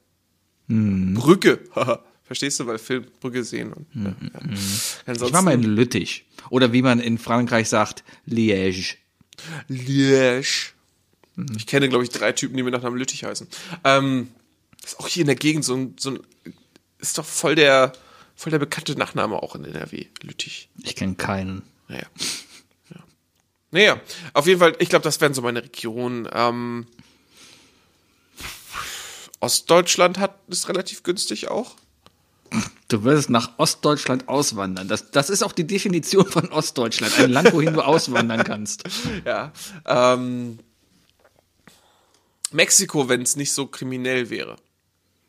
Hm. 0.68 1.16
Brücke. 1.16 1.62
Verstehst 2.30 2.60
du, 2.60 2.68
weil 2.68 2.78
Film 2.78 3.08
Brücke 3.22 3.44
sehen. 3.44 3.74
Und, 3.74 3.88
ja, 3.96 4.04
ja. 4.34 4.40
Hm, 4.42 4.54
Ich 4.54 5.02
Ansonsten, 5.08 5.34
war 5.34 5.42
mal 5.42 5.56
in 5.56 5.64
Lüttich. 5.64 6.26
Oder 6.52 6.72
wie 6.74 6.84
man 6.84 7.00
in 7.00 7.18
Frankreich 7.18 7.68
sagt, 7.70 8.04
Liège. 8.28 8.98
Liège. 9.68 10.74
Ich 11.58 11.66
kenne, 11.66 11.90
glaube 11.90 12.04
ich, 12.04 12.12
drei 12.12 12.32
Typen, 12.34 12.56
die 12.56 12.62
mir 12.62 12.70
nach 12.70 12.84
einem 12.84 12.98
Lüttich 12.98 13.24
heißen. 13.24 13.48
Ähm, 13.84 14.30
das 14.80 14.92
ist 14.94 15.00
auch 15.00 15.08
hier 15.08 15.22
in 15.22 15.26
der 15.28 15.38
Gegend 15.38 15.66
so 15.66 15.74
ein, 15.76 15.96
so 15.98 16.12
ein 16.12 16.20
ist 17.00 17.18
doch 17.18 17.26
voll 17.26 17.56
der, 17.56 17.94
voll 18.36 18.52
der 18.52 18.60
bekannte 18.60 18.94
Nachname 18.96 19.42
auch 19.42 19.56
in 19.56 19.66
NRW. 19.66 20.06
Lüttich. 20.22 20.70
Ich 20.84 20.96
kenne 20.96 21.16
keinen. 21.16 21.64
Naja. 21.88 22.06
Ja. 22.94 23.04
Naja, 23.72 24.02
auf 24.34 24.46
jeden 24.46 24.60
Fall, 24.60 24.76
ich 24.78 24.90
glaube, 24.90 25.02
das 25.02 25.20
wären 25.20 25.34
so 25.34 25.42
meine 25.42 25.64
Regionen. 25.64 26.30
Ähm, 26.32 26.86
Ostdeutschland 29.40 30.20
hat 30.20 30.38
ist 30.48 30.70
relativ 30.70 31.02
günstig 31.02 31.48
auch. 31.48 31.76
Du 32.88 33.04
wirst 33.04 33.30
nach 33.30 33.58
Ostdeutschland 33.60 34.28
auswandern. 34.28 34.88
Das, 34.88 35.12
das 35.12 35.30
ist 35.30 35.44
auch 35.44 35.52
die 35.52 35.68
Definition 35.68 36.26
von 36.26 36.50
Ostdeutschland. 36.52 37.18
Ein 37.20 37.30
Land, 37.32 37.54
wohin 37.54 37.74
du 37.74 37.82
auswandern 37.82 38.44
kannst. 38.44 38.84
Ja. 39.26 39.52
Ähm, 39.86 40.60
Mexiko, 42.52 43.08
wenn 43.10 43.22
es 43.22 43.36
nicht 43.36 43.52
so 43.54 43.68
kriminell 43.68 44.30
wäre. 44.30 44.56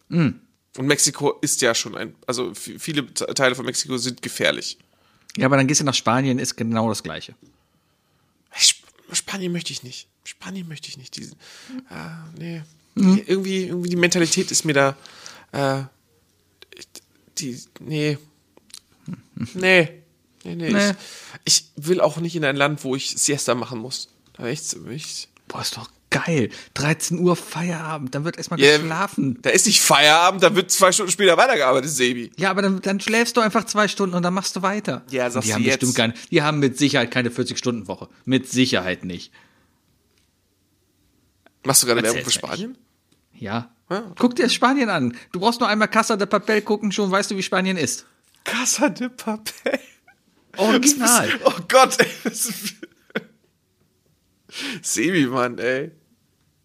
Und 0.09 0.41
Mexiko 0.79 1.39
ist 1.43 1.61
ja 1.61 1.75
schon 1.75 1.97
ein, 1.97 2.15
also 2.27 2.53
viele 2.55 3.07
Te- 3.13 3.27
Teile 3.35 3.55
von 3.55 3.65
Mexiko 3.67 3.97
sind 3.99 4.23
gefährlich. 4.23 4.79
Ja, 5.37 5.47
aber 5.47 5.57
dann 5.57 5.67
gehst 5.67 5.81
du 5.81 5.85
nach 5.85 5.95
Spanien, 5.95 6.39
ist 6.39 6.57
genau 6.57 6.89
das 6.89 7.03
Gleiche. 7.03 7.35
Sp 8.57 8.81
Spanien 9.13 9.53
möchte 9.53 9.73
ich 9.73 9.83
nicht. 9.83 10.09
Spanien 10.25 10.67
möchte 10.69 10.89
ich 10.89 10.97
nicht. 10.97 11.17
Diesen, 11.17 11.37
ah, 11.91 12.25
nee. 12.39 12.63
Nee, 12.95 13.23
Irgendwie, 13.27 13.65
irgendwie 13.67 13.91
die 13.91 13.97
Mentalität 13.97 14.51
ist 14.51 14.65
mir 14.65 14.73
da, 14.73 14.97
äh, 15.53 15.83
die, 17.41 17.61
nee. 17.81 18.19
Nee. 19.55 20.03
Nee, 20.45 20.55
nee. 20.55 20.71
Nee. 20.73 20.93
Ich, 21.45 21.65
ich 21.77 21.87
will 21.89 22.01
auch 22.01 22.17
nicht 22.19 22.37
in 22.37 22.45
ein 22.45 22.57
Land, 22.57 22.83
wo 22.85 22.95
ich 22.97 23.11
Siesta 23.11 23.55
machen 23.55 23.79
muss. 23.79 24.09
Da 24.35 24.47
echt, 24.47 24.65
so- 24.65 24.87
ich, 24.89 25.29
Boah, 25.49 25.61
ist 25.63 25.77
doch 25.77 25.91
geil. 26.11 26.49
13 26.75 27.19
Uhr 27.19 27.37
Feierabend, 27.37 28.15
dann 28.15 28.25
wird 28.25 28.37
erstmal 28.39 28.59
Ja, 28.61 28.79
geschlafen. 28.79 29.39
Da 29.43 29.51
ist 29.51 29.67
nicht 29.67 29.81
Feierabend, 29.81 30.43
da 30.43 30.55
wird 30.57 30.71
zwei 30.71 30.93
Stunden 30.93 31.13
später 31.13 31.37
weitergearbeitet, 31.37 31.91
Sebi. 31.91 32.31
Ja, 32.37 32.51
aber 32.51 32.63
dann, 32.63 32.81
dann 32.81 33.01
schläfst 33.01 33.37
du 33.37 33.41
einfach 33.41 33.65
zwei 33.67 33.87
Stunden 33.89 34.15
und 34.17 34.23
dann 34.23 34.35
machst 34.35 34.57
du 34.57 34.63
weiter. 34.63 35.05
Ja, 35.11 35.29
sagst 35.31 35.47
die 35.47 35.51
du 35.51 35.55
haben 35.57 35.63
jetzt. 35.65 35.81
bestimmt 35.81 35.97
keine, 35.97 36.15
die 36.31 36.43
haben 36.43 36.59
mit 36.59 36.79
Sicherheit 36.79 37.11
keine 37.11 37.31
40-Stunden-Woche. 37.31 38.09
Mit 38.25 38.49
Sicherheit 38.51 39.05
nicht. 39.05 39.33
Machst 41.65 41.83
du 41.83 41.87
gerade 41.87 42.03
Werbung 42.03 42.25
für 42.25 42.31
Spanien? 42.31 42.79
Ja. 43.35 43.71
Ah. 43.91 44.05
Guck 44.19 44.37
dir 44.37 44.49
Spanien 44.49 44.89
an. 44.89 45.17
Du 45.33 45.41
brauchst 45.41 45.61
nur 45.61 45.69
einmal 45.69 45.89
Casa 45.89 46.17
de 46.17 46.27
Papel 46.27 46.63
gucken, 46.63 46.93
schon 46.93 47.11
weißt 47.11 47.31
du, 47.33 47.37
wie 47.37 47.43
Spanien 47.43 47.77
ist. 47.77 48.07
Casa 48.45 48.89
de 48.89 49.09
Papel. 49.11 49.79
Original. 50.57 51.29
Oh 51.45 51.53
Gott, 51.69 51.97
ey. 52.01 52.07
ist- 52.31 52.75
Sebi, 54.83 55.27
Mann, 55.27 55.59
ey. 55.59 55.93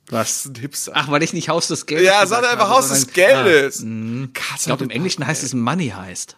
Was? 0.09 0.43
Das 0.43 0.45
ist 0.45 0.45
ein 0.45 0.61
Hipster. 0.61 0.91
Ach, 0.95 1.09
weil 1.09 1.23
ich 1.23 1.34
nicht 1.34 1.49
Haus 1.49 1.67
des 1.67 1.86
Geldes 1.86 2.05
ja, 2.07 2.26
sag 2.26 2.43
einfach 2.49 2.69
Haus 2.69 2.89
des 2.89 3.07
Geldes. 3.11 3.82
Ah, 3.82 3.86
mh. 3.86 4.28
Casa 4.34 4.55
ich 4.59 4.65
glaube, 4.65 4.84
im 4.86 4.89
Englischen 4.91 5.21
Papel. 5.21 5.30
heißt 5.32 5.43
es 5.43 5.53
Money 5.53 5.89
heißt. 5.89 6.36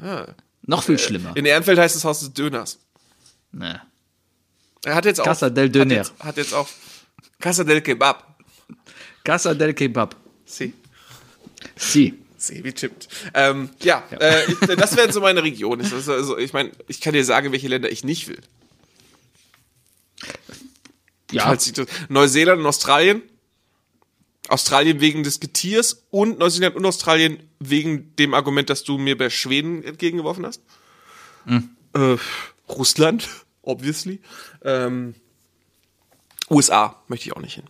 Ah. 0.00 0.26
Noch 0.62 0.82
viel 0.84 0.98
schlimmer. 0.98 1.36
In 1.36 1.44
Ehrenfeld 1.44 1.78
heißt 1.78 1.96
es 1.96 2.04
Haus 2.04 2.20
des 2.20 2.32
Döners. 2.32 2.78
Ne. 3.52 3.80
Er 4.84 4.94
hat 4.94 5.04
jetzt 5.04 5.20
auch. 5.20 5.24
Casa 5.24 5.50
del 5.50 5.66
Hat 5.66 5.74
Döner. 5.74 5.94
jetzt, 5.94 6.12
hat 6.20 6.36
jetzt 6.36 6.54
auch. 6.54 6.68
Casa 7.40 7.64
del 7.64 7.80
Kebab. 7.80 8.33
Casa 9.24 9.54
del 9.54 9.74
Kebab. 9.74 10.16
Sie. 10.44 10.74
Si. 11.76 12.14
Sebi 12.36 12.72
tippt. 12.74 13.08
Ähm, 13.32 13.70
ja, 13.82 14.04
Äh, 14.20 14.44
ich, 14.52 14.58
das 14.76 14.96
wären 14.96 15.10
so 15.12 15.20
meine 15.22 15.42
Regionen. 15.42 15.80
Ich- 15.84 15.92
Also, 15.94 16.36
ich 16.36 16.52
meine, 16.52 16.72
ich 16.88 17.00
kann 17.00 17.14
dir 17.14 17.24
sagen, 17.24 17.52
welche 17.52 17.68
Länder 17.68 17.90
ich 17.90 18.04
nicht 18.04 18.28
will. 18.28 18.38
Ja, 21.30 21.54
das- 21.54 21.72
Neuseeland 22.08 22.60
und 22.60 22.66
Australien. 22.66 23.22
Australien 24.48 25.00
wegen 25.00 25.22
des 25.24 25.40
Getiers 25.40 26.04
und 26.10 26.38
Neuseeland 26.38 26.76
und 26.76 26.84
Australien 26.84 27.48
wegen 27.60 28.14
dem 28.16 28.34
Argument, 28.34 28.68
dass 28.68 28.84
du 28.84 28.98
mir 28.98 29.16
bei 29.16 29.30
Schweden 29.30 29.82
entgegengeworfen 29.82 30.44
hast. 30.44 30.60
Äh, 31.94 32.16
Russland, 32.68 33.26
obviously. 33.62 34.20
Ähm, 34.62 35.14
USA 36.50 37.02
möchte 37.08 37.26
ich 37.28 37.34
auch 37.34 37.40
nicht 37.40 37.54
hin. 37.54 37.64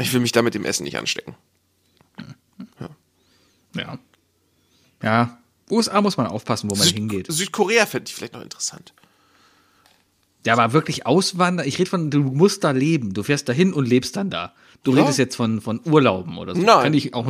Ich 0.00 0.12
will 0.12 0.20
mich 0.20 0.32
da 0.32 0.42
mit 0.42 0.54
dem 0.54 0.64
Essen 0.64 0.84
nicht 0.84 0.96
anstecken. 0.98 1.34
ja. 3.74 3.98
Ja. 5.02 5.38
USA 5.70 6.00
muss 6.00 6.16
man 6.16 6.26
aufpassen, 6.26 6.70
wo 6.70 6.74
man 6.74 6.86
hingeht. 6.88 7.26
Südkorea 7.30 7.86
fände 7.86 8.08
ich 8.08 8.14
vielleicht 8.14 8.32
noch 8.34 8.42
interessant. 8.42 8.92
Ja, 10.44 10.54
aber 10.54 10.72
wirklich 10.72 11.06
auswandern. 11.06 11.66
Ich 11.66 11.78
rede 11.78 11.88
von, 11.90 12.10
du 12.10 12.20
musst 12.20 12.64
da 12.64 12.70
leben. 12.70 13.12
Du 13.14 13.22
fährst 13.22 13.48
da 13.48 13.52
hin 13.52 13.72
und 13.72 13.86
lebst 13.86 14.16
dann 14.16 14.30
da. 14.30 14.54
Du 14.82 14.92
Ja. 14.94 15.02
redest 15.02 15.18
jetzt 15.18 15.36
von, 15.36 15.60
von 15.60 15.80
Urlauben 15.84 16.38
oder 16.38 16.54
so. 16.54 16.60
Nein. 16.62 16.82
Kann 16.84 16.94
ich 16.94 17.14
auch. 17.14 17.26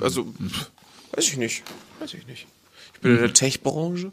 Also, 0.00 0.24
pff, 0.24 0.70
weiß 1.12 1.28
ich 1.28 1.36
nicht. 1.36 1.62
Weiß 2.00 2.14
ich 2.14 2.26
nicht. 2.26 2.46
Ich 2.94 3.00
bin 3.00 3.12
in 3.12 3.18
der 3.18 3.32
Tech-Branche. 3.34 4.12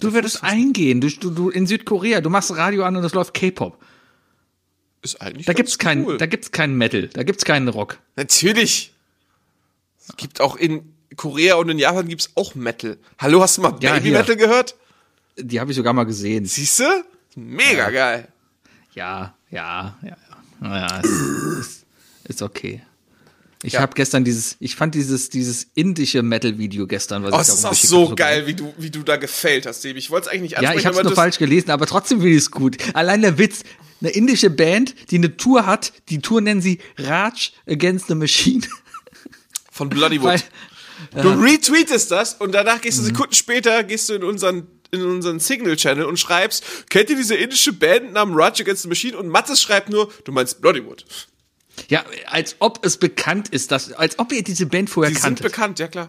Du 0.00 0.12
würdest 0.12 0.42
eingehen. 0.44 1.00
Du, 1.00 1.08
du, 1.08 1.30
du 1.30 1.48
in 1.50 1.66
Südkorea, 1.66 2.20
du 2.20 2.30
machst 2.30 2.50
Radio 2.54 2.84
an 2.84 2.96
und 2.96 3.04
es 3.04 3.14
läuft 3.14 3.34
K-Pop. 3.34 3.82
Ist 5.06 5.20
eigentlich 5.20 5.46
Da 5.46 5.52
gibt's 5.52 5.78
kein, 5.78 6.04
cool. 6.04 6.18
da 6.18 6.26
gibt's 6.26 6.50
keinen 6.50 6.76
Metal, 6.76 7.06
da 7.06 7.22
gibt's 7.22 7.44
keinen 7.44 7.68
Rock. 7.68 7.98
Natürlich. 8.16 8.92
Es 10.00 10.16
gibt 10.16 10.40
auch 10.40 10.56
in 10.56 10.92
Korea 11.14 11.54
und 11.54 11.68
in 11.68 11.78
Japan 11.78 12.08
gibt's 12.08 12.30
auch 12.34 12.56
Metal. 12.56 12.96
Hallo, 13.18 13.40
hast 13.40 13.56
du 13.56 13.62
mal 13.62 13.76
Ja, 13.80 13.92
Baby 13.94 14.08
hier. 14.08 14.18
Metal 14.18 14.34
gehört? 14.36 14.74
Die 15.38 15.60
habe 15.60 15.70
ich 15.70 15.76
sogar 15.76 15.92
mal 15.92 16.02
gesehen. 16.06 16.44
Siehst 16.44 16.80
du? 16.80 17.04
Mega 17.36 17.90
geil. 17.90 18.26
Ja, 18.94 19.36
ja, 19.50 19.96
ja. 20.02 20.16
Naja, 20.58 20.98
ist, 21.00 21.10
ist, 21.60 21.84
ist 22.24 22.42
okay. 22.42 22.82
Ich 23.62 23.74
Ja. 23.74 23.80
habe 23.82 23.94
gestern 23.94 24.24
dieses, 24.24 24.56
ich 24.58 24.74
fand 24.74 24.94
dieses, 24.96 25.30
dieses 25.30 25.68
indische 25.74 26.22
Metal-Video 26.22 26.86
gestern, 26.88 27.22
was 27.22 27.32
Oh, 27.32 27.36
ich 27.36 27.42
es 27.42 27.46
da 27.48 27.54
ist 27.54 27.64
auch 27.64 27.88
so 28.08 28.14
geil, 28.16 28.46
wie 28.48 28.54
du, 28.54 28.74
wie 28.78 28.90
du 28.90 29.02
da 29.04 29.16
gefällt 29.16 29.66
hast, 29.66 29.82
Sebi. 29.82 29.98
Ich 30.00 30.10
wollte 30.10 30.26
es 30.26 30.32
eigentlich 30.32 30.42
nicht 30.42 30.52
Ja, 30.52 30.58
ansprechen, 30.70 30.78
ich 30.80 30.86
habe 30.86 30.96
es 30.96 31.02
nur 31.04 31.10
das- 31.12 31.16
falsch 31.16 31.38
gelesen, 31.38 31.70
aber 31.70 31.86
trotzdem 31.86 32.18
finde 32.18 32.32
ich 32.32 32.38
es 32.42 32.50
gut. 32.50 32.76
Allein 32.94 33.22
der 33.22 33.38
Witz, 33.38 33.62
eine 34.00 34.10
indische 34.10 34.50
Band, 34.50 34.94
die 35.10 35.16
eine 35.16 35.36
Tour 35.36 35.66
hat, 35.66 35.92
die 36.08 36.20
Tour 36.20 36.40
nennen 36.40 36.60
sie 36.60 36.78
Raj 36.98 37.52
Against 37.68 38.08
the 38.08 38.14
Machine. 38.14 38.62
von 39.70 39.88
Bloodywood. 39.88 40.24
Weil, 40.24 40.42
Du 41.22 41.28
retweetest 41.28 42.10
das 42.10 42.34
und 42.34 42.52
danach 42.52 42.80
gehst 42.80 42.98
du 42.98 43.02
Mhm. 43.02 43.06
Sekunden 43.08 43.34
später 43.34 43.84
gehst 43.84 44.08
du 44.08 44.14
in 44.14 44.24
unseren 44.24 44.66
in 44.92 45.02
unseren 45.04 45.40
Signal-Channel 45.40 46.04
und 46.04 46.16
schreibst, 46.18 46.64
kennt 46.90 47.10
ihr 47.10 47.16
diese 47.16 47.34
indische 47.34 47.72
Band 47.72 48.12
namens 48.12 48.38
Rage 48.38 48.62
Against 48.62 48.82
the 48.82 48.88
Machine? 48.88 49.16
Und 49.18 49.28
Mattes 49.28 49.60
schreibt 49.60 49.90
nur, 49.90 50.10
du 50.24 50.30
meinst 50.32 50.60
Bloodywood. 50.62 51.04
ja, 51.88 52.04
als 52.26 52.56
ob 52.60 52.86
es 52.86 52.96
bekannt 52.96 53.48
ist, 53.48 53.72
dass, 53.72 53.92
als 53.92 54.18
ob 54.20 54.32
ihr 54.32 54.42
diese 54.44 54.64
Band 54.66 54.88
vorher 54.88 55.10
Die 55.10 55.16
sind 55.16 55.24
kanntet. 55.24 55.44
bekannt, 55.46 55.78
ja 55.80 55.88
klar. 55.88 56.08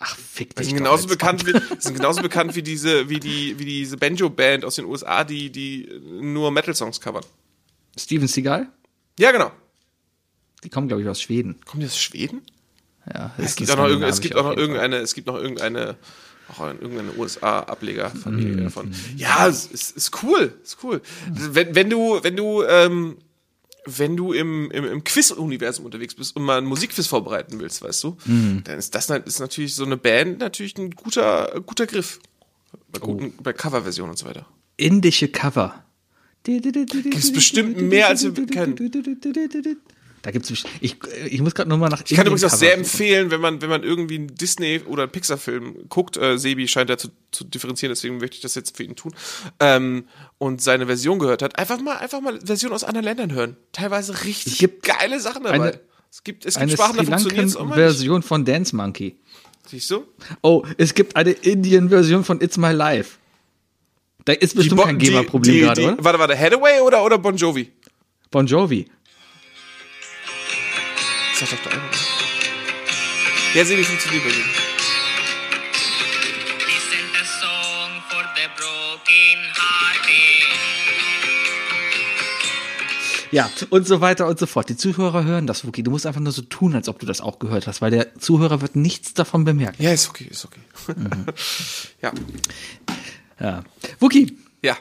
Ach, 0.00 0.16
fick 0.16 0.50
Die 0.50 0.56
dich 0.56 0.66
sind 0.68 0.78
doch, 0.78 0.84
genauso 0.84 1.08
bekannt 1.08 1.44
wie, 1.46 1.52
sind 1.80 1.94
genauso 1.96 2.22
bekannt 2.22 2.54
wie 2.54 2.62
diese, 2.62 3.08
wie 3.08 3.18
die, 3.18 3.58
wie 3.58 3.64
diese 3.64 3.96
Banjo-Band 3.96 4.64
aus 4.64 4.76
den 4.76 4.84
USA, 4.84 5.24
die, 5.24 5.50
die 5.50 5.88
nur 6.20 6.50
Metal-Songs 6.52 7.00
covern. 7.00 7.24
Steven 7.98 8.28
Seagal? 8.28 8.68
Ja, 9.18 9.32
genau. 9.32 9.50
Die 10.62 10.68
kommen, 10.70 10.86
glaube 10.88 11.02
ich, 11.02 11.08
aus 11.08 11.20
Schweden. 11.20 11.60
Kommen 11.64 11.80
die 11.80 11.86
aus 11.86 11.98
Schweden? 11.98 12.42
Ja, 13.12 13.32
Es 13.38 13.56
gibt 13.56 13.70
auch 13.70 13.76
noch, 13.76 13.88
irgend- 13.88 14.04
es 14.04 14.20
gibt 14.20 14.36
auch 14.36 14.44
noch 14.44 14.56
irgendeine, 14.56 14.96
es 14.98 15.14
gibt 15.14 15.26
noch 15.26 15.36
irgendeine, 15.36 15.96
auch 16.48 16.60
ein- 16.60 16.80
irgendeine 16.80 17.12
USA-Ablegerfamilie 17.16 18.56
davon. 18.64 18.94
Ja, 19.16 19.48
es 19.48 19.66
ist, 19.66 19.96
ist 19.96 20.22
cool, 20.22 20.52
ist 20.62 20.78
cool. 20.82 21.00
Wenn, 21.32 21.74
wenn 21.74 21.90
du, 21.90 22.20
wenn 22.22 22.36
du, 22.36 22.62
ähm, 22.64 23.16
wenn 23.96 24.16
du 24.16 24.32
im, 24.32 24.70
im, 24.70 24.84
im 24.84 25.04
Quiz-Universum 25.04 25.84
unterwegs 25.84 26.14
bist 26.14 26.36
und 26.36 26.42
mal 26.42 26.58
einen 26.58 26.66
Musikquiz 26.66 27.06
vorbereiten 27.06 27.58
willst, 27.60 27.82
weißt 27.82 28.04
du, 28.04 28.16
dann 28.64 28.78
ist 28.78 28.94
das 28.94 29.08
ist 29.10 29.40
natürlich 29.40 29.74
so 29.74 29.84
eine 29.84 29.96
Band 29.96 30.40
natürlich 30.40 30.76
ein 30.76 30.90
guter, 30.90 31.60
guter 31.64 31.86
Griff. 31.86 32.20
Bei, 32.92 32.98
guten, 32.98 33.32
bei 33.42 33.52
Coverversionen 33.52 34.10
und 34.10 34.18
so 34.18 34.26
weiter. 34.26 34.46
Indische 34.76 35.28
Cover. 35.28 35.84
Gibt's 36.44 37.32
bestimmt 37.32 37.80
mehr, 37.80 38.08
als 38.08 38.24
wir 38.24 38.32
kennen. 38.46 38.76
Da 40.22 40.30
gibt's 40.32 40.50
ich, 40.50 40.64
ich 40.80 41.40
muss 41.40 41.54
gerade 41.54 41.70
nochmal 41.70 41.90
nach 41.90 42.02
Ich 42.06 42.16
kann 42.16 42.26
übrigens 42.26 42.44
auch 42.44 42.50
sehr 42.56 42.74
empfehlen, 42.74 43.30
wenn 43.30 43.40
man, 43.40 43.62
wenn 43.62 43.70
man 43.70 43.82
irgendwie 43.84 44.16
einen 44.16 44.34
Disney- 44.34 44.80
oder 44.80 45.04
einen 45.04 45.12
Pixar-Film 45.12 45.88
guckt, 45.88 46.16
äh, 46.16 46.38
Sebi 46.38 46.66
scheint 46.66 46.90
da 46.90 46.98
zu, 46.98 47.08
zu 47.30 47.44
differenzieren, 47.44 47.92
deswegen 47.92 48.18
möchte 48.18 48.34
ich 48.36 48.40
das 48.42 48.54
jetzt 48.56 48.76
für 48.76 48.82
ihn 48.82 48.96
tun, 48.96 49.14
ähm, 49.60 50.08
und 50.38 50.60
seine 50.60 50.86
Version 50.86 51.18
gehört 51.18 51.42
hat, 51.42 51.58
einfach 51.58 51.80
mal, 51.80 51.96
einfach 51.98 52.20
mal 52.20 52.40
Versionen 52.44 52.74
aus 52.74 52.82
anderen 52.84 53.04
Ländern 53.04 53.32
hören. 53.32 53.56
Teilweise 53.72 54.24
richtig 54.24 54.54
Es 54.54 54.58
gibt 54.58 54.82
geile 54.82 55.20
Sachen 55.20 55.44
dabei. 55.44 55.54
eine- 55.54 55.80
es 56.10 56.24
gibt, 56.24 56.44
es 56.46 56.54
gibt 56.54 56.62
Eine 56.62 56.72
Sprachen, 56.72 56.96
da 56.96 57.18
Sri 57.18 57.28
nicht. 57.42 57.54
Lankan-Version 57.54 58.22
von 58.22 58.44
Dance 58.44 58.74
Monkey. 58.74 59.16
Siehst 59.66 59.90
du? 59.90 60.04
Oh, 60.42 60.64
es 60.78 60.94
gibt 60.94 61.14
eine 61.16 61.30
Indien-Version 61.32 62.24
von 62.24 62.40
It's 62.40 62.56
My 62.56 62.72
Life. 62.72 63.18
Da 64.24 64.32
ist 64.32 64.56
bestimmt 64.56 64.80
kein 64.82 64.98
GEMA-Problem 64.98 65.60
gerade, 65.60 65.82
oder? 65.84 65.96
Warte, 66.04 66.18
warte, 66.18 66.38
Hathaway 66.38 66.80
oder, 66.80 67.04
oder 67.04 67.18
Bon 67.18 67.36
Jovi? 67.36 67.70
Bon 68.30 68.46
Jovi. 68.46 68.86
Sag 71.38 71.50
doch 71.50 71.62
der 71.64 71.72
eine. 71.72 71.82
Ja, 73.54 73.64
Sebi 73.64 73.84
funktioniert 73.84 74.24
bei 74.24 74.30
mir. 74.30 74.44
Ja, 83.30 83.50
und 83.68 83.86
so 83.86 84.00
weiter 84.00 84.26
und 84.26 84.38
so 84.38 84.46
fort. 84.46 84.70
Die 84.70 84.76
Zuhörer 84.76 85.24
hören 85.24 85.46
das, 85.46 85.66
Wookie. 85.66 85.82
Du 85.82 85.90
musst 85.90 86.06
einfach 86.06 86.20
nur 86.20 86.32
so 86.32 86.42
tun, 86.42 86.74
als 86.74 86.88
ob 86.88 86.98
du 86.98 87.04
das 87.04 87.20
auch 87.20 87.38
gehört 87.38 87.66
hast, 87.66 87.82
weil 87.82 87.90
der 87.90 88.14
Zuhörer 88.18 88.62
wird 88.62 88.74
nichts 88.74 89.12
davon 89.12 89.44
bemerken. 89.44 89.82
Ja, 89.82 89.92
ist 89.92 90.08
okay, 90.08 90.26
ist 90.30 90.46
okay. 90.46 90.60
Mhm. 90.96 91.26
ja. 92.02 92.12
Ja. 93.38 93.64
Wookie, 94.00 94.36
Ja. 94.62 94.76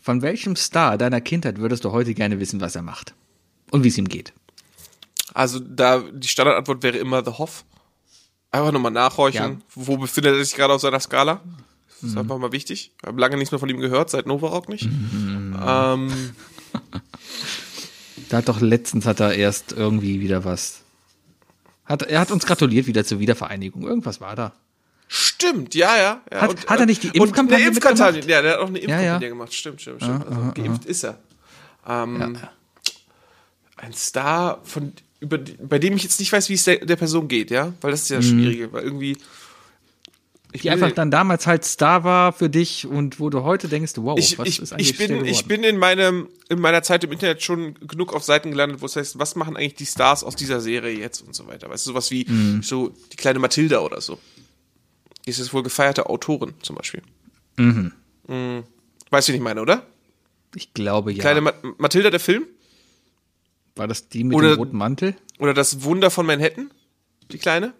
von 0.00 0.22
welchem 0.22 0.56
Star 0.56 0.96
deiner 0.96 1.20
Kindheit 1.20 1.58
würdest 1.58 1.84
du 1.84 1.92
heute 1.92 2.14
gerne 2.14 2.40
wissen, 2.40 2.60
was 2.60 2.74
er 2.74 2.82
macht? 2.82 3.14
Und 3.70 3.84
wie 3.84 3.88
es 3.88 3.98
ihm 3.98 4.08
geht? 4.08 4.32
Also 5.34 5.58
da 5.60 6.00
die 6.12 6.28
Standardantwort 6.28 6.82
wäre 6.82 6.98
immer 6.98 7.24
The 7.24 7.32
Hoff. 7.32 7.64
Einfach 8.50 8.72
nochmal 8.72 8.92
nachhorchen, 8.92 9.40
Ja. 9.42 9.48
Mhm. 9.48 9.62
wo 9.74 9.96
befindet 9.98 10.34
er 10.36 10.44
sich 10.44 10.54
gerade 10.54 10.72
auf 10.74 10.80
seiner 10.80 11.00
Skala. 11.00 11.40
Das 12.00 12.10
ist 12.10 12.16
einfach 12.16 12.38
mal 12.38 12.52
wichtig. 12.52 12.92
Wir 13.02 13.08
haben 13.08 13.18
lange 13.18 13.36
nichts 13.36 13.50
mehr 13.52 13.58
von 13.58 13.68
ihm 13.68 13.78
gehört, 13.80 14.08
seit 14.10 14.26
Novarock 14.26 14.68
nicht. 14.68 14.84
Mhm. 14.84 15.58
Ähm, 15.66 16.34
Da 18.30 18.38
hat 18.38 18.48
doch 18.48 18.60
letztens 18.60 19.06
hat 19.06 19.20
er 19.20 19.34
erst 19.34 19.72
irgendwie 19.72 20.20
wieder 20.20 20.44
was. 20.44 20.82
Hat, 21.86 22.02
er 22.02 22.20
hat 22.20 22.30
uns 22.30 22.44
gratuliert 22.46 22.86
wieder 22.86 23.04
zur 23.04 23.18
Wiedervereinigung. 23.20 23.82
Irgendwas 23.84 24.20
war 24.20 24.36
da. 24.36 24.52
stimmt, 25.08 25.74
ja, 25.74 25.96
ja. 25.96 26.20
ja. 26.30 26.40
Hat- 26.42 26.66
hat 26.68 26.80
er 26.80 26.86
nicht 26.86 27.02
die 27.02 27.08
und 27.08 27.16
Impfkampagne 27.28 27.56
eine 27.64 27.66
Impfkampagne, 27.68 28.20
ja, 28.26 28.42
der 28.42 28.52
hat 28.52 28.58
auch 28.60 28.66
eine 28.68 28.78
Ja, 28.78 28.84
Impfkampagne 28.84 29.26
ja. 29.26 29.28
gemacht. 29.30 29.54
Stimmt, 29.54 29.80
stimmt, 29.80 30.02
stimmt. 30.02 30.26
also 30.26 30.52
geimpft 30.54 30.84
ist 30.84 31.04
er. 31.04 31.18
Ähm, 31.86 32.36
Ein 33.76 33.92
Star, 33.94 34.60
von, 34.64 34.92
über, 35.20 35.38
bei 35.38 35.78
dem 35.78 35.94
ich 35.96 36.02
jetzt 36.04 36.20
nicht 36.20 36.32
weiß, 36.32 36.48
wie 36.48 36.54
es 36.54 36.64
der, 36.64 36.84
der 36.84 36.96
Person 36.96 37.28
geht, 37.28 37.50
ja? 37.50 37.72
Weil 37.80 37.90
das 37.90 38.02
ist 38.02 38.10
ja 38.10 38.16
das 38.18 38.26
Schwierige, 38.26 38.72
weil 38.72 38.84
irgendwie. 38.84 39.12
Ich 39.12 40.60
Mhm. 40.60 40.62
Die 40.62 40.70
einfach 40.70 40.92
dann 40.92 41.10
damals 41.10 41.46
halt 41.46 41.62
Star 41.66 42.04
war 42.04 42.32
für 42.32 42.48
dich 42.48 42.86
und 42.86 43.20
wo 43.20 43.28
du 43.28 43.42
heute 43.42 43.68
denkst, 43.68 43.92
wow, 43.96 44.18
ich, 44.18 44.38
was 44.38 44.48
ich, 44.48 44.62
ist 44.62 44.72
eigentlich 44.72 44.90
ich, 44.92 44.96
bin, 44.96 45.24
ich 45.26 45.44
bin 45.44 45.62
in, 45.62 45.76
meinem, 45.76 46.28
in 46.48 46.58
meiner 46.58 46.82
Zeit 46.82 47.04
im 47.04 47.12
Internet 47.12 47.42
schon 47.42 47.74
genug 47.86 48.14
auf 48.14 48.24
Seiten 48.24 48.50
gelandet, 48.52 48.80
wo 48.80 48.86
es 48.86 48.96
heißt, 48.96 49.18
was 49.18 49.36
machen 49.36 49.58
eigentlich 49.58 49.74
die 49.74 49.84
Stars 49.84 50.24
aus 50.24 50.36
dieser 50.36 50.60
Serie 50.62 50.98
jetzt 50.98 51.20
und 51.20 51.34
so 51.34 51.46
weiter. 51.46 51.68
Weißt 51.68 51.84
du, 51.84 51.90
sowas 51.90 52.10
wie 52.10 52.24
Mhm. 52.26 52.62
so 52.62 52.94
die 53.12 53.16
kleine 53.16 53.40
Mathilda 53.40 53.80
oder 53.80 54.00
so. 54.00 54.18
Die 55.26 55.30
ist 55.30 55.38
jetzt 55.38 55.52
wohl 55.52 55.62
gefeierte 55.62 56.06
Autorin 56.06 56.54
zum 56.62 56.76
Beispiel. 56.76 57.02
Mhm. 57.58 57.92
Weißt 59.10 59.28
du, 59.28 59.32
wie 59.32 59.36
ich 59.36 59.42
meine, 59.42 59.60
oder? 59.60 59.86
Ich 60.54 60.72
glaube 60.72 61.12
ja. 61.12 61.20
Kleine 61.20 61.42
Ma 61.42 61.52
Mathilda, 61.76 62.08
der 62.08 62.20
Film? 62.20 62.44
War 63.78 63.86
das 63.88 64.08
die 64.08 64.24
mit 64.24 64.36
Oder- 64.36 64.50
dem 64.54 64.58
roten 64.58 64.76
Mantel? 64.76 65.14
Oder 65.38 65.54
das 65.54 65.82
Wunder 65.82 66.10
von 66.10 66.26
Manhattan? 66.26 66.70
Die 67.30 67.38
kleine? 67.38 67.72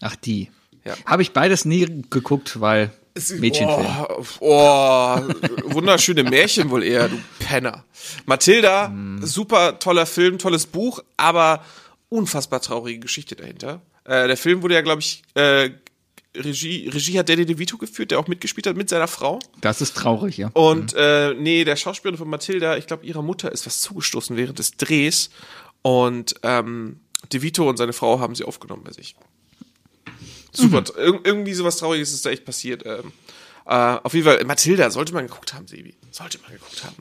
Ach, 0.00 0.16
die. 0.16 0.50
Ja. 0.84 0.94
Habe 1.06 1.22
ich 1.22 1.32
beides 1.32 1.64
nie 1.64 2.02
geguckt, 2.10 2.60
weil 2.60 2.90
Mädchenfilm. 3.38 3.86
Oh, 4.08 4.24
oh, 4.40 5.20
wunderschöne 5.64 6.22
Märchen 6.24 6.70
wohl 6.70 6.82
eher, 6.84 7.08
du 7.08 7.18
Penner. 7.38 7.84
Mathilda, 8.26 8.88
Mhm. 8.88 9.24
super 9.24 9.78
toller 9.78 10.06
Film, 10.06 10.38
tolles 10.38 10.66
Buch, 10.66 11.00
aber 11.16 11.64
unfassbar 12.08 12.60
traurige 12.60 13.00
Geschichte 13.00 13.34
dahinter. 13.36 13.80
Äh, 14.04 14.26
der 14.28 14.36
Film 14.36 14.62
wurde 14.62 14.74
ja, 14.74 14.82
glaube 14.82 15.00
ich, 15.00 15.22
äh, 15.34 15.70
Regie, 16.38 16.88
Regie 16.88 17.18
hat 17.18 17.28
Danny 17.28 17.46
DeVito 17.46 17.76
geführt, 17.78 18.10
der 18.10 18.18
auch 18.18 18.28
mitgespielt 18.28 18.66
hat 18.66 18.76
mit 18.76 18.88
seiner 18.88 19.08
Frau. 19.08 19.38
Das 19.60 19.80
ist 19.80 19.96
traurig, 19.96 20.36
ja. 20.36 20.48
Und 20.54 20.94
äh, 20.96 21.34
nee, 21.34 21.64
der 21.64 21.76
Schauspielerin 21.76 22.18
von 22.18 22.28
Mathilda, 22.28 22.76
ich 22.76 22.86
glaube, 22.86 23.04
ihrer 23.06 23.22
Mutter 23.22 23.50
ist 23.52 23.66
was 23.66 23.80
zugestoßen 23.80 24.36
während 24.36 24.58
des 24.58 24.76
Drehs. 24.76 25.30
Und 25.82 26.34
ähm, 26.42 27.00
DeVito 27.32 27.68
und 27.68 27.76
seine 27.76 27.92
Frau 27.92 28.20
haben 28.20 28.34
sie 28.34 28.44
aufgenommen 28.44 28.82
bei 28.84 28.92
sich. 28.92 29.16
Super. 30.52 30.84
Ir 30.98 31.20
irgendwie 31.24 31.54
sowas 31.54 31.76
Trauriges 31.76 32.12
ist 32.12 32.24
da 32.24 32.30
echt 32.30 32.44
passiert. 32.44 32.82
Ähm, 32.86 33.12
äh, 33.66 33.72
auf 34.02 34.14
jeden 34.14 34.24
Fall, 34.26 34.42
Mathilda 34.44 34.90
sollte 34.90 35.12
man 35.12 35.26
geguckt 35.26 35.52
haben, 35.54 35.66
Sebi. 35.66 35.94
Sollte 36.10 36.38
man 36.42 36.52
geguckt 36.52 36.82
haben. 36.84 36.96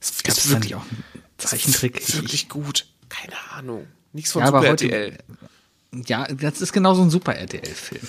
Es 0.00 0.22
Gab 0.22 0.36
es 0.36 0.48
da 0.50 0.58
nicht 0.58 0.74
auch 0.74 0.82
einen 0.82 1.04
Zeichentrick? 1.38 1.98
ist 2.00 2.16
wirklich 2.16 2.48
gut. 2.48 2.86
Keine 3.08 3.34
Ahnung. 3.52 3.86
Nichts 4.12 4.32
von 4.32 4.42
Ja, 4.42 4.48
aber 4.48 4.58
Super 4.60 4.72
heute- 4.72 4.90
RTL. 4.90 5.18
Ja, 6.06 6.26
das 6.26 6.60
ist 6.60 6.72
genau 6.72 6.94
so 6.94 7.02
ein 7.02 7.10
super 7.10 7.34
RTL-Film. 7.34 8.06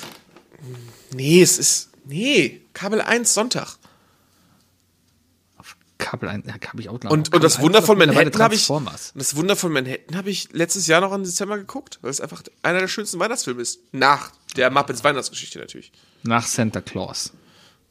Nee, 1.14 1.42
es 1.42 1.58
ist. 1.58 1.90
Nee, 2.06 2.62
Kabel 2.74 3.02
1 3.02 3.34
Sonntag. 3.34 3.78
Kabel 5.98 6.30
1, 6.30 6.46
ja, 6.48 6.54
habe 6.70 6.82
ich 6.82 6.88
auch 6.90 6.94
Und, 7.10 7.34
und 7.34 7.44
das 7.44 7.60
Wunder 7.60 7.82
von 7.84 7.98
Manhattan 7.98 8.42
habe 8.42 8.56
ich. 8.56 8.68
Das 9.16 9.36
Wunder 9.36 9.56
von 9.58 9.72
Manhattan 9.74 10.16
habe 10.16 10.30
ich 10.30 10.52
letztes 10.54 10.88
Jahr 10.88 11.02
noch 11.02 11.12
im 11.14 11.24
Dezember 11.24 11.58
geguckt, 11.58 12.00
weil 12.02 12.10
es 12.10 12.22
einfach 12.22 12.42
einer 12.64 12.80
der 12.80 12.88
schönsten 12.88 13.20
Weihnachtsfilme 13.20 13.62
ist. 13.62 13.80
Nach 13.92 14.32
der 14.56 14.72
Muppets 14.72 15.04
Weihnachtsgeschichte 15.04 15.60
natürlich. 15.60 15.92
Nach 16.24 16.48
Santa 16.48 16.80
Claus, 16.82 17.34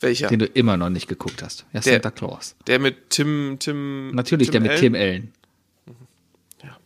Welcher? 0.01 0.29
den 0.29 0.39
du 0.39 0.47
immer 0.47 0.77
noch 0.79 0.89
nicht 0.89 1.07
geguckt 1.07 1.43
hast. 1.43 1.67
Ja, 1.73 1.81
Der- 1.81 1.93
Santa 1.95 2.11
Claus. 2.11 2.57
Der 2.67 2.79
mit 2.79 3.11
Tim, 3.11 3.59
Tim. 3.61 4.11
Natürlich, 4.15 4.51
der 4.51 4.63
mit 4.63 4.71
Allen? 4.71 4.81
Tim 4.81 4.95
Allen. 4.95 5.33
Tja. 6.59 6.79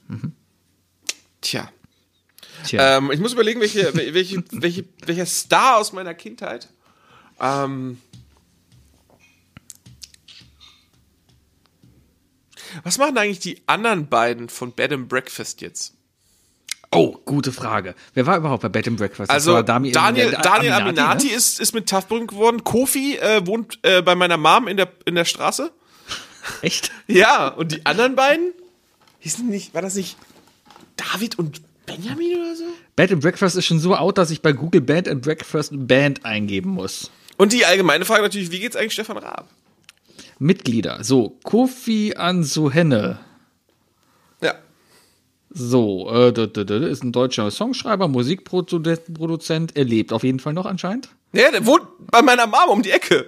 Tja, 1.41 1.69
Ähm, 2.73 3.11
ich 3.13 3.21
muss 3.21 3.33
überlegen, 3.33 3.61
welche, 3.61 3.93
welche, 3.95 4.43
welche, 4.51 4.85
welcher 5.05 5.27
Star 5.27 5.77
aus 5.79 5.93
meiner 5.93 6.15
Kindheit. 6.15 6.69
Ähm, 7.41 7.99
was 12.85 12.99
machen 12.99 13.19
eigentlich 13.19 13.41
die 13.41 13.63
anderen 13.67 14.09
beiden 14.09 14.49
von 14.49 14.73
Bed 14.73 14.93
and 14.93 15.09
Breakfast 15.09 15.61
jetzt? 15.61 15.95
Oh, 16.95 17.17
gute 17.25 17.53
Frage. 17.53 17.95
Wer 18.15 18.27
war 18.27 18.37
überhaupt 18.37 18.63
bei 18.63 18.69
Bed 18.69 18.87
and 18.87 18.99
Breakfast? 18.99 19.31
Das 19.31 19.35
Also 19.35 19.63
Daniel, 19.63 19.93
der- 19.93 20.41
Daniel, 20.43 20.73
Aminati, 20.73 21.29
ne? 21.29 21.33
ist, 21.33 21.59
ist 21.59 21.73
mit 21.73 21.89
TAF 21.89 22.07
berühmt 22.07 22.29
geworden. 22.29 22.65
Kofi 22.65 23.17
äh, 23.17 23.47
wohnt 23.47 23.79
äh, 23.83 24.03
bei 24.03 24.15
meiner 24.15 24.37
Mom 24.37 24.69
in 24.69 24.77
der, 24.77 24.93
in 25.07 25.15
der 25.15 25.25
Straße. 25.25 25.73
Echt? 26.61 26.91
Ja, 27.07 27.49
und 27.49 27.73
die 27.73 27.87
anderen 27.87 28.15
beiden? 28.15 28.53
Hießen 29.21 29.49
nicht, 29.49 29.73
war 29.75 29.81
das 29.83 29.95
nicht 29.95 30.17
David 30.97 31.39
und 31.39 31.63
Benjamin 31.97 32.39
oder 32.39 32.57
so? 32.57 32.65
Bed 32.97 33.13
and 33.13 33.23
Breakfast 33.23 33.57
ist 33.57 33.67
schon 33.67 33.79
so 33.79 33.95
out, 33.95 34.19
dass 34.19 34.31
ich 34.31 34.43
bei 34.43 34.53
Google 34.53 34.81
Bed 34.81 35.09
and 35.09 35.23
Breakfast 35.23 35.73
Band 35.75 36.25
eingeben 36.25 36.71
muss. 36.71 37.11
Und 37.37 37.53
die 37.53 37.65
allgemeine 37.65 38.05
Frage 38.05 38.23
natürlich, 38.23 38.51
wie 38.51 38.61
geht's 38.61 38.77
eigentlich 38.77 38.93
Stefan 38.93 39.19
Raab? 39.19 39.49
Mitglieder. 40.39 41.05
So, 41.05 41.39
Kofi 41.45 42.15
Ansuhenne. 42.17 43.19
Ja. 44.41 44.55
So, 45.51 46.11
äh, 46.11 46.91
ist 46.91 47.05
ein 47.05 47.13
deutscher 47.13 47.51
Songschreiber, 47.51 48.09
Musikproduzent. 48.09 49.77
Er 49.77 49.85
lebt 49.85 50.13
auf 50.13 50.25
jeden 50.25 50.41
Fall 50.41 50.53
noch 50.53 50.67
anscheinend. 50.67 51.11
Ja, 51.33 51.51
der 51.51 51.65
wohnt 51.67 51.85
bei 52.11 52.23
meiner 52.23 52.47
Mom 52.47 52.69
um 52.69 52.83
die 52.83 52.91
Ecke. 52.91 53.27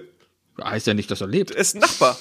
Heißt 0.61 0.87
ja 0.87 0.93
nicht, 0.93 1.09
dass 1.11 1.21
er 1.21 1.27
lebt. 1.27 1.51
Er 1.51 1.57
ist 1.57 1.75
ein 1.75 1.79
Nachbar. 1.79 2.17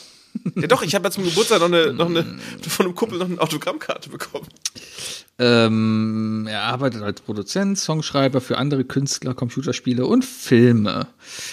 Ja 0.57 0.66
doch, 0.66 0.82
ich 0.82 0.95
habe 0.95 1.05
ja 1.05 1.11
zum 1.11 1.24
Geburtstag 1.24 1.61
noch 1.61 1.66
eine, 1.66 1.93
noch 1.95 2.07
eine, 2.07 2.39
von 2.68 2.87
einem 2.87 2.95
Kumpel 2.95 3.18
noch 3.18 3.26
eine 3.26 3.41
Autogrammkarte 3.41 4.09
bekommen. 4.11 4.47
Ähm, 5.39 6.47
er 6.49 6.62
arbeitet 6.62 7.03
als 7.03 7.20
Produzent, 7.20 7.78
Songschreiber 7.78 8.41
für 8.41 8.59
andere 8.59 8.85
Künstler, 8.85 9.35
Computerspiele 9.35 10.07
und 10.07 10.24
Filme. 10.24 11.09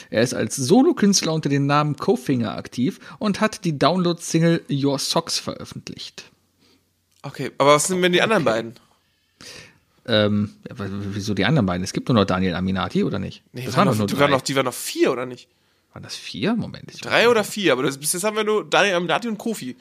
Er 0.10 0.22
ist 0.22 0.34
als 0.34 0.56
Solokünstler 0.56 1.34
unter 1.34 1.50
dem 1.50 1.66
Namen 1.66 1.96
Cofinger 1.96 2.56
aktiv 2.56 3.00
und 3.18 3.42
hat 3.42 3.66
die 3.66 3.78
Download-Single 3.78 4.64
Your 4.70 5.00
Socks 5.00 5.40
veröffentlicht. 5.40 6.26
Okay, 7.24 7.52
aber 7.58 7.76
was 7.76 7.88
sind 7.88 8.02
denn 8.02 8.14
die 8.14 8.22
anderen 8.22 8.44
beiden? 8.44 8.74
Ähm, 10.06 10.54
wieso 10.70 11.34
die 11.34 11.46
anderen 11.46 11.66
beiden? 11.66 11.84
Es 11.84 11.94
gibt 11.94 12.08
nur 12.10 12.16
noch 12.16 12.26
Daniel 12.26 12.56
Aminati, 12.56 13.04
oder 13.04 13.20
nicht? 13.20 13.44
Nee, 13.54 13.66
das 13.66 13.76
waren 13.78 13.88
waren 13.88 13.98
noch, 13.98 14.08
nur 14.08 14.20
waren 14.20 14.30
drei. 14.30 14.36
noch, 14.36 14.42
die 14.42 14.56
waren 14.56 14.66
noch 14.66 14.74
vier, 14.74 15.12
oder 15.12 15.26
nicht? 15.26 15.48
Waren 15.94 16.04
das 16.04 16.16
vier? 16.16 16.56
Moment. 16.56 16.92
Ich 16.94 17.02
Drei 17.02 17.28
oder 17.28 17.44
vier, 17.44 17.74
aber 17.74 17.84
das, 17.84 17.98
bis 17.98 18.14
jetzt 18.14 18.24
haben 18.24 18.38
wir 18.38 18.44
nur 18.44 18.70
Daniel 18.70 18.96
Aminati 18.96 19.28
und 19.28 19.38
Kofi. 19.38 19.76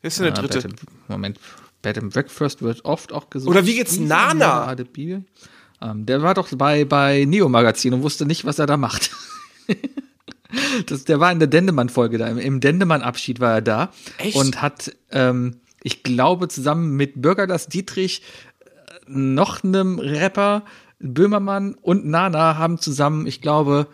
Wer 0.00 0.08
ist 0.08 0.18
denn 0.18 0.26
der 0.26 0.34
Ja, 0.34 0.40
dritte? 0.42 0.60
Bed 0.60 0.70
and, 0.70 1.08
Moment. 1.08 1.40
Bed 1.82 1.98
and 1.98 2.12
Breakfast 2.12 2.62
wird 2.62 2.84
oft 2.84 3.12
auch 3.12 3.30
gesucht. 3.30 3.50
Oder 3.50 3.66
wie 3.66 3.74
geht's 3.74 3.96
Lisa 3.96 4.34
Nana? 4.34 4.76
Ähm, 5.80 6.06
der 6.06 6.22
war 6.22 6.34
doch 6.34 6.48
bei, 6.56 6.84
bei 6.84 7.24
Neo 7.24 7.48
Magazin 7.48 7.94
und 7.94 8.02
wusste 8.02 8.26
nicht, 8.26 8.44
was 8.44 8.58
er 8.58 8.66
da 8.66 8.76
macht. 8.76 9.10
das, 10.86 11.04
der 11.04 11.20
war 11.20 11.30
in 11.30 11.38
der 11.38 11.48
Dendemann-Folge 11.48 12.18
da. 12.18 12.26
Im, 12.28 12.38
im 12.38 12.60
Dendemann-Abschied 12.60 13.40
war 13.40 13.54
er 13.54 13.62
da. 13.62 13.92
Echt? 14.18 14.36
Und 14.36 14.62
hat, 14.62 14.92
ähm, 15.10 15.60
ich 15.82 16.02
glaube, 16.02 16.48
zusammen 16.48 16.96
mit 16.96 17.20
Bürger 17.20 17.46
das 17.46 17.68
Dietrich, 17.68 18.22
äh, 18.60 18.66
noch 19.06 19.62
einem 19.62 19.98
Rapper, 19.98 20.64
Böhmermann 21.00 21.74
und 21.74 22.06
Nana 22.06 22.56
haben 22.58 22.78
zusammen, 22.78 23.26
ich 23.26 23.40
glaube, 23.40 23.86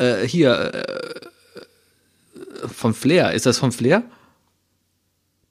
äh, 0.00 0.26
hier, 0.26 0.74
äh, 0.74 2.68
von 2.68 2.94
Flair. 2.94 3.32
Ist 3.32 3.46
das 3.46 3.58
von 3.58 3.72
Flair? 3.72 4.02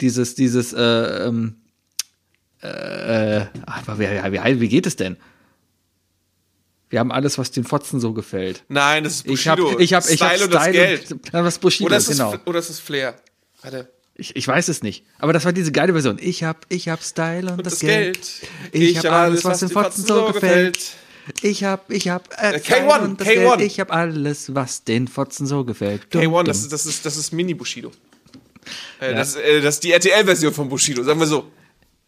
Dieses, 0.01 0.35
dieses, 0.35 0.73
äh, 0.73 0.81
ähm, 1.27 1.55
äh, 2.61 3.45
aber 3.65 3.99
wie, 3.99 4.07
wie, 4.07 4.61
wie 4.61 4.67
geht 4.69 4.85
es 4.85 4.95
denn? 4.95 5.17
Wir 6.89 6.99
haben 6.99 7.11
alles, 7.11 7.37
was 7.37 7.51
den 7.51 7.63
Fotzen 7.63 7.99
so 7.99 8.13
gefällt. 8.13 8.63
Nein, 8.67 9.03
das 9.03 9.17
ist 9.17 9.27
Ich 9.27 9.47
habe 9.47 9.61
Bushido. 9.61 9.79
ich 9.79 9.93
hab, 9.93 10.09
ich 10.09 10.21
hab 10.21 10.31
Style 10.33 10.45
und 10.45 10.53
das 10.53 10.71
Geld. 10.71 11.11
Und, 11.11 11.31
ja, 11.31 11.43
was 11.43 11.59
Bushido, 11.59 11.85
Oder 11.85 11.97
ist, 11.97 12.09
genau. 12.09 12.31
das, 12.31 12.47
oder 12.47 12.59
ist 12.59 12.69
das 12.69 12.79
Flair? 12.79 13.15
Warte. 13.61 13.91
Ich, 14.15 14.35
ich 14.35 14.47
weiß 14.47 14.67
es 14.67 14.81
nicht. 14.81 15.05
Aber 15.19 15.31
das 15.31 15.45
war 15.45 15.53
diese 15.53 15.71
geile 15.71 15.93
Version. 15.93 16.17
Ich 16.19 16.43
hab, 16.43 16.65
ich 16.69 16.89
hab 16.89 17.03
Style 17.03 17.51
und, 17.51 17.59
Und 17.59 17.65
das, 17.65 17.79
Geld. 17.79 18.19
Ich, 18.71 18.81
Ich, 18.81 18.97
hab 18.97 19.05
alles, 19.13 19.45
was 19.45 19.59
den 19.59 19.69
den 19.69 19.73
Fotzen 19.73 20.05
so 20.05 20.25
gefällt. 20.25 20.79
Ich 21.41 21.63
hab, 21.63 21.91
ich 21.91 22.09
hab 22.09 22.31
äh, 22.33 22.57
K1, 22.57 22.59
Style 22.59 23.01
und 23.01 23.21
das 23.21 23.27
K1. 23.27 23.33
Geld. 23.57 23.61
Ich 23.61 23.79
hab 23.79 23.93
alles, 23.93 24.55
was 24.55 24.83
den 24.83 25.07
Fotzen 25.07 25.47
so 25.47 25.63
gefällt. 25.63 26.13
Dum, 26.13 26.21
K1, 26.21 26.31
dum. 26.31 26.45
das 26.45 26.61
ist, 26.61 26.73
das 26.73 26.85
ist, 26.85 27.05
das 27.05 27.17
ist 27.17 27.33
Mini-Bushido. 27.33 27.91
Äh, 28.99 29.13
das, 29.13 29.29
ist, 29.29 29.35
äh, 29.37 29.61
das 29.61 29.75
ist 29.75 29.83
die 29.83 29.91
RTL-Version 29.91 30.53
von 30.53 30.69
Bushido, 30.69 31.03
sagen 31.03 31.19
wir 31.19 31.27
so. 31.27 31.49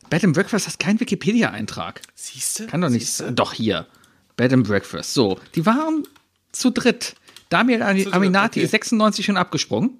Bed 0.10 0.26
and 0.26 0.34
Breakfast 0.34 0.68
hat 0.68 0.80
keinen 0.80 1.00
Wikipedia-Eintrag. 1.00 2.02
Siehst 2.16 2.60
du? 2.60 2.68
Kann 2.68 2.82
doch 2.82 2.90
nicht. 2.90 3.24
Doch, 3.32 3.54
hier. 3.54 3.88
Bed 4.36 4.52
and 4.54 4.68
Breakfast. 4.68 5.14
So, 5.14 5.40
die 5.56 5.66
waren 5.66 6.04
zu 6.52 6.70
dritt. 6.70 7.16
Damiel 7.50 7.82
Ami- 7.82 8.04
dritt, 8.04 8.14
Aminati 8.14 8.60
okay. 8.60 8.66
ist 8.66 8.72
96 8.72 9.26
schon 9.26 9.38
abgesprungen. 9.38 9.98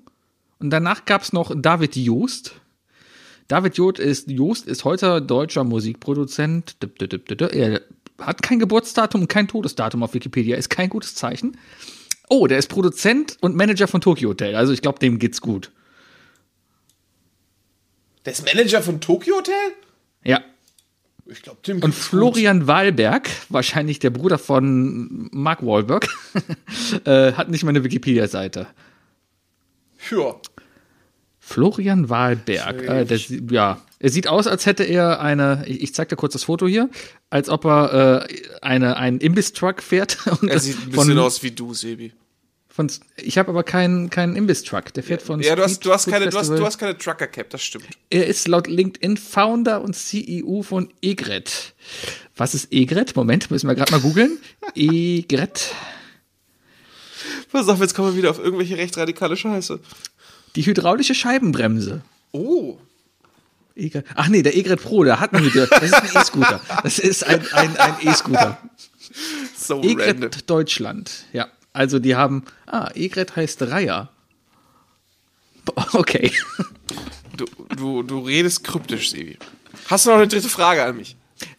Und 0.60 0.70
danach 0.70 1.06
gab 1.06 1.24
es 1.24 1.34
noch 1.34 1.54
David 1.56 1.96
Joost. 1.96 2.54
David 3.48 3.78
Joost 3.78 4.00
ist, 4.00 4.30
Joost 4.30 4.68
ist 4.68 4.86
heute 4.86 5.22
deutscher 5.22 5.64
Musikproduzent. 5.64 6.78
Er 7.52 7.82
hat 8.22 8.42
kein 8.42 8.60
Geburtsdatum 8.60 9.22
und 9.22 9.28
kein 9.28 9.48
Todesdatum 9.48 10.04
auf 10.04 10.14
Wikipedia. 10.14 10.56
Ist 10.58 10.70
kein 10.70 10.90
gutes 10.90 11.16
Zeichen. 11.16 11.58
Oh, 12.30 12.48
der 12.48 12.58
ist 12.58 12.68
Produzent 12.68 13.38
und 13.42 13.56
Manager 13.56 13.88
von 13.88 14.02
Tokyo 14.02 14.30
Hotel. 14.30 14.56
Also 14.56 14.72
ich 14.74 14.82
glaube, 14.82 15.00
dem 15.00 15.20
geht's 15.20 15.42
gut. 15.42 15.72
Der 18.26 18.34
ist 18.34 18.46
Manager 18.46 18.82
von 18.82 19.02
Tokyo 19.02 19.38
Hotel? 19.38 19.54
Ja. 20.24 20.42
Ich 21.26 21.42
glaube, 21.42 21.60
dem 21.66 21.78
Und 21.78 21.92
geht's 21.92 22.10
gut. 22.10 22.20
Florian 22.20 22.68
Wahlberg, 22.68 23.30
wahrscheinlich 23.50 24.00
der 24.00 24.12
Bruder 24.12 24.38
von 24.38 25.30
Mark 25.32 25.66
Wahlberg, 25.66 26.08
äh, 27.06 27.34
hat 27.34 27.50
nicht 27.50 27.64
mal 27.64 27.70
eine 27.70 27.84
Wikipedia-Seite. 27.84 28.68
Ja. 30.10 30.36
Florian 31.40 32.10
Wahlberg, 32.10 32.82
äh, 32.84 33.06
der, 33.06 33.18
ja, 33.50 33.82
er 34.02 34.10
sieht 34.10 34.28
aus, 34.28 34.48
als 34.48 34.66
hätte 34.66 34.84
er 34.84 35.22
eine, 35.22 35.64
ich, 35.68 35.84
ich 35.84 35.94
zeig 35.94 36.10
dir 36.10 36.16
kurz 36.16 36.34
das 36.34 36.46
Foto 36.46 36.68
hier, 36.68 36.90
als 37.30 37.50
ob 37.50 37.66
er 37.66 38.26
äh, 38.28 38.36
eine, 38.62 38.98
einen 38.98 39.20
Imbiss-Truck 39.20 39.84
fährt. 39.84 40.18
Er 40.48 40.60
sieht 40.60 40.76
ein 40.78 40.92
von, 40.92 41.06
bisschen 41.06 41.20
aus 41.20 41.44
wie 41.44 41.52
du, 41.52 41.76
Sebi. 41.76 42.12
Von, 42.68 42.90
ich 43.18 43.38
habe 43.38 43.50
aber 43.50 43.64
keinen, 43.64 44.10
keinen 44.10 44.36
Imbiss-Truck, 44.36 44.92
der 44.94 45.04
fährt 45.04 45.22
von 45.22 45.40
Ja, 45.42 45.56
du 45.56 45.62
hast, 45.62 45.86
du 45.86 45.92
hast 45.92 46.08
keine, 46.08 46.30
du 46.30 46.38
hast, 46.38 46.50
du 46.50 46.66
hast 46.66 46.80
keine 46.80 46.98
Trucker-Cap, 46.98 47.52
das 47.52 47.62
stimmt. 47.62 47.86
Er 48.10 48.26
ist 48.26 48.48
laut 48.48 48.68
LinkedIn 48.68 49.18
Founder 49.18 49.82
und 49.82 49.96
CEO 49.96 50.64
von 50.64 50.90
Egret. 51.02 51.76
Was 52.36 52.56
ist 52.56 52.72
Egret? 52.72 53.16
Moment, 53.16 53.52
müssen 53.52 53.68
wir 53.68 53.76
gerade 53.76 53.92
mal 53.92 54.02
googeln. 54.02 54.40
Egret. 54.76 55.76
Pass 57.52 57.68
auf, 57.68 57.80
jetzt 57.80 57.94
kommen 57.94 58.10
wir 58.14 58.18
wieder 58.18 58.32
auf 58.32 58.40
irgendwelche 58.40 58.78
rechtsradikale 58.78 59.38
Scheiße. 59.38 59.80
Die 60.56 60.66
hydraulische 60.66 61.14
Scheibenbremse. 61.14 62.02
Oh. 62.32 62.80
Egret. 63.76 64.06
Ach 64.16 64.28
nee, 64.28 64.42
der 64.42 64.56
Egret 64.56 64.82
Pro, 64.82 65.04
der 65.04 65.20
hat 65.20 65.34
man 65.34 65.46
wieder. 65.46 65.68
Das 65.68 65.84
ist 65.84 65.94
ein 65.94 66.10
E-Scooter. 66.22 66.62
Das 66.84 67.00
ist 67.00 67.24
ein, 67.24 67.46
ein, 67.54 67.78
ein 67.78 67.96
E-Scooter. 68.02 68.58
So 69.58 69.82
random. 69.82 70.00
Egret 70.00 70.50
Deutschland. 70.50 71.26
Ja. 71.34 71.48
Also 71.74 72.00
die 72.00 72.16
haben. 72.16 72.46
Ah, 72.66 72.90
Egret 72.96 73.36
heißt 73.36 73.62
Reiher. 73.64 74.10
Okay. 75.94 76.32
Du, 77.38 77.46
du, 77.76 78.04
du 78.04 78.20
redest 78.20 78.64
kryptisch, 78.64 79.10
Sebi. 79.10 79.38
Hast 79.88 80.06
du 80.06 80.10
noch 80.12 80.18
eine 80.18 80.28
dritte 80.28 80.50
Frage 80.50 80.84
an 80.84 80.98
mich? 80.98 81.16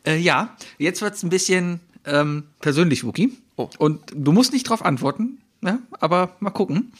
Äh, 0.06 0.18
ja, 0.18 0.56
jetzt 0.78 1.00
wird's 1.00 1.24
ein 1.24 1.30
bisschen 1.30 1.80
ähm, 2.04 2.44
persönlich, 2.60 3.04
Wookie. 3.04 3.36
Oh. 3.56 3.68
Und 3.78 4.00
du 4.14 4.30
musst 4.30 4.52
nicht 4.52 4.68
drauf 4.68 4.84
antworten, 4.84 5.38
ja, 5.62 5.78
aber 5.98 6.36
mal 6.40 6.50
gucken. 6.50 6.92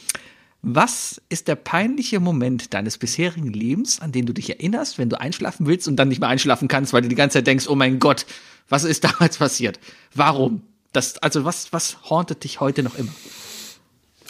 Was 0.65 1.21
ist 1.27 1.49
der 1.49 1.55
peinliche 1.55 2.21
Moment 2.21 2.73
deines 2.73 2.97
bisherigen 2.97 3.51
Lebens, 3.51 3.99
an 3.99 4.13
den 4.13 4.25
du 4.25 4.31
dich 4.31 4.49
erinnerst, 4.49 4.97
wenn 4.97 5.09
du 5.09 5.19
einschlafen 5.19 5.67
willst 5.67 5.89
und 5.89 5.97
dann 5.97 6.07
nicht 6.07 6.21
mehr 6.21 6.29
einschlafen 6.29 6.69
kannst, 6.69 6.93
weil 6.93 7.01
du 7.01 7.09
die 7.09 7.15
ganze 7.15 7.39
Zeit 7.39 7.47
denkst, 7.47 7.67
oh 7.67 7.75
mein 7.75 7.99
Gott, 7.99 8.25
was 8.69 8.85
ist 8.85 9.03
damals 9.03 9.37
passiert? 9.37 9.77
Warum? 10.15 10.63
Das, 10.93 11.17
also 11.17 11.43
was, 11.43 11.73
was 11.73 12.09
hauntet 12.09 12.45
dich 12.45 12.61
heute 12.61 12.81
noch 12.81 12.95
immer? 12.95 13.13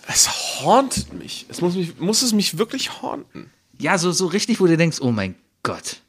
Es 0.07 0.27
hauntet 0.61 1.13
mich. 1.13 1.45
Es 1.49 1.61
muss, 1.61 1.75
mich, 1.75 1.99
muss 1.99 2.23
es 2.23 2.33
mich 2.33 2.57
wirklich 2.57 3.03
haunten? 3.03 3.51
Ja, 3.77 3.99
so, 3.99 4.11
so 4.11 4.25
richtig, 4.25 4.59
wo 4.59 4.65
du 4.65 4.75
denkst, 4.75 5.01
oh 5.01 5.11
mein 5.11 5.35
Gott. 5.61 6.01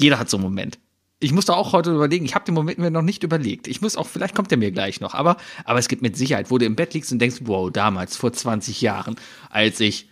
Jeder 0.00 0.18
hat 0.18 0.30
so 0.30 0.38
einen 0.38 0.44
Moment. 0.44 0.78
Ich 1.18 1.32
musste 1.32 1.56
auch 1.56 1.72
heute 1.72 1.94
überlegen, 1.94 2.26
ich 2.26 2.34
habe 2.34 2.44
den 2.44 2.54
Moment 2.54 2.78
mir 2.78 2.90
noch 2.90 3.02
nicht 3.02 3.22
überlegt. 3.22 3.68
Ich 3.68 3.80
muss 3.80 3.96
auch, 3.96 4.06
vielleicht 4.06 4.34
kommt 4.34 4.50
der 4.50 4.58
mir 4.58 4.70
gleich 4.70 5.00
noch, 5.00 5.14
aber, 5.14 5.38
aber 5.64 5.78
es 5.78 5.88
gibt 5.88 6.02
mit 6.02 6.16
Sicherheit, 6.16 6.50
wo 6.50 6.58
du 6.58 6.66
im 6.66 6.76
Bett 6.76 6.92
liegst 6.92 7.10
und 7.10 7.18
denkst, 7.20 7.38
wow, 7.44 7.70
damals, 7.70 8.16
vor 8.16 8.32
20 8.32 8.82
Jahren, 8.82 9.16
als 9.48 9.80
ich 9.80 10.08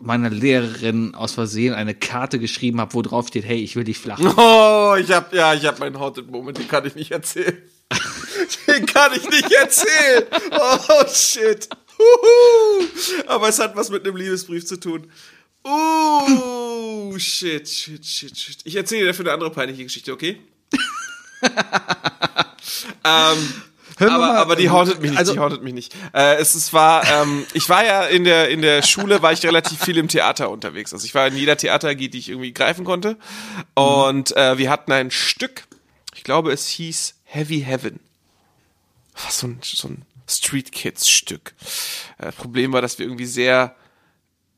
meiner 0.00 0.30
Lehrerin 0.30 1.14
aus 1.14 1.32
Versehen 1.32 1.74
eine 1.74 1.94
Karte 1.94 2.38
geschrieben 2.38 2.80
habe, 2.80 2.94
wo 2.94 3.02
drauf 3.02 3.28
steht, 3.28 3.44
hey, 3.44 3.58
ich 3.58 3.74
will 3.74 3.84
dich 3.84 3.98
flach. 3.98 4.20
Oh, 4.20 4.94
ich 4.96 5.10
hab, 5.10 5.32
ja, 5.32 5.54
ich 5.54 5.66
hab 5.66 5.80
meinen 5.80 5.98
Haunted 5.98 6.30
Moment, 6.30 6.58
den 6.58 6.68
kann 6.68 6.86
ich 6.86 6.94
nicht 6.94 7.10
erzählen. 7.10 7.58
den 8.68 8.86
kann 8.86 9.12
ich 9.14 9.28
nicht 9.28 9.50
erzählen. 9.52 10.24
Oh, 10.52 11.04
shit. 11.08 11.68
Huhu. 11.98 12.86
Aber 13.26 13.48
es 13.48 13.58
hat 13.58 13.76
was 13.76 13.90
mit 13.90 14.06
einem 14.06 14.16
Liebesbrief 14.16 14.64
zu 14.64 14.78
tun. 14.78 15.10
Uh, 15.64 17.18
shit, 17.18 17.68
shit, 17.68 18.04
shit, 18.04 18.36
shit. 18.36 18.58
Ich 18.64 18.76
erzähle 18.76 19.02
dir 19.02 19.06
dafür 19.08 19.26
eine 19.26 19.34
andere 19.34 19.50
peinliche 19.50 19.82
Geschichte, 19.84 20.12
okay? 20.12 20.38
ähm, 23.04 23.62
aber, 23.98 24.18
mal- 24.18 24.36
aber 24.38 24.56
die 24.56 24.70
hauntet 24.70 25.00
mich 25.00 25.10
nicht, 25.10 25.18
also- 25.18 25.32
die 25.34 25.38
hauntet 25.38 25.62
mich 25.62 25.74
nicht. 25.74 25.94
Äh, 26.14 26.36
es, 26.36 26.54
es 26.54 26.72
war, 26.72 27.06
ähm, 27.06 27.44
ich 27.52 27.68
war 27.68 27.84
ja 27.84 28.04
in 28.04 28.24
der, 28.24 28.48
in 28.48 28.62
der 28.62 28.82
Schule, 28.82 29.20
war 29.22 29.32
ich 29.32 29.42
relativ 29.44 29.82
viel 29.82 29.98
im 29.98 30.08
Theater 30.08 30.50
unterwegs. 30.50 30.92
Also 30.94 31.04
ich 31.04 31.14
war 31.14 31.26
in 31.26 31.36
jeder 31.36 31.56
Theater 31.56 31.94
die 31.94 32.16
ich 32.18 32.28
irgendwie 32.30 32.52
greifen 32.52 32.84
konnte. 32.84 33.16
Und 33.74 34.34
äh, 34.36 34.56
wir 34.58 34.70
hatten 34.70 34.92
ein 34.92 35.10
Stück, 35.10 35.64
Ich 36.14 36.24
glaube, 36.24 36.52
es 36.52 36.68
hieß 36.68 37.14
Heavy 37.24 37.60
Heaven. 37.62 38.00
Was 39.24 39.40
so 39.40 39.48
ein, 39.48 39.58
so 39.62 39.88
ein 39.88 40.02
Street 40.26 40.72
Kids 40.72 41.08
Stück. 41.10 41.52
Äh, 42.18 42.32
Problem 42.32 42.72
war, 42.72 42.80
dass 42.80 42.98
wir 42.98 43.04
irgendwie 43.06 43.26
sehr 43.26 43.74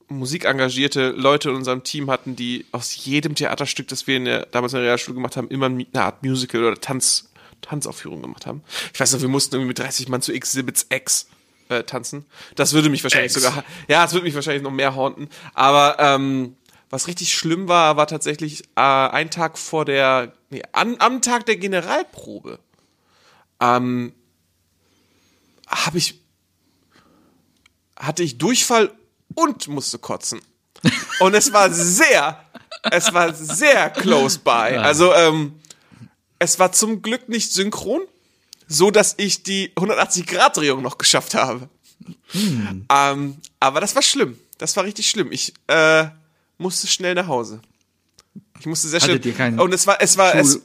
musikengagierte 0.09 1.11
Leute 1.11 1.51
in 1.51 1.57
unserem 1.57 1.83
Team 1.85 2.11
hatten, 2.11 2.37
die 2.37 2.67
aus 2.73 3.05
jedem 3.05 3.35
Theaterstück, 3.35 3.89
das 3.89 4.07
wir 4.07 4.17
in 4.17 4.25
der, 4.25 4.47
damals 4.47 4.73
in 4.73 4.79
der 4.79 4.87
Realschule 4.87 5.15
gemacht 5.15 5.37
haben, 5.37 5.49
immer 5.49 5.67
eine 5.67 5.87
Art 5.95 6.23
Musical 6.23 6.65
oder 6.65 6.81
Tanz, 6.81 7.31
Tanzaufführung 7.61 8.23
gemacht 8.23 8.47
haben. 8.47 8.63
Ich 8.93 9.01
weiß 9.01 9.13
noch, 9.13 9.21
wir 9.21 9.29
mussten 9.29 9.55
irgendwie 9.55 9.69
mit 9.69 9.79
30 9.79 10.09
Mann 10.09 10.23
zu 10.23 10.33
Exhibits 10.33 10.87
X 10.91 11.29
äh, 11.69 11.85
tanzen. 11.85 12.27
Das 12.55 12.73
würde 12.73 12.91
mich 12.91 13.03
wahrscheinlich 13.03 13.33
X. 13.33 13.43
sogar, 13.43 13.65
ja, 13.89 14.03
das 14.03 14.13
würde 14.13 14.25
mich 14.25 14.35
wahrscheinlich 14.35 14.63
noch 14.63 14.71
mehr 14.71 14.95
haunten. 14.95 15.29
Aber 15.55 15.97
ähm, 15.99 16.57
was 16.91 17.07
richtig 17.07 17.33
schlimm 17.33 17.69
war, 17.69 17.97
war 17.97 18.07
tatsächlich 18.07 18.65
äh, 18.77 18.81
ein 18.81 19.31
Tag 19.31 19.59
vor 19.59 19.85
der, 19.85 20.35
nee, 20.51 20.63
an, 20.73 20.97
am 20.99 21.23
Tag 21.23 21.47
der 21.47 21.57
Generalprobe. 21.57 22.59
Ähm, 23.61 24.13
habe 25.69 25.99
ich 25.99 26.21
hatte 27.97 28.23
ich 28.23 28.37
Durchfall 28.39 28.93
und 29.35 29.68
musste 29.68 29.99
kotzen. 29.99 30.41
Und 31.20 31.35
es 31.35 31.53
war 31.53 31.70
sehr, 31.70 32.45
es 32.91 33.12
war 33.12 33.33
sehr 33.35 33.91
close 33.91 34.39
by. 34.39 34.76
Also 34.76 35.12
ähm, 35.14 35.61
es 36.39 36.59
war 36.59 36.72
zum 36.72 37.03
Glück 37.03 37.28
nicht 37.28 37.53
synchron, 37.53 38.03
so 38.66 38.91
dass 38.91 39.14
ich 39.18 39.43
die 39.43 39.72
180 39.76 40.26
Grad 40.26 40.57
Drehung 40.57 40.83
noch 40.83 40.99
geschafft 40.99 41.35
habe. 41.35 41.68
Ähm, 42.35 43.37
aber 43.61 43.80
das 43.80 43.95
war 43.95 44.03
schlimm. 44.03 44.39
Das 44.59 44.76
war 44.76 44.85
richtig 44.85 45.09
schlimm. 45.09 45.30
Ich 45.30 45.55
äh, 45.68 46.07
musste 46.59 46.87
schnell 46.87 47.14
nach 47.14 47.28
Hause. 47.28 47.61
Ich 48.59 48.66
musste 48.66 48.89
sehr 48.89 49.01
schnell. 49.01 49.16
Hattet 49.16 49.26
ihr 49.26 49.35
kein 49.35 49.59
und 49.59 49.72
es 49.72 49.87
war, 49.87 50.01
es 50.01 50.16
war, 50.16 50.35
es, 50.35 50.61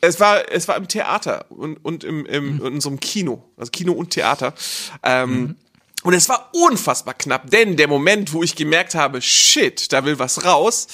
es 0.00 0.20
war, 0.20 0.50
es 0.50 0.68
war 0.68 0.76
im 0.76 0.88
Theater 0.88 1.46
und, 1.50 1.76
und 1.84 2.04
im, 2.04 2.26
im, 2.26 2.56
in 2.56 2.60
unserem 2.60 3.00
Kino, 3.00 3.50
also 3.56 3.70
Kino 3.70 3.92
und 3.92 4.10
Theater. 4.10 4.54
Ähm, 5.02 5.56
Und 6.04 6.12
es 6.12 6.28
war 6.28 6.50
unfassbar 6.52 7.14
knapp, 7.14 7.50
denn 7.50 7.78
der 7.78 7.88
Moment, 7.88 8.34
wo 8.34 8.42
ich 8.42 8.54
gemerkt 8.54 8.94
habe, 8.94 9.22
shit, 9.22 9.90
da 9.90 10.04
will 10.04 10.18
was 10.18 10.44
raus, 10.44 10.86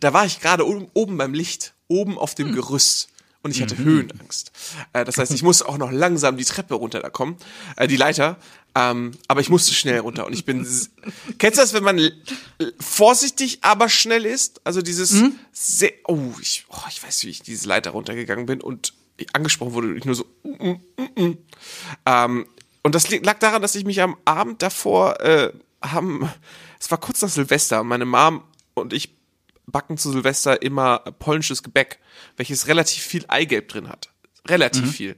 da 0.00 0.12
war 0.12 0.26
ich 0.26 0.40
gerade 0.40 0.66
oben, 0.66 1.16
beim 1.16 1.34
Licht, 1.34 1.72
oben 1.86 2.18
auf 2.18 2.34
dem 2.34 2.52
Gerüst. 2.52 3.08
Und 3.42 3.52
ich 3.52 3.62
hatte 3.62 3.78
Höhenangst. 3.78 4.50
Äh, 4.92 5.04
das 5.04 5.18
heißt, 5.18 5.32
ich 5.32 5.44
musste 5.44 5.68
auch 5.68 5.78
noch 5.78 5.92
langsam 5.92 6.36
die 6.36 6.44
Treppe 6.44 6.74
runter 6.74 6.98
da 6.98 7.10
kommen, 7.10 7.36
äh, 7.76 7.86
die 7.86 7.96
Leiter. 7.96 8.38
Ähm, 8.74 9.12
aber 9.28 9.40
ich 9.40 9.50
musste 9.50 9.72
schnell 9.72 10.00
runter. 10.00 10.26
Und 10.26 10.32
ich 10.32 10.44
bin. 10.44 10.66
Kennst 11.38 11.58
du 11.58 11.62
das, 11.62 11.72
wenn 11.72 11.84
man 11.84 12.10
vorsichtig, 12.80 13.58
aber 13.60 13.88
schnell 13.88 14.26
ist? 14.26 14.60
Also 14.64 14.82
dieses 14.82 15.14
sehr. 15.52 15.92
Oh 16.08 16.18
ich, 16.42 16.66
oh, 16.70 16.82
ich 16.90 17.00
weiß, 17.00 17.22
wie 17.22 17.30
ich 17.30 17.40
diese 17.40 17.68
Leiter 17.68 17.92
runtergegangen 17.92 18.46
bin 18.46 18.60
und 18.60 18.94
angesprochen 19.32 19.74
wurde 19.74 19.88
und 19.88 19.96
ich 19.96 20.04
nur 20.04 20.16
so. 20.16 20.26
mm, 20.42 20.50
mm, 20.58 20.80
mm, 20.96 21.22
mm. 21.22 21.38
Ähm, 22.04 22.46
und 22.86 22.94
das 22.94 23.10
lag 23.10 23.40
daran, 23.40 23.62
dass 23.62 23.74
ich 23.74 23.84
mich 23.84 24.00
am 24.00 24.16
Abend 24.24 24.62
davor 24.62 25.20
äh, 25.20 25.50
haben. 25.82 26.30
Es 26.78 26.88
war 26.88 26.98
kurz 26.98 27.20
nach 27.20 27.28
Silvester. 27.28 27.82
Meine 27.82 28.04
Mom 28.04 28.44
und 28.74 28.92
ich 28.92 29.10
backen 29.66 29.98
zu 29.98 30.12
Silvester 30.12 30.62
immer 30.62 31.00
polnisches 31.18 31.64
Gebäck, 31.64 31.98
welches 32.36 32.68
relativ 32.68 33.02
viel 33.02 33.24
Eigelb 33.26 33.66
drin 33.66 33.88
hat. 33.88 34.10
Relativ 34.46 34.92
viel. 34.92 35.16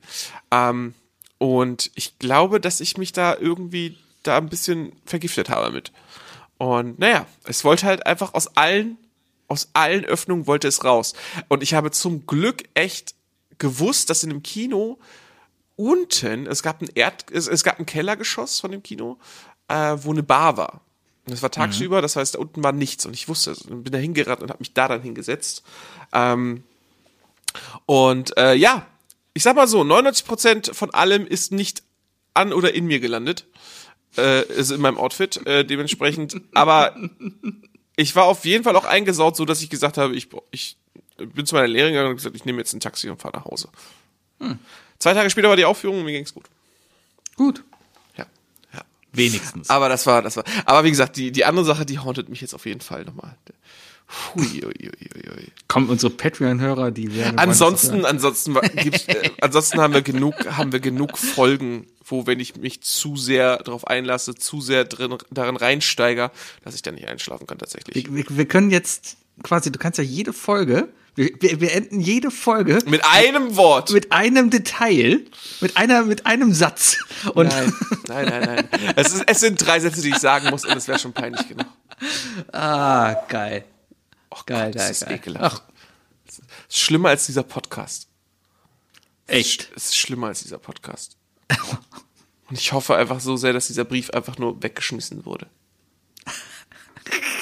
Ähm, 0.51 0.95
und 1.37 1.91
ich 1.95 2.19
glaube, 2.19 2.59
dass 2.59 2.81
ich 2.81 2.97
mich 2.97 3.13
da 3.13 3.37
irgendwie 3.37 3.99
da 4.23 4.39
ein 4.39 4.49
bisschen 4.49 4.93
vergiftet 5.05 5.51
habe 5.51 5.71
mit. 5.71 5.93
Und 6.57 6.99
naja, 6.99 7.27
es 7.45 7.65
wollte 7.65 7.85
halt 7.85 8.07
einfach 8.07 8.33
aus 8.33 8.57
allen, 8.57 8.97
aus 9.47 9.69
allen 9.75 10.07
Öffnungen 10.07 10.47
wollte 10.47 10.69
es 10.69 10.85
raus. 10.85 11.13
Und 11.49 11.63
ich 11.63 11.75
habe 11.75 11.91
zum 11.91 12.25
Glück 12.25 12.65
echt 12.73 13.15
gewusst, 13.59 14.09
dass 14.09 14.25
in 14.25 14.31
dem 14.31 14.43
Kino 14.43 14.99
unten, 15.79 16.47
es 16.47 16.63
gab 16.63 16.83
ein 16.83 16.91
Erd, 16.95 17.27
es, 17.31 17.47
es 17.47 17.63
gab 17.63 17.79
ein 17.79 17.87
Kellergeschoss 17.87 18.61
von 18.61 18.73
dem 18.73 18.83
Kino, 18.83 19.19
äh, 19.69 19.97
wo 19.97 20.11
eine 20.11 20.23
Bar 20.23 20.57
war. 20.57 20.81
Und 21.25 21.33
es 21.33 21.43
war 21.43 21.51
tagsüber, 21.51 22.03
das 22.03 22.17
heißt, 22.17 22.35
da 22.35 22.39
unten 22.39 22.63
war 22.63 22.73
nichts. 22.73 23.07
Und 23.07 23.15
ich 23.15 23.29
wusste 23.29 23.53
es 23.53 23.63
und 23.63 23.85
bin 23.85 23.93
da 23.93 23.99
hingerannt 23.99 24.43
und 24.43 24.51
habe 24.51 24.61
mich 24.61 24.75
da 24.75 24.89
dann 24.89 25.03
hingesetzt. 25.03 25.63
Ähm, 26.13 26.65
und 27.87 28.37
äh, 28.37 28.55
ja, 28.55 28.87
ich 29.35 29.43
sag 29.43 29.55
mal 29.55 29.69
so, 29.69 29.83
99% 29.83 30.75
von 30.75 30.91
allem 30.91 31.27
ist 31.27 31.53
nicht 31.53 31.83
an 32.35 32.53
oder 32.53 32.75
in 32.75 32.87
mir 32.87 32.99
gelandet. 32.99 33.47
Äh, 34.17 34.47
ist 34.47 34.71
in 34.71 34.81
meinem 34.81 34.99
Outfit, 34.99 35.47
äh, 35.47 35.65
dementsprechend. 35.65 36.41
Aber 36.55 36.97
ich 37.95 38.17
war 38.17 38.25
auf 38.25 38.45
jeden 38.45 38.65
Fall 38.65 38.75
auch 38.75 38.87
eingesaut, 38.87 39.37
so 39.37 39.45
dass 39.45 39.63
ich 39.63 39.71
gesagt 39.71 39.97
habe, 39.97 40.17
ich, 40.17 40.29
ich 40.51 40.77
bin 41.19 41.47
zu 41.47 41.55
meiner 41.55 41.69
Lehrerin 41.69 41.93
gegangen 41.93 42.11
und 42.11 42.17
gesagt, 42.17 42.35
ich 42.35 42.47
nehme 42.47 42.59
jetzt 42.59 42.73
ein 42.73 42.81
Taxi 42.81 43.11
und 43.11 43.21
fahre 43.21 43.37
nach 43.37 43.45
Hause. 43.45 43.69
Zwei 44.99 45.15
Tage 45.15 45.31
später 45.31 45.49
war 45.49 45.57
die 45.57 45.65
Aufführung 45.65 45.99
und 45.99 46.05
mir 46.05 46.13
ging's 46.13 46.35
gut. 46.35 46.47
Gut. 47.37 47.63
Ja. 48.17 48.27
ja. 48.75 48.83
Wenigstens. 49.13 49.71
Aber 49.71 49.89
das 49.89 50.07
war, 50.07 50.23
das 50.23 50.37
war. 50.37 50.45
Aber 50.65 50.85
wie 50.85 50.91
gesagt, 50.91 51.17
die, 51.17 51.31
die 51.31 51.45
andere 51.45 51.65
Sache, 51.65 51.87
die 51.87 51.99
hauntet 51.99 52.29
mich 52.29 52.41
jetzt 52.41 52.55
auf 52.55 52.67
jeden 52.67 52.81
Fall 52.81 53.05
nochmal. 53.05 53.37
Hui, 54.35 54.65
ui, 54.65 54.65
ui, 54.65 55.11
ui, 55.15 55.31
ui. 55.31 55.53
Kommen 55.69 55.91
unsere 55.91 56.11
Patreon-Hörer, 56.11 56.91
die 56.91 57.15
werden. 57.15 57.39
Ansonsten, 57.39 58.07
ansonsten, 58.07 58.57
äh, 58.57 59.31
ansonsten 59.43 59.81
haben 59.81 59.93
wir 59.93 60.01
genug, 60.01 60.35
haben 60.47 60.73
wir 60.73 60.81
genug 60.81 61.19
Folgen, 61.19 61.87
wo 62.05 62.27
wenn 62.27 62.41
ich 62.41 62.57
mich 62.57 62.81
zu 62.81 63.17
sehr 63.17 63.59
darauf 63.59 63.87
einlasse, 63.87 64.35
zu 64.35 64.63
sehr 64.63 64.85
drin, 64.85 65.19
darin 65.31 65.57
reinsteiger, 65.57 66.33
dass 66.65 66.75
ich 66.75 66.81
dann 66.81 66.95
nicht 66.95 67.07
einschlafen 67.07 67.47
kann 67.47 67.59
tatsächlich. 67.59 68.07
Wir, 68.07 68.15
wir, 68.15 68.25
wir 68.29 68.49
können 68.49 68.71
jetzt 68.71 69.19
quasi, 69.43 69.71
du 69.71 69.79
kannst 69.79 69.99
ja 69.99 70.05
jede 70.05 70.33
Folge, 70.33 70.89
wir, 71.19 71.31
wir, 71.41 71.61
wir 71.61 71.73
enden 71.73 72.01
jede 72.01 72.31
Folge 72.31 72.79
Mit 72.87 73.05
einem 73.05 73.57
Wort. 73.57 73.91
mit 73.91 74.13
einem 74.13 74.51
Detail, 74.51 75.21
mit 75.61 75.77
einer, 75.77 76.05
mit 76.05 76.27
einem 76.27 76.53
Satz. 76.55 76.97
Und 77.35 77.49
Nein, 77.49 77.73
nein, 78.07 78.29
nein, 78.29 78.69
nein. 78.71 78.93
Es, 78.97 79.13
ist, 79.13 79.25
es 79.27 79.41
sind 79.41 79.57
drei 79.67 79.81
Sätze, 79.81 80.01
die 80.01 80.11
ich 80.11 80.19
sagen 80.19 80.49
muss 80.51 80.65
und 80.65 80.77
es 80.77 80.87
wäre 80.87 80.99
schon 80.99 81.13
peinlich 81.13 81.47
genug. 81.49 81.67
ah, 82.53 83.15
geil. 83.29 83.65
Oh 84.31 84.39
Geil, 84.47 84.67
Gott, 84.67 84.75
das 84.77 84.83
geil, 84.83 84.91
ist 84.93 85.01
geil. 85.07 85.15
ekelhaft. 85.17 85.63
Es 86.29 86.39
ist 86.39 86.79
schlimmer 86.79 87.09
als 87.09 87.27
dieser 87.27 87.43
Podcast. 87.43 88.07
Echt. 89.27 89.71
Es 89.75 89.87
ist 89.87 89.97
schlimmer 89.97 90.29
als 90.29 90.43
dieser 90.43 90.59
Podcast. 90.59 91.17
Und 92.49 92.59
ich 92.59 92.73
hoffe 92.73 92.95
einfach 92.97 93.21
so 93.21 93.37
sehr, 93.37 93.53
dass 93.53 93.67
dieser 93.67 93.85
Brief 93.85 94.11
einfach 94.11 94.39
nur 94.39 94.63
weggeschmissen 94.63 95.27
wurde. 95.27 95.49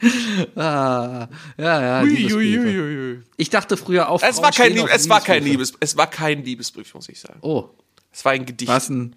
Ah, 0.56 1.28
ja, 1.58 1.82
ja. 1.82 2.00
Liebesbriefe. 2.02 3.22
Ich 3.36 3.50
dachte 3.50 3.76
früher 3.76 4.08
auf. 4.08 4.22
Es 4.22 4.40
war 4.40 4.50
kein, 4.50 4.74
Lieb 4.74 4.88
es 4.90 5.08
war 5.08 5.20
kein 5.20 5.44
Liebes, 5.44 5.74
es 5.80 5.96
war 5.96 6.08
kein 6.08 6.42
Liebesbrief, 6.44 6.94
muss 6.94 7.08
ich 7.08 7.20
sagen. 7.20 7.38
Oh, 7.42 7.68
Es 8.12 8.24
war 8.24 8.32
ein 8.32 8.46
Gedicht. 8.46 8.70
was 8.70 8.88
ein. 8.88 9.16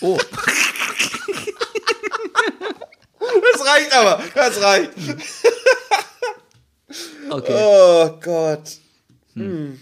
Oh, 0.00 0.18
Das 3.52 3.66
reicht 3.66 3.92
aber, 3.92 4.22
das 4.34 4.60
reicht. 4.60 4.90
okay. 7.30 7.54
Oh 7.54 8.18
Gott. 8.22 8.78
Hm. 9.34 9.80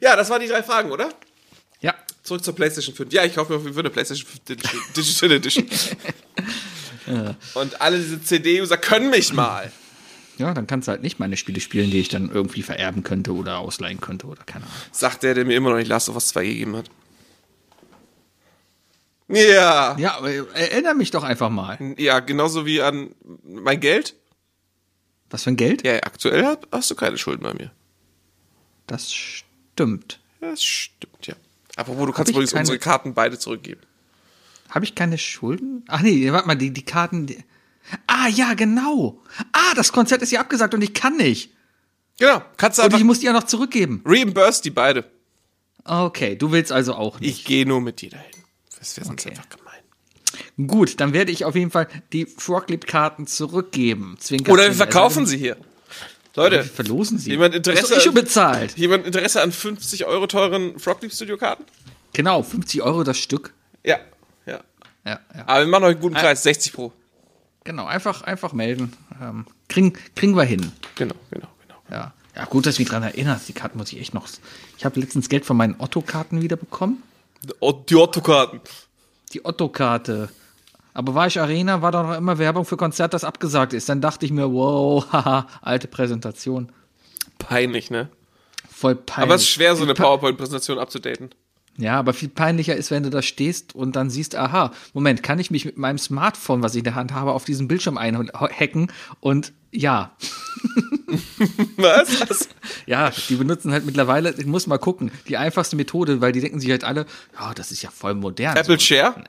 Ja, 0.00 0.16
das 0.16 0.30
waren 0.30 0.40
die 0.40 0.48
drei 0.48 0.62
Fragen, 0.62 0.90
oder? 0.92 1.08
Ja. 1.80 1.94
Zurück 2.22 2.44
zur 2.44 2.54
PlayStation 2.54 2.94
5. 2.94 3.12
Ja, 3.12 3.24
ich 3.24 3.36
hoffe, 3.36 3.64
wir 3.64 3.74
würden 3.74 3.86
eine 3.86 3.90
PlayStation 3.90 4.28
5 4.28 4.44
Digital, 4.96 5.40
Digital 5.40 5.74
Und 7.54 7.80
alle 7.80 7.98
diese 7.98 8.22
CD-User 8.22 8.76
können 8.76 9.10
mich 9.10 9.32
mal. 9.32 9.70
Ja, 10.38 10.52
dann 10.52 10.66
kannst 10.66 10.88
du 10.88 10.92
halt 10.92 11.02
nicht 11.02 11.18
meine 11.18 11.36
Spiele 11.36 11.60
spielen, 11.60 11.90
die 11.90 12.00
ich 12.00 12.08
dann 12.08 12.30
irgendwie 12.30 12.62
vererben 12.62 13.02
könnte 13.04 13.32
oder 13.32 13.58
ausleihen 13.58 14.00
könnte 14.00 14.26
oder 14.26 14.42
keine 14.44 14.64
Ahnung. 14.64 14.76
Sagt 14.90 15.22
der, 15.22 15.34
der 15.34 15.44
mir 15.44 15.56
immer 15.56 15.70
noch 15.70 15.76
nicht 15.76 15.88
Last 15.88 16.08
of 16.08 16.16
Us 16.16 16.28
2 16.28 16.44
gegeben 16.44 16.76
hat. 16.76 16.90
Ja. 19.28 19.96
Ja, 19.98 20.16
aber 20.16 20.32
erinnere 20.54 20.94
mich 20.94 21.10
doch 21.10 21.22
einfach 21.22 21.50
mal. 21.50 21.78
Ja, 21.98 22.20
genauso 22.20 22.66
wie 22.66 22.82
an 22.82 23.14
mein 23.44 23.80
Geld. 23.80 24.14
Was 25.30 25.44
für 25.44 25.50
ein 25.50 25.56
Geld? 25.56 25.84
Ja, 25.86 25.96
aktuell 26.02 26.56
hast, 26.70 26.90
du 26.90 26.94
keine 26.94 27.16
Schulden 27.16 27.42
bei 27.42 27.54
mir. 27.54 27.70
Das 28.86 29.12
stimmt. 29.12 30.20
Das 30.40 30.62
stimmt, 30.62 31.26
ja. 31.26 31.34
Apropos, 31.76 32.06
du 32.06 32.12
kannst 32.12 32.30
ich 32.30 32.36
übrigens 32.36 32.52
unsere 32.52 32.78
Karten 32.78 33.14
beide 33.14 33.38
zurückgeben. 33.38 33.80
Habe 34.74 34.84
ich 34.84 34.94
keine 34.94 35.18
Schulden? 35.18 35.84
Ach 35.88 36.00
nee, 36.02 36.32
warte 36.32 36.46
mal, 36.48 36.56
die, 36.56 36.72
die 36.72 36.84
Karten. 36.84 37.26
Die 37.26 37.38
ah, 38.08 38.26
ja, 38.28 38.54
genau. 38.54 39.22
Ah, 39.52 39.74
das 39.76 39.92
Konzert 39.92 40.20
ist 40.22 40.32
ja 40.32 40.40
abgesagt 40.40 40.74
und 40.74 40.82
ich 40.82 40.94
kann 40.94 41.16
nicht. 41.16 41.52
Genau, 42.18 42.42
kannst 42.56 42.78
du 42.78 42.82
Und 42.82 42.86
einfach 42.86 42.98
ich 42.98 43.04
muss 43.04 43.20
die 43.20 43.26
ja 43.26 43.32
noch 43.32 43.44
zurückgeben. 43.44 44.02
reimburse 44.04 44.62
die 44.62 44.70
beide. 44.70 45.04
Okay, 45.84 46.34
du 46.36 46.50
willst 46.52 46.72
also 46.72 46.94
auch 46.94 47.20
nicht. 47.20 47.30
Ich 47.30 47.44
gehe 47.44 47.66
nur 47.66 47.80
mit 47.80 48.00
dir 48.00 48.10
dahin. 48.10 48.30
Das 48.78 48.96
wäre 48.96 49.06
sonst 49.06 49.22
Okay. 49.26 49.30
einfach 49.30 49.48
gemein. 49.48 50.68
Gut, 50.68 51.00
dann 51.00 51.12
werde 51.12 51.30
ich 51.30 51.44
auf 51.44 51.54
jeden 51.54 51.70
Fall 51.70 51.88
die 52.12 52.26
Froglip-Karten 52.26 53.26
zurückgeben. 53.26 54.16
Zwinker, 54.18 54.52
Oder 54.52 54.64
wir 54.66 54.74
verkaufen 54.74 55.20
Also, 55.20 55.30
sie 55.30 55.38
hier. 55.38 55.56
Wir 55.56 56.42
Leute, 56.42 56.64
verlosen 56.64 57.18
sie. 57.18 57.30
Jemand 57.30 57.54
Interesse 57.54 58.00
schon 58.00 58.08
an- 58.16 58.22
bezahlt. 58.24 58.76
jemand 58.76 59.06
Interesse 59.06 59.40
an 59.42 59.52
50 59.52 60.04
Euro 60.06 60.26
teuren 60.26 60.78
Frogleaf 60.80 61.12
Studio 61.12 61.36
Karten? 61.36 61.64
Genau, 62.12 62.42
50 62.42 62.82
Euro 62.82 63.04
das 63.04 63.18
Stück. 63.18 63.54
Ja, 63.84 63.98
ja. 65.04 65.20
Aber 65.46 65.60
wir 65.60 65.66
machen 65.66 65.84
euch 65.84 65.92
einen 65.92 66.00
guten 66.00 66.14
Preis, 66.14 66.42
60 66.42 66.72
pro. 66.72 66.92
Genau, 67.64 67.86
einfach, 67.86 68.22
einfach 68.22 68.52
melden. 68.52 68.92
Ähm, 69.20 69.46
kriegen, 69.68 69.94
kriegen 70.14 70.36
wir 70.36 70.44
hin. 70.44 70.72
Genau, 70.96 71.14
genau, 71.30 71.48
genau. 71.62 71.78
Ja. 71.90 72.12
Ja, 72.36 72.44
gut, 72.46 72.66
dass 72.66 72.76
du 72.76 72.82
mich 72.82 72.88
dran 72.88 73.02
erinnerst. 73.02 73.48
Die 73.48 73.52
Karten 73.52 73.78
muss 73.78 73.92
ich 73.92 74.00
echt 74.00 74.12
noch. 74.12 74.28
Ich 74.76 74.84
habe 74.84 74.98
letztens 74.98 75.28
Geld 75.28 75.44
von 75.44 75.56
meinen 75.56 75.76
Otto-Karten 75.78 76.42
wieder 76.42 76.56
bekommen. 76.56 77.02
Oh, 77.60 77.72
die 77.72 77.94
Otto-Karten. 77.94 78.60
Die 79.32 79.44
Otto-Karte. 79.44 80.28
Aber 80.94 81.14
war 81.14 81.26
ich 81.26 81.40
Arena, 81.40 81.82
war 81.82 81.92
da 81.92 82.02
noch 82.02 82.16
immer 82.16 82.38
Werbung 82.38 82.64
für 82.64 82.76
Konzert, 82.76 83.14
das 83.14 83.24
abgesagt 83.24 83.72
ist. 83.72 83.88
Dann 83.88 84.00
dachte 84.00 84.26
ich 84.26 84.32
mir, 84.32 84.52
wow, 84.52 85.06
haha, 85.12 85.46
alte 85.62 85.88
Präsentation. 85.88 86.70
Peinlich, 87.38 87.90
ne? 87.90 88.08
Voll 88.68 88.96
peinlich. 88.96 89.22
Aber 89.24 89.34
es 89.36 89.42
ist 89.42 89.48
schwer, 89.48 89.76
so 89.76 89.84
eine 89.84 89.94
PowerPoint-Präsentation 89.94 90.78
abzudaten. 90.78 91.30
Ja, 91.76 91.98
aber 91.98 92.12
viel 92.12 92.28
peinlicher 92.28 92.76
ist, 92.76 92.90
wenn 92.90 93.02
du 93.02 93.10
da 93.10 93.20
stehst 93.20 93.74
und 93.74 93.96
dann 93.96 94.08
siehst, 94.08 94.36
aha, 94.36 94.72
Moment, 94.92 95.22
kann 95.22 95.40
ich 95.40 95.50
mich 95.50 95.64
mit 95.64 95.76
meinem 95.76 95.98
Smartphone, 95.98 96.62
was 96.62 96.74
ich 96.74 96.80
in 96.80 96.84
der 96.84 96.94
Hand 96.94 97.12
habe, 97.12 97.32
auf 97.32 97.44
diesen 97.44 97.66
Bildschirm 97.66 97.98
einhacken 97.98 98.92
und 99.20 99.52
ja, 99.72 100.12
Was? 101.76 102.20
Was? 102.28 102.48
ja, 102.86 103.12
die 103.28 103.36
benutzen 103.36 103.72
halt 103.72 103.84
mittlerweile, 103.84 104.34
ich 104.36 104.46
muss 104.46 104.66
mal 104.66 104.78
gucken, 104.78 105.10
die 105.28 105.36
einfachste 105.36 105.76
Methode, 105.76 106.20
weil 106.20 106.32
die 106.32 106.40
denken 106.40 106.60
sich 106.60 106.70
halt 106.70 106.84
alle, 106.84 107.06
ja, 107.38 107.54
das 107.54 107.70
ist 107.70 107.82
ja 107.82 107.90
voll 107.90 108.14
modern. 108.14 108.56
Apple 108.56 108.78
so, 108.78 108.80
Share? 108.80 109.24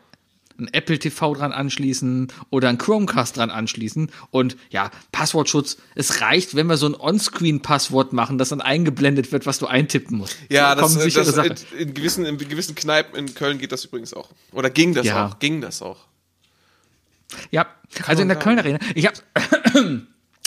Ein 0.60 0.70
Apple 0.74 0.98
TV 1.00 1.34
dran 1.34 1.52
anschließen 1.52 2.32
oder 2.50 2.70
ein 2.70 2.78
Chromecast 2.78 3.38
dran 3.38 3.50
anschließen 3.50 4.12
und 4.32 4.58
ja, 4.70 4.90
Passwortschutz, 5.12 5.78
es 5.96 6.22
reicht, 6.22 6.56
wenn 6.56 6.68
wir 6.68 6.78
so 6.78 6.88
ein 6.88 6.96
On-Screen-Passwort 6.96 8.14
machen, 8.14 8.38
das 8.38 8.50
dann 8.50 8.62
eingeblendet 8.62 9.32
wird, 9.32 9.46
was 9.46 9.60
du 9.60 9.68
eintippen 9.68 10.18
musst. 10.18 10.38
Ja, 10.50 10.76
das, 10.76 10.96
äh, 10.96 11.02
sichere 11.02 11.26
das 11.26 11.36
Sache. 11.36 11.56
in, 11.78 11.94
gewissen, 11.94 12.26
in 12.26 12.38
gewissen 12.38 12.76
Kneipen 12.76 13.16
in 13.18 13.34
Köln 13.36 13.58
geht 13.58 13.72
das 13.72 13.86
übrigens 13.86 14.14
auch. 14.14 14.30
Oder 14.52 14.70
ging 14.70 14.94
das 14.94 15.06
Ja. 15.06 15.28
auch? 15.28 15.40
Ging 15.40 15.62
das 15.62 15.82
auch? 15.82 15.98
Ja, 17.52 17.68
also 18.06 18.22
in 18.22 18.28
der 18.28 18.38
man 18.38 18.44
Köln 18.44 18.60
Arena. 18.60 18.80
Ich 18.94 19.06
hab's. 19.08 19.24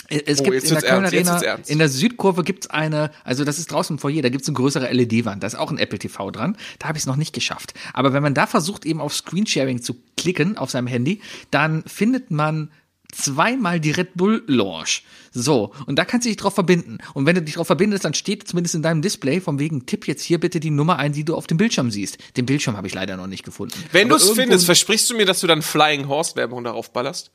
Es 0.09 0.41
Oh, 0.41 0.43
gibt 0.43 0.63
in 0.63 0.69
der 0.69 0.81
Köln 0.81 1.05
Arena, 1.05 1.59
in 1.67 1.79
der 1.79 1.89
Südkurve 1.89 2.43
gibt's 2.43 2.67
eine, 2.67 3.11
also 3.23 3.43
das 3.45 3.59
ist 3.59 3.71
draußen 3.71 3.95
im 3.95 3.99
Foyer, 3.99 4.21
da 4.21 4.29
gibt's 4.29 4.47
eine 4.47 4.55
größere 4.55 4.91
LED-Wand, 4.91 5.43
da 5.43 5.47
ist 5.47 5.55
auch 5.55 5.71
ein 5.71 5.77
Apple 5.77 5.99
TV 5.99 6.31
dran. 6.31 6.57
Da 6.79 6.87
habe 6.87 6.97
ich 6.97 7.03
es 7.03 7.07
noch 7.07 7.15
nicht 7.15 7.33
geschafft. 7.33 7.73
Aber 7.93 8.13
wenn 8.13 8.23
man 8.23 8.33
da 8.33 8.47
versucht, 8.47 8.85
eben 8.85 9.01
auf 9.01 9.13
Screensharing 9.13 9.81
zu 9.81 9.95
klicken 10.17 10.57
auf 10.57 10.71
seinem 10.71 10.87
Handy, 10.87 11.21
dann 11.51 11.83
findet 11.85 12.31
man 12.31 12.71
zweimal 13.11 13.79
die 13.79 13.91
Red 13.91 14.13
Bull 14.15 14.43
Launch. 14.47 15.03
So, 15.31 15.73
und 15.85 15.97
da 15.97 16.05
kannst 16.05 16.25
du 16.25 16.29
dich 16.29 16.37
drauf 16.37 16.53
verbinden. 16.53 16.99
Und 17.13 17.25
wenn 17.25 17.35
du 17.35 17.41
dich 17.41 17.55
drauf 17.55 17.67
verbindest, 17.67 18.05
dann 18.05 18.13
steht 18.13 18.47
zumindest 18.47 18.75
in 18.75 18.81
deinem 18.81 19.01
Display 19.01 19.41
von 19.41 19.59
wegen, 19.59 19.85
tipp 19.85 20.07
jetzt 20.07 20.23
hier 20.23 20.39
bitte 20.39 20.59
die 20.59 20.69
Nummer 20.69 20.97
ein, 20.97 21.13
die 21.13 21.23
du 21.23 21.35
auf 21.35 21.47
dem 21.47 21.57
Bildschirm 21.57 21.91
siehst. 21.91 22.17
Den 22.37 22.45
Bildschirm 22.45 22.77
habe 22.77 22.87
ich 22.87 22.93
leider 22.93 23.17
noch 23.17 23.27
nicht 23.27 23.43
gefunden. 23.43 23.73
Wenn 23.91 24.09
du 24.09 24.15
es 24.15 24.29
findest, 24.29 24.65
versprichst 24.65 25.09
du 25.09 25.15
mir, 25.15 25.25
dass 25.25 25.39
du 25.39 25.47
dann 25.47 25.61
Flying 25.61 26.07
Horse 26.07 26.35
Werbung 26.35 26.63
darauf 26.63 26.91
ballerst? 26.93 27.31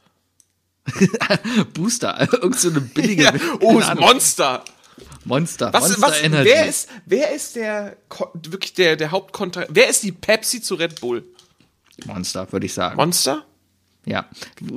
Booster, 1.75 2.29
irgend 2.33 2.59
so 2.59 2.71
eine 2.71 2.81
billige 2.81 3.25
Ja. 3.25 3.33
Oh. 3.61 3.81
Monster. 3.97 4.65
Monster, 5.25 5.73
Was, 5.73 5.83
Monster 5.89 6.03
was, 6.09 6.23
Energy. 6.23 6.51
wer 6.51 6.67
ist, 6.69 6.89
wer 7.07 7.33
ist 7.35 7.57
der, 7.57 7.97
wirklich 8.35 8.75
der, 8.75 8.97
der 8.97 9.11
Hauptkontra, 9.11 9.65
wer 9.71 9.89
ist 9.89 10.03
die 10.03 10.13
Pepsi 10.13 10.61
zu 10.61 10.75
Red 10.75 11.01
Bull? 11.01 11.25
Monster, 12.07 12.51
würde 12.53 12.67
ich 12.67 12.75
sagen. 12.75 12.97
Monster? 12.97 13.45
ja. 14.05 14.27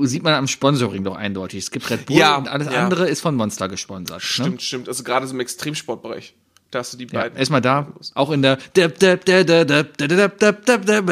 Sieht 0.04 0.24
man 0.24 0.34
am 0.36 0.48
Sponsoring 0.48 1.04
doch 1.04 1.18
eindeutig. 1.18 1.60
Es 1.66 1.72
gibt 1.72 1.90
Red 1.90 2.06
Bull 2.06 2.16
Ja, 2.18 2.38
und 2.38 2.48
alles 2.48 2.72
ja. 2.72 2.82
andere 2.82 3.10
ist 3.10 3.20
von 3.20 3.36
Monster 3.36 3.68
gesponsert. 3.68 4.22
Stimmt, 4.22 4.54
Ne? 4.56 4.60
stimmt. 4.62 4.88
Also 4.88 5.04
gerade 5.04 5.28
so 5.28 5.34
im 5.34 5.42
Extremsportbereich. 5.42 6.34
Da 6.72 6.80
hast 6.80 6.94
du 6.94 6.98
die 6.98 7.06
beiden. 7.06 7.34
Ja, 7.34 7.40
erstmal 7.40 7.62
da, 7.62 7.94
auch 8.14 8.30
in 8.30 8.42
der 8.42 8.58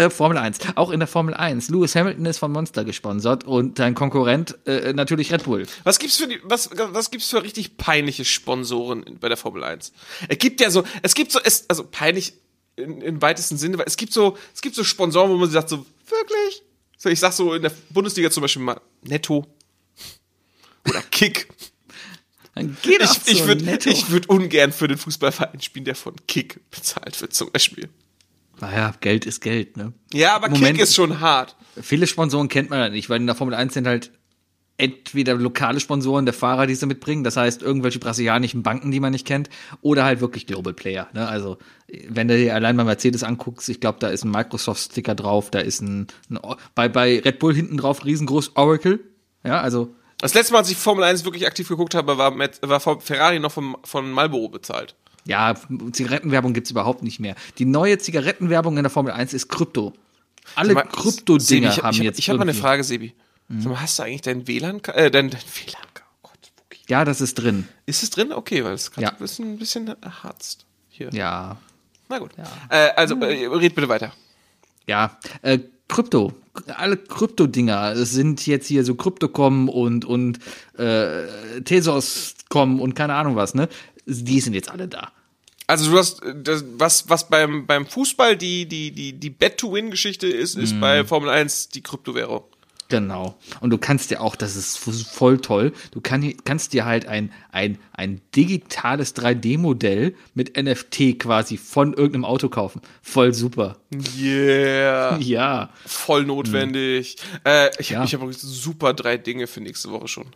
Formel 0.10 0.38
1. 0.38 0.60
Auch 0.76 0.90
in 0.90 1.00
der 1.00 1.08
Formel 1.08 1.34
1. 1.34 1.70
Lewis 1.70 1.96
Hamilton 1.96 2.26
ist 2.26 2.40
von 2.40 2.52
Monster 2.52 2.84
gesponsert 2.84 3.46
und 3.46 3.80
dein 3.80 3.96
Konkurrent 3.96 4.58
äh, 4.66 4.92
natürlich 4.92 5.32
Red 5.32 5.44
Bull. 5.46 5.66
Was 5.84 6.00
gibt's 6.00 6.18
für 6.18 6.28
die, 6.28 6.42
was, 6.44 6.70
was 6.74 7.10
gibt's 7.10 7.30
für 7.30 7.42
richtig 7.42 7.78
peinliche 7.78 8.26
Sponsoren 8.26 9.06
bei 9.22 9.30
der 9.30 9.38
Formel 9.38 9.64
1? 9.64 9.94
Es 10.28 10.38
gibt 10.40 10.60
ja 10.60 10.70
so, 10.70 10.84
es 11.02 11.14
gibt 11.14 11.32
so, 11.32 11.40
es, 11.42 11.70
also 11.70 11.86
peinlich 11.90 12.34
im 12.76 13.22
weitesten 13.22 13.58
Sinne, 13.58 13.78
weil 13.78 13.86
es 13.88 13.96
gibt 13.96 14.12
so, 14.12 14.38
es 14.54 14.62
gibt 14.62 14.76
so 14.76 14.84
Sponsoren, 14.84 15.30
wo 15.32 15.38
man 15.38 15.50
sagt 15.50 15.70
so, 15.70 15.86
wirklich? 16.08 16.64
Ich 17.06 17.20
sag 17.20 17.34
so 17.34 17.54
in 17.54 17.62
der 17.62 17.72
Bundesliga 17.92 18.32
zum 18.32 18.42
Beispiel 18.42 18.64
mal 18.64 18.82
Netto 19.04 19.46
oder 20.88 21.02
Kick. 21.04 21.48
Dann 22.56 22.78
geht 22.82 23.02
Ich, 23.02 23.08
doch 23.08 23.28
ich 23.28 23.40
so 23.40 23.48
würde 23.48 23.78
ich 23.86 24.10
würd 24.10 24.30
ungern 24.30 24.72
für 24.72 24.88
den 24.88 24.98
Fußballverein 24.98 25.62
spielen, 25.62 25.86
der 25.86 25.96
von 25.96 26.16
Kick 26.28 26.60
bezahlt 26.72 27.22
wird, 27.22 27.34
zum 27.34 27.52
Beispiel. 27.52 27.90
Naja, 28.62 28.94
Geld 29.02 29.26
ist 29.26 29.42
Geld, 29.42 29.76
ne? 29.76 29.92
Ja, 30.14 30.36
aber 30.36 30.50
Moment. 30.50 30.76
Kick 30.76 30.84
ist 30.84 30.96
schon 30.96 31.20
hart. 31.20 31.56
Viele 31.82 32.08
Sponsoren 32.08 32.48
kennt 32.48 32.70
man 32.70 32.80
ja 32.80 32.90
nicht, 32.90 33.10
weil 33.10 33.20
in 33.20 33.28
der 33.28 33.36
Formel 33.36 33.54
1 33.54 33.74
sind 33.74 33.86
halt 33.86 34.12
entweder 34.78 35.36
lokale 35.36 35.80
Sponsoren 35.80 36.26
der 36.26 36.34
Fahrer, 36.34 36.68
die 36.68 36.76
sie 36.76 36.86
mitbringen, 36.86 37.24
das 37.24 37.38
heißt 37.38 37.62
irgendwelche 37.62 38.00
brasilianischen 38.00 38.64
Banken, 38.64 38.92
die 38.92 39.00
man 39.00 39.12
nicht 39.12 39.26
kennt, 39.26 39.50
oder 39.82 40.04
halt 40.04 40.20
wirklich 40.20 40.48
Global 40.48 40.74
Player. 40.74 41.08
Ne? 41.14 41.28
Also 41.28 41.58
wenn 42.10 42.28
du 42.28 42.38
dir 42.38 42.56
allein 42.56 42.76
mal 42.76 42.84
Mercedes 42.84 43.24
anguckst, 43.24 43.70
ich 43.70 43.80
glaube, 43.80 44.00
da 44.00 44.10
ist 44.10 44.26
ein 44.26 44.32
Microsoft-Sticker 44.32 45.16
drauf, 45.16 45.50
da 45.50 45.60
ist 45.60 45.82
ein, 45.82 46.08
ein 46.30 46.40
bei, 46.74 46.90
bei 46.90 47.20
Red 47.20 47.40
Bull 47.40 47.54
hinten 47.54 47.78
drauf 47.78 48.04
riesengroß 48.04 48.56
Oracle. 48.56 49.00
Ja, 49.44 49.62
also 49.62 49.96
Das 50.26 50.34
letzte 50.34 50.54
Mal, 50.54 50.60
als 50.60 50.72
ich 50.72 50.78
Formel 50.78 51.04
1 51.04 51.24
wirklich 51.24 51.46
aktiv 51.46 51.68
geguckt 51.68 51.94
habe, 51.94 52.18
war, 52.18 52.32
Met, 52.32 52.60
war 52.64 52.80
Ferrari 52.80 53.38
noch 53.40 53.52
vom, 53.52 53.78
von 53.84 54.12
Marlboro 54.12 54.50
bezahlt. 54.50 54.96
ja, 55.26 55.54
Zigarettenwerbung 55.92 56.54
gibt's 56.54 56.72
überhaupt 56.72 57.04
nicht 57.04 57.20
mehr. 57.20 57.36
Die 57.60 57.66
neue 57.66 58.00
Zigarettenwerbung 58.00 58.76
in 58.78 58.84
der 58.84 58.90
Formel 58.90 59.14
1 59.14 59.34
ist 59.36 59.50
Krypto. 59.50 59.94
Alle 60.56 60.74
Krypto-Dinger 60.74 61.78
haben 61.78 61.96
ich, 61.96 62.00
jetzt 62.02 62.18
Ich 62.18 62.30
habe 62.30 62.40
mal 62.40 62.44
eine 62.44 62.56
Frage, 62.56 62.84
Sebi. 62.84 63.14
Sag 63.50 63.72
mal, 63.72 63.82
hast 63.82 64.00
du 64.00 64.04
eigentlich 64.04 64.22
dein 64.22 64.48
WLAN, 64.48 64.84
äh, 64.86 65.12
dein, 65.12 65.30
dein 65.30 65.42
WLAN, 65.42 65.84
oh 65.86 66.00
Gott, 66.24 66.40
Wookie. 66.58 66.82
Ja, 66.90 67.06
das 67.06 67.22
ist 67.22 67.36
drin. 67.36 67.68
Ist 67.86 68.02
es 68.02 68.10
drin? 68.10 68.34
Okay, 68.34 68.64
weil 68.64 68.74
es 68.74 68.90
gerade 68.92 69.04
Ja. 69.04 69.10
ein 69.12 69.18
bisschen, 69.18 69.54
ein 69.54 69.58
bisschen 69.60 69.88
erharzt 70.02 70.66
hier. 70.90 71.10
Ja, 71.14 71.58
Na 72.10 72.18
gut. 72.18 72.32
Äh, 72.70 72.90
also, 72.96 73.16
äh, 73.22 73.46
red 73.46 73.76
bitte 73.76 73.90
weiter. 73.90 74.12
Ja, 74.88 75.20
äh, 75.44 75.60
Krypto. 75.88 76.34
Alle 76.76 76.98
Krypto-Dinger 76.98 77.96
sind 78.06 78.46
jetzt 78.48 78.68
hier 78.68 78.84
so 78.84 78.96
Kryptocom 78.96 79.70
und, 79.70 80.06
und 80.06 80.40
äh, 80.78 81.62
Tesos.com 81.64 82.82
und 82.82 82.96
keine 82.96 83.16
Ahnung 83.16 83.36
was, 83.36 83.54
ne? 83.54 83.70
Die 84.06 84.40
sind 84.40 84.54
jetzt 84.54 84.70
alle 84.70 84.88
da. 84.88 85.12
Also 85.68 85.92
du 85.92 85.98
hast 85.98 86.22
das, 86.44 86.64
was 86.78 87.10
was 87.10 87.28
beim 87.28 87.66
beim 87.66 87.88
Fußball 87.88 88.38
die 88.38 88.68
die 88.68 88.92
die 88.92 89.14
die 89.14 89.30
Bet 89.32 89.58
to 89.58 89.74
Win 89.74 89.90
Geschichte 89.90 90.28
ist, 90.28 90.56
ist 90.56 90.80
bei 90.80 91.04
Formel 91.04 91.30
1 91.30 91.70
die 91.70 91.82
Kryptowährung. 91.82 92.44
Genau. 92.88 93.38
Und 93.62 93.72
du 93.72 93.80
kannst 93.80 94.12
dir 94.12 94.22
auch, 94.22 94.36
das 94.36 94.56
ist 94.56 94.78
voll 94.78 95.40
toll, 95.40 95.74
du 95.92 96.02
kann, 96.02 96.34
kannst 96.44 96.74
dir 96.74 96.86
halt 96.86 97.08
ein, 97.08 97.32
ein, 97.52 97.80
ein 97.94 98.22
digitales 98.36 99.16
3D-Modell 99.16 100.14
mit 100.36 100.56
NFT 100.56 101.18
quasi 101.20 101.58
von 101.58 101.94
irgendeinem 101.94 102.26
Auto 102.26 102.48
kaufen. 102.50 102.82
Voll 103.02 103.34
super. 103.34 103.78
Yeah. 104.18 105.18
Ja. 105.20 105.70
Voll 105.86 106.26
notwendig. 106.26 107.16
Äh, 107.44 107.72
ich 107.80 107.90
Ja. 107.90 108.02
habe 108.02 108.22
hab 108.28 108.34
super 108.34 108.94
drei 108.94 109.18
Dinge 109.18 109.48
für 109.48 109.62
nächste 109.62 109.90
Woche 109.92 110.08
schon. 110.08 110.28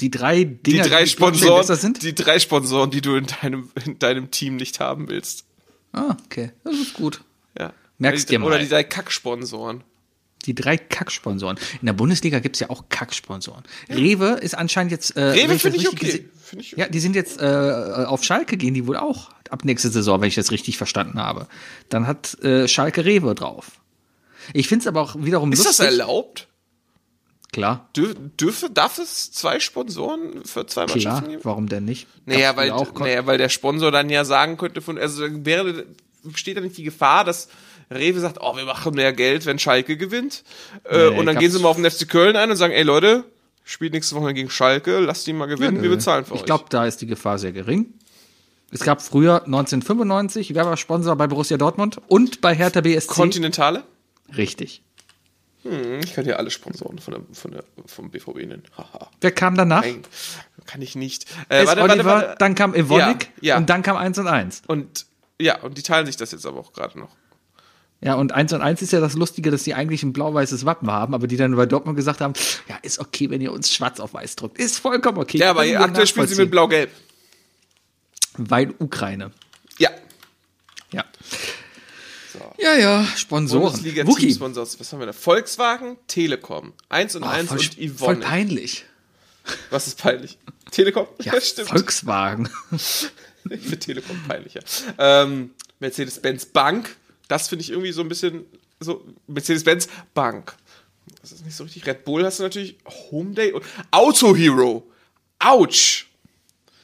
Die 0.00 0.10
drei 0.10 0.44
Die 0.44 0.56
Dinger, 0.72 0.88
drei 0.88 1.06
Sponsoren, 1.06 1.60
besser 1.60 1.76
sind? 1.76 2.02
die 2.02 2.14
drei 2.14 2.38
Sponsoren, 2.38 2.90
die 2.90 3.00
du 3.00 3.14
in 3.16 3.26
deinem 3.26 3.70
in 3.84 3.98
deinem 3.98 4.30
Team 4.30 4.56
nicht 4.56 4.80
haben 4.80 5.08
willst. 5.08 5.44
Ah, 5.92 6.16
okay. 6.24 6.50
Das 6.64 6.74
ist 6.74 6.94
gut. 6.94 7.20
Ja. 7.58 7.72
Merkst 7.98 8.28
die, 8.28 8.32
dir 8.34 8.38
mal. 8.40 8.46
Oder 8.46 8.58
die 8.58 8.68
drei 8.68 8.82
Kacksponsoren. 8.82 9.84
Die 10.44 10.54
drei 10.54 10.76
Kacksponsoren. 10.76 11.58
In 11.80 11.86
der 11.86 11.92
Bundesliga 11.94 12.38
gibt's 12.38 12.60
ja 12.60 12.70
auch 12.70 12.84
Kacksponsoren. 12.88 13.64
Rewe 13.88 14.38
ist 14.40 14.56
anscheinend 14.56 14.92
jetzt. 14.92 15.16
Äh, 15.16 15.22
Rewe 15.22 15.54
das 15.54 15.62
finde 15.62 15.78
ich 15.78 15.88
okay. 15.88 16.28
Finde 16.42 16.64
ich 16.64 16.72
Ja, 16.72 16.88
die 16.88 17.00
sind 17.00 17.16
jetzt 17.16 17.40
äh, 17.40 17.44
auf 17.44 18.22
Schalke 18.24 18.56
gehen 18.56 18.74
die 18.74 18.86
wohl 18.86 18.96
auch 18.96 19.30
ab 19.50 19.64
nächste 19.64 19.88
Saison, 19.90 20.20
wenn 20.20 20.28
ich 20.28 20.34
das 20.34 20.50
richtig 20.50 20.76
verstanden 20.76 21.18
habe. 21.18 21.46
Dann 21.88 22.06
hat 22.06 22.38
äh, 22.42 22.68
Schalke 22.68 23.04
Rewe 23.04 23.34
drauf. 23.34 23.80
Ich 24.52 24.68
find's 24.68 24.86
aber 24.86 25.00
auch 25.00 25.16
wiederum 25.18 25.52
Ist 25.52 25.60
das 25.60 25.78
lustig. 25.78 25.86
erlaubt? 25.86 26.48
Klar, 27.52 27.88
Dür, 27.94 28.14
dürfe, 28.14 28.68
darf 28.68 28.98
es 28.98 29.30
zwei 29.30 29.60
Sponsoren 29.60 30.44
für 30.44 30.66
zwei 30.66 30.86
klar. 30.86 30.96
Mannschaften 30.96 31.30
geben? 31.30 31.44
Warum 31.44 31.68
denn 31.68 31.84
nicht? 31.84 32.08
Naja, 32.26 32.56
weil, 32.56 32.72
naja, 32.98 33.26
weil 33.26 33.38
der 33.38 33.48
Sponsor 33.48 33.92
dann 33.92 34.10
ja 34.10 34.24
sagen 34.24 34.56
könnte 34.56 34.80
von, 34.80 34.98
also 34.98 35.24
wäre, 35.44 35.86
besteht 36.24 36.56
da 36.56 36.60
nicht 36.60 36.76
die 36.76 36.82
Gefahr, 36.82 37.24
dass 37.24 37.48
Rewe 37.90 38.20
sagt, 38.20 38.38
oh, 38.40 38.56
wir 38.56 38.64
machen 38.64 38.94
mehr 38.94 39.12
Geld, 39.12 39.46
wenn 39.46 39.58
Schalke 39.58 39.96
gewinnt. 39.96 40.42
Äh, 40.84 41.10
Nee, 41.10 41.18
und 41.18 41.26
dann 41.26 41.38
gehen 41.38 41.50
sie 41.50 41.58
mal 41.60 41.68
auf 41.68 41.76
den 41.76 41.90
FC 41.90 42.08
Köln 42.08 42.36
ein 42.36 42.50
und 42.50 42.56
sagen, 42.56 42.72
ey 42.72 42.82
Leute, 42.82 43.24
spielt 43.64 43.92
nächste 43.92 44.14
Woche 44.16 44.34
gegen 44.34 44.50
Schalke, 44.50 44.98
lasst 45.00 45.26
die 45.26 45.32
mal 45.32 45.46
gewinnen, 45.46 45.82
wir 45.82 45.90
bezahlen 45.90 46.24
für 46.24 46.34
Ich 46.34 46.40
euch. 46.40 46.46
glaube, 46.46 46.64
da 46.70 46.86
ist 46.86 47.00
die 47.00 47.06
Gefahr 47.06 47.38
sehr 47.38 47.52
gering. 47.52 47.94
Es 48.70 48.80
gab 48.80 49.00
früher 49.02 49.44
1995, 49.44 50.54
wer 50.54 50.66
war 50.66 50.76
Sponsor 50.76 51.14
bei 51.16 51.26
Borussia 51.28 51.56
Dortmund 51.56 52.00
und 52.08 52.40
bei 52.40 52.54
Hertha 52.54 52.80
BSC? 52.80 53.06
Kontinentale? 53.12 53.84
Richtig. 54.36 54.82
Ich 56.02 56.12
kann 56.12 56.26
ja 56.26 56.36
alle 56.36 56.50
Sponsoren 56.50 56.98
von 56.98 57.14
der, 57.14 57.22
von 57.32 57.50
der, 57.52 57.64
vom 57.86 58.10
BVB 58.10 58.36
nennen. 58.46 58.64
Wer 59.22 59.32
kam 59.32 59.54
danach? 59.56 59.80
Nein, 59.80 60.02
kann 60.66 60.82
ich 60.82 60.94
nicht. 60.94 61.24
Äh, 61.48 61.62
S. 61.62 61.74
Oliver, 61.78 62.34
dann 62.38 62.54
kam 62.54 62.74
Evonik 62.74 63.30
Ja, 63.40 63.54
ja. 63.54 63.56
und 63.56 63.70
dann 63.70 63.82
kam 63.82 63.96
1 63.96 64.18
und 64.18 64.26
1. 64.26 64.62
Und 64.66 65.06
ja, 65.40 65.58
und 65.62 65.78
die 65.78 65.82
teilen 65.82 66.04
sich 66.04 66.18
das 66.18 66.32
jetzt 66.32 66.44
aber 66.44 66.60
auch 66.60 66.74
gerade 66.74 66.98
noch. 66.98 67.08
Ja, 68.00 68.14
und 68.16 68.32
1 68.32 68.52
und 68.52 68.60
1 68.60 68.82
ist 68.82 68.92
ja 68.92 69.00
das 69.00 69.14
Lustige, 69.14 69.50
dass 69.50 69.62
die 69.62 69.72
eigentlich 69.74 70.02
ein 70.02 70.12
blau-weißes 70.12 70.66
Wappen 70.66 70.90
haben, 70.90 71.14
aber 71.14 71.26
die 71.26 71.36
dann 71.36 71.56
bei 71.56 71.64
Dortmund 71.64 71.96
gesagt 71.96 72.20
haben, 72.20 72.34
ja, 72.68 72.76
ist 72.82 72.98
okay, 72.98 73.30
wenn 73.30 73.40
ihr 73.40 73.50
uns 73.52 73.72
schwarz 73.72 73.98
auf 73.98 74.12
weiß 74.12 74.36
drückt. 74.36 74.58
Ist 74.58 74.78
vollkommen 74.78 75.18
okay. 75.18 75.38
Ja, 75.38 75.50
aber 75.50 75.62
aktuell 75.62 76.06
spielen 76.06 76.26
sie 76.26 76.36
mit 76.36 76.50
Blau-Gelb. 76.50 76.90
Weil 78.36 78.74
Ukraine. 78.78 79.30
Ja. 79.78 79.90
Ja. 80.92 81.04
Ja, 82.58 82.74
ja, 82.74 83.06
Sponsoren. 83.16 83.72
Bundesliga. 83.72 84.04
Teamsponsors. 84.04 84.78
Was 84.80 84.92
haben 84.92 84.98
wir 85.00 85.06
da? 85.06 85.12
Volkswagen, 85.12 85.96
Telekom. 86.08 86.72
Eins 86.88 87.14
und 87.14 87.22
Oh, 87.22 87.26
eins 87.26 87.48
voll, 87.48 87.58
und 87.58 87.74
voll 87.74 87.88
Yvonne. 88.16 88.20
peinlich. 88.20 88.84
Was 89.70 89.86
ist 89.86 89.98
peinlich? 90.00 90.38
Telekom? 90.70 91.06
Ja, 91.22 91.40
stimmt. 91.40 91.68
Volkswagen. 91.68 92.48
Ich 93.50 93.60
finde 93.60 93.78
Telekom 93.78 94.18
peinlicher. 94.26 94.60
Ähm, 94.96 95.50
Mercedes-Benz 95.78 96.46
Bank. 96.46 96.96
Das 97.34 97.48
finde 97.48 97.62
ich 97.62 97.70
irgendwie 97.70 97.90
so 97.90 98.00
ein 98.00 98.08
bisschen 98.08 98.44
so. 98.78 99.04
Mercedes-Benz 99.26 99.88
Bank. 100.14 100.54
Das 101.20 101.32
ist 101.32 101.44
nicht 101.44 101.56
so 101.56 101.64
richtig. 101.64 101.84
Red 101.84 102.04
Bull 102.04 102.24
hast 102.24 102.38
du 102.38 102.44
natürlich. 102.44 102.78
Home 103.10 103.34
Day 103.34 103.52
und 103.52 103.64
Auto 103.90 104.36
Hero. 104.36 104.88
Autsch. 105.40 106.06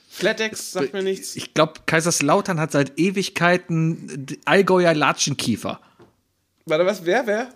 FlatEx 0.09 0.73
sagt 0.73 0.93
mir 0.93 1.05
nichts. 1.05 1.37
Ich 1.37 1.55
glaube, 1.55 1.75
Kaiserslautern 1.87 2.59
hat 2.59 2.73
seit 2.73 2.99
Ewigkeiten 2.99 4.27
Allgäuer 4.45 4.93
Latschenkiefer. 4.93 5.81
Warte, 6.67 6.85
was? 6.85 7.05
Wer? 7.05 7.27
Wer? 7.27 7.55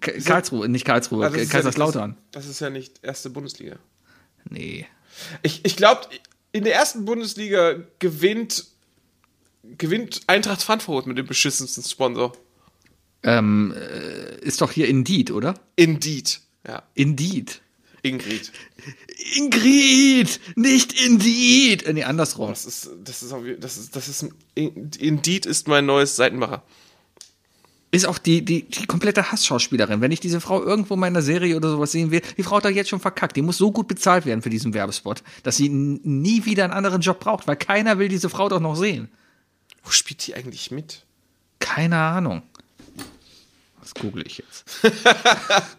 K 0.00 0.12
Karlsruhe, 0.12 0.68
nicht 0.68 0.86
Karlsruhe, 0.86 1.26
Ah, 1.26 1.28
das 1.30 1.48
Kaiserslautern. 1.50 2.12
Ja 2.12 2.16
das, 2.32 2.44
das 2.44 2.50
ist 2.52 2.60
ja 2.60 2.70
nicht 2.70 3.00
erste 3.02 3.28
Bundesliga. 3.28 3.76
Nee. 4.48 4.86
Ich, 5.42 5.64
ich 5.64 5.76
glaube, 5.76 6.08
in 6.52 6.64
der 6.64 6.74
ersten 6.74 7.04
Bundesliga 7.04 7.76
gewinnt, 7.98 8.64
gewinnt 9.78 10.22
Eintracht 10.26 10.62
Frankfurt 10.62 11.06
mit 11.06 11.18
dem 11.18 11.26
beschissensten 11.26 11.82
Sponsor. 11.82 12.32
Ähm, 13.22 13.74
äh, 13.74 14.40
ist 14.40 14.60
doch 14.60 14.70
hier 14.70 14.88
Indeed, 14.88 15.30
oder? 15.30 15.54
Indeed. 15.76 16.40
Ja, 16.66 16.82
Indeed. 16.94 17.60
Ingrid. 18.04 18.52
Ingrid, 19.36 20.40
nicht 20.56 20.92
Indeed. 21.00 21.84
Äh, 21.84 21.94
Nee, 21.94 22.04
andersrum. 22.04 22.50
Das 22.50 22.66
ist, 22.66 22.90
das 23.02 23.22
ist, 23.22 23.32
auch, 23.32 23.42
das 23.58 23.78
ist, 23.78 23.96
das 23.96 24.08
ist, 24.08 24.28
Indeed 24.54 25.46
ist 25.46 25.68
mein 25.68 25.86
neues 25.86 26.14
Seitenmacher. 26.14 26.62
Ist 27.90 28.06
auch 28.06 28.18
die, 28.18 28.44
die, 28.44 28.64
die 28.64 28.86
komplette 28.86 29.30
Hassschauspielerin. 29.30 30.00
Wenn 30.00 30.10
ich 30.10 30.20
diese 30.20 30.40
Frau 30.40 30.62
irgendwo 30.62 30.96
mal 30.96 31.06
in 31.06 31.14
einer 31.14 31.22
Serie 31.22 31.56
oder 31.56 31.70
sowas 31.70 31.92
sehen 31.92 32.10
will, 32.10 32.20
die 32.36 32.42
Frau 32.42 32.56
hat 32.56 32.64
da 32.64 32.68
jetzt 32.68 32.90
schon 32.90 33.00
verkackt. 33.00 33.36
Die 33.36 33.42
muss 33.42 33.56
so 33.56 33.70
gut 33.72 33.88
bezahlt 33.88 34.26
werden 34.26 34.42
für 34.42 34.50
diesen 34.50 34.74
Werbespot, 34.74 35.22
dass 35.42 35.56
sie 35.56 35.68
nie 35.70 36.44
wieder 36.44 36.64
einen 36.64 36.72
anderen 36.72 37.00
Job 37.00 37.20
braucht, 37.20 37.46
weil 37.46 37.56
keiner 37.56 37.98
will 37.98 38.08
diese 38.08 38.28
Frau 38.28 38.48
doch 38.48 38.60
noch 38.60 38.74
sehen. 38.74 39.08
Wo 39.84 39.90
spielt 39.90 40.26
die 40.26 40.34
eigentlich 40.34 40.70
mit? 40.70 41.02
Keine 41.60 41.96
Ahnung. 41.98 42.42
Was 43.80 43.94
google 43.94 44.26
ich 44.26 44.38
jetzt? 44.38 44.64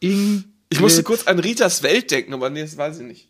Ingrid, 0.00 0.44
Ich 0.70 0.80
musste 0.80 1.02
kurz 1.02 1.26
an 1.26 1.38
Ritas 1.38 1.82
Welt 1.82 2.10
denken, 2.10 2.32
aber 2.34 2.50
nee, 2.50 2.62
das 2.62 2.76
weiß 2.76 2.98
ich 3.00 3.06
nicht. 3.06 3.28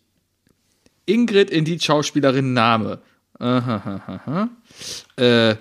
Ingrid 1.05 1.49
in 1.49 1.65
die 1.65 1.79
Schauspielerin 1.79 2.53
Name. 2.53 3.01
Aha, 3.39 3.75
aha, 3.75 4.21
aha. 4.25 5.21
Äh, 5.21 5.55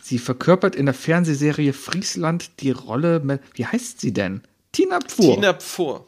sie 0.00 0.18
verkörpert 0.18 0.76
in 0.76 0.84
der 0.86 0.94
Fernsehserie 0.94 1.72
Friesland 1.72 2.60
die 2.60 2.70
Rolle. 2.70 3.20
mit- 3.20 3.40
Wie 3.54 3.66
heißt 3.66 4.00
sie 4.00 4.12
denn? 4.12 4.42
Tina 4.72 5.00
Pfuhr. 5.00 5.34
Tina 5.34 5.54
Pfuhr. 5.54 6.06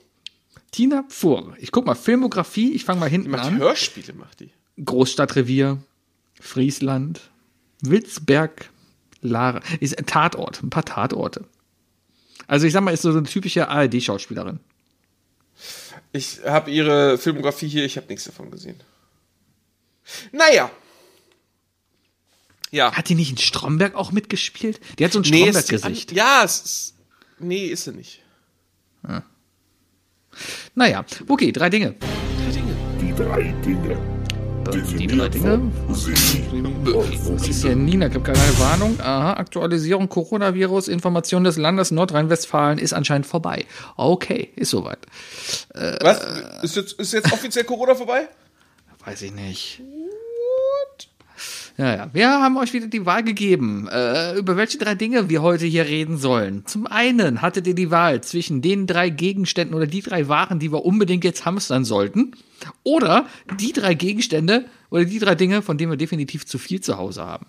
Tina 0.71 1.03
Pfuhr. 1.05 1.55
Ich 1.59 1.73
guck 1.73 1.87
mal, 1.87 1.95
Filmografie, 1.95 2.73
ich 2.75 2.85
fange 2.85 3.01
mal 3.01 3.07
Die 3.07 3.13
hinten 3.13 3.31
macht 3.31 3.45
an. 3.47 3.59
Hörspiele, 3.59 4.13
macht 4.13 4.41
die. 4.41 4.51
Großstadtrevier, 4.83 5.83
Friesland, 6.41 7.21
Witzberg, 7.81 8.71
Lara. 9.21 9.61
Ist 9.81 9.99
ein 9.99 10.07
Tatort, 10.07 10.63
ein 10.63 10.71
paar 10.71 10.85
Tatorte. 10.85 11.45
Also 12.47 12.67
ich 12.67 12.73
sag 12.73 12.83
mal, 12.83 12.93
ist 12.93 13.03
so 13.03 13.11
eine 13.11 13.23
typische 13.23 13.69
ARD-Schauspielerin. 13.69 14.61
Ich 16.13 16.41
habe 16.45 16.71
ihre 16.71 17.19
Filmografie 17.19 17.69
hier, 17.69 17.85
ich 17.85 17.97
habe 17.97 18.07
nichts 18.09 18.25
davon 18.25 18.51
gesehen. 18.51 18.81
Naja. 20.33 20.71
Ja. 22.71 22.93
Hat 22.93 23.09
die 23.09 23.15
nicht 23.15 23.31
in 23.31 23.39
Stromberg 23.39 23.95
auch 23.95 24.13
mitgespielt? 24.13 24.81
Die 24.99 25.05
hat 25.05 25.13
so 25.13 25.21
ein 25.21 25.23
Nee, 25.23 25.43
Stromberg-Gesicht. 25.43 26.13
Ja, 26.13 26.43
es 26.45 26.61
ist. 26.61 26.95
Nee, 27.39 27.67
ist 27.67 27.85
sie 27.85 27.93
nicht. 27.93 28.23
Naja, 30.75 31.05
okay, 31.29 31.53
drei 31.53 31.71
Dinge. 31.71 31.95
Die 33.01 33.15
drei 33.15 33.53
Dinge. 33.65 34.14
Die 34.73 35.07
drei 35.07 35.29
Dinge. 35.29 35.61
Was 35.89 37.49
ist 37.49 37.63
hier 37.63 37.77
Nina? 37.77 38.09
Gibt 38.09 38.25
keine 38.25 38.39
Warnung. 38.59 38.99
Aha, 39.01 39.35
Aktualisierung 39.35 40.09
Coronavirus, 40.09 40.89
Information 40.89 41.45
des 41.45 41.57
Landes 41.57 41.91
Nordrhein-Westfalen 41.91 42.79
ist 42.79 42.93
anscheinend 42.93 43.27
vorbei. 43.27 43.67
Okay, 43.97 44.51
ist 44.57 44.71
soweit. 44.71 44.99
Was? 45.75 46.21
Ist 46.63 46.77
jetzt, 46.77 46.93
ist 46.99 47.13
jetzt 47.13 47.33
offiziell 47.33 47.65
Corona 47.65 47.95
vorbei? 47.95 48.29
Weiß 49.05 49.23
ich 49.23 49.35
nicht. 49.35 49.83
Ja, 51.77 51.97
ja. 51.97 52.11
Wir 52.13 52.29
haben 52.29 52.57
euch 52.57 52.73
wieder 52.73 52.87
die 52.87 53.05
Wahl 53.05 53.25
gegeben, 53.25 53.89
äh, 53.89 54.37
über 54.37 54.57
welche 54.57 54.79
drei 54.79 54.95
Dinge 54.95 55.29
wir 55.29 55.43
heute 55.43 55.67
hier 55.67 55.87
reden 55.87 56.19
sollen. 56.19 56.65
Zum 56.67 56.87
einen 56.87 57.43
hattet 57.43 57.67
ihr 57.67 57.75
die 57.75 57.91
Wahl 57.91 58.21
zwischen 58.23 58.63
den 58.63 58.87
drei 58.87 59.11
Gegenständen 59.11 59.75
oder 59.75 59.89
die 59.89 60.01
drei 60.01 60.29
Waren, 60.29 60.61
die 60.61 60.71
wir 60.73 60.85
unbedingt 60.85 61.25
jetzt 61.25 61.45
hamstern 61.45 61.85
sollten, 61.85 62.37
oder 62.83 63.27
die 63.59 63.73
drei 63.73 63.95
Gegenstände 63.95 64.67
oder 64.91 65.05
die 65.05 65.19
drei 65.19 65.35
Dinge, 65.35 65.63
von 65.63 65.79
denen 65.79 65.93
wir 65.93 65.97
definitiv 65.97 66.47
zu 66.47 66.59
viel 66.59 66.81
zu 66.81 66.97
Hause 66.97 67.25
haben. 67.25 67.47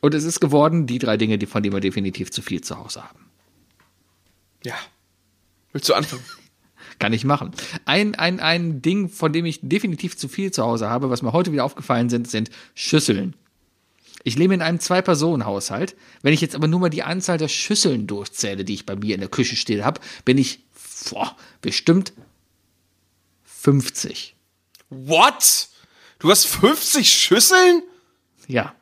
Und 0.00 0.14
es 0.14 0.24
ist 0.24 0.40
geworden, 0.40 0.86
die 0.86 0.98
drei 0.98 1.16
Dinge, 1.16 1.44
von 1.46 1.62
denen 1.62 1.74
wir 1.74 1.80
definitiv 1.80 2.30
zu 2.30 2.42
viel 2.42 2.60
zu 2.60 2.78
Hause 2.78 3.02
haben. 3.02 3.26
Ja. 4.64 4.74
Willst 5.72 5.88
du 5.88 5.94
anfangen? 5.94 6.22
Kann 6.98 7.12
ich 7.12 7.24
machen. 7.24 7.52
Ein, 7.84 8.14
ein, 8.14 8.40
ein 8.40 8.82
Ding, 8.82 9.08
von 9.08 9.32
dem 9.32 9.44
ich 9.44 9.60
definitiv 9.62 10.16
zu 10.16 10.28
viel 10.28 10.50
zu 10.50 10.64
Hause 10.64 10.88
habe, 10.88 11.10
was 11.10 11.22
mir 11.22 11.32
heute 11.32 11.52
wieder 11.52 11.64
aufgefallen 11.64 12.08
sind, 12.08 12.28
sind 12.28 12.50
Schüsseln. 12.74 13.34
Ich 14.24 14.36
lebe 14.36 14.54
in 14.54 14.62
einem 14.62 14.80
Zwei-Personen-Haushalt. 14.80 15.96
Wenn 16.22 16.34
ich 16.34 16.40
jetzt 16.40 16.54
aber 16.54 16.66
nur 16.66 16.80
mal 16.80 16.90
die 16.90 17.04
Anzahl 17.04 17.38
der 17.38 17.48
Schüsseln 17.48 18.06
durchzähle, 18.06 18.64
die 18.64 18.74
ich 18.74 18.86
bei 18.86 18.96
mir 18.96 19.14
in 19.14 19.20
der 19.20 19.30
Küche 19.30 19.56
stehen 19.56 19.84
habe, 19.84 20.00
bin 20.24 20.38
ich 20.38 20.64
boah, 21.10 21.36
bestimmt 21.60 22.12
50. 23.44 24.34
What? 24.90 25.68
Du 26.18 26.30
hast 26.30 26.46
50 26.46 27.10
Schüsseln? 27.10 27.82
Ja. 28.46 28.74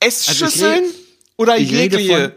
Essschüsseln? 0.00 0.84
Also 0.84 0.94
Oder 1.36 1.58
ich 1.58 1.70
jegliche? 1.70 2.34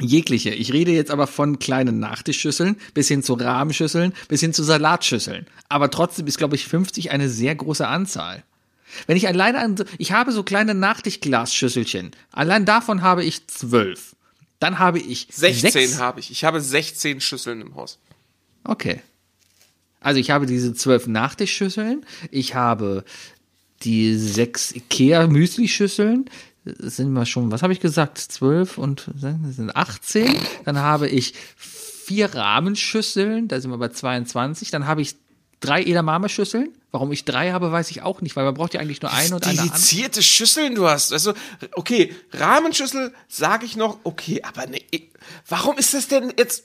Jegliche. 0.00 0.50
Ich 0.50 0.72
rede 0.72 0.90
jetzt 0.90 1.10
aber 1.10 1.26
von 1.26 1.58
kleinen 1.58 2.00
Nachtischschüsseln 2.00 2.76
bis 2.94 3.08
hin 3.08 3.22
zu 3.22 3.34
Rahmenschüsseln 3.34 4.14
bis 4.28 4.40
hin 4.40 4.54
zu 4.54 4.62
Salatschüsseln. 4.62 5.46
Aber 5.68 5.90
trotzdem 5.90 6.26
ist, 6.26 6.38
glaube 6.38 6.56
ich, 6.56 6.66
50 6.66 7.10
eine 7.10 7.28
sehr 7.28 7.54
große 7.54 7.86
Anzahl. 7.86 8.42
Wenn 9.06 9.16
ich 9.16 9.28
alleine 9.28 9.58
an, 9.58 9.76
ich 9.98 10.12
habe 10.12 10.32
so 10.32 10.42
kleine 10.42 10.74
Nachtischglasschüsselchen. 10.74 12.12
Allein 12.30 12.64
davon 12.64 13.02
habe 13.02 13.24
ich 13.24 13.46
zwölf. 13.46 14.16
Dann 14.58 14.78
habe 14.78 14.98
ich 14.98 15.28
16 15.30 15.70
sechs. 15.70 15.98
habe 15.98 16.20
ich. 16.20 16.30
Ich 16.30 16.44
habe 16.44 16.60
16 16.60 17.20
Schüsseln 17.20 17.60
im 17.60 17.74
Haus. 17.74 17.98
Okay. 18.64 19.02
Also 20.02 20.20
ich 20.20 20.30
habe 20.30 20.46
diese 20.46 20.74
zwölf 20.74 21.06
Nachtischschüsseln. 21.06 22.04
Ich 22.30 22.54
habe 22.54 23.04
die 23.82 24.16
sechs 24.16 24.72
Ikea 24.72 25.26
Müsli-Schüsseln. 25.26 26.26
Das 26.64 26.96
sind 26.96 27.12
mal 27.12 27.26
schon, 27.26 27.50
was 27.50 27.62
habe 27.62 27.72
ich 27.72 27.80
gesagt? 27.80 28.18
Zwölf 28.18 28.78
und 28.78 29.10
sind 29.16 29.74
18. 29.74 30.36
Dann 30.64 30.78
habe 30.78 31.08
ich 31.08 31.34
vier 31.56 32.34
Rahmenschüsseln. 32.34 33.48
Da 33.48 33.60
sind 33.60 33.70
wir 33.70 33.78
bei 33.78 33.88
22. 33.88 34.70
Dann 34.70 34.86
habe 34.86 35.02
ich 35.02 35.16
drei 35.60 35.82
Edamame-Schüsseln. 35.82 36.68
Warum 36.90 37.10
ich 37.10 37.24
drei 37.24 37.52
habe, 37.52 37.72
weiß 37.72 37.90
ich 37.90 38.02
auch 38.02 38.20
nicht, 38.20 38.36
weil 38.36 38.44
man 38.44 38.52
braucht 38.54 38.74
ja 38.74 38.80
eigentlich 38.80 39.00
nur 39.00 39.10
eine 39.10 39.34
und 39.34 39.44
eine 39.44 39.58
andere. 39.58 39.78
Dedizierte 39.78 40.22
Schüsseln 40.22 40.74
du 40.74 40.86
hast. 40.86 41.12
Also, 41.12 41.32
okay, 41.72 42.14
Rahmenschüssel 42.32 43.14
sage 43.28 43.64
ich 43.64 43.76
noch, 43.76 43.98
okay, 44.04 44.42
aber 44.42 44.66
ne, 44.66 44.78
warum 45.48 45.78
ist 45.78 45.94
das 45.94 46.08
denn 46.08 46.34
jetzt, 46.36 46.64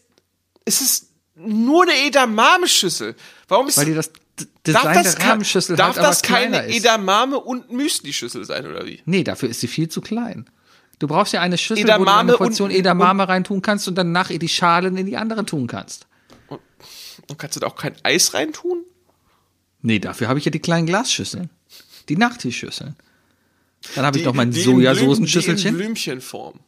ist 0.66 0.82
es 0.82 1.07
nur 1.38 1.84
eine 1.84 1.94
Edamame-Schüssel? 2.08 3.16
Warum 3.48 3.68
ist 3.68 3.78
Weil 3.78 3.86
die 3.86 3.94
das 3.94 4.12
D- 4.12 4.46
darf 4.64 4.82
Design 4.84 5.04
das, 5.04 5.16
der 5.16 5.26
Rahmenschüssel 5.30 5.76
darf 5.76 5.96
halt 5.96 6.06
das 6.06 6.22
keine 6.22 6.66
ist. 6.66 6.78
Edamame 6.78 7.40
und 7.40 7.72
Müsli-Schüssel 7.72 8.46
sein, 8.46 8.68
oder 8.68 8.86
wie? 8.86 9.02
Nee, 9.06 9.24
dafür 9.24 9.50
ist 9.50 9.62
sie 9.62 9.68
viel 9.68 9.90
zu 9.90 10.02
klein. 10.02 10.48
Du 11.00 11.08
brauchst 11.08 11.34
ja 11.34 11.42
eine 11.42 11.58
Schüssel, 11.58 11.84
wo 11.84 11.88
Edamame 11.88 12.32
du 12.34 12.38
eine 12.38 12.38
Portion 12.38 12.70
und- 12.70 12.76
Edamame 12.76 13.28
reintun 13.28 13.62
kannst 13.62 13.88
und 13.88 13.96
danach 13.96 14.30
die 14.30 14.48
Schalen 14.50 14.98
in 14.98 15.06
die 15.06 15.18
andere 15.18 15.46
tun 15.46 15.68
kannst. 15.68 16.08
Und 16.50 17.38
kannst 17.40 17.56
du 17.56 17.60
da 17.60 17.68
auch 17.68 17.76
kein 17.76 17.96
Eis 18.04 18.34
reintun? 18.34 18.84
Nee, 19.82 20.00
dafür 20.00 20.28
habe 20.28 20.40
ich 20.40 20.46
ja 20.46 20.52
die 20.52 20.60
kleinen 20.60 20.86
Glasschüsseln. 20.88 21.50
Die 22.10 22.16
Nachtischschüsseln. 22.18 22.96
Dann 23.96 24.06
habe 24.06 24.18
ich 24.18 24.26
noch 24.26 24.34
mein 24.34 24.52
Sojasoßenschüsselchen. 24.54 25.64
Die 25.64 25.68
in 25.70 25.78
Blümchenform. 25.78 26.60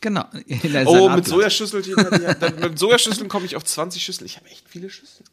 Genau. 0.00 0.24
Oh, 0.86 1.08
mit 1.08 1.26
dann, 2.40 2.60
mit 2.60 2.78
Sojaschüsseln 2.78 3.28
komme 3.28 3.46
ich 3.46 3.56
auf 3.56 3.64
20 3.64 4.02
Schüsseln. 4.02 4.26
Ich 4.26 4.36
habe 4.36 4.48
echt 4.48 4.68
viele 4.68 4.90
Schüsseln. 4.90 5.28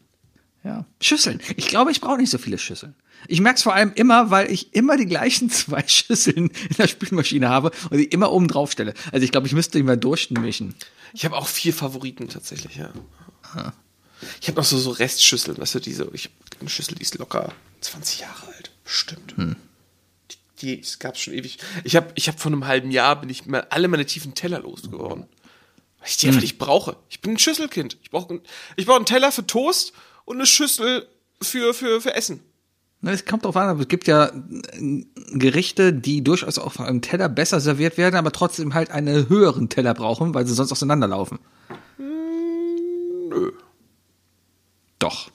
Ja. 0.64 0.86
Schüsseln. 1.00 1.40
Ich 1.56 1.68
glaube, 1.68 1.92
ich 1.92 2.02
brauche 2.02 2.18
nicht 2.18 2.32
so 2.32 2.40
viele 2.40 2.58
Schüsseln. 2.58 2.96
Ich 3.28 3.40
merke 3.40 3.58
es 3.58 3.64
vor 3.64 3.74
allem 3.74 3.94
immer, 3.94 4.32
weil 4.32 4.52
ich 4.52 4.74
immer 4.74 4.98
die 4.98 5.06
gleichen 5.06 5.50
zwei 5.52 5.84
Schüsseln 5.88 6.50
in 6.70 6.76
der 6.78 6.88
Spülmaschine 6.88 7.50
habe 7.50 7.72
und 7.90 7.98
die 7.98 8.06
immer 8.06 8.32
oben 8.32 8.48
drauf 8.48 8.72
stelle. 8.72 8.94
Also 9.12 9.24
ich 9.24 9.32
glaube, 9.32 9.48
ich 9.48 9.54
müsste 9.54 9.82
mal 9.84 9.98
durchmischen. 9.98 10.76
Ich 11.14 11.24
habe 11.26 11.36
auch 11.36 11.48
vier 11.48 11.74
Favoriten 11.74 12.28
tatsächlich, 12.28 12.76
ja. 12.76 12.92
Ich 14.42 14.48
habe 14.48 14.58
noch 14.58 14.66
so, 14.66 14.78
so 14.78 14.90
Restschüsseln, 14.90 15.58
weißt 15.58 15.76
du, 15.76 15.80
diese, 15.80 16.10
ich 16.14 16.26
habe 16.26 16.62
eine 16.62 16.70
Schüssel, 16.70 16.96
die 16.96 17.04
ist 17.04 17.18
locker 17.18 17.54
20 17.82 18.22
Jahre 18.22 18.48
alt. 18.48 18.72
Bestimmt. 18.84 19.36
Die, 19.38 19.56
die 20.62 20.82
gab 21.00 21.16
es 21.16 21.22
schon 21.22 21.34
ewig. 21.34 21.58
Ich 21.84 21.96
habe 21.96 22.08
ich 22.16 22.28
hab 22.28 22.40
vor 22.40 22.52
einem 22.52 22.68
halben 22.68 22.92
Jahr 22.92 23.20
bin 23.20 23.30
ich 23.30 23.46
mal 23.46 23.68
alle 23.70 23.88
meine 23.88 24.06
tiefen 24.06 24.36
Teller 24.36 24.60
losgeworden. 24.60 25.26
Weil 26.00 26.08
ich 26.08 26.18
die 26.18 26.28
einfach 26.28 26.42
nicht 26.42 26.58
brauche. 26.58 26.98
Ich 27.10 27.22
bin 27.22 27.32
ein 27.32 27.40
Schüsselkind. 27.40 27.98
Ich 28.04 28.12
brauche 28.12 28.42
ich 28.76 28.86
brauch 28.86 28.96
einen 28.96 29.06
Teller 29.06 29.32
für 29.32 29.46
Toast 29.46 29.94
und 30.26 30.38
eine 30.38 30.46
Schüssel 30.46 31.08
für, 31.42 31.74
für, 31.74 32.02
für 32.02 32.14
Essen. 32.14 32.42
Es 33.02 33.26
kommt 33.26 33.46
drauf 33.46 33.56
an, 33.56 33.70
aber 33.70 33.82
es 33.82 33.88
gibt 33.88 34.08
ja 34.08 34.28
äh, 34.28 35.06
Gerichte, 35.34 35.94
die 35.94 36.24
durchaus 36.24 36.58
auf 36.58 36.80
einem 36.80 37.02
Teller 37.02 37.30
besser 37.30 37.60
serviert 37.60 37.98
werden, 37.98 38.16
aber 38.16 38.32
trotzdem 38.32 38.74
halt 38.74 38.90
einen 38.90 39.30
höheren 39.30 39.70
Teller 39.70 39.94
brauchen, 39.94 40.34
weil 40.34 40.48
sie 40.48 40.56
sonst 40.56 40.72
auseinanderlaufen. 40.72 41.38
Nö. 43.30 43.52
Doch. 44.98 45.30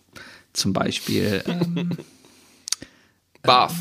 Zum 0.53 0.73
Beispiel, 0.73 1.45
ähm, 1.47 1.91
Barf. 3.43 3.75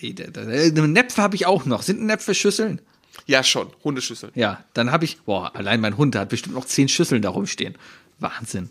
Nee, 0.00 0.12
da- 0.12 0.26
da- 0.28 0.42
äh, 0.42 0.70
Näpfe 0.70 1.22
habe 1.22 1.36
ich 1.36 1.46
auch 1.46 1.64
noch. 1.64 1.82
Sind 1.82 2.02
Näpfe 2.02 2.34
Schüsseln? 2.34 2.80
Ja, 3.26 3.42
schon. 3.44 3.68
Hundeschüsseln. 3.84 4.32
Ja, 4.34 4.64
dann 4.74 4.90
habe 4.92 5.04
ich, 5.04 5.20
boah, 5.22 5.54
allein 5.54 5.80
mein 5.80 5.96
Hund 5.96 6.16
hat 6.16 6.28
bestimmt 6.30 6.54
noch 6.54 6.64
zehn 6.64 6.88
Schüsseln 6.88 7.22
da 7.22 7.30
rumstehen. 7.30 7.76
Wahnsinn. 8.18 8.70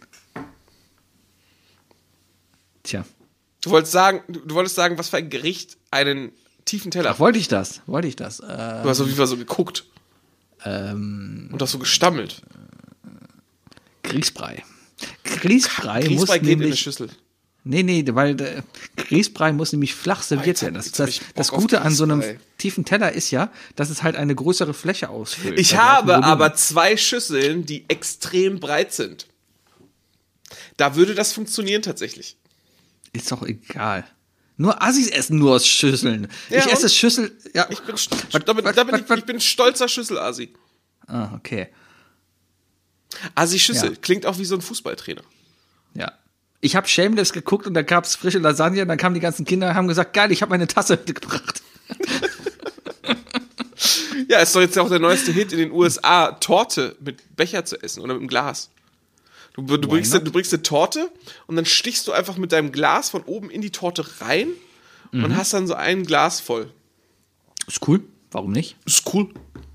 Tja, 2.84 3.04
Du 3.62 3.72
wolltest 3.72 3.92
sagen, 3.92 4.22
du 4.30 4.56
wolltest 4.56 4.76
sagen, 4.76 4.98
was 4.98 5.10
für 5.10 5.18
ein 5.18 5.30
Gericht 5.30 5.78
einen 5.92 6.32
tiefen 6.64 6.92
Teller. 6.92 7.12
ach, 7.12 7.20
wollte 7.20 7.38
ich 7.40 7.50
das? 7.50 7.82
Wollte 7.88 8.08
ich 8.08 8.16
das? 8.16 8.40
Äh, 8.40 8.46
Du 8.48 8.90
hast 8.90 9.02
auf 9.02 9.08
jeden 9.08 9.18
Fall 9.18 9.28
so 9.28 9.36
geguckt. 9.38 9.84
ähm, 10.64 11.50
Und 11.52 11.62
auch 11.62 11.68
so 11.68 11.78
gestammelt. 11.78 12.42
Grießbrei. 14.04 14.64
Grießbrei, 15.26 16.00
muss 16.00 16.08
Grießbrei 16.08 16.40
geht 16.40 16.48
in 16.48 16.54
eine 16.56 16.62
nämlich, 16.64 16.80
Schüssel. 16.80 17.10
Nee, 17.64 17.84
nee, 17.84 18.04
weil 18.12 18.36
der 18.36 18.64
Grießbrei 18.98 19.52
muss 19.54 19.72
nämlich 19.72 19.94
flach 19.96 20.22
serviert 20.24 20.62
werden. 20.62 20.76
Das, 20.76 20.92
das, 20.92 21.20
das 21.36 21.50
Gute 21.52 21.82
an 21.82 21.94
so 21.94 22.04
einem 22.04 22.24
tiefen 22.58 22.86
Teller 22.86 23.12
ist 23.12 23.32
ja, 23.32 23.52
dass 23.76 23.90
es 23.90 24.04
halt 24.04 24.16
eine 24.16 24.36
größere 24.36 24.74
Fläche 24.74 25.10
ausfüllt. 25.10 25.60
Ich 25.60 25.76
habe 25.78 26.24
aber 26.24 26.54
zwei 26.56 26.98
Schüsseln, 26.98 27.66
die 27.66 27.86
extrem 27.90 28.60
breit 28.60 28.94
sind. 28.94 29.28
Da 30.78 30.96
würde 30.96 31.14
das 31.16 31.34
funktionieren 31.34 31.82
tatsächlich. 31.82 32.38
Ist 33.14 33.32
doch 33.32 33.44
egal. 33.44 34.06
Nur 34.58 34.82
Assis 34.84 35.08
essen 35.10 35.38
nur 35.40 35.54
aus 35.56 35.66
Schüsseln. 35.68 36.28
Ja, 36.50 36.60
ich 36.60 36.72
esse 36.72 36.84
und? 36.84 36.92
Schüssel. 36.92 37.38
Ja. 37.54 37.68
Ich 37.70 37.80
bin, 37.80 37.96
Was- 37.96 38.08
da 38.46 38.54
bin, 38.54 38.66
was- 38.66 38.76
da 38.76 38.84
bin 38.84 38.94
was- 38.94 39.02
ich, 39.02 39.18
ich 39.18 39.26
bin 39.26 39.40
stolzer 39.40 39.88
Schüsselasi. 39.88 40.54
Ah, 41.08 41.34
okay. 41.36 41.70
Asi-Schüssel 43.36 43.92
Ja. 43.94 43.96
klingt 44.02 44.26
auch 44.26 44.38
wie 44.38 44.46
so 44.46 44.56
ein 44.56 44.62
Fußballtrainer. 44.62 45.24
Ja. 45.94 46.12
Ich 46.62 46.76
habe 46.76 46.88
Shameless 46.88 47.32
geguckt 47.34 47.68
und 47.68 47.74
da 47.74 47.82
gab's 47.84 48.16
frische 48.16 48.40
Lasagne 48.40 48.82
und 48.82 48.88
dann 48.90 48.98
kamen 48.98 49.14
die 49.16 49.22
ganzen 49.22 49.46
Kinder 49.46 49.70
und 49.70 49.76
haben 49.76 49.88
gesagt, 49.88 50.14
geil, 50.14 50.32
ich 50.32 50.42
habe 50.42 50.50
meine 50.50 50.68
Tasse 50.68 50.94
mitgebracht. 51.06 51.62
Ja, 54.28 54.40
ist 54.40 54.56
doch 54.56 54.62
jetzt 54.62 54.78
auch 54.78 54.90
der 54.90 55.00
neueste 55.00 55.32
Hit 55.32 55.54
in 55.54 55.60
den 55.60 55.72
USA, 55.72 56.34
Torte 56.34 56.96
mit 57.00 57.36
Becher 57.36 57.66
zu 57.66 57.82
essen 57.82 58.02
oder 58.02 58.14
mit 58.14 58.22
dem 58.22 58.28
Glas. 58.28 58.70
Du, 59.54 59.64
du, 59.78 59.88
bringst, 59.88 60.14
du 60.14 60.32
bringst 60.32 60.54
eine 60.54 60.62
Torte 60.64 61.10
und 61.48 61.56
dann 61.56 61.66
stichst 61.66 62.08
du 62.08 62.12
einfach 62.12 62.38
mit 62.38 62.52
deinem 62.52 62.72
Glas 62.72 63.10
von 63.10 63.24
oben 63.24 63.50
in 63.50 63.62
die 63.62 63.72
Torte 63.72 64.06
rein 64.22 64.48
Mhm. 65.12 65.24
und 65.24 65.36
hast 65.38 65.54
dann 65.56 65.66
so 65.66 65.74
ein 65.74 66.06
Glas 66.06 66.40
voll. 66.40 66.72
Ist 67.66 67.88
cool. 67.88 68.04
Warum 68.30 68.52
nicht? 68.52 68.76
Ist 68.86 69.12
cool. 69.12 69.30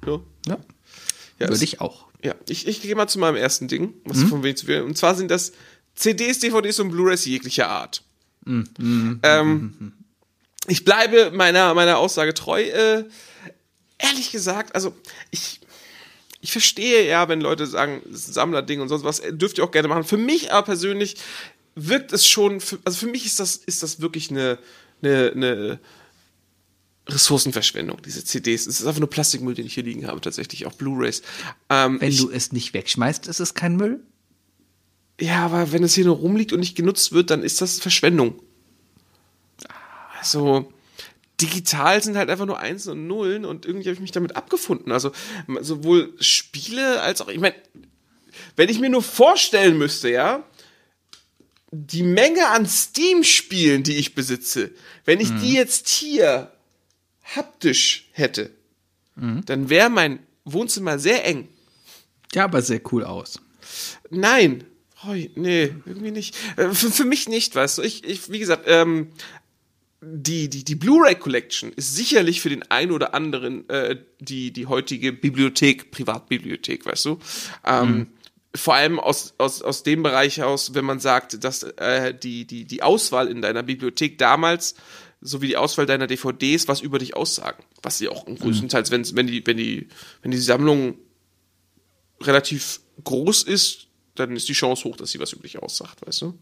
Ja. 0.06 0.20
Ja. 0.46 0.58
Ja, 1.40 1.48
Würde 1.48 1.64
ich 1.64 1.80
auch. 1.80 2.06
Ja, 2.22 2.36
ich, 2.48 2.68
ich 2.68 2.80
gehe 2.82 2.94
mal 2.94 3.08
zu 3.08 3.18
meinem 3.18 3.34
ersten 3.34 3.66
Ding, 3.66 3.94
was 4.04 4.18
Mhm. 4.18 4.28
von 4.28 4.42
wenig 4.44 4.58
zu 4.58 4.66
viel. 4.66 4.82
Und 4.82 4.96
zwar 4.96 5.16
sind 5.16 5.32
das 5.32 5.52
CDs, 5.94 6.40
DVDs 6.40 6.80
und 6.80 6.90
Blu-rays 6.90 7.24
jeglicher 7.24 7.68
Art. 7.68 8.02
Mhm. 8.44 9.20
Ähm, 9.22 9.92
ich 10.66 10.84
bleibe 10.84 11.30
meiner, 11.30 11.74
meiner 11.74 11.98
Aussage 11.98 12.34
treu. 12.34 12.62
Äh, 12.62 13.04
ehrlich 13.98 14.32
gesagt, 14.32 14.74
also 14.74 14.94
ich, 15.30 15.60
ich 16.40 16.52
verstehe 16.52 17.06
ja, 17.06 17.28
wenn 17.28 17.40
Leute 17.40 17.66
sagen, 17.66 18.02
das 18.06 18.20
ist 18.20 18.28
ein 18.28 18.32
Sammlerding 18.34 18.80
und 18.80 18.88
sonst 18.88 19.04
was, 19.04 19.20
äh, 19.20 19.32
dürft 19.32 19.58
ihr 19.58 19.64
auch 19.64 19.70
gerne 19.70 19.88
machen. 19.88 20.04
Für 20.04 20.16
mich 20.16 20.52
aber 20.52 20.64
persönlich 20.64 21.16
wirkt 21.74 22.12
es 22.12 22.26
schon, 22.26 22.60
für, 22.60 22.78
also 22.84 22.98
für 22.98 23.06
mich 23.06 23.26
ist 23.26 23.40
das, 23.40 23.56
ist 23.56 23.82
das 23.82 24.00
wirklich 24.00 24.30
eine, 24.30 24.58
eine, 25.02 25.32
eine 25.34 25.80
Ressourcenverschwendung, 27.08 28.00
diese 28.02 28.24
CDs. 28.24 28.66
Es 28.66 28.80
ist 28.80 28.86
einfach 28.86 29.00
nur 29.00 29.10
Plastikmüll, 29.10 29.54
den 29.54 29.66
ich 29.66 29.74
hier 29.74 29.82
liegen 29.82 30.06
habe, 30.06 30.20
tatsächlich, 30.20 30.66
auch 30.66 30.72
Blu-Rays. 30.72 31.22
Ähm, 31.68 32.00
Wenn 32.00 32.10
ich, 32.10 32.18
du 32.18 32.30
es 32.30 32.52
nicht 32.52 32.72
wegschmeißt, 32.72 33.26
ist 33.28 33.40
es 33.40 33.54
kein 33.54 33.76
Müll. 33.76 34.00
Ja, 35.20 35.44
aber 35.44 35.72
wenn 35.72 35.84
es 35.84 35.94
hier 35.94 36.04
nur 36.04 36.16
rumliegt 36.16 36.52
und 36.52 36.60
nicht 36.60 36.76
genutzt 36.76 37.12
wird, 37.12 37.30
dann 37.30 37.42
ist 37.42 37.60
das 37.60 37.78
Verschwendung. 37.80 38.40
Also, 40.18 40.72
digital 41.40 42.02
sind 42.02 42.16
halt 42.16 42.30
einfach 42.30 42.46
nur 42.46 42.58
Einsen 42.58 42.92
und 42.92 43.06
Nullen 43.06 43.44
und 43.44 43.66
irgendwie 43.66 43.88
habe 43.88 43.94
ich 43.94 44.00
mich 44.00 44.12
damit 44.12 44.36
abgefunden. 44.36 44.90
Also, 44.90 45.12
sowohl 45.60 46.14
Spiele 46.20 47.00
als 47.00 47.20
auch, 47.20 47.28
ich 47.28 47.40
meine, 47.40 47.54
wenn 48.56 48.68
ich 48.68 48.80
mir 48.80 48.88
nur 48.90 49.02
vorstellen 49.02 49.78
müsste, 49.78 50.10
ja, 50.10 50.42
die 51.70 52.02
Menge 52.02 52.48
an 52.48 52.66
Steam-Spielen, 52.66 53.82
die 53.82 53.96
ich 53.96 54.14
besitze, 54.14 54.70
wenn 55.04 55.20
ich 55.20 55.28
die 55.40 55.54
jetzt 55.54 55.88
hier 55.88 56.52
haptisch 57.36 58.08
hätte, 58.12 58.50
dann 59.16 59.70
wäre 59.70 59.90
mein 59.90 60.20
Wohnzimmer 60.44 60.98
sehr 60.98 61.24
eng. 61.24 61.48
Ja, 62.32 62.44
aber 62.44 62.62
sehr 62.62 62.80
cool 62.92 63.04
aus. 63.04 63.40
Nein. 64.10 64.64
Roy, 65.06 65.30
nee, 65.34 65.74
irgendwie 65.86 66.10
nicht. 66.10 66.36
Äh, 66.56 66.70
Für, 66.70 66.90
für 66.90 67.04
mich 67.04 67.28
nicht, 67.28 67.54
weißt 67.54 67.78
du. 67.78 67.82
Ich, 67.82 68.04
ich 68.04 68.30
wie 68.30 68.38
gesagt, 68.38 68.64
ähm, 68.66 69.08
die, 70.00 70.48
die, 70.50 70.64
die 70.64 70.74
Blu-ray 70.74 71.14
Collection 71.14 71.72
ist 71.72 71.94
sicherlich 71.96 72.40
für 72.40 72.50
den 72.50 72.62
einen 72.70 72.92
oder 72.92 73.14
anderen 73.14 73.68
äh, 73.68 73.96
die, 74.20 74.52
die 74.52 74.66
heutige 74.66 75.12
Bibliothek, 75.12 75.90
Privatbibliothek, 75.90 76.84
weißt 76.84 77.06
du. 77.06 77.18
Ähm, 77.64 78.08
Vor 78.54 78.74
allem 78.74 79.00
aus, 79.00 79.34
aus, 79.38 79.62
aus 79.62 79.82
dem 79.82 80.02
Bereich 80.02 80.42
aus, 80.42 80.74
wenn 80.74 80.84
man 80.84 81.00
sagt, 81.00 81.42
dass 81.42 81.62
äh, 81.62 82.14
die, 82.14 82.46
die, 82.46 82.64
die 82.64 82.82
Auswahl 82.82 83.28
in 83.28 83.42
deiner 83.42 83.62
Bibliothek 83.62 84.18
damals 84.18 84.74
sowie 85.20 85.48
die 85.48 85.56
Auswahl 85.56 85.86
deiner 85.86 86.06
DVDs 86.06 86.68
was 86.68 86.80
über 86.80 86.98
dich 86.98 87.16
aussagen. 87.16 87.64
Was 87.82 87.98
sie 87.98 88.08
auch 88.08 88.26
größtenteils, 88.26 88.90
wenn, 88.90 89.04
wenn 89.16 89.26
die, 89.26 89.44
wenn 89.46 89.56
die, 89.56 89.88
wenn 90.22 90.30
die 90.30 90.38
Sammlung 90.38 90.98
relativ 92.20 92.80
groß 93.02 93.42
ist, 93.44 93.88
dann 94.14 94.36
ist 94.36 94.48
die 94.48 94.52
Chance 94.52 94.84
hoch, 94.84 94.96
dass 94.96 95.10
sie 95.10 95.20
was 95.20 95.32
über 95.32 95.42
dich 95.42 95.58
aussagt, 95.58 96.06
weißt 96.06 96.22
du? 96.22 96.38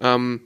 Ähm, 0.00 0.40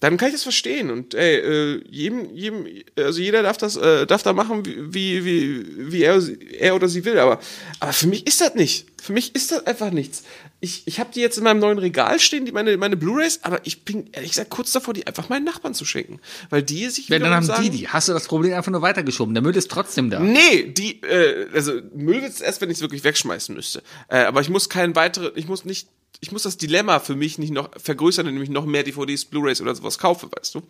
dann 0.00 0.16
kann 0.16 0.28
ich 0.28 0.34
das 0.34 0.42
verstehen 0.42 0.90
und 0.90 1.14
ey, 1.14 1.36
äh, 1.36 1.84
jedem, 1.88 2.34
jedem, 2.34 2.66
also 2.96 3.20
jeder 3.20 3.42
darf 3.42 3.56
das, 3.56 3.76
äh, 3.76 4.06
darf 4.06 4.22
da 4.22 4.32
machen, 4.32 4.64
wie, 4.64 5.24
wie, 5.24 5.92
wie 5.92 6.02
er, 6.02 6.20
er 6.58 6.74
oder 6.74 6.88
sie 6.88 7.04
will, 7.04 7.18
aber, 7.18 7.40
aber 7.80 7.92
für 7.92 8.06
mich 8.06 8.26
ist 8.26 8.40
das 8.40 8.54
nicht. 8.54 8.86
Für 9.00 9.12
mich 9.12 9.34
ist 9.36 9.52
das 9.52 9.64
einfach 9.66 9.92
nichts. 9.92 10.24
Ich, 10.60 10.82
ich 10.86 10.98
habe 10.98 11.10
die 11.14 11.20
jetzt 11.20 11.38
in 11.38 11.44
meinem 11.44 11.60
neuen 11.60 11.78
Regal 11.78 12.18
stehen, 12.18 12.44
die 12.44 12.50
meine, 12.50 12.76
meine 12.76 12.96
Blu-Rays, 12.96 13.40
aber 13.42 13.60
ich 13.64 13.84
bin 13.84 14.08
ehrlich 14.12 14.30
gesagt 14.32 14.50
kurz 14.50 14.72
davor, 14.72 14.92
die 14.92 15.06
einfach 15.06 15.28
meinen 15.28 15.44
Nachbarn 15.44 15.74
zu 15.74 15.84
schenken, 15.84 16.18
weil 16.50 16.62
die 16.62 16.88
sich 16.88 17.08
Wenn, 17.08 17.22
dann 17.22 17.30
wiederum 17.30 17.34
haben 17.36 17.62
die 17.62 17.68
sagen, 17.68 17.78
die. 17.78 17.88
Hast 17.88 18.08
du 18.08 18.12
das 18.12 18.26
Problem 18.26 18.54
einfach 18.54 18.72
nur 18.72 18.82
weitergeschoben. 18.82 19.32
Der 19.34 19.42
Müll 19.42 19.56
ist 19.56 19.70
trotzdem 19.70 20.10
da. 20.10 20.18
Nee, 20.18 20.72
die, 20.76 21.00
äh, 21.02 21.46
also 21.54 21.72
Müll 21.94 22.20
wird's 22.20 22.40
erst, 22.40 22.60
wenn 22.60 22.70
ich 22.70 22.78
es 22.78 22.82
wirklich 22.82 23.04
wegschmeißen 23.04 23.54
müsste. 23.54 23.82
Äh, 24.08 24.24
aber 24.24 24.40
ich 24.40 24.48
muss 24.48 24.68
keinen 24.68 24.96
weiteren, 24.96 25.30
ich 25.36 25.46
muss 25.46 25.64
nicht, 25.64 25.88
ich 26.20 26.32
muss 26.32 26.42
das 26.42 26.56
Dilemma 26.56 26.98
für 27.00 27.14
mich 27.16 27.38
nicht 27.38 27.52
noch 27.52 27.70
vergrößern, 27.78 28.26
indem 28.26 28.42
ich 28.42 28.48
noch 28.50 28.64
mehr 28.66 28.82
DVDs, 28.82 29.24
Blu-Rays 29.26 29.60
oder 29.60 29.74
sowas 29.74 29.98
kaufe, 29.98 30.28
weißt 30.36 30.54
du. 30.54 30.62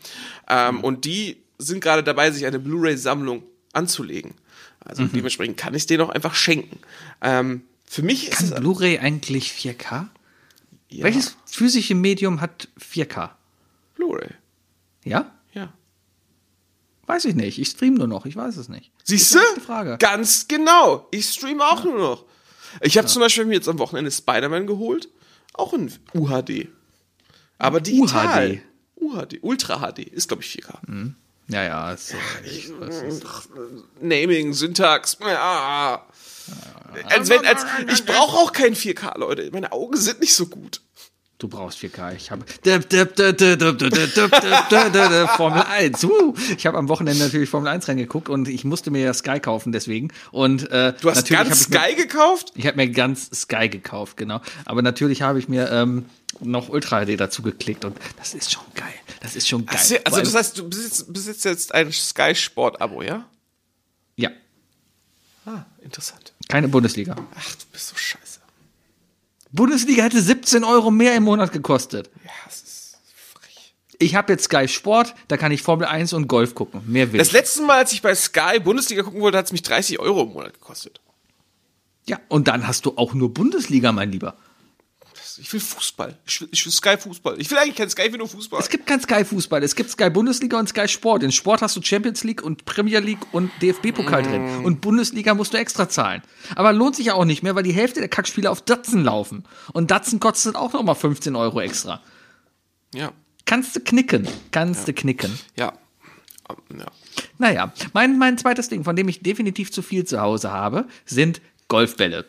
Ähm, 0.49 0.83
Und 0.83 1.05
die 1.05 1.37
sind 1.59 1.81
gerade 1.81 2.03
dabei, 2.03 2.31
sich 2.31 2.47
eine 2.47 2.59
Blu-ray-Sammlung 2.59 3.43
anzulegen. 3.73 4.35
Also 4.81 5.05
dementsprechend 5.05 5.57
kann 5.57 5.75
ich 5.75 5.87
denen 5.87 6.03
auch 6.03 6.11
einfach 6.11 6.35
schenken. 6.35 6.79
Ähm, 7.21 7.63
für 7.87 8.03
mich 8.03 8.29
ist 8.29 8.51
Kann 8.53 8.61
Blu-ray 8.61 8.99
eigentlich 8.99 9.51
4K? 9.53 10.07
ja, 10.91 11.05
Welches 11.05 11.37
physische 11.47 11.95
Medium 11.95 12.41
hat 12.41 12.69
4K? 12.81 13.31
Blu-ray. 13.95 14.31
Ja? 15.05 15.33
Ja. 15.53 15.73
Weiß 17.07 17.25
ich 17.25 17.35
nicht. 17.35 17.59
Ich 17.59 17.69
stream 17.69 17.95
nur 17.95 18.09
noch. 18.09 18.27
Ich 18.27 18.37
weiß 18.37 18.57
es 18.57 18.69
nicht. 18.69 18.91
Siehst 19.05 19.35
du? 19.35 19.39
Frage. 19.65 19.97
Ganz 19.99 20.49
genau. 20.49 21.07
Ich 21.13 21.29
streame 21.31 21.65
auch 21.65 21.85
nur 21.85 21.99
noch. 21.99 22.25
Ich 22.81 22.99
habe 22.99 23.07
zum 23.07 23.21
Beispiel 23.23 23.45
mir 23.45 23.55
jetzt 23.55 23.69
am 23.69 23.79
Wochenende 23.79 24.11
Spider-Man 24.11 24.67
geholt. 24.67 25.09
Auch 25.57 25.73
in 25.73 25.93
UHD. 26.15 26.69
Aber 27.59 27.81
digital. 27.81 28.61
UHD. 28.97 29.39
Ultra 29.43 29.91
HD. 29.91 30.01
Ist, 30.01 30.29
glaube 30.29 30.43
ich, 30.43 30.51
4K. 30.51 31.13
Ja, 31.49 31.63
ja. 31.63 31.93
Ist, 31.93 32.09
so. 32.09 32.17
ich 32.45 32.71
es. 32.81 33.49
Naming, 34.01 34.53
Syntax. 34.53 35.19
Ja. 35.21 36.05
Als 37.05 37.29
wenn, 37.29 37.45
als, 37.45 37.65
ich 37.93 38.05
brauche 38.05 38.37
auch 38.37 38.53
kein 38.53 38.75
4K, 38.75 39.19
Leute. 39.19 39.51
Meine 39.53 39.73
Augen 39.73 39.97
sind 39.97 40.21
nicht 40.21 40.35
so 40.35 40.47
gut. 40.47 40.81
Du 41.39 41.49
brauchst 41.49 41.79
4K. 41.81 42.15
Ich 42.15 42.31
habe 42.31 42.45
Formel 45.37 45.63
1. 45.63 46.05
Uh, 46.05 46.35
ich 46.57 46.67
habe 46.67 46.79
am 46.79 46.89
Wochenende 46.89 47.23
natürlich 47.25 47.51
Formel 47.51 47.69
1 47.69 47.89
reingeguckt 47.89 48.29
und 48.29 48.49
ich 48.49 48.65
musste 48.65 48.91
mir 48.91 49.03
ja 49.03 49.13
Sky 49.15 49.39
kaufen 49.41 49.73
deswegen. 49.73 50.09
Und 50.31 50.71
äh, 50.71 50.95
Du 51.01 51.11
hast 51.11 51.29
ganz 51.29 51.61
ich 51.63 51.69
mir- 51.69 51.79
Sky 51.81 51.95
gekauft? 51.95 52.53
Ich 52.55 52.67
habe 52.67 52.77
mir 52.77 52.89
ganz 52.91 53.29
Sky 53.35 53.69
gekauft, 53.69 54.17
genau. 54.17 54.41
Aber 54.65 54.81
natürlich 54.83 55.23
habe 55.23 55.39
ich 55.39 55.49
mir 55.49 55.71
ähm, 55.71 56.07
noch 56.41 56.69
Ultra 56.71 57.05
HD 57.05 57.19
dazu 57.21 57.43
geklickt 57.43 57.85
und 57.85 57.97
das 58.17 58.35
ist 58.35 58.51
schon 58.53 58.65
geil. 58.75 58.87
Das 59.21 59.37
ist 59.37 59.47
schon 59.49 59.67
geil. 59.67 59.77
Also, 59.77 59.97
also 60.05 60.21
das 60.23 60.35
heißt, 60.35 60.59
du 60.59 60.69
besitzt, 60.69 61.13
besitzt 61.13 61.45
jetzt 61.45 61.75
ein 61.75 61.93
Sky 61.93 62.35
Sport 62.35 62.81
Abo, 62.81 63.03
ja? 63.03 63.27
ja, 64.17 64.31
Ah, 65.45 65.65
interessant. 65.83 66.33
keine 66.49 66.69
Bundesliga. 66.69 67.15
Ach, 67.35 67.55
du 67.55 67.65
bist 67.73 67.89
so 67.89 67.97
scheiße. 67.97 68.26
Bundesliga 69.57 70.05
hätte 70.05 70.21
17 70.23 70.63
Euro 70.63 70.91
mehr 70.93 71.15
im 71.17 71.25
Monat 71.25 71.51
gekostet. 71.53 72.11
Ja, 72.25 72.31
das 72.45 72.63
ist 72.63 72.97
frech. 73.35 73.75
Ich 73.99 74.15
habe 74.15 74.33
jetzt 74.33 74.45
Sky 74.45 74.69
Sport, 74.69 75.15
da 75.29 75.37
kann 75.37 75.51
ich 75.51 75.63
Formel 75.63 75.87
1 75.87 76.13
und 76.13 76.29
Golf 76.29 76.55
gucken. 76.55 76.83
Mehr 76.87 77.11
will 77.13 77.19
Das 77.19 77.29
ich. 77.29 77.33
letzte 77.33 77.63
Mal, 77.63 77.79
als 77.79 77.93
ich 77.93 78.03
bei 78.03 78.15
Sky 78.15 78.61
Bundesliga 78.63 79.03
gucken 79.03 79.21
wollte, 79.21 79.39
hat 79.39 79.47
es 79.47 79.53
mich 79.53 79.63
30 79.63 79.99
Euro 79.99 80.23
im 80.23 80.29
Monat 80.35 80.53
gekostet. 80.55 81.01
Ja, 82.09 82.21
und 82.29 82.47
dann 82.47 82.69
hast 82.69 82.87
du 82.87 82.93
auch 82.97 83.15
nur 83.15 83.35
Bundesliga, 83.35 83.91
mein 83.91 84.13
Lieber. 84.13 84.37
Ich 85.39 85.53
will 85.53 85.61
Fußball. 85.61 86.17
Ich 86.27 86.41
will, 86.41 86.49
ich 86.51 86.65
will 86.65 86.73
Sky 86.73 86.97
Fußball. 86.97 87.41
Ich 87.41 87.51
will 87.51 87.59
eigentlich 87.59 87.77
kein 87.77 87.91
Sky, 87.91 88.03
ich 88.03 88.13
will 88.13 88.19
nur 88.19 88.29
Fußball. 88.29 88.61
Es 88.61 88.69
gibt 88.69 88.87
kein 88.87 89.01
Sky 89.01 89.25
Fußball, 89.25 89.63
es 89.63 89.75
gibt 89.77 89.91
Sky 89.91 90.11
Bundesliga 90.11 90.59
und 90.59 90.69
Sky 90.69 90.89
Sport. 90.89 91.23
In 91.23 91.33
Sport 91.33 91.63
hast 91.63 91.77
du 91.77 91.83
Champions 91.83 92.25
League 92.25 92.43
und 92.43 92.65
Premier 92.65 93.01
League 93.01 93.19
und 93.33 93.51
DFB-Pokal 93.61 94.23
drin. 94.23 94.65
Und 94.65 94.81
Bundesliga 94.81 95.35
musst 95.35 95.53
du 95.55 95.59
extra 95.59 95.89
zahlen. 95.89 96.23
Aber 96.55 96.73
lohnt 96.73 96.97
sich 96.97 97.07
ja 97.07 97.15
auch 97.15 97.25
nicht 97.25 97.43
mehr, 97.43 97.55
weil 97.55 97.63
die 97.63 97.73
Hälfte 97.73 98.01
der 98.01 98.09
Kackspiele 98.09 98.51
auf 98.51 98.63
Datsen 98.63 99.05
laufen. 99.05 99.45
Und 99.73 99.91
Datsen 99.91 100.21
kostet 100.21 100.57
auch 100.57 100.73
nochmal 100.73 100.95
15 100.95 101.37
Euro 101.37 101.61
extra. 101.61 102.03
ja, 102.95 103.13
Kannst 103.45 103.77
du 103.77 103.81
knicken. 103.81 104.27
Kannst 104.51 104.89
du 104.89 104.93
knicken. 104.93 105.39
ja. 105.57 105.73
Ja. 106.79 106.87
Naja, 107.39 107.73
mein, 107.93 108.19
mein 108.19 108.39
zweites 108.39 108.69
Ding, 108.69 108.85
von 108.85 108.95
dem 108.95 109.09
ich 109.09 109.21
definitiv 109.21 109.73
zu 109.73 109.83
viel 109.83 110.05
zu 110.05 110.21
Hause 110.21 110.53
habe, 110.53 110.87
sind 111.05 111.41
Golfbälle. 111.69 112.25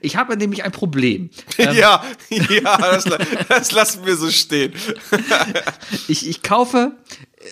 Ich 0.00 0.16
habe 0.16 0.36
nämlich 0.36 0.64
ein 0.64 0.72
Problem. 0.72 1.30
Ähm, 1.58 1.76
ja, 1.76 2.02
ja, 2.30 2.78
das, 2.78 3.04
das 3.48 3.72
lassen 3.72 4.04
wir 4.06 4.16
so 4.16 4.30
stehen. 4.30 4.72
Ich, 6.08 6.28
ich 6.28 6.42
kaufe 6.42 6.92
äh, 7.38 7.44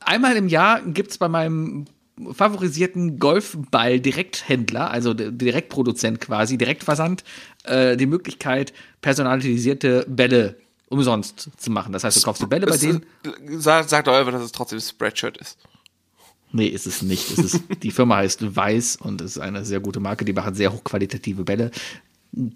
einmal 0.00 0.36
im 0.36 0.48
Jahr 0.48 0.80
gibt's 0.82 1.18
bei 1.18 1.28
meinem 1.28 1.86
favorisierten 2.32 3.18
Golfball-Direkthändler, 3.18 4.90
also 4.90 5.14
Direktproduzent 5.14 6.20
quasi, 6.20 6.58
Direktversand, 6.58 7.24
äh, 7.64 7.96
die 7.96 8.06
Möglichkeit, 8.06 8.72
personalisierte 9.00 10.04
Bälle 10.08 10.56
umsonst 10.88 11.48
zu 11.56 11.70
machen. 11.70 11.92
Das 11.92 12.04
heißt, 12.04 12.16
du 12.16 12.20
kaufst 12.22 12.42
die 12.42 12.46
Bälle 12.46 12.66
bei 12.66 12.74
Es 12.74 12.80
denen. 12.80 13.04
ist- 13.48 13.62
Sagt, 13.64 13.90
sagt 13.90 14.08
einfach, 14.08 14.32
dass 14.32 14.42
es 14.42 14.52
trotzdem 14.52 14.80
Spreadshirt 14.80 15.36
ist. 15.38 15.58
Nee, 16.52 16.66
ist 16.66 16.86
es 16.86 17.02
nicht. 17.02 17.30
Es 17.30 17.38
ist, 17.38 17.62
die 17.82 17.90
Firma 17.90 18.16
heißt 18.16 18.56
Weiß 18.56 18.96
und 18.96 19.20
ist 19.20 19.38
eine 19.38 19.64
sehr 19.64 19.80
gute 19.80 20.00
Marke. 20.00 20.24
Die 20.24 20.32
machen 20.32 20.54
sehr 20.54 20.72
hochqualitative 20.72 21.44
Bälle. 21.44 21.70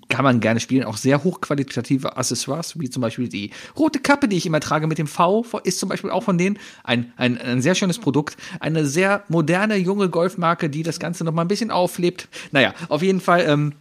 Kann 0.08 0.24
man 0.24 0.40
gerne 0.40 0.60
spielen. 0.60 0.84
Auch 0.84 0.96
sehr 0.96 1.24
hochqualitative 1.24 2.16
Accessoires, 2.16 2.78
wie 2.78 2.90
zum 2.90 3.00
Beispiel 3.00 3.28
die 3.28 3.50
rote 3.76 3.98
Kappe, 3.98 4.28
die 4.28 4.36
ich 4.36 4.46
immer 4.46 4.60
trage 4.60 4.86
mit 4.86 4.98
dem 4.98 5.08
V, 5.08 5.44
ist 5.64 5.80
zum 5.80 5.88
Beispiel 5.88 6.10
auch 6.10 6.22
von 6.22 6.38
denen 6.38 6.58
ein, 6.84 7.12
ein, 7.16 7.38
ein 7.38 7.62
sehr 7.62 7.74
schönes 7.74 7.98
Produkt. 7.98 8.36
Eine 8.60 8.86
sehr 8.86 9.24
moderne, 9.28 9.76
junge 9.76 10.08
Golfmarke, 10.08 10.70
die 10.70 10.84
das 10.84 11.00
Ganze 11.00 11.24
noch 11.24 11.32
mal 11.32 11.42
ein 11.42 11.48
bisschen 11.48 11.70
auflebt. 11.72 12.28
Naja, 12.52 12.72
auf 12.88 13.02
jeden 13.02 13.20
Fall, 13.20 13.44
ähm, 13.48 13.72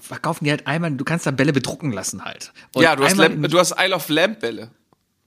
verkaufen 0.00 0.44
die 0.44 0.50
halt 0.50 0.66
einmal, 0.66 0.92
du 0.92 1.04
kannst 1.04 1.26
da 1.26 1.30
Bälle 1.30 1.52
bedrucken 1.52 1.92
lassen 1.92 2.24
halt. 2.24 2.52
Und 2.74 2.82
ja, 2.82 2.96
du 2.96 3.04
hast, 3.04 3.16
Lamp, 3.16 3.48
du 3.48 3.58
hast 3.58 3.74
Isle 3.78 3.94
of 3.94 4.08
Lamp 4.08 4.40
Bälle. 4.40 4.70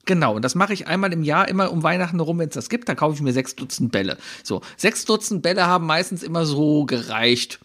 Genau, 0.06 0.36
und 0.36 0.44
das 0.44 0.56
mache 0.56 0.74
ich 0.74 0.88
einmal 0.88 1.12
im 1.14 1.24
Jahr, 1.24 1.48
immer 1.48 1.72
um 1.72 1.84
Weihnachten 1.84 2.18
herum, 2.18 2.40
wenn 2.40 2.50
es 2.50 2.56
das 2.56 2.70
gibt, 2.70 2.88
dann 2.88 2.96
kaufe 2.96 3.16
ich 3.16 3.22
mir 3.22 3.34
sechs 3.34 3.56
Dutzend 3.56 3.92
Bälle. 3.92 4.18
So, 4.44 4.62
sechs 4.78 5.06
Dutzend 5.06 5.42
Bälle 5.42 5.66
haben 5.66 5.86
meistens 5.86 6.24
immer 6.24 6.46
so 6.46 6.86
gereicht 6.86 7.60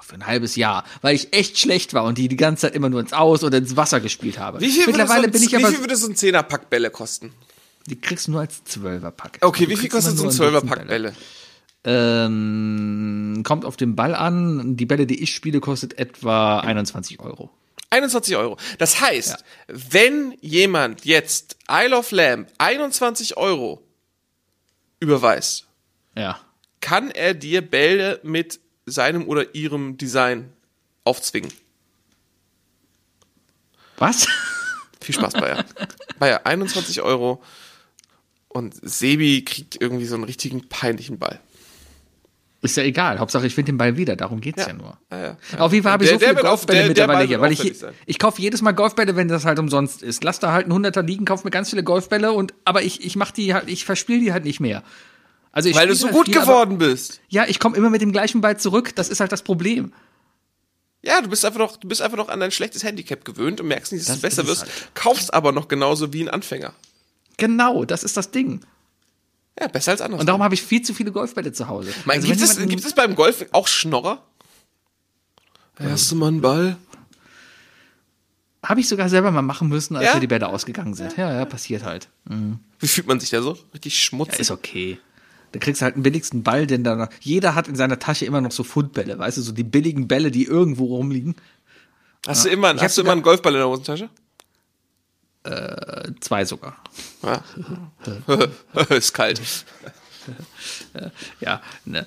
für 0.00 0.16
ein 0.16 0.26
halbes 0.26 0.56
Jahr, 0.56 0.84
weil 1.02 1.14
ich 1.14 1.32
echt 1.32 1.58
schlecht 1.58 1.94
war 1.94 2.04
und 2.04 2.18
die 2.18 2.28
die 2.28 2.36
ganze 2.36 2.62
Zeit 2.62 2.74
immer 2.74 2.88
nur 2.90 3.00
ins 3.00 3.12
Aus 3.12 3.44
oder 3.44 3.58
ins 3.58 3.76
Wasser 3.76 4.00
gespielt 4.00 4.38
habe. 4.38 4.60
Wie 4.60 4.70
viel, 4.70 4.86
Mittlerweile 4.86 5.22
würde 5.22 5.38
so, 5.38 5.40
bin 5.40 5.42
ich 5.48 5.52
wie 5.52 5.64
aber, 5.64 5.72
viel 5.72 5.80
würde 5.80 5.96
so 5.96 6.08
ein 6.08 6.16
Zehnerpack 6.16 6.68
Bälle 6.68 6.90
kosten? 6.90 7.32
die 7.86 8.00
kriegst 8.00 8.28
du 8.28 8.32
nur 8.32 8.40
als 8.40 8.64
Zwölferpack. 8.64 9.38
Okay, 9.40 9.68
wie 9.68 9.76
viel 9.76 9.88
kostet 9.88 10.16
so 10.16 10.24
ein 10.24 10.30
Zwölferpack 10.30 10.86
Bälle? 10.86 11.12
Ähm, 11.82 13.42
kommt 13.44 13.64
auf 13.64 13.76
den 13.76 13.96
Ball 13.96 14.14
an. 14.14 14.76
Die 14.76 14.86
Bälle, 14.86 15.06
die 15.06 15.22
ich 15.22 15.34
spiele, 15.34 15.60
kostet 15.60 15.98
etwa 15.98 16.60
21 16.60 17.20
Euro. 17.20 17.50
21 17.90 18.36
Euro. 18.36 18.56
Das 18.78 19.00
heißt, 19.00 19.44
wenn 19.68 20.36
jemand 20.40 21.04
jetzt 21.04 21.56
Isle 21.68 21.96
of 21.98 22.10
Lamp 22.12 22.48
21 22.58 23.36
Euro 23.36 23.82
überweist, 25.00 25.66
Ja. 26.16 26.40
kann 26.80 27.10
er 27.10 27.34
dir 27.34 27.62
Bälle 27.62 28.20
mit 28.22 28.60
seinem 28.86 29.26
oder 29.28 29.54
ihrem 29.54 29.96
Design 29.98 30.52
aufzwingen. 31.04 31.52
Was? 33.98 34.26
Viel 35.00 35.14
Spaß, 35.14 35.34
Bayer. 35.34 35.64
Bayer, 36.18 36.46
21 36.46 37.02
Euro 37.02 37.42
und 38.48 38.74
Sebi 38.82 39.44
kriegt 39.44 39.80
irgendwie 39.80 40.06
so 40.06 40.14
einen 40.14 40.24
richtigen 40.24 40.68
peinlichen 40.68 41.18
Ball. 41.18 41.40
Ist 42.62 42.76
ja 42.76 42.82
egal. 42.82 43.18
Hauptsache, 43.18 43.46
ich 43.46 43.54
finde 43.54 43.72
den 43.72 43.78
Ball 43.78 43.96
wieder. 43.96 44.16
Darum 44.16 44.40
geht's 44.42 44.66
ja, 44.66 44.72
nur. 44.74 44.98
Ja, 45.10 45.18
ja, 45.18 45.36
ja. 45.52 45.58
Auf 45.58 45.72
jeden 45.72 45.82
Fall 45.82 45.92
habe 45.92 46.04
ich 46.04 46.10
Der- 46.10 46.18
so 46.20 46.26
viele 46.26 46.40
Golfbälle 46.42 46.88
mittlerweile 46.88 47.26
hier, 47.26 47.40
weil 47.40 47.52
ich, 47.52 47.74
ich 48.06 48.18
kaufe 48.18 48.42
jedes 48.42 48.60
Mal 48.60 48.72
Golfbälle, 48.72 49.16
wenn 49.16 49.28
das 49.28 49.46
halt 49.46 49.58
umsonst 49.58 50.02
ist. 50.02 50.22
Lass 50.24 50.40
da 50.40 50.52
halt 50.52 50.64
einen 50.64 50.74
Hunderter 50.74 51.02
liegen, 51.02 51.24
kauf 51.24 51.42
mir 51.44 51.50
ganz 51.50 51.70
viele 51.70 51.82
Golfbälle 51.82 52.32
und 52.32 52.52
aber 52.66 52.82
ich 52.82 53.02
ich 53.04 53.16
mach 53.16 53.30
die 53.30 53.54
halt, 53.54 53.68
ich 53.70 53.86
verspiele 53.86 54.20
die 54.20 54.32
halt 54.34 54.44
nicht 54.44 54.60
mehr. 54.60 54.82
Also 55.52 55.68
ich 55.70 55.74
Weil 55.74 55.88
du 55.88 55.94
so 55.94 56.06
halt 56.08 56.16
gut 56.16 56.26
viel, 56.26 56.36
aber- 56.36 56.46
geworden 56.46 56.76
bist. 56.78 57.20
Ja, 57.28 57.44
ich 57.48 57.58
komme 57.58 57.76
immer 57.78 57.88
mit 57.88 58.02
dem 58.02 58.12
gleichen 58.12 58.40
Ball 58.42 58.58
zurück. 58.58 58.94
Das 58.94 59.08
ist 59.08 59.20
halt 59.20 59.32
das 59.32 59.42
Problem. 59.42 59.92
Ja, 61.02 61.22
du 61.22 61.30
bist 61.30 61.46
einfach 61.46 61.58
noch, 61.60 61.78
du 61.78 61.88
bist 61.88 62.02
einfach 62.02 62.18
noch 62.18 62.28
an 62.28 62.40
dein 62.40 62.50
schlechtes 62.50 62.84
Handicap 62.84 63.24
gewöhnt 63.24 63.58
und 63.62 63.68
merkst 63.68 63.90
nicht, 63.92 64.02
dass 64.02 64.08
Das 64.08 64.16
du 64.20 64.42
besser 64.42 64.46
wirst, 64.46 64.62
halt. 64.64 64.94
kaufst 64.94 65.32
aber 65.32 65.52
noch 65.52 65.66
genauso 65.68 66.12
wie 66.12 66.20
ein 66.22 66.28
Anfänger. 66.28 66.74
Genau, 67.38 67.86
das 67.86 68.04
ist 68.04 68.18
das 68.18 68.30
Ding. 68.32 68.60
Ja, 69.60 69.68
besser 69.68 69.92
als 69.92 70.00
andersrum. 70.00 70.20
Und 70.20 70.26
darum 70.26 70.42
habe 70.42 70.54
ich 70.54 70.62
viel 70.62 70.82
zu 70.82 70.94
viele 70.94 71.12
Golfbälle 71.12 71.52
zu 71.52 71.68
Hause. 71.68 71.92
Mein, 72.06 72.16
Also 72.18 72.28
gibt, 72.28 72.40
es, 72.40 72.56
gibt 72.58 72.84
es 72.84 72.94
beim 72.94 73.14
Golf 73.14 73.44
auch 73.52 73.68
Schnorrer? 73.68 74.24
Hast 75.78 76.10
du 76.10 76.16
mal 76.16 76.28
einen 76.28 76.40
Ball? 76.40 76.76
Habe 78.64 78.80
ich 78.80 78.88
sogar 78.88 79.08
selber 79.08 79.30
mal 79.30 79.40
machen 79.42 79.68
müssen, 79.68 79.96
als 79.96 80.06
Ja? 80.06 80.14
mir 80.14 80.20
die 80.20 80.26
Bälle 80.26 80.48
ausgegangen 80.48 80.94
sind. 80.94 81.16
Ja, 81.16 81.32
ja, 81.32 81.44
passiert 81.46 81.82
halt. 81.82 82.08
Wie 82.78 82.88
fühlt 82.88 83.06
man 83.06 83.18
sich 83.20 83.30
da 83.30 83.40
so? 83.42 83.52
Richtig 83.72 83.94
Ja, 83.94 84.00
schmutzig. 84.00 84.40
ist 84.40 84.50
okay. 84.50 84.98
Da 85.52 85.58
kriegst 85.58 85.80
du 85.80 85.84
halt 85.84 85.96
den 85.96 86.02
billigsten 86.02 86.42
Ball, 86.42 86.66
denn 86.66 86.84
da 86.84 87.08
jeder 87.20 87.54
hat 87.54 87.66
in 87.68 87.74
seiner 87.74 87.98
Tasche 87.98 88.24
immer 88.24 88.40
noch 88.40 88.52
so 88.52 88.62
Fundbälle, 88.62 89.18
weißt 89.18 89.38
du, 89.38 89.42
so 89.42 89.52
die 89.52 89.64
billigen 89.64 90.06
Bälle, 90.08 90.30
die 90.30 90.44
irgendwo 90.44 90.84
rumliegen. 90.94 91.34
hast 92.26 92.44
du 92.44 92.50
immer, 92.50 92.74
Ich 92.74 92.82
hast 92.82 92.96
du 92.98 93.02
immer 93.02 93.12
einen 93.12 93.22
Golfball 93.22 93.52
in 93.54 93.58
der 93.58 93.68
Hosentasche? 93.68 94.10
Zwei 96.20 96.44
sogar. 96.44 96.82
Ja. 97.22 97.42
ist 98.90 99.14
kalt. 99.14 99.40
Ja, 101.40 101.62
ne. 101.84 102.06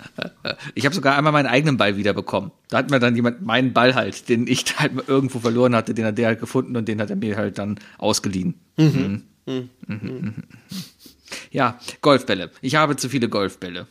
Ich 0.75 0.85
habe 0.85 0.93
sogar 0.93 1.17
einmal 1.17 1.33
meinen 1.33 1.47
eigenen 1.47 1.77
Ball 1.77 1.97
wiederbekommen. 1.97 2.51
Da 2.69 2.77
hat 2.77 2.91
mir 2.91 2.99
dann 2.99 3.15
jemand 3.15 3.41
meinen 3.41 3.73
Ball 3.73 3.95
halt, 3.95 4.29
den 4.29 4.47
ich 4.47 4.65
halt 4.77 4.93
mal 4.93 5.03
irgendwo 5.07 5.39
verloren 5.39 5.75
hatte, 5.75 5.93
den 5.93 6.05
hat 6.05 6.17
der 6.17 6.27
halt 6.27 6.39
gefunden 6.39 6.75
und 6.77 6.87
den 6.87 7.01
hat 7.01 7.09
er 7.09 7.15
mir 7.15 7.35
halt 7.35 7.57
dann 7.57 7.79
ausgeliehen. 7.97 8.59
Mhm. 8.77 9.23
Mhm. 9.45 10.33
Ja, 11.51 11.79
Golfbälle. 12.01 12.51
Ich 12.61 12.75
habe 12.75 12.95
zu 12.95 13.09
viele 13.09 13.29
Golfbälle. 13.29 13.87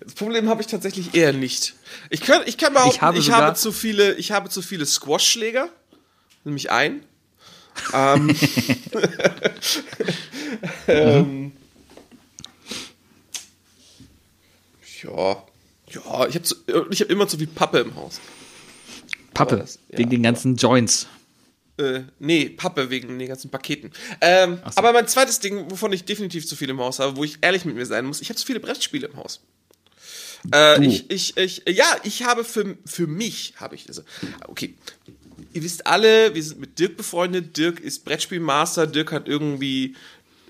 Das 0.00 0.14
Problem 0.14 0.48
habe 0.48 0.60
ich 0.60 0.68
tatsächlich 0.68 1.14
eher 1.14 1.32
nicht. 1.32 1.74
Ich 2.10 2.20
kann, 2.20 2.42
ich 2.46 2.56
kann 2.56 2.72
behaupten, 2.72 2.94
Ich 2.94 3.02
habe 3.02 3.18
ich 3.18 3.30
habe 3.30 3.54
zu 3.54 3.72
viele, 3.72 4.14
ich 4.14 4.32
habe 4.32 4.48
zu 4.48 4.62
viele 4.62 4.86
Squash-Schläger. 4.86 5.68
Nämlich 6.46 6.70
ein. 6.70 7.02
Ähm, 7.92 8.34
ähm, 10.88 11.52
ja, 15.02 15.44
ja, 15.90 16.26
ich 16.26 16.36
habe 16.36 16.86
ich 16.90 17.00
hab 17.02 17.10
immer 17.10 17.28
zu 17.28 17.36
viel 17.38 17.46
Pappe 17.48 17.80
im 17.80 17.94
Haus. 17.94 18.20
Pappe, 19.34 19.58
das- 19.58 19.78
ja, 19.90 19.98
wegen 19.98 20.08
den 20.10 20.22
ganzen 20.22 20.56
Joints. 20.56 21.06
Äh, 21.78 22.04
nee, 22.18 22.48
Pappe 22.48 22.88
wegen 22.88 23.18
den 23.18 23.28
ganzen 23.28 23.50
Paketen. 23.50 23.92
Ähm, 24.22 24.56
so. 24.64 24.70
Aber 24.76 24.94
mein 24.94 25.06
zweites 25.06 25.40
Ding, 25.40 25.70
wovon 25.70 25.92
ich 25.92 26.04
definitiv 26.06 26.46
zu 26.46 26.56
viel 26.56 26.70
im 26.70 26.80
Haus 26.80 26.98
habe, 26.98 27.14
wo 27.18 27.24
ich 27.24 27.36
ehrlich 27.42 27.66
mit 27.66 27.74
mir 27.76 27.84
sein 27.84 28.06
muss, 28.06 28.22
ich 28.22 28.30
habe 28.30 28.38
zu 28.38 28.46
viele 28.46 28.60
Brettspiele 28.60 29.08
im 29.08 29.16
Haus. 29.16 29.40
Äh, 30.52 30.76
Du. 30.76 30.82
ich, 30.86 31.10
ich, 31.10 31.36
ich, 31.36 31.62
ja, 31.68 31.84
ich 32.04 32.22
habe 32.22 32.42
für, 32.44 32.78
für 32.86 33.06
mich, 33.06 33.52
habe 33.56 33.74
ich, 33.74 33.86
also, 33.88 34.00
okay. 34.46 34.74
Ihr 35.56 35.62
wisst 35.62 35.86
alle, 35.86 36.34
wir 36.34 36.42
sind 36.42 36.60
mit 36.60 36.78
Dirk 36.78 36.98
befreundet. 36.98 37.56
Dirk 37.56 37.80
ist 37.80 38.04
Brettspielmaster. 38.04 38.86
Dirk 38.86 39.10
hat 39.10 39.26
irgendwie 39.26 39.96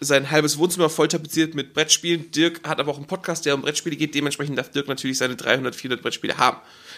sein 0.00 0.32
halbes 0.32 0.58
Wohnzimmer 0.58 0.90
voll 0.90 1.06
tapeziert 1.06 1.54
mit 1.54 1.74
Brettspielen. 1.74 2.32
Dirk 2.32 2.66
hat 2.66 2.80
aber 2.80 2.90
auch 2.90 2.96
einen 2.96 3.06
Podcast, 3.06 3.46
der 3.46 3.54
um 3.54 3.62
Brettspiele 3.62 3.94
geht. 3.94 4.16
Dementsprechend 4.16 4.58
darf 4.58 4.72
Dirk 4.72 4.88
natürlich 4.88 5.18
seine 5.18 5.36
300, 5.36 5.76
400 5.76 6.02
Brettspiele 6.02 6.38
haben. 6.38 6.56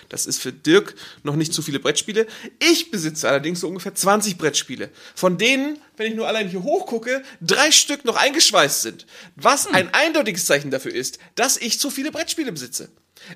Das 0.09 0.25
ist 0.25 0.41
für 0.41 0.55
Dirk 0.55 0.95
noch 1.23 1.37
nicht 1.37 1.53
zu 1.53 1.61
viele 1.61 1.81
Brettspiele. 1.81 2.27
Ich 2.61 2.91
besitze 2.91 3.29
allerdings 3.29 3.61
so 3.61 3.69
ungefähr 3.69 3.95
20 3.95 4.39
Brettspiele, 4.39 4.89
von 5.15 5.37
denen, 5.37 5.79
wenn 5.99 6.07
ich 6.11 6.17
nur 6.17 6.27
allein 6.27 6.49
hier 6.49 6.63
hochgucke, 6.63 7.23
drei 7.43 7.71
Stück 7.73 8.07
noch 8.07 8.17
eingeschweißt 8.17 8.81
sind. 8.81 9.05
Was 9.37 9.67
ein 9.67 9.93
eindeutiges 9.93 10.47
Zeichen 10.47 10.71
dafür 10.71 10.95
ist, 10.95 11.19
dass 11.35 11.59
ich 11.59 11.79
zu 11.79 11.91
viele 11.91 12.11
Brettspiele 12.11 12.53
besitze. 12.53 12.89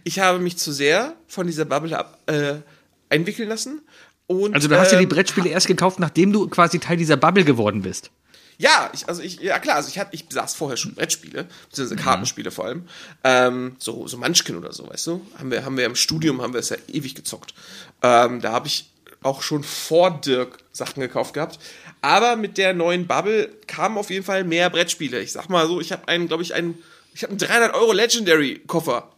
Ich 0.02 0.18
habe 0.18 0.38
mich 0.38 0.56
zu 0.56 0.72
sehr 0.72 1.14
von 1.28 1.46
dieser 1.46 1.66
Bubble 1.66 1.98
ab, 1.98 2.22
äh, 2.24 2.54
einwickeln 3.12 3.48
lassen. 3.48 3.82
Und, 4.32 4.54
Also 4.54 4.68
du 4.68 4.78
hast 4.78 4.92
ja 4.92 4.98
die 4.98 5.04
ähm, 5.04 5.10
Brettspiele 5.10 5.48
erst 5.48 5.66
gekauft, 5.66 5.98
nachdem 5.98 6.32
du 6.32 6.48
quasi 6.48 6.78
Teil 6.78 6.96
dieser 6.96 7.16
Bubble 7.16 7.44
geworden 7.44 7.82
bist. 7.82 8.10
Ja, 8.58 8.90
ich, 8.92 9.08
also 9.08 9.22
ich, 9.22 9.40
ja 9.40 9.58
klar, 9.58 9.76
also 9.76 9.88
ich 9.88 9.98
hatte, 9.98 10.14
ich 10.14 10.28
besaß 10.28 10.54
vorher 10.54 10.76
schon 10.76 10.94
Brettspiele, 10.94 11.46
beziehungsweise 11.68 12.00
Kartenspiele 12.00 12.50
vor 12.50 12.66
allem. 12.66 12.84
Ähm, 13.24 13.76
so, 13.78 14.06
so 14.06 14.18
Munchkin 14.18 14.56
oder 14.56 14.72
so, 14.72 14.88
weißt 14.88 15.06
du? 15.08 15.26
Haben 15.38 15.50
wir, 15.50 15.64
haben 15.64 15.76
wir 15.76 15.86
im 15.86 15.96
Studium, 15.96 16.42
haben 16.42 16.52
wir 16.52 16.60
es 16.60 16.68
ja 16.68 16.76
ewig 16.88 17.14
gezockt. 17.14 17.54
Ähm, 18.02 18.40
da 18.40 18.52
habe 18.52 18.68
ich 18.68 18.90
auch 19.22 19.42
schon 19.42 19.64
vor 19.64 20.20
Dirk 20.20 20.58
Sachen 20.72 21.00
gekauft 21.00 21.34
gehabt. 21.34 21.58
Aber 22.02 22.36
mit 22.36 22.58
der 22.58 22.74
neuen 22.74 23.06
Bubble 23.06 23.48
kamen 23.66 23.96
auf 23.96 24.10
jeden 24.10 24.24
Fall 24.24 24.44
mehr 24.44 24.70
Brettspiele. 24.70 25.20
Ich 25.20 25.32
sag 25.32 25.48
mal 25.48 25.66
so, 25.66 25.80
ich 25.80 25.92
habe 25.92 26.08
einen, 26.08 26.28
glaube 26.28 26.42
ich, 26.42 26.54
einen, 26.54 26.78
ich 27.14 27.22
habe 27.22 27.30
einen 27.30 27.38
300 27.38 27.74
Euro 27.74 27.92
Legendary 27.92 28.60
Koffer. 28.66 29.10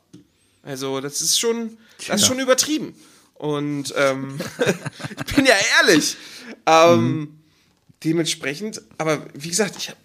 Also 0.62 1.00
das 1.00 1.20
ist 1.20 1.38
schon, 1.38 1.76
das 2.06 2.22
ist 2.22 2.26
schon 2.26 2.38
übertrieben. 2.38 2.94
Und 3.44 3.92
ähm, 3.94 4.38
ich 5.26 5.34
bin 5.34 5.44
ja 5.44 5.52
ehrlich. 5.82 6.16
Ähm, 6.64 7.40
Dementsprechend, 8.02 8.80
aber 8.96 9.26
wie 9.34 9.50
gesagt, 9.50 9.76
ich 9.76 9.90
habe 9.90 9.98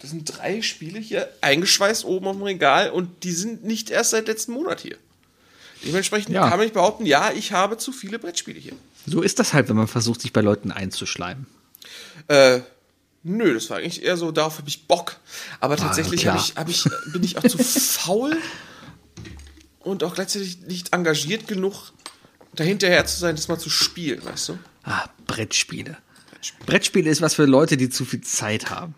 das 0.00 0.10
sind 0.10 0.24
drei 0.24 0.62
Spiele 0.62 1.00
hier 1.00 1.28
eingeschweißt 1.40 2.04
oben 2.04 2.28
auf 2.28 2.36
dem 2.36 2.44
Regal 2.44 2.90
und 2.90 3.24
die 3.24 3.32
sind 3.32 3.64
nicht 3.64 3.90
erst 3.90 4.10
seit 4.10 4.28
letzten 4.28 4.52
Monat 4.52 4.80
hier. 4.80 4.96
Dementsprechend 5.84 6.32
Ja. 6.32 6.42
kann 6.42 6.58
man 6.58 6.60
nicht 6.60 6.74
behaupten, 6.74 7.06
ja, 7.06 7.32
ich 7.32 7.50
habe 7.50 7.76
zu 7.76 7.90
viele 7.90 8.20
Brettspiele 8.20 8.58
hier. 8.60 8.72
So 9.04 9.20
ist 9.20 9.40
das 9.40 9.52
halt, 9.52 9.68
wenn 9.68 9.76
man 9.76 9.88
versucht, 9.88 10.20
sich 10.20 10.32
bei 10.32 10.40
Leuten 10.40 10.70
einzuschleimen. 10.70 11.46
Äh, 12.28 12.60
nö, 13.24 13.52
das 13.52 13.68
war 13.68 13.78
eigentlich 13.78 14.04
eher 14.04 14.16
so, 14.16 14.30
darauf 14.30 14.58
habe 14.58 14.68
ich 14.68 14.86
Bock. 14.86 15.16
Aber 15.58 15.76
tatsächlich 15.76 16.20
klar. 16.20 16.38
hab 16.54 16.68
ich, 16.68 16.86
ich, 16.86 17.12
bin 17.12 17.24
ich 17.24 17.36
auch 17.36 17.42
zu 17.42 17.58
faul 17.58 18.36
und 19.80 20.04
auch 20.04 20.14
gleichzeitig 20.14 20.60
nicht 20.62 20.94
engagiert 20.94 21.48
genug, 21.48 21.92
dahinterher 22.54 23.04
zu 23.06 23.18
sein, 23.18 23.36
das 23.36 23.48
mal 23.48 23.58
zu 23.58 23.70
spielen, 23.70 24.24
weißt 24.24 24.50
du? 24.50 24.58
Ah, 24.84 25.08
Brettspiele. 25.26 25.96
Brettspiele 26.66 27.10
ist 27.10 27.20
was 27.20 27.34
für 27.34 27.44
Leute, 27.44 27.76
die 27.76 27.90
zu 27.90 28.04
viel 28.04 28.22
Zeit 28.22 28.70
haben. 28.70 28.94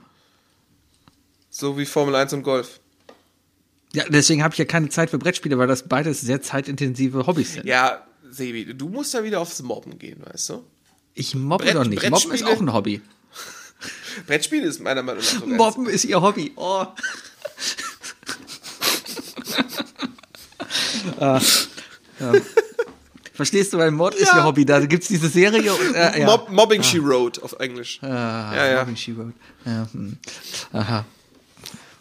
So 1.50 1.76
wie 1.76 1.84
Formel 1.86 2.14
1 2.14 2.32
und 2.34 2.42
Golf. 2.44 2.80
Ja, 3.92 4.04
deswegen 4.08 4.42
habe 4.42 4.54
ich 4.54 4.58
ja 4.58 4.64
keine 4.64 4.88
Zeit 4.88 5.10
für 5.10 5.18
Brettspiele, 5.18 5.58
weil 5.58 5.66
das 5.66 5.86
beides 5.86 6.20
sehr 6.22 6.40
zeitintensive 6.40 7.26
Hobbys 7.26 7.54
sind. 7.54 7.66
Ja, 7.66 8.06
Sebi, 8.30 8.72
du 8.74 8.88
musst 8.88 9.12
da 9.12 9.22
wieder 9.22 9.40
aufs 9.40 9.60
Mobben 9.60 9.98
gehen, 9.98 10.22
weißt 10.24 10.48
du? 10.50 10.64
Ich 11.14 11.34
mobbe 11.34 11.64
Brett- 11.64 11.74
doch 11.74 11.84
nicht. 11.84 12.02
Mobben 12.08 12.32
ist 12.32 12.42
Brettspiele- 12.44 12.46
auch 12.56 12.60
ein 12.60 12.72
Hobby. 12.72 13.02
Brettspiele 14.26 14.66
ist 14.66 14.80
meiner 14.80 15.02
Meinung 15.02 15.22
nach 15.22 15.28
sogar 15.28 15.48
Mobben 15.56 15.86
ist 15.88 16.04
ihr 16.04 16.22
Hobby. 16.22 16.52
Oh. 16.56 16.86
ah, 21.20 21.40
ja. 22.20 22.32
Verstehst 23.34 23.72
du, 23.72 23.78
weil 23.78 23.90
Mod 23.90 24.14
ist 24.14 24.32
ihr 24.34 24.44
Hobby. 24.44 24.64
Da 24.66 24.84
gibt's 24.84 25.09
diese 25.09 25.28
Serie. 25.28 25.72
Äh, 25.94 26.20
ja. 26.20 26.26
Mob 26.26 26.50
Mobbing 26.50 26.82
She 26.82 27.02
Wrote 27.02 27.42
auf 27.42 27.54
Englisch. 27.59 27.98
Ah, 28.02 28.52
ja, 28.54 28.66
ja. 28.72 28.78
Mobbing 28.80 28.96
She 28.96 29.16
Wrote. 29.16 29.32
Ja, 29.64 29.86
hm. 29.92 30.18
Aha. 30.72 31.04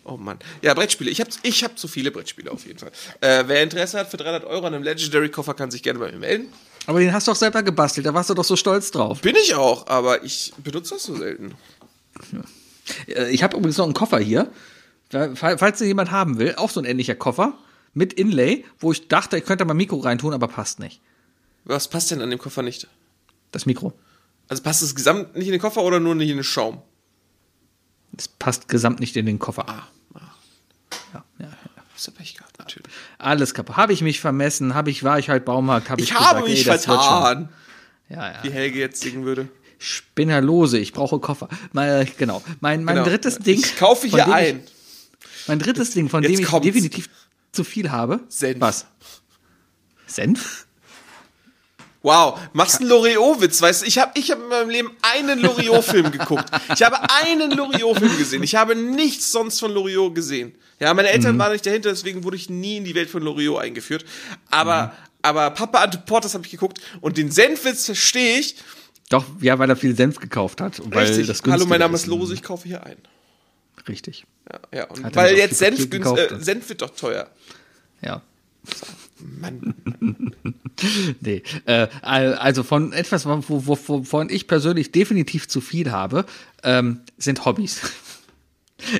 Oh 0.03 0.17
Mann. 0.17 0.39
Ja, 0.61 0.73
Brettspiele. 0.73 1.09
Ich 1.11 1.21
habe 1.21 1.29
ich 1.43 1.63
hab 1.63 1.77
zu 1.77 1.87
viele 1.87 2.11
Brettspiele 2.11 2.51
auf 2.51 2.65
jeden 2.65 2.79
Fall. 2.79 2.91
Äh, 3.21 3.43
wer 3.47 3.63
Interesse 3.63 3.99
hat 3.99 4.09
für 4.09 4.17
300 4.17 4.43
Euro 4.45 4.65
an 4.67 4.73
einem 4.73 4.83
Legendary-Koffer, 4.83 5.53
kann 5.53 5.71
sich 5.71 5.83
gerne 5.83 5.99
bei 5.99 6.11
mir 6.11 6.17
melden. 6.17 6.47
Aber 6.87 6.99
den 6.99 7.13
hast 7.13 7.27
du 7.27 7.31
doch 7.31 7.37
selber 7.37 7.61
gebastelt. 7.63 8.05
Da 8.07 8.13
warst 8.13 8.29
du 8.29 8.33
doch 8.33 8.43
so 8.43 8.55
stolz 8.55 8.89
drauf. 8.91 9.21
Bin 9.21 9.35
ich 9.35 9.53
auch, 9.55 9.87
aber 9.87 10.23
ich 10.23 10.51
benutze 10.63 10.95
das 10.95 11.03
so 11.03 11.15
selten. 11.15 11.53
Äh, 13.07 13.29
Ich 13.29 13.43
habe 13.43 13.55
übrigens 13.57 13.77
noch 13.77 13.85
einen 13.85 13.93
Koffer 13.93 14.19
hier. 14.19 14.51
Fa- 15.11 15.57
Falls 15.57 15.77
den 15.79 15.87
jemand 15.87 16.11
haben 16.11 16.39
will, 16.39 16.55
auch 16.55 16.69
so 16.69 16.79
ein 16.79 16.85
ähnlicher 16.85 17.15
Koffer 17.15 17.53
mit 17.93 18.13
Inlay, 18.13 18.65
wo 18.79 18.91
ich 18.91 19.07
dachte, 19.07 19.37
ich 19.37 19.45
könnte 19.45 19.65
mal 19.65 19.73
Mikro 19.73 19.97
reintun, 19.99 20.33
aber 20.33 20.47
passt 20.47 20.79
nicht. 20.79 21.01
Was 21.65 21.87
passt 21.87 22.11
denn 22.11 22.21
an 22.21 22.29
dem 22.29 22.39
Koffer 22.39 22.61
nicht? 22.63 22.87
Das 23.51 23.65
Mikro. 23.65 23.93
Also 24.47 24.63
passt 24.63 24.81
das 24.81 24.95
gesamt 24.95 25.35
nicht 25.35 25.45
in 25.47 25.51
den 25.53 25.61
Koffer 25.61 25.83
oder 25.83 25.99
nur 25.99 26.15
nicht 26.15 26.29
in 26.29 26.37
den 26.37 26.43
Schaum? 26.43 26.81
Das 28.13 28.27
passt 28.27 28.67
gesamt 28.67 28.99
nicht 28.99 29.15
in 29.15 29.25
den 29.25 29.39
Koffer. 29.39 29.67
Ah, 29.69 29.87
ah. 30.15 30.19
Ja, 31.13 31.23
ja, 31.39 31.45
ja. 31.45 31.51
Hast 31.93 32.07
du 32.07 32.11
Pech 32.11 32.35
gehabt, 32.35 32.57
natürlich. 32.59 32.91
Alles 33.17 33.53
kaputt. 33.53 33.77
Habe 33.77 33.93
ich 33.93 34.01
mich 34.01 34.19
vermessen? 34.19 34.73
Habe 34.73 34.89
ich 34.89 35.03
war 35.03 35.19
ich 35.19 35.29
halt 35.29 35.45
Baumarkt? 35.45 35.89
Habe 35.89 36.01
ich, 36.01 36.09
Ich 36.09 36.15
habe 36.15 36.41
gesagt, 36.41 36.47
mich 36.49 36.67
ey, 36.67 36.77
vertan, 36.79 37.49
Ja, 38.09 38.31
ja. 38.33 38.43
wie 38.43 38.49
Helge 38.51 38.79
jetzt 38.79 39.01
singen 39.01 39.23
würde. 39.23 39.47
Spinnerlose. 39.77 40.77
Ich 40.79 40.93
brauche 40.93 41.19
Koffer. 41.19 41.47
Mein, 41.73 42.09
genau. 42.17 42.43
Mein, 42.59 42.83
mein 42.83 42.97
Genau. 42.97 43.07
drittes 43.07 43.39
Ding. 43.39 43.59
Ich 43.59 43.77
kaufe 43.77 44.07
hier 44.07 44.31
ein. 44.31 44.61
Ich, 44.63 45.47
mein 45.47 45.59
drittes 45.59 45.91
Ding, 45.91 46.09
von 46.09 46.23
Jetzt 46.23 46.33
dem 46.33 46.39
ich 46.41 46.45
kommt's. 46.47 46.65
definitiv 46.65 47.09
zu 47.51 47.63
viel 47.63 47.91
habe. 47.91 48.19
Senf. 48.29 48.59
Was? 48.61 48.85
Senf? 50.05 50.67
Wow, 52.03 52.39
machst 52.53 52.79
einen 52.79 52.89
Loriot-Witz, 52.89 53.61
weißt 53.61 53.83
du? 53.83 53.85
Ich 53.85 53.99
habe 53.99 54.11
ich 54.15 54.31
hab 54.31 54.39
in 54.39 54.47
meinem 54.47 54.69
Leben 54.69 54.91
einen 55.01 55.39
Loriot-Film 55.39 56.11
geguckt. 56.11 56.45
Ich 56.73 56.81
habe 56.81 56.97
einen 57.23 57.51
Loriot-Film 57.51 58.17
gesehen. 58.17 58.41
Ich 58.43 58.55
habe 58.55 58.75
nichts 58.75 59.31
sonst 59.31 59.59
von 59.59 59.71
Loriot 59.71 60.15
gesehen. 60.15 60.55
Ja, 60.79 60.91
meine 60.95 61.09
Eltern 61.09 61.37
waren 61.37 61.51
nicht 61.51 61.63
dahinter, 61.65 61.89
deswegen 61.89 62.23
wurde 62.23 62.37
ich 62.37 62.49
nie 62.49 62.77
in 62.77 62.85
die 62.85 62.95
Welt 62.95 63.09
von 63.09 63.21
Loriot 63.21 63.61
eingeführt. 63.61 64.03
Aber, 64.49 64.95
aber 65.21 65.51
Papa 65.51 65.83
Ante 65.83 65.99
Portas 65.99 66.33
habe 66.33 66.43
ich 66.43 66.51
geguckt 66.51 66.79
und 67.01 67.17
den 67.17 67.29
Senfwitz 67.29 67.85
verstehe 67.85 68.39
ich. 68.39 68.55
Doch, 69.09 69.25
ja, 69.41 69.59
weil 69.59 69.69
er 69.69 69.75
viel 69.75 69.95
Senf 69.95 70.19
gekauft 70.19 70.59
hat. 70.59 70.79
und 70.79 70.95
Weil 70.95 71.05
Richtig. 71.05 71.27
das 71.27 71.43
Hallo, 71.47 71.67
mein 71.67 71.81
Name 71.81 71.93
ist 71.93 72.07
Lose, 72.07 72.33
ich 72.33 72.41
kaufe 72.41 72.67
hier 72.67 72.83
ein. 72.83 72.97
Richtig. 73.87 74.25
Ja, 74.51 74.59
ja. 74.79 74.89
Und 74.89 75.15
weil 75.15 75.37
jetzt 75.37 75.57
Senf, 75.59 75.89
günst, 75.89 76.17
äh? 76.17 76.29
Senf 76.39 76.67
wird 76.69 76.81
doch 76.81 76.95
teuer. 76.95 77.29
Ja. 78.01 78.21
Mann. 79.39 79.75
Nee. 81.21 81.43
Äh, 81.65 81.87
also 82.01 82.63
von 82.63 82.91
etwas, 82.91 83.25
wo, 83.27 83.43
wo, 83.47 83.77
wovon 83.87 84.29
ich 84.31 84.47
persönlich 84.47 84.91
definitiv 84.91 85.47
zu 85.47 85.61
viel 85.61 85.91
habe, 85.91 86.25
ähm, 86.63 87.01
sind 87.17 87.45
Hobbys. 87.45 87.81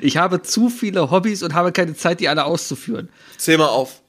Ich 0.03 0.17
habe 0.17 0.43
zu 0.43 0.69
viele 0.69 1.09
Hobbys 1.09 1.41
und 1.41 1.55
habe 1.55 1.71
keine 1.71 1.95
Zeit, 1.95 2.19
die 2.19 2.29
alle 2.29 2.45
auszuführen. 2.45 3.09
Zähl 3.37 3.57
mal 3.57 3.65
auf. 3.65 4.03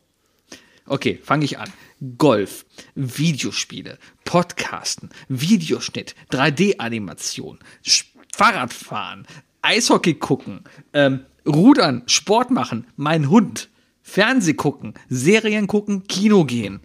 Okay, 0.85 1.19
fange 1.25 1.47
ich 1.47 1.59
an. 1.59 1.73
Golf, 2.19 2.67
Videospiele, 2.95 3.97
Podcasten, 4.27 5.09
Videoschnitt, 5.31 6.15
3D-Animation, 6.31 7.59
Sch- 7.87 8.05
Fahrradfahren, 8.35 9.27
Eishockey 9.63 10.13
gucken, 10.13 10.65
ähm, 10.93 11.25
Rudern, 11.47 12.03
Sport 12.05 12.51
machen, 12.51 12.87
mein 12.97 13.31
Hund, 13.31 13.71
Fernseh 14.03 14.55
gucken, 14.55 14.95
Serien 15.09 15.67
gucken, 15.67 16.07
Kino 16.07 16.45
gehen. 16.45 16.81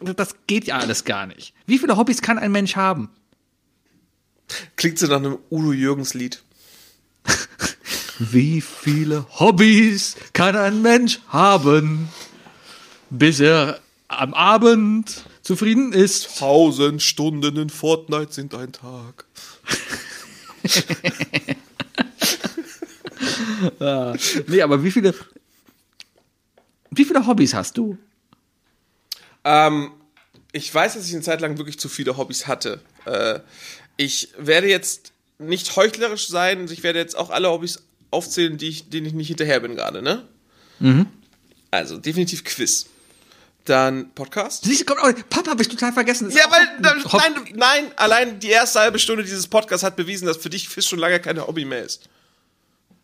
Das 0.00 0.34
geht 0.46 0.66
ja 0.66 0.78
alles 0.78 1.04
gar 1.04 1.26
nicht. 1.26 1.54
Wie 1.66 1.78
viele 1.78 1.96
Hobbys 1.96 2.22
kann 2.22 2.38
ein 2.38 2.52
Mensch 2.52 2.76
haben? 2.76 3.10
Klingt 4.76 4.98
so 4.98 5.06
nach 5.06 5.16
einem 5.16 5.38
Udo 5.50 5.72
Jürgens 5.72 6.14
Lied. 6.14 6.42
Wie 8.18 8.60
viele 8.60 9.26
Hobbys 9.38 10.16
kann 10.32 10.56
ein 10.56 10.80
Mensch 10.80 11.20
haben, 11.28 12.08
bis 13.10 13.40
er 13.40 13.80
am 14.08 14.32
Abend 14.32 15.24
zufrieden 15.42 15.92
ist? 15.92 16.38
Tausend 16.38 17.02
Stunden 17.02 17.56
in 17.56 17.68
Fortnite 17.68 18.32
sind 18.32 18.54
ein 18.54 18.72
Tag. 18.72 19.26
Nee, 24.48 24.62
aber 24.62 24.82
wie 24.82 24.90
viele. 24.90 25.14
Wie 26.90 27.04
viele 27.04 27.26
Hobbys 27.26 27.54
hast 27.54 27.76
du? 27.76 27.98
Ähm, 29.44 29.92
ich 30.52 30.74
weiß, 30.74 30.94
dass 30.94 31.06
ich 31.06 31.12
eine 31.12 31.22
Zeit 31.22 31.40
lang 31.40 31.58
wirklich 31.58 31.78
zu 31.78 31.88
viele 31.88 32.16
Hobbys 32.16 32.46
hatte. 32.46 32.80
Äh, 33.04 33.40
ich 33.96 34.30
werde 34.38 34.68
jetzt 34.68 35.12
nicht 35.38 35.76
heuchlerisch 35.76 36.28
sein, 36.28 36.60
und 36.60 36.70
ich 36.70 36.82
werde 36.82 36.98
jetzt 36.98 37.16
auch 37.16 37.30
alle 37.30 37.50
Hobbys 37.50 37.82
aufzählen, 38.10 38.56
die 38.56 38.68
ich, 38.68 38.88
denen 38.88 39.06
ich 39.06 39.12
nicht 39.12 39.28
hinterher 39.28 39.60
bin 39.60 39.74
gerade, 39.74 40.02
ne? 40.02 40.26
Also 41.70 41.98
definitiv 41.98 42.44
Quiz. 42.44 42.86
Dann 43.64 44.10
Podcast. 44.14 44.64
Siehst 44.64 44.82
du, 44.82 44.84
kommt 44.84 45.00
auch, 45.00 45.28
Papa, 45.28 45.50
hab 45.50 45.60
ich 45.60 45.68
total 45.68 45.92
vergessen. 45.92 46.26
Das 46.26 46.34
Ja, 46.34 46.44
weil, 46.50 46.80
nein, 46.80 47.54
nein, 47.54 47.92
allein 47.96 48.38
die 48.38 48.48
erste 48.48 48.78
halbe 48.78 48.98
Stunde 48.98 49.24
dieses 49.24 49.48
Podcasts 49.48 49.84
hat 49.84 49.96
bewiesen, 49.96 50.26
dass 50.26 50.36
für 50.36 50.50
dich 50.50 50.70
Quiz 50.70 50.86
schon 50.86 51.00
lange 51.00 51.18
kein 51.20 51.44
Hobby 51.44 51.64
mehr 51.64 51.82
ist. 51.82 52.08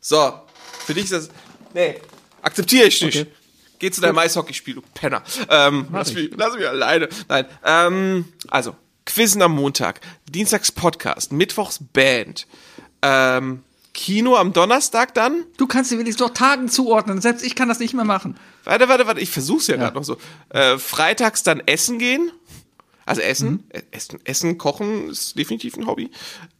So, 0.00 0.40
für 0.86 0.94
dich 0.94 1.04
ist 1.04 1.12
das, 1.12 1.28
nee, 1.74 2.00
akzeptiere 2.42 2.86
ich 2.86 3.02
nicht. 3.02 3.18
Okay. 3.18 3.30
Geh 3.82 3.90
zu 3.90 4.00
deinem 4.00 4.16
Eishockeyspiel, 4.16 4.76
du 4.76 4.82
Penner. 4.94 5.24
Ähm, 5.48 5.88
lass, 5.90 6.10
ich. 6.10 6.14
mich, 6.14 6.30
lass 6.36 6.54
mich 6.54 6.68
alleine. 6.68 7.08
Nein, 7.28 7.46
ähm, 7.64 8.24
also, 8.46 8.76
Quizzen 9.06 9.42
am 9.42 9.56
Montag, 9.56 10.00
Dienstags 10.30 10.70
Podcast, 10.70 11.32
Mittwochs 11.32 11.80
Band, 11.92 12.46
ähm, 13.02 13.64
Kino 13.92 14.36
am 14.36 14.52
Donnerstag 14.52 15.14
dann. 15.14 15.46
Du 15.56 15.66
kannst 15.66 15.90
dir 15.90 15.98
wenigstens 15.98 16.24
doch 16.24 16.32
Tagen 16.32 16.68
zuordnen. 16.68 17.20
Selbst 17.20 17.44
ich 17.44 17.56
kann 17.56 17.68
das 17.68 17.80
nicht 17.80 17.92
mehr 17.92 18.04
machen. 18.04 18.36
Warte, 18.62 18.88
warte, 18.88 19.08
warte, 19.08 19.20
ich 19.20 19.30
versuch's 19.30 19.66
ja, 19.66 19.74
gerade 19.74 19.96
noch 19.96 20.04
so. 20.04 20.16
Äh, 20.50 20.78
freitags 20.78 21.42
dann 21.42 21.58
essen 21.66 21.98
gehen. 21.98 22.30
Also 23.04 23.20
essen, 23.20 23.64
äh, 23.70 23.82
essen, 23.90 24.20
essen, 24.22 24.58
kochen 24.58 25.10
ist 25.10 25.36
definitiv 25.36 25.76
ein 25.76 25.88
Hobby. 25.88 26.08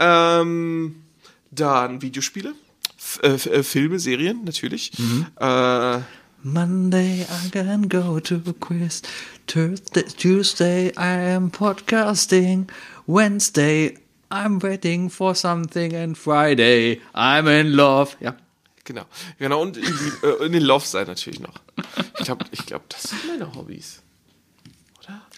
Ähm, 0.00 1.04
dann 1.52 2.02
Videospiele, 2.02 2.54
F 2.98 3.20
äh, 3.22 3.58
äh, 3.58 3.62
Filme, 3.62 4.00
Serien 4.00 4.42
natürlich. 4.42 4.90
Äh, 5.38 6.00
Monday 6.44 7.22
I 7.22 7.50
can 7.50 7.88
go 7.88 8.18
to 8.20 8.42
a 8.46 8.52
quiz. 8.52 9.02
Tuesday, 9.46 10.02
Tuesday 10.02 10.92
I 10.96 11.34
am 11.34 11.50
podcasting. 11.50 12.68
Wednesday 13.06 13.96
I'm 14.30 14.58
waiting 14.60 15.08
for 15.10 15.34
something 15.34 15.94
and 15.94 16.16
Friday 16.18 17.00
I'm 17.14 17.46
in 17.46 17.76
love. 17.76 18.16
Ja. 18.20 18.34
genau, 18.84 19.04
genau 19.38 19.62
und 19.62 19.76
in, 19.76 19.84
äh, 20.22 20.46
in 20.46 20.62
Love 20.62 20.84
sein 20.84 21.06
natürlich 21.06 21.40
noch. 21.40 21.54
Ich 22.18 22.24
glaube, 22.24 22.44
ich 22.50 22.66
glaub, 22.66 22.88
das 22.88 23.02
sind 23.02 23.26
meine 23.28 23.54
Hobbys. 23.54 24.02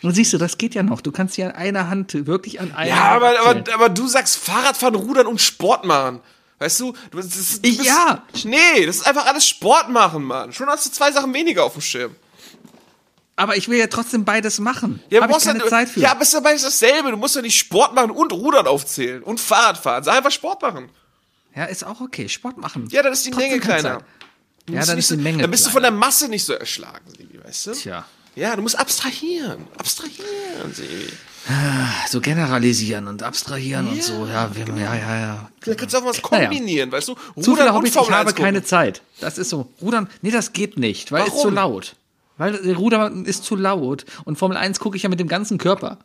Und 0.03 0.15
siehst 0.15 0.33
du, 0.35 0.39
das 0.39 0.59
geht 0.59 0.75
ja 0.75 0.83
noch. 0.83 1.01
Du 1.01 1.13
kannst 1.13 1.39
ja 1.39 1.49
an 1.49 1.55
einer 1.55 1.89
Hand, 1.89 2.27
wirklich 2.27 2.61
an 2.61 2.73
einer 2.73 2.91
Ja, 2.91 3.11
Hand 3.11 3.23
aber, 3.25 3.41
aber, 3.41 3.75
aber 3.75 3.89
du 3.89 4.07
sagst 4.07 4.37
Fahrradfahren, 4.37 4.95
Rudern 4.95 5.27
und 5.27 5.41
Sport 5.41 5.85
machen. 5.87 6.21
Weißt 6.59 6.81
du, 6.81 6.93
du, 7.11 7.17
das 7.19 7.27
ist, 7.37 7.65
du 7.65 7.69
Ich- 7.69 7.83
ja. 7.83 8.23
Nee, 8.45 8.87
das 8.87 8.97
ist 8.97 9.07
einfach 9.07 9.27
alles 9.27 9.47
Sport 9.47 9.89
machen, 9.91 10.23
Mann. 10.25 10.53
Schon 10.53 10.69
hast 10.69 10.87
du 10.87 10.91
zwei 10.91 11.11
Sachen 11.13 11.33
weniger 11.35 11.65
auf 11.65 11.73
dem 11.73 11.83
Schirm. 11.83 12.15
Aber 13.37 13.57
ich 13.57 13.69
will 13.69 13.79
ja 13.79 13.89
trotzdem 13.89 14.25
beides 14.25 14.61
machen. 14.61 15.03
Ja, 15.11 15.21
Habe 15.23 15.33
ich 15.37 15.43
keine 15.45 15.59
ja, 15.59 15.67
Zeit 15.67 15.89
für. 15.89 15.99
Ja, 16.01 16.13
aber 16.13 16.23
es 16.23 16.29
ist 16.29 16.35
dabei 16.35 16.53
dasselbe. 16.57 17.11
Du 17.11 17.17
musst 17.17 17.35
ja 17.35 17.43
nicht 17.43 17.59
Sport 17.59 17.93
machen 17.95 18.13
und 18.13 18.33
Rudern 18.33 18.69
aufzählen 18.69 19.23
und 19.25 19.41
Fahrrad 19.41 19.77
fahren. 19.77 20.05
Sag 20.05 20.17
einfach 20.19 20.31
Sport 20.31 20.63
machen. 20.63 20.89
Ja, 21.57 21.65
ist 21.65 21.85
auch 21.85 22.01
okay. 22.01 22.29
Sport 22.29 22.59
machen. 22.59 22.89
Ja, 22.93 23.03
dann 23.03 23.13
ist 23.13 23.27
die 23.27 23.31
Trotzdem 23.33 23.49
Menge 23.51 23.61
kleiner. 23.61 24.03
Ja, 24.69 24.85
dann 24.87 24.99
ist 24.99 25.11
die 25.11 25.17
Menge 25.17 25.43
Dann 25.43 25.51
bist 25.51 25.67
du 25.67 25.71
kleiner. 25.71 25.73
von 25.73 25.83
der 25.83 25.91
Masse 25.91 26.29
nicht 26.29 26.45
so 26.45 26.53
erschlagen, 26.53 27.05
weißt 27.45 27.67
du? 27.67 27.73
Tja. 27.73 28.05
Ja, 28.37 28.57
du 28.57 28.63
musst 28.63 28.79
abstrahieren. 28.79 29.65
Abstrahieren, 29.79 30.73
Sebi. 30.73 31.09
So 32.11 32.21
generalisieren 32.23 33.07
und 33.07 33.23
abstrahieren 33.23 33.87
und 33.89 34.03
so. 34.03 34.27
Ja, 34.27 34.51
wir, 34.57 34.67
ja, 34.77 34.95
ja, 34.97 35.19
ja. 35.21 35.51
Da 35.65 35.75
kannst 35.75 35.95
du 35.95 35.99
auch 35.99 36.05
was 36.07 36.23
Naja. 36.31 36.47
kombinieren, 36.49 36.91
weißt 36.91 37.09
du? 37.09 37.15
Zu 37.41 37.55
viele 37.55 37.69
und 37.69 37.75
Hobbys, 37.75 37.91
ich 37.95 37.97
habe 38.01 38.17
1 38.17 38.29
gucken. 38.31 38.45
keine 38.45 38.63
Zeit. 38.65 39.03
Das 39.21 39.37
ist 39.39 39.51
so. 39.51 39.69
Rudern, 39.83 40.09
nee, 40.23 40.31
das 40.31 40.53
geht 40.55 40.79
nicht, 40.79 41.13
weil 41.13 41.27
es 41.29 41.39
zu 41.41 41.51
laut. 41.51 41.97
Weil 42.39 42.55
äh, 42.67 42.73
Rudern 42.73 43.27
ist 43.27 43.45
zu 43.45 43.57
laut. 43.57 44.07
Und 44.25 44.37
Formel 44.39 44.57
1 44.57 44.81
gucke 44.81 44.97
ich 44.97 45.03
ja 45.03 45.09
mit 45.11 45.21
dem 45.21 45.29
ganzen 45.29 45.59
Körper. 45.59 45.99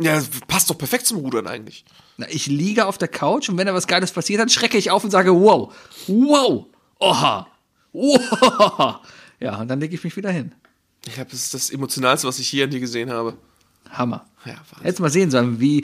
Ja, 0.00 0.16
das 0.16 0.28
passt 0.46 0.68
doch 0.70 0.76
perfekt 0.76 1.06
zum 1.06 1.18
Rudern 1.18 1.46
eigentlich. 1.46 1.84
Na, 2.18 2.26
Ich 2.28 2.46
liege 2.46 2.84
auf 2.86 2.98
der 2.98 3.08
Couch 3.08 3.48
und 3.48 3.56
wenn 3.56 3.66
da 3.66 3.72
was 3.74 3.86
Geiles 3.86 4.12
passiert, 4.12 4.40
dann 4.40 4.50
schrecke 4.50 4.76
ich 4.76 4.90
auf 4.90 5.02
und 5.04 5.10
sage, 5.10 5.32
wow, 5.34 5.72
wow, 6.06 6.66
oha, 6.98 7.46
oha. 7.92 9.00
Ja, 9.40 9.56
und 9.60 9.68
dann 9.68 9.80
lege 9.80 9.94
ich 9.94 10.04
mich 10.04 10.16
wieder 10.16 10.30
hin. 10.30 10.52
Ich 11.06 11.14
glaube, 11.14 11.30
das 11.30 11.50
das 11.50 11.70
Emotionalste, 11.70 12.26
was 12.26 12.38
ich 12.38 12.48
hier 12.48 12.64
an 12.64 12.70
dir 12.70 12.80
gesehen 12.80 13.10
habe. 13.10 13.36
Hammer. 13.90 14.26
Ja. 14.44 14.56
Jetzt 14.82 15.00
mal 15.00 15.08
sehen 15.10 15.30
sollen, 15.30 15.58
wie 15.58 15.82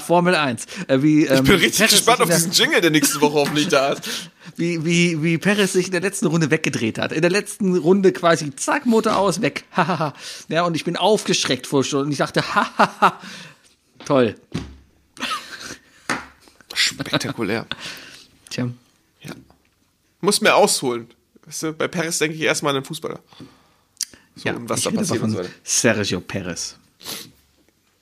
Formel 0.00 0.34
1. 0.34 0.66
Äh, 0.86 1.02
wie, 1.02 1.26
ähm, 1.26 1.36
Ich 1.36 1.42
bin 1.42 1.54
richtig 1.56 1.78
Perez 1.78 1.90
gespannt 1.90 2.20
auf 2.20 2.28
diesen 2.28 2.52
Jingle, 2.52 2.80
der 2.80 2.90
nächste 2.90 3.20
Woche 3.20 3.34
hoffentlich 3.34 3.68
da 3.68 3.92
ist. 3.92 4.30
wie, 4.56 4.84
wie, 4.84 5.20
wie 5.22 5.38
Perez 5.38 5.72
sich 5.72 5.86
in 5.86 5.92
der 5.92 6.00
letzten 6.00 6.26
Runde 6.26 6.50
weggedreht 6.50 6.98
hat. 6.98 7.10
In 7.10 7.22
der 7.22 7.30
letzten 7.30 7.76
Runde 7.76 8.12
quasi, 8.12 8.54
zack, 8.54 8.86
Motor 8.86 9.16
aus, 9.16 9.40
weg. 9.40 9.64
Ja, 10.48 10.62
und 10.64 10.76
ich 10.76 10.84
bin 10.84 10.96
aufgeschreckt 10.96 11.66
vor 11.66 11.82
Stunden. 11.82 12.06
Und 12.06 12.12
ich 12.12 12.18
dachte, 12.18 12.42
hahaha. 12.54 13.18
Toll. 14.04 14.36
Spektakulär. 16.72 17.66
Tja. 18.50 18.68
Ja. 19.22 19.32
Muss 20.20 20.40
mehr 20.40 20.56
ausholen. 20.56 21.08
Weißt 21.46 21.62
du, 21.62 21.72
bei 21.72 21.88
Paris 21.88 22.18
denke 22.18 22.36
ich 22.36 22.42
erstmal 22.42 22.74
an 22.74 22.82
den 22.82 22.86
Fußballer. 22.86 23.20
So, 24.36 24.48
und 24.50 24.68
was 24.68 24.78
ich 24.78 24.84
da 24.84 24.90
passiert 24.90 25.20
von 25.20 25.30
so 25.30 25.38
weiter. 25.38 25.50
Sergio 25.62 26.20
Perez. 26.20 26.76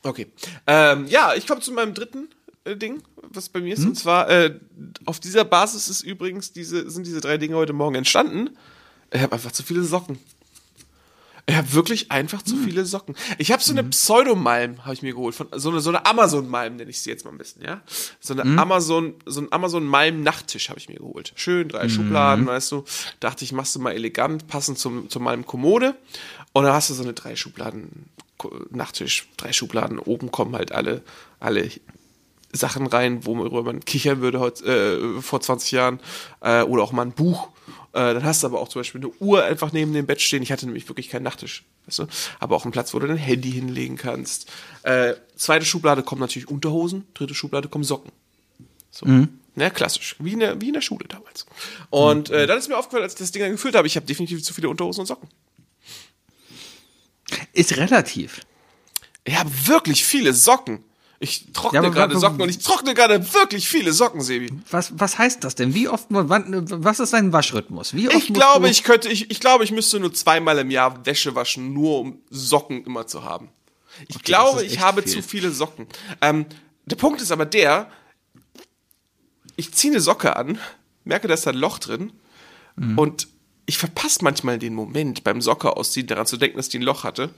Okay. 0.02 0.28
Ähm, 0.66 1.06
ja, 1.06 1.34
ich 1.34 1.46
komme 1.46 1.60
zu 1.60 1.72
meinem 1.72 1.94
dritten 1.94 2.28
äh, 2.64 2.76
Ding, 2.76 3.02
was 3.16 3.48
bei 3.48 3.60
mir 3.60 3.74
ist. 3.74 3.84
Und 3.84 3.98
zwar, 3.98 4.28
äh, 4.30 4.58
auf 5.04 5.20
dieser 5.20 5.44
Basis 5.44 5.88
ist 5.88 6.02
übrigens 6.02 6.52
diese, 6.52 6.90
sind 6.90 7.06
diese 7.06 7.20
drei 7.20 7.38
Dinge 7.38 7.56
heute 7.56 7.72
Morgen 7.72 7.94
entstanden. 7.94 8.50
Ich 9.10 9.20
habe 9.20 9.34
einfach 9.34 9.52
zu 9.52 9.62
viele 9.62 9.82
Socken. 9.82 10.18
Ich 11.46 11.56
habe 11.56 11.72
wirklich 11.72 12.12
einfach 12.12 12.42
zu 12.42 12.56
viele 12.56 12.84
Socken. 12.84 13.16
Ich 13.38 13.50
habe 13.50 13.62
so 13.62 13.72
eine 13.72 13.82
Pseudomalm, 13.82 14.84
habe 14.84 14.94
ich 14.94 15.02
mir 15.02 15.12
geholt. 15.12 15.34
Von, 15.34 15.48
so 15.52 15.70
eine, 15.70 15.80
so 15.80 15.90
eine 15.90 16.06
Amazon-Malm 16.06 16.76
nenne 16.76 16.90
ich 16.90 17.00
sie 17.00 17.10
jetzt 17.10 17.24
mal 17.24 17.32
ein 17.32 17.38
bisschen, 17.38 17.62
ja. 17.62 17.82
So 18.20 18.34
eine 18.34 18.58
Amazon, 18.60 19.14
so 19.26 19.40
ein 19.40 19.52
Amazon-Malm-Nachttisch 19.52 20.68
habe 20.68 20.78
ich 20.78 20.88
mir 20.88 20.98
geholt. 20.98 21.32
Schön, 21.34 21.68
drei 21.68 21.88
Schubladen, 21.88 22.46
weißt 22.46 22.70
du. 22.72 22.84
Dachte 23.18 23.44
ich, 23.44 23.52
machst 23.52 23.74
du 23.74 23.80
mal 23.80 23.92
elegant, 23.92 24.46
passend 24.46 24.78
zum, 24.78 25.10
zur 25.10 25.20
Malm-Kommode. 25.20 25.96
Und 26.52 26.64
dann 26.64 26.72
hast 26.72 26.90
du 26.90 26.94
so 26.94 27.02
eine 27.02 27.12
drei 27.12 27.34
Schubladen 27.34 28.08
Nachttisch, 28.70 29.28
drei 29.36 29.52
Schubladen. 29.52 29.98
Oben 29.98 30.30
kommen 30.30 30.56
halt 30.56 30.72
alle, 30.72 31.02
alle 31.40 31.68
Sachen 32.52 32.86
rein, 32.86 33.24
worüber 33.24 33.62
man 33.62 33.80
kichern 33.80 34.20
würde 34.20 34.40
heut, 34.40 34.60
äh, 34.62 35.20
vor 35.20 35.40
20 35.40 35.72
Jahren. 35.72 36.00
Äh, 36.40 36.62
oder 36.62 36.82
auch 36.82 36.92
mal 36.92 37.02
ein 37.02 37.12
Buch. 37.12 37.48
Äh, 37.92 38.14
dann 38.14 38.24
hast 38.24 38.42
du 38.42 38.46
aber 38.46 38.60
auch 38.60 38.68
zum 38.68 38.80
Beispiel 38.80 39.00
eine 39.00 39.10
Uhr 39.20 39.44
einfach 39.44 39.72
neben 39.72 39.92
dem 39.92 40.06
Bett 40.06 40.20
stehen. 40.20 40.42
Ich 40.42 40.50
hatte 40.50 40.66
nämlich 40.66 40.88
wirklich 40.88 41.08
keinen 41.08 41.24
Nachttisch. 41.24 41.64
Weißt 41.86 42.00
du? 42.00 42.06
Aber 42.40 42.56
auch 42.56 42.64
einen 42.64 42.72
Platz, 42.72 42.94
wo 42.94 42.98
du 42.98 43.06
dein 43.06 43.16
Handy 43.16 43.52
hinlegen 43.52 43.96
kannst. 43.96 44.50
Äh, 44.82 45.14
zweite 45.36 45.64
Schublade 45.66 46.02
kommen 46.02 46.20
natürlich 46.20 46.48
Unterhosen. 46.48 47.06
Dritte 47.14 47.34
Schublade 47.34 47.68
kommen 47.68 47.84
Socken. 47.84 48.10
So. 48.90 49.06
Ja, 49.56 49.70
klassisch. 49.70 50.16
Wie 50.18 50.32
in, 50.32 50.40
der, 50.40 50.60
wie 50.60 50.68
in 50.68 50.74
der 50.74 50.80
Schule 50.80 51.06
damals. 51.08 51.46
Und 51.90 52.30
äh, 52.30 52.46
dann 52.46 52.58
ist 52.58 52.68
mir 52.68 52.78
aufgefallen, 52.78 53.04
als 53.04 53.14
ich 53.14 53.18
das 53.18 53.32
Ding 53.32 53.42
dann 53.42 53.52
gefüllt 53.52 53.74
habe, 53.74 53.86
ich 53.86 53.96
habe 53.96 54.06
definitiv 54.06 54.42
zu 54.42 54.54
viele 54.54 54.68
Unterhosen 54.68 55.00
und 55.00 55.06
Socken. 55.06 55.28
Ist 57.52 57.76
relativ. 57.76 58.40
Ich 59.24 59.38
habe 59.38 59.50
wirklich 59.66 60.04
viele 60.04 60.32
Socken. 60.32 60.84
Ich 61.22 61.52
trockne 61.52 61.80
Ja, 61.84 61.88
gerade 61.88 62.18
Socken 62.18 62.42
und 62.42 62.48
ich 62.48 62.58
trockne 62.58 62.94
gerade 62.94 63.32
wirklich 63.32 63.68
viele 63.68 63.92
Socken, 63.92 64.22
Sebi. 64.22 64.52
Was, 64.72 64.92
was 64.98 65.18
heißt 65.18 65.44
das 65.44 65.54
denn? 65.54 65.72
Wie 65.72 65.88
oft, 65.88 66.06
wann, 66.08 66.66
was 66.84 66.98
ist 66.98 67.12
dein 67.12 67.32
Waschrhythmus? 67.32 67.94
Wie 67.94 68.08
oft 68.08 68.16
Ich 68.16 68.34
glaube, 68.34 68.68
ich 68.68 68.82
könnte, 68.82 69.08
ich, 69.08 69.30
ich 69.30 69.38
glaube, 69.38 69.62
ich 69.62 69.70
müsste 69.70 70.00
nur 70.00 70.12
zweimal 70.12 70.58
im 70.58 70.72
Jahr 70.72 71.06
Wäsche 71.06 71.36
waschen, 71.36 71.72
nur 71.72 72.00
um 72.00 72.18
Socken 72.28 72.84
immer 72.84 73.06
zu 73.06 73.22
haben. 73.22 73.50
Ich 74.08 74.20
glaube, 74.24 74.64
ist 74.64 74.72
ich 74.72 74.80
habe 74.80 75.02
viel. 75.02 75.12
zu 75.12 75.22
viele 75.22 75.52
Socken. 75.52 75.86
Ähm, 76.20 76.44
der 76.86 76.96
Punkt 76.96 77.20
ist 77.22 77.30
aber 77.30 77.46
der, 77.46 77.88
ich 79.54 79.72
ziehe 79.72 79.92
eine 79.92 80.00
Socke 80.00 80.34
an, 80.34 80.58
merke, 81.04 81.28
da 81.28 81.34
ist 81.34 81.46
da 81.46 81.50
ein 81.50 81.56
Loch 81.56 81.78
drin 81.78 82.12
Mhm. 82.74 82.98
und 82.98 83.28
ich 83.66 83.76
verpasse 83.78 84.20
manchmal 84.24 84.58
den 84.58 84.74
Moment 84.74 85.24
beim 85.24 85.40
Socke 85.42 85.76
ausziehen, 85.76 86.06
daran 86.06 86.26
zu 86.26 86.36
denken, 86.38 86.56
dass 86.56 86.68
die 86.70 86.78
ein 86.78 86.82
Loch 86.82 87.04
hatte. 87.04 87.30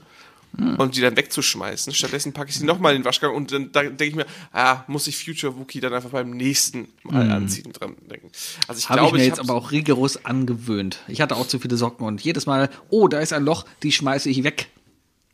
Mhm. 0.57 0.75
Und 0.75 0.95
die 0.95 1.01
dann 1.01 1.17
wegzuschmeißen. 1.17 1.93
Stattdessen 1.93 2.33
packe 2.33 2.49
ich 2.49 2.57
sie 2.57 2.65
nochmal 2.65 2.95
in 2.95 3.01
den 3.01 3.05
Waschgang 3.05 3.33
und 3.33 3.51
dann, 3.51 3.71
dann 3.71 3.97
denke 3.97 4.05
ich 4.05 4.15
mir, 4.15 4.25
ah, 4.53 4.83
muss 4.87 5.07
ich 5.07 5.23
Future 5.23 5.57
Wookie 5.57 5.79
dann 5.79 5.93
einfach 5.93 6.11
beim 6.11 6.31
nächsten 6.31 6.87
Mal 7.03 7.29
anziehen 7.31 7.73
dran 7.73 7.95
denken. 8.09 8.31
Also 8.67 8.79
ich 8.79 8.89
Habe 8.89 9.05
ich 9.05 9.11
mir 9.11 9.19
ich 9.19 9.25
jetzt 9.25 9.39
aber 9.39 9.53
auch 9.53 9.71
rigoros 9.71 10.25
angewöhnt. 10.25 10.99
Ich 11.07 11.21
hatte 11.21 11.35
auch 11.35 11.47
zu 11.47 11.59
viele 11.59 11.77
Socken 11.77 12.05
und 12.05 12.21
jedes 12.21 12.45
Mal, 12.45 12.69
oh, 12.89 13.07
da 13.07 13.19
ist 13.19 13.33
ein 13.33 13.43
Loch, 13.43 13.65
die 13.83 13.91
schmeiße 13.91 14.29
ich 14.29 14.43
weg 14.43 14.69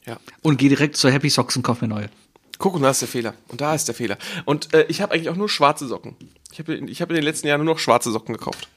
ja. 0.05 0.17
und 0.41 0.57
gehe 0.57 0.69
direkt 0.69 0.97
zur 0.97 1.11
Happy 1.11 1.29
Socks 1.29 1.55
und 1.55 1.63
kaufe 1.63 1.85
mir 1.85 1.93
neue. 1.93 2.09
Guck, 2.57 2.75
und 2.75 2.83
da 2.83 2.91
ist 2.91 3.01
der 3.01 3.07
Fehler. 3.07 3.33
Und 3.47 3.61
da 3.61 3.73
ist 3.73 3.87
der 3.87 3.95
Fehler. 3.95 4.17
Und 4.45 4.73
äh, 4.73 4.85
ich 4.87 5.01
habe 5.01 5.13
eigentlich 5.13 5.29
auch 5.29 5.35
nur 5.35 5.49
schwarze 5.49 5.87
Socken. 5.87 6.15
Ich 6.51 6.59
habe 6.59 6.75
ich 6.75 7.01
hab 7.01 7.09
in 7.09 7.15
den 7.15 7.23
letzten 7.23 7.47
Jahren 7.47 7.63
nur 7.63 7.73
noch 7.73 7.79
schwarze 7.79 8.11
Socken 8.11 8.33
gekauft. 8.33 8.67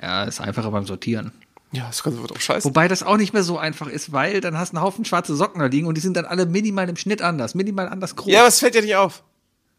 Ja, 0.00 0.24
ist 0.24 0.40
einfacher 0.40 0.70
beim 0.70 0.86
Sortieren. 0.86 1.32
Ja, 1.72 1.86
das 1.86 2.02
kannst 2.02 2.18
du 2.18 2.26
drauf 2.26 2.40
scheißen. 2.40 2.68
Wobei 2.68 2.88
das 2.88 3.02
auch 3.04 3.16
nicht 3.16 3.32
mehr 3.32 3.44
so 3.44 3.56
einfach 3.58 3.86
ist, 3.86 4.12
weil 4.12 4.40
dann 4.40 4.58
hast 4.58 4.72
du 4.72 4.76
einen 4.76 4.84
Haufen 4.84 5.04
schwarze 5.04 5.36
Socken 5.36 5.60
da 5.60 5.66
liegen 5.66 5.86
und 5.86 5.94
die 5.94 6.00
sind 6.00 6.16
dann 6.16 6.24
alle 6.24 6.46
minimal 6.46 6.88
im 6.88 6.96
Schnitt 6.96 7.22
anders, 7.22 7.54
minimal 7.54 7.88
anders 7.88 8.16
groß. 8.16 8.32
Ja, 8.32 8.40
aber 8.40 8.48
es 8.48 8.58
fällt 8.58 8.74
ja 8.74 8.80
nicht 8.80 8.96
auf. 8.96 9.22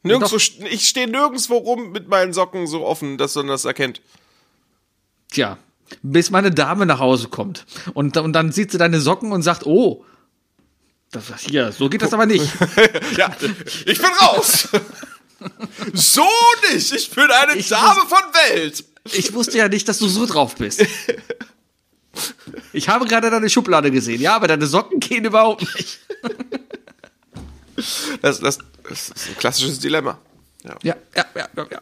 Nirgendwo, 0.04 0.38
st- 0.38 0.64
ich 0.66 0.88
stehe 0.88 1.08
nirgendwo 1.08 1.58
rum 1.58 1.92
mit 1.92 2.08
meinen 2.08 2.32
Socken 2.34 2.66
so 2.66 2.86
offen, 2.86 3.18
dass 3.18 3.36
man 3.36 3.48
das 3.48 3.66
erkennt. 3.66 4.02
Tja, 5.32 5.58
bis 6.02 6.32
meine 6.32 6.50
Dame 6.52 6.86
nach 6.86 7.00
Hause 7.00 7.28
kommt 7.28 7.66
und, 7.94 8.16
und 8.18 8.34
dann 8.34 8.52
sieht 8.54 8.72
sie 8.72 8.78
deine 8.78 9.00
Socken 9.02 9.32
und 9.34 9.42
sagt, 9.44 9.66
oh, 9.66 10.06
das, 11.12 11.26
hier, 11.42 11.74
so 11.74 11.90
geht 11.90 12.02
das 12.02 12.14
aber 12.14 12.26
nicht. 12.26 12.46
Ja, 13.18 13.36
ich 13.86 13.98
bin 13.98 14.10
raus. 14.22 14.70
so 15.94 16.26
nicht. 16.72 16.94
Ich 16.94 17.10
bin 17.12 17.26
eine 17.30 17.58
Ich 17.60 17.68
Dame 17.68 18.00
von 18.08 18.20
Welt. 18.54 18.86
Ich 19.12 19.34
wusste 19.34 19.58
ja 19.58 19.68
nicht, 19.68 19.88
dass 19.90 20.00
du 20.00 20.08
so 20.08 20.26
drauf 20.26 20.56
bist. 20.56 20.86
Ich 22.74 22.90
habe 22.90 23.06
gerade 23.06 23.30
deine 23.30 23.50
Schublade 23.50 23.92
gesehen, 23.92 24.22
ja, 24.22 24.36
aber 24.36 24.48
deine 24.48 24.66
Socken 24.66 25.00
gehen 25.00 25.26
überhaupt 25.26 25.62
nicht. 25.76 26.00
Das, 28.22 28.40
das, 28.40 28.60
das 28.88 29.10
ist 29.10 29.30
ein 29.30 29.38
klassisches 29.38 29.80
Dilemma. 29.80 30.20
Ja. 30.64 30.76
Ja, 30.84 30.96
ja, 31.16 31.26
ja, 31.36 31.50
ja. 31.56 31.68
ja. 31.72 31.82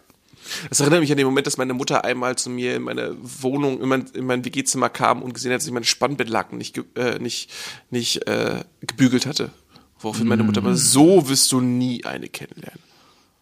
Das 0.70 0.80
erinnert 0.80 1.02
mich 1.02 1.12
an 1.12 1.18
den 1.18 1.26
Moment, 1.26 1.48
dass 1.48 1.58
meine 1.58 1.74
Mutter 1.74 2.04
einmal 2.04 2.36
zu 2.38 2.50
mir 2.50 2.76
in 2.76 2.84
meine 2.84 3.16
Wohnung, 3.20 3.82
in 3.82 3.90
mein, 3.90 4.06
in 4.14 4.26
mein 4.26 4.44
WG-Zimmer 4.44 4.90
kam 4.90 5.22
und 5.22 5.34
gesehen 5.34 5.52
hat, 5.52 5.60
dass 5.60 5.68
ich 5.68 5.74
meine 5.74 5.86
Spannbettlaken 5.86 6.58
nicht, 6.58 6.80
äh, 6.96 7.20
nicht, 7.20 7.52
nicht 7.90 8.28
äh, 8.28 8.64
gebügelt 8.82 9.26
hatte. 9.26 9.52
Woraufhin 10.00 10.28
meine 10.28 10.44
Mutter 10.44 10.62
aber 10.62 10.76
so 10.76 11.28
wirst 11.30 11.52
du 11.52 11.62
nie 11.62 12.06
eine 12.06 12.30
kennenlernen. 12.30 12.80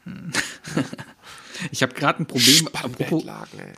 Ich 1.72 1.84
habe 1.84 1.94
gerade 1.94 2.24
ein 2.24 2.26
Problem. 2.26 2.68
Apropos 2.74 3.24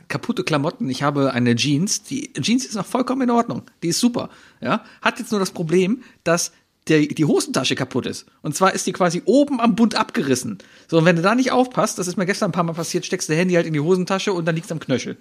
kaputte 0.08 0.44
Klamotten. 0.44 0.88
Ich 0.90 1.02
habe 1.02 1.32
eine 1.32 1.54
Jeans. 1.56 2.02
Die 2.02 2.32
Jeans 2.34 2.64
ist 2.64 2.74
noch 2.74 2.86
vollkommen 2.86 3.22
in 3.22 3.30
Ordnung. 3.30 3.62
Die 3.82 3.88
ist 3.88 4.00
super. 4.00 4.30
Ja, 4.60 4.84
hat 5.02 5.18
jetzt 5.18 5.30
nur 5.30 5.40
das 5.40 5.50
Problem, 5.50 6.02
dass 6.24 6.52
der, 6.88 7.00
die 7.06 7.24
Hosentasche 7.24 7.74
kaputt 7.74 8.06
ist. 8.06 8.26
Und 8.42 8.54
zwar 8.54 8.74
ist 8.74 8.86
die 8.86 8.92
quasi 8.92 9.22
oben 9.24 9.60
am 9.60 9.76
Bund 9.76 9.94
abgerissen. 9.94 10.58
So, 10.88 10.98
und 10.98 11.04
wenn 11.04 11.16
du 11.16 11.22
da 11.22 11.34
nicht 11.34 11.52
aufpasst, 11.52 11.98
das 11.98 12.08
ist 12.08 12.16
mir 12.16 12.26
gestern 12.26 12.50
ein 12.50 12.52
paar 12.52 12.64
Mal 12.64 12.72
passiert, 12.72 13.06
steckst 13.06 13.28
du 13.28 13.34
Handy 13.34 13.54
halt 13.54 13.66
in 13.66 13.72
die 13.72 13.80
Hosentasche 13.80 14.32
und 14.32 14.44
dann 14.46 14.54
liegt's 14.54 14.72
am 14.72 14.80
Knöchel. 14.80 15.16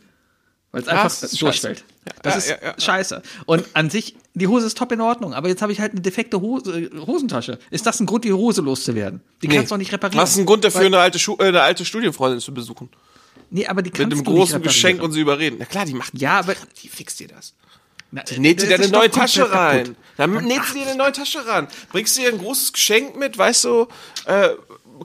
Weil 0.71 0.81
es 0.83 0.87
einfach 0.87 1.03
das 1.05 1.23
ist 1.23 1.41
durchfällt. 1.41 1.83
Das 2.21 2.37
ist 2.37 2.49
ja, 2.49 2.57
ja, 2.61 2.67
ja. 2.69 2.79
scheiße. 2.79 3.21
Und 3.45 3.65
an 3.73 3.89
sich, 3.89 4.15
die 4.35 4.47
Hose 4.47 4.67
ist 4.67 4.77
top 4.77 4.91
in 4.91 5.01
Ordnung, 5.01 5.33
aber 5.33 5.47
jetzt 5.47 5.61
habe 5.61 5.71
ich 5.71 5.79
halt 5.79 5.93
eine 5.93 6.01
defekte 6.01 6.41
Hose, 6.41 6.79
äh, 6.79 6.89
Hosentasche. 6.99 7.57
Ist 7.71 7.85
das 7.85 7.99
ein 7.99 8.05
Grund, 8.05 8.23
die 8.23 8.33
Hose 8.33 8.61
loszuwerden? 8.61 9.21
Die 9.41 9.47
kannst 9.47 9.71
du 9.71 9.75
auch 9.75 9.79
nicht 9.79 9.91
reparieren. 9.91 10.21
Was 10.21 10.31
ist 10.31 10.37
ein 10.37 10.45
Grund 10.45 10.63
dafür, 10.63 10.85
eine 10.85 10.99
alte, 10.99 11.17
Schu 11.17 11.35
äh, 11.39 11.45
eine 11.45 11.61
alte 11.61 11.85
Studienfreundin 11.85 12.39
zu 12.39 12.53
besuchen? 12.53 12.89
Nee, 13.51 13.65
aber 13.65 13.81
die 13.81 13.89
Mit 13.89 13.97
kannst 13.97 14.13
einem 14.13 14.23
du 14.23 14.31
nicht 14.31 14.39
großen 14.39 14.61
Geschenk 14.61 15.01
und 15.01 15.11
sie 15.11 15.21
überreden. 15.21 15.57
Na 15.59 15.65
klar, 15.65 15.85
die 15.85 15.93
macht. 15.95 16.13
Ja, 16.19 16.39
aber 16.39 16.55
Die 16.83 16.87
fixt 16.87 17.19
dir 17.19 17.29
das. 17.29 17.53
Na, 18.11 18.21
Die 18.23 18.39
näht 18.39 18.59
sie 18.59 18.67
der 18.67 18.77
dir 18.77 18.85
ist 18.85 18.93
eine 18.93 18.99
neue 18.99 19.11
Tasche 19.11 19.51
rein. 19.51 19.83
kaputt. 19.85 19.95
Dann 20.17 20.31
näht 20.45 20.61
sie 20.65 20.79
dir 20.79 20.87
eine 20.87 20.95
neue 20.97 21.11
Tasche 21.11 21.45
ran. 21.47 21.67
Bringst 21.91 22.17
du 22.17 22.21
ihr 22.21 22.29
ein 22.29 22.37
großes 22.37 22.73
Geschenk 22.73 23.15
mit, 23.17 23.37
weißt 23.37 23.63
du, 23.65 23.87
äh, 24.25 24.49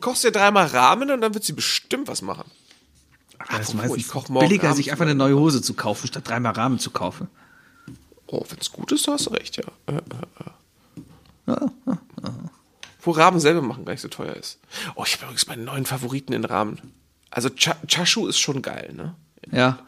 kochst 0.00 0.24
dir 0.24 0.30
dreimal 0.30 0.66
Rahmen 0.66 1.10
und 1.10 1.20
dann 1.22 1.32
wird 1.34 1.44
sie 1.44 1.52
bestimmt 1.52 2.08
was 2.08 2.20
machen. 2.22 2.50
Das 3.50 3.68
ist 3.68 3.74
meistens 3.74 3.98
ich 3.98 4.08
koch 4.08 4.28
morgen 4.28 4.46
billiger, 4.46 4.68
Abend 4.68 4.76
sich 4.76 4.90
einfach 4.90 5.04
eine 5.04 5.14
neue 5.14 5.36
Hose 5.36 5.62
zu 5.62 5.74
kaufen, 5.74 6.06
statt 6.06 6.28
dreimal 6.28 6.52
Rahmen 6.52 6.78
zu 6.78 6.90
kaufen. 6.90 7.28
Oh, 8.26 8.44
wenn's 8.48 8.72
gut 8.72 8.90
ist, 8.92 9.06
du 9.06 9.12
hast 9.12 9.30
recht, 9.32 9.56
ja. 9.56 9.64
Äh, 9.86 10.00
äh, 11.46 11.52
äh. 11.52 11.60
Wo 13.00 13.10
Rahmen 13.10 13.38
selber 13.38 13.60
machen 13.60 13.84
gar 13.84 13.92
nicht 13.92 14.00
so 14.00 14.08
teuer 14.08 14.34
ist. 14.34 14.58
Oh, 14.94 15.04
ich 15.06 15.14
habe 15.14 15.24
übrigens 15.24 15.46
meinen 15.46 15.64
neuen 15.64 15.84
Favoriten 15.84 16.32
in 16.32 16.44
Rahmen. 16.44 16.80
Also 17.30 17.50
Cha 17.50 17.76
Chashu 17.86 18.26
ist 18.26 18.38
schon 18.38 18.62
geil, 18.62 18.92
ne? 18.96 19.14
Ja. 19.50 19.78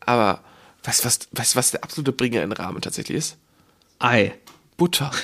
Aber 0.00 0.40
weißt 0.82 1.00
du, 1.00 1.04
was, 1.06 1.18
du, 1.18 1.28
was 1.32 1.70
der 1.70 1.82
absolute 1.82 2.12
Bringer 2.12 2.42
in 2.42 2.52
Rahmen 2.52 2.82
tatsächlich 2.82 3.16
ist? 3.16 3.36
Ei. 3.98 4.34
Butter. 4.76 5.10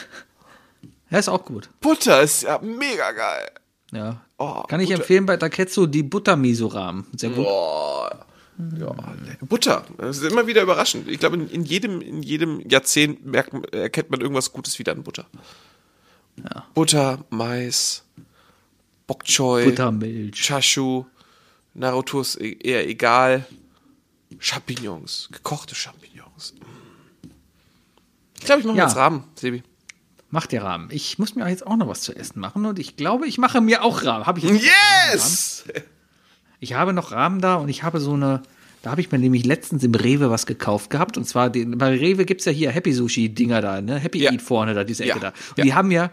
Ja, 1.11 1.20
ist 1.20 1.28
auch 1.28 1.44
gut. 1.44 1.69
Butter 1.81 2.23
ist 2.23 2.43
ja 2.43 2.59
mega 2.59 3.12
geil. 3.12 3.52
Ja. 3.95 4.21
Oh, 4.39 4.62
Kann 4.65 4.81
ich 4.81 4.89
Butter. 4.89 5.01
empfehlen 5.01 5.27
bei 5.27 5.37
Taketsu 5.37 5.87
die 5.87 6.03
Buttermiso-Rahmen. 6.03 7.07
Sehr 7.16 7.31
gut. 7.31 7.45
Boah. 7.45 8.27
Ja, 8.79 8.95
Butter. 9.41 9.85
Das 9.99 10.19
ist 10.19 10.31
immer 10.31 10.47
wieder 10.47 10.62
überraschend. 10.62 11.09
Ich 11.09 11.19
glaube, 11.19 11.37
in, 11.37 11.49
in, 11.49 11.65
jedem, 11.65 12.01
in 12.01 12.23
jedem 12.23 12.61
Jahrzehnt 12.69 13.25
merkt, 13.27 13.53
erkennt 13.75 14.11
man 14.11 14.21
irgendwas 14.21 14.53
Gutes 14.53 14.79
wieder 14.79 14.93
an 14.93 15.03
Butter. 15.03 15.27
Butter, 16.75 17.25
Mais, 17.31 18.05
Bok 19.07 19.25
Choy, 19.25 19.66
Buttermilch. 19.66 20.37
Chashu, 20.41 21.05
Naruto 21.75 22.21
ist 22.21 22.41
e- 22.41 22.57
eher 22.61 22.89
egal. 22.89 23.45
Champignons, 24.39 25.29
gekochte 25.33 25.75
Champignons. 25.77 26.55
Mm. 26.59 27.29
Ich 28.39 28.45
glaube, 28.47 28.61
ich 28.61 28.66
mache 28.66 28.79
Ja. 28.79 28.85
jetzt 28.87 28.97
Rahmen, 28.97 29.25
Sebi. 29.37 29.62
Macht 30.35 30.51
der 30.51 30.65
Rahmen. 30.65 30.89
Ich 30.90 31.19
muss 31.20 31.36
mir 31.36 31.48
jetzt 31.48 31.65
auch 31.65 31.77
noch 31.77 31.86
was 31.86 32.01
zu 32.01 32.12
essen 32.15 32.40
machen 32.40 32.66
und 32.66 32.81
ich 32.81 32.97
glaube, 32.97 33.27
ich 33.28 33.39
mache 33.39 33.61
mir 33.61 33.85
auch 33.85 34.02
Rahmen. 34.05 34.27
Hab 34.27 34.36
ich 34.36 34.43
jetzt 34.43 34.65
Yes! 35.12 35.65
Ich 36.59 36.74
habe 36.74 36.93
noch 36.93 37.12
Rahmen 37.12 37.40
da 37.40 37.55
und 37.55 37.69
ich 37.69 37.85
habe 37.85 38.01
so 38.01 38.15
eine, 38.15 38.43
da 38.82 38.90
habe 38.90 39.01
ich 39.01 39.12
mir 39.12 39.19
nämlich 39.20 39.44
letztens 39.47 39.85
im 39.85 39.94
Rewe 39.94 40.31
was 40.31 40.44
gekauft 40.47 40.90
gehabt. 40.90 41.16
Und 41.16 41.24
zwar, 41.24 41.51
den, 41.51 41.78
bei 41.78 41.90
Rewe 41.97 42.24
gibt's 42.24 42.47
ja 42.47 42.52
hier 42.52 42.73
Happy 42.73 42.93
Sushi-Dinger 42.93 43.61
da, 43.61 43.81
ne? 43.81 43.97
Happy 43.98 44.19
Ja. 44.19 44.32
Eat 44.32 44.43
vorne 44.43 44.74
da, 44.74 44.82
diese 44.82 45.05
Ecke 45.05 45.15
Ja. 45.15 45.20
da. 45.20 45.28
Und 45.28 45.59
Ja. 45.59 45.65
die 45.65 45.74
haben 45.74 45.90
ja 45.93 46.11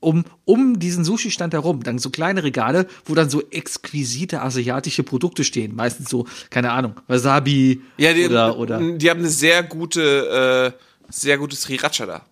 um, 0.00 0.24
um 0.44 0.80
diesen 0.80 1.04
Sushi-Stand 1.04 1.54
herum 1.54 1.84
dann 1.84 2.00
so 2.00 2.10
kleine 2.10 2.42
Regale, 2.42 2.88
wo 3.04 3.14
dann 3.14 3.30
so 3.30 3.42
exquisite 3.50 4.42
asiatische 4.42 5.04
Produkte 5.04 5.44
stehen. 5.44 5.76
Meistens 5.76 6.10
so, 6.10 6.26
keine 6.50 6.72
Ahnung, 6.72 6.94
Wasabi 7.06 7.80
Ja, 7.96 8.12
die, 8.12 8.26
oder, 8.26 8.58
oder 8.58 8.80
die 8.80 9.08
haben 9.08 9.20
eine 9.20 9.28
sehr 9.28 9.62
gute, 9.62 10.74
äh, 10.76 11.12
sehr 11.12 11.38
gute 11.38 11.54
Sriracha 11.54 12.06
da. 12.06 12.22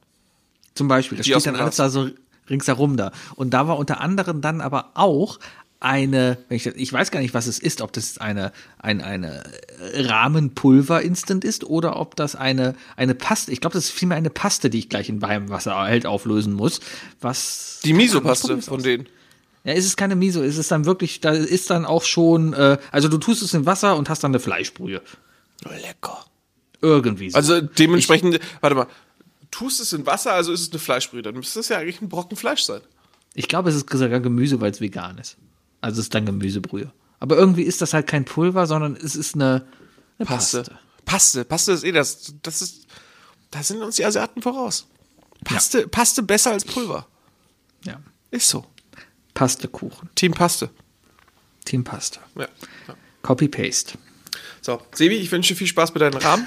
Zum 0.81 0.89
Beispiel. 0.89 1.19
Das 1.19 1.27
Die 1.27 1.32
steht 1.32 1.44
dann 1.44 1.57
alles 1.57 1.77
da 1.77 1.90
so 1.90 2.09
ringsherum 2.48 2.97
da. 2.97 3.12
Und 3.36 3.51
da 3.51 3.69
war 3.69 3.77
unter 3.77 4.01
anderem 4.01 4.40
dann 4.40 4.62
aber 4.62 4.93
auch 4.94 5.39
eine, 5.78 6.39
ich, 6.48 6.65
ich 6.65 6.90
weiß 6.90 7.11
gar 7.11 7.20
nicht, 7.20 7.35
was 7.35 7.47
es 7.47 7.59
ist, 7.59 7.82
ob 7.82 7.93
das 7.93 8.16
eine, 8.16 8.51
ein, 8.78 9.02
eine 9.02 9.43
Rahmenpulver-Instant 9.93 11.44
ist 11.44 11.65
oder 11.65 12.01
ob 12.01 12.16
das 12.16 12.35
eine, 12.35 12.77
eine 12.97 13.15
Paste, 13.15 13.52
ich 13.52 13.61
glaube, 13.61 13.74
das 13.74 13.85
ist 13.85 13.90
vielmehr 13.90 14.16
eine 14.16 14.31
Paste, 14.31 14.70
die 14.70 14.78
ich 14.78 14.89
gleich 14.89 15.11
in 15.11 15.20
warmem 15.20 15.51
Wasser 15.51 15.77
halt 15.77 16.07
auflösen 16.07 16.55
muss. 16.55 16.81
Was. 17.20 17.81
Die 17.85 17.93
Miso-Paste 17.93 18.62
von 18.62 18.82
denen. 18.82 19.07
Ja, 19.65 19.74
ist 19.74 19.85
es 19.85 19.98
keine 19.98 20.16
Miso, 20.16 20.40
ist 20.40 20.57
es 20.57 20.69
dann 20.69 20.86
wirklich, 20.86 21.20
da 21.20 21.32
ist 21.32 21.69
dann 21.69 21.85
auch 21.85 22.05
schon, 22.05 22.55
äh, 22.55 22.78
also 22.90 23.09
du 23.09 23.19
tust 23.19 23.43
es 23.43 23.52
in 23.52 23.66
Wasser 23.66 23.98
und 23.98 24.09
hast 24.09 24.24
dann 24.24 24.31
eine 24.31 24.40
Fleischbrühe. 24.40 25.02
Lecker. 25.62 26.24
Irgendwie 26.81 27.28
so. 27.28 27.36
Also 27.36 27.61
dementsprechend, 27.61 28.40
warte 28.62 28.77
mal, 28.77 28.86
tust 29.51 29.81
es 29.81 29.93
in 29.93 30.06
Wasser, 30.06 30.32
also 30.32 30.52
ist 30.52 30.60
es 30.60 30.70
eine 30.70 30.78
Fleischbrühe. 30.78 31.22
Dann 31.22 31.35
müsste 31.35 31.60
es 31.60 31.68
ja 31.68 31.78
eigentlich 31.78 32.01
ein 32.01 32.09
Brocken 32.09 32.36
Fleisch 32.36 32.62
sein. 32.62 32.81
Ich 33.35 33.48
glaube, 33.48 33.70
es 33.70 33.77
ist 33.77 33.90
sogar 33.90 34.20
Gemüse, 34.20 34.60
weil 34.60 34.70
es 34.70 34.81
vegan 34.81 35.18
ist. 35.18 35.36
Also 35.81 36.01
es 36.01 36.06
ist 36.06 36.14
dann 36.14 36.27
Gemüsebrühe. 36.27 36.93
Aber 37.20 37.36
irgendwie 37.36 37.62
ist 37.62 37.81
das 37.81 37.94
halt 37.94 38.06
kein 38.06 38.24
Pulver, 38.24 38.66
sondern 38.66 38.97
es 38.97 39.14
ist 39.14 39.35
eine, 39.35 39.66
eine 40.18 40.27
Paste. 40.27 40.59
Paste. 40.59 40.78
Paste. 41.05 41.44
Paste 41.44 41.72
ist 41.72 41.85
eh 41.85 41.93
das. 41.93 42.35
Das 42.43 42.62
ist. 42.62 42.86
Da 43.51 43.62
sind 43.62 43.82
uns 43.82 43.97
die 43.97 44.05
Asiaten 44.05 44.43
voraus. 44.43 44.86
Paste, 45.44 45.89
Paste 45.89 46.22
besser 46.22 46.52
als 46.52 46.64
Pulver. 46.64 47.06
Ja. 47.85 48.01
Ist 48.31 48.48
so. 48.48 48.64
Pastekuchen. 49.35 50.10
Team 50.14 50.32
Paste. 50.32 50.70
Team 51.64 51.85
Pasta. 51.85 52.20
Ja. 52.36 52.48
ja. 52.89 52.94
Copy-Paste. 53.22 53.98
So, 54.60 54.81
Sebi, 54.93 55.16
ich 55.16 55.31
wünsche 55.32 55.55
dir 55.55 55.59
viel 55.59 55.66
Spaß 55.66 55.93
mit 55.94 56.02
deinen 56.02 56.14
Rahmen. 56.14 56.47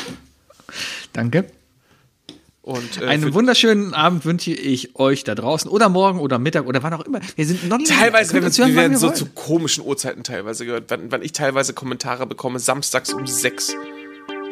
Danke. 1.12 1.50
Und 2.64 3.02
äh, 3.02 3.04
Einen 3.06 3.34
wunderschönen 3.34 3.92
Abend 3.92 4.24
wünsche 4.24 4.50
ich 4.50 4.96
euch 4.98 5.22
da 5.22 5.34
draußen 5.34 5.70
oder 5.70 5.90
morgen 5.90 6.18
oder 6.18 6.38
Mittag 6.38 6.66
oder 6.66 6.82
wann 6.82 6.94
auch 6.94 7.04
immer. 7.04 7.20
Wir 7.36 7.44
sind 7.46 7.68
non 7.68 7.84
Teilweise 7.84 8.34
uns 8.40 8.56
wir, 8.56 8.64
hören, 8.64 8.74
wir 8.74 8.80
werden 8.82 8.96
so 8.96 9.08
wollen. 9.08 9.16
zu 9.16 9.26
komischen 9.26 9.84
Uhrzeiten 9.84 10.24
teilweise 10.24 10.64
gehört, 10.64 10.84
wann, 10.88 11.12
wann 11.12 11.20
ich 11.20 11.32
teilweise 11.32 11.74
Kommentare 11.74 12.26
bekomme, 12.26 12.58
samstags 12.58 13.12
um 13.12 13.26
sechs. 13.26 13.74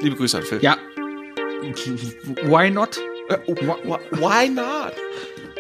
Liebe 0.03 0.17
Grüße 0.17 0.37
an 0.37 0.43
Phil. 0.45 0.59
Ja. 0.61 0.77
Why 2.43 2.71
not? 2.71 2.99
Äh, 3.31 3.39
oh, 3.47 3.55
why, 3.55 4.49
not? 4.51 4.93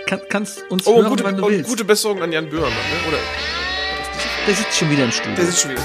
Kann, 0.06 0.20
kannst 0.28 0.62
uns 0.70 0.86
Oh, 0.86 0.96
hören, 0.98 1.08
gute, 1.08 1.24
wann 1.24 1.36
du 1.38 1.46
und 1.46 1.52
willst. 1.52 1.70
gute 1.70 1.84
Besserung 1.84 2.20
an 2.22 2.32
Jan 2.32 2.50
Böhmermann, 2.50 2.70
ne? 2.72 3.08
Oder? 3.08 3.18
Der 4.46 4.54
sitzt 4.54 4.74
schon 4.76 4.90
wieder 4.90 5.04
im 5.04 5.12
Studio. 5.12 5.36
Der 5.36 5.46
sitzt 5.46 5.60
schon 5.62 5.70
wieder. 5.70 5.80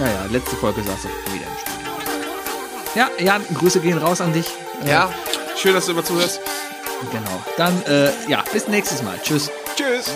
ja, 0.00 0.06
ja, 0.06 0.26
letzte 0.32 0.56
Folge 0.56 0.80
saß 0.82 1.04
er 1.04 1.32
wieder 1.32 1.46
im 1.46 1.58
Studio. 1.60 1.92
Ja, 2.96 3.10
Jan, 3.24 3.42
Grüße 3.54 3.78
gehen 3.80 3.98
raus 3.98 4.20
an 4.20 4.32
dich. 4.32 4.46
Äh, 4.84 4.90
Ja, 4.90 5.10
schön, 5.56 5.74
dass 5.74 5.86
du 5.86 5.92
immer 5.92 6.04
zuhörst. 6.04 6.40
Genau. 7.10 7.42
Dann, 7.56 7.82
äh, 7.86 8.10
ja, 8.28 8.44
bis 8.52 8.68
nächstes 8.68 9.02
Mal. 9.02 9.18
Tschüss. 9.22 9.50
Tschüss. 9.76 10.10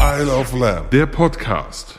Isle 0.00 0.30
of 0.34 0.52
Lamb. 0.54 0.90
Der 0.90 1.06
Podcast. 1.06 1.98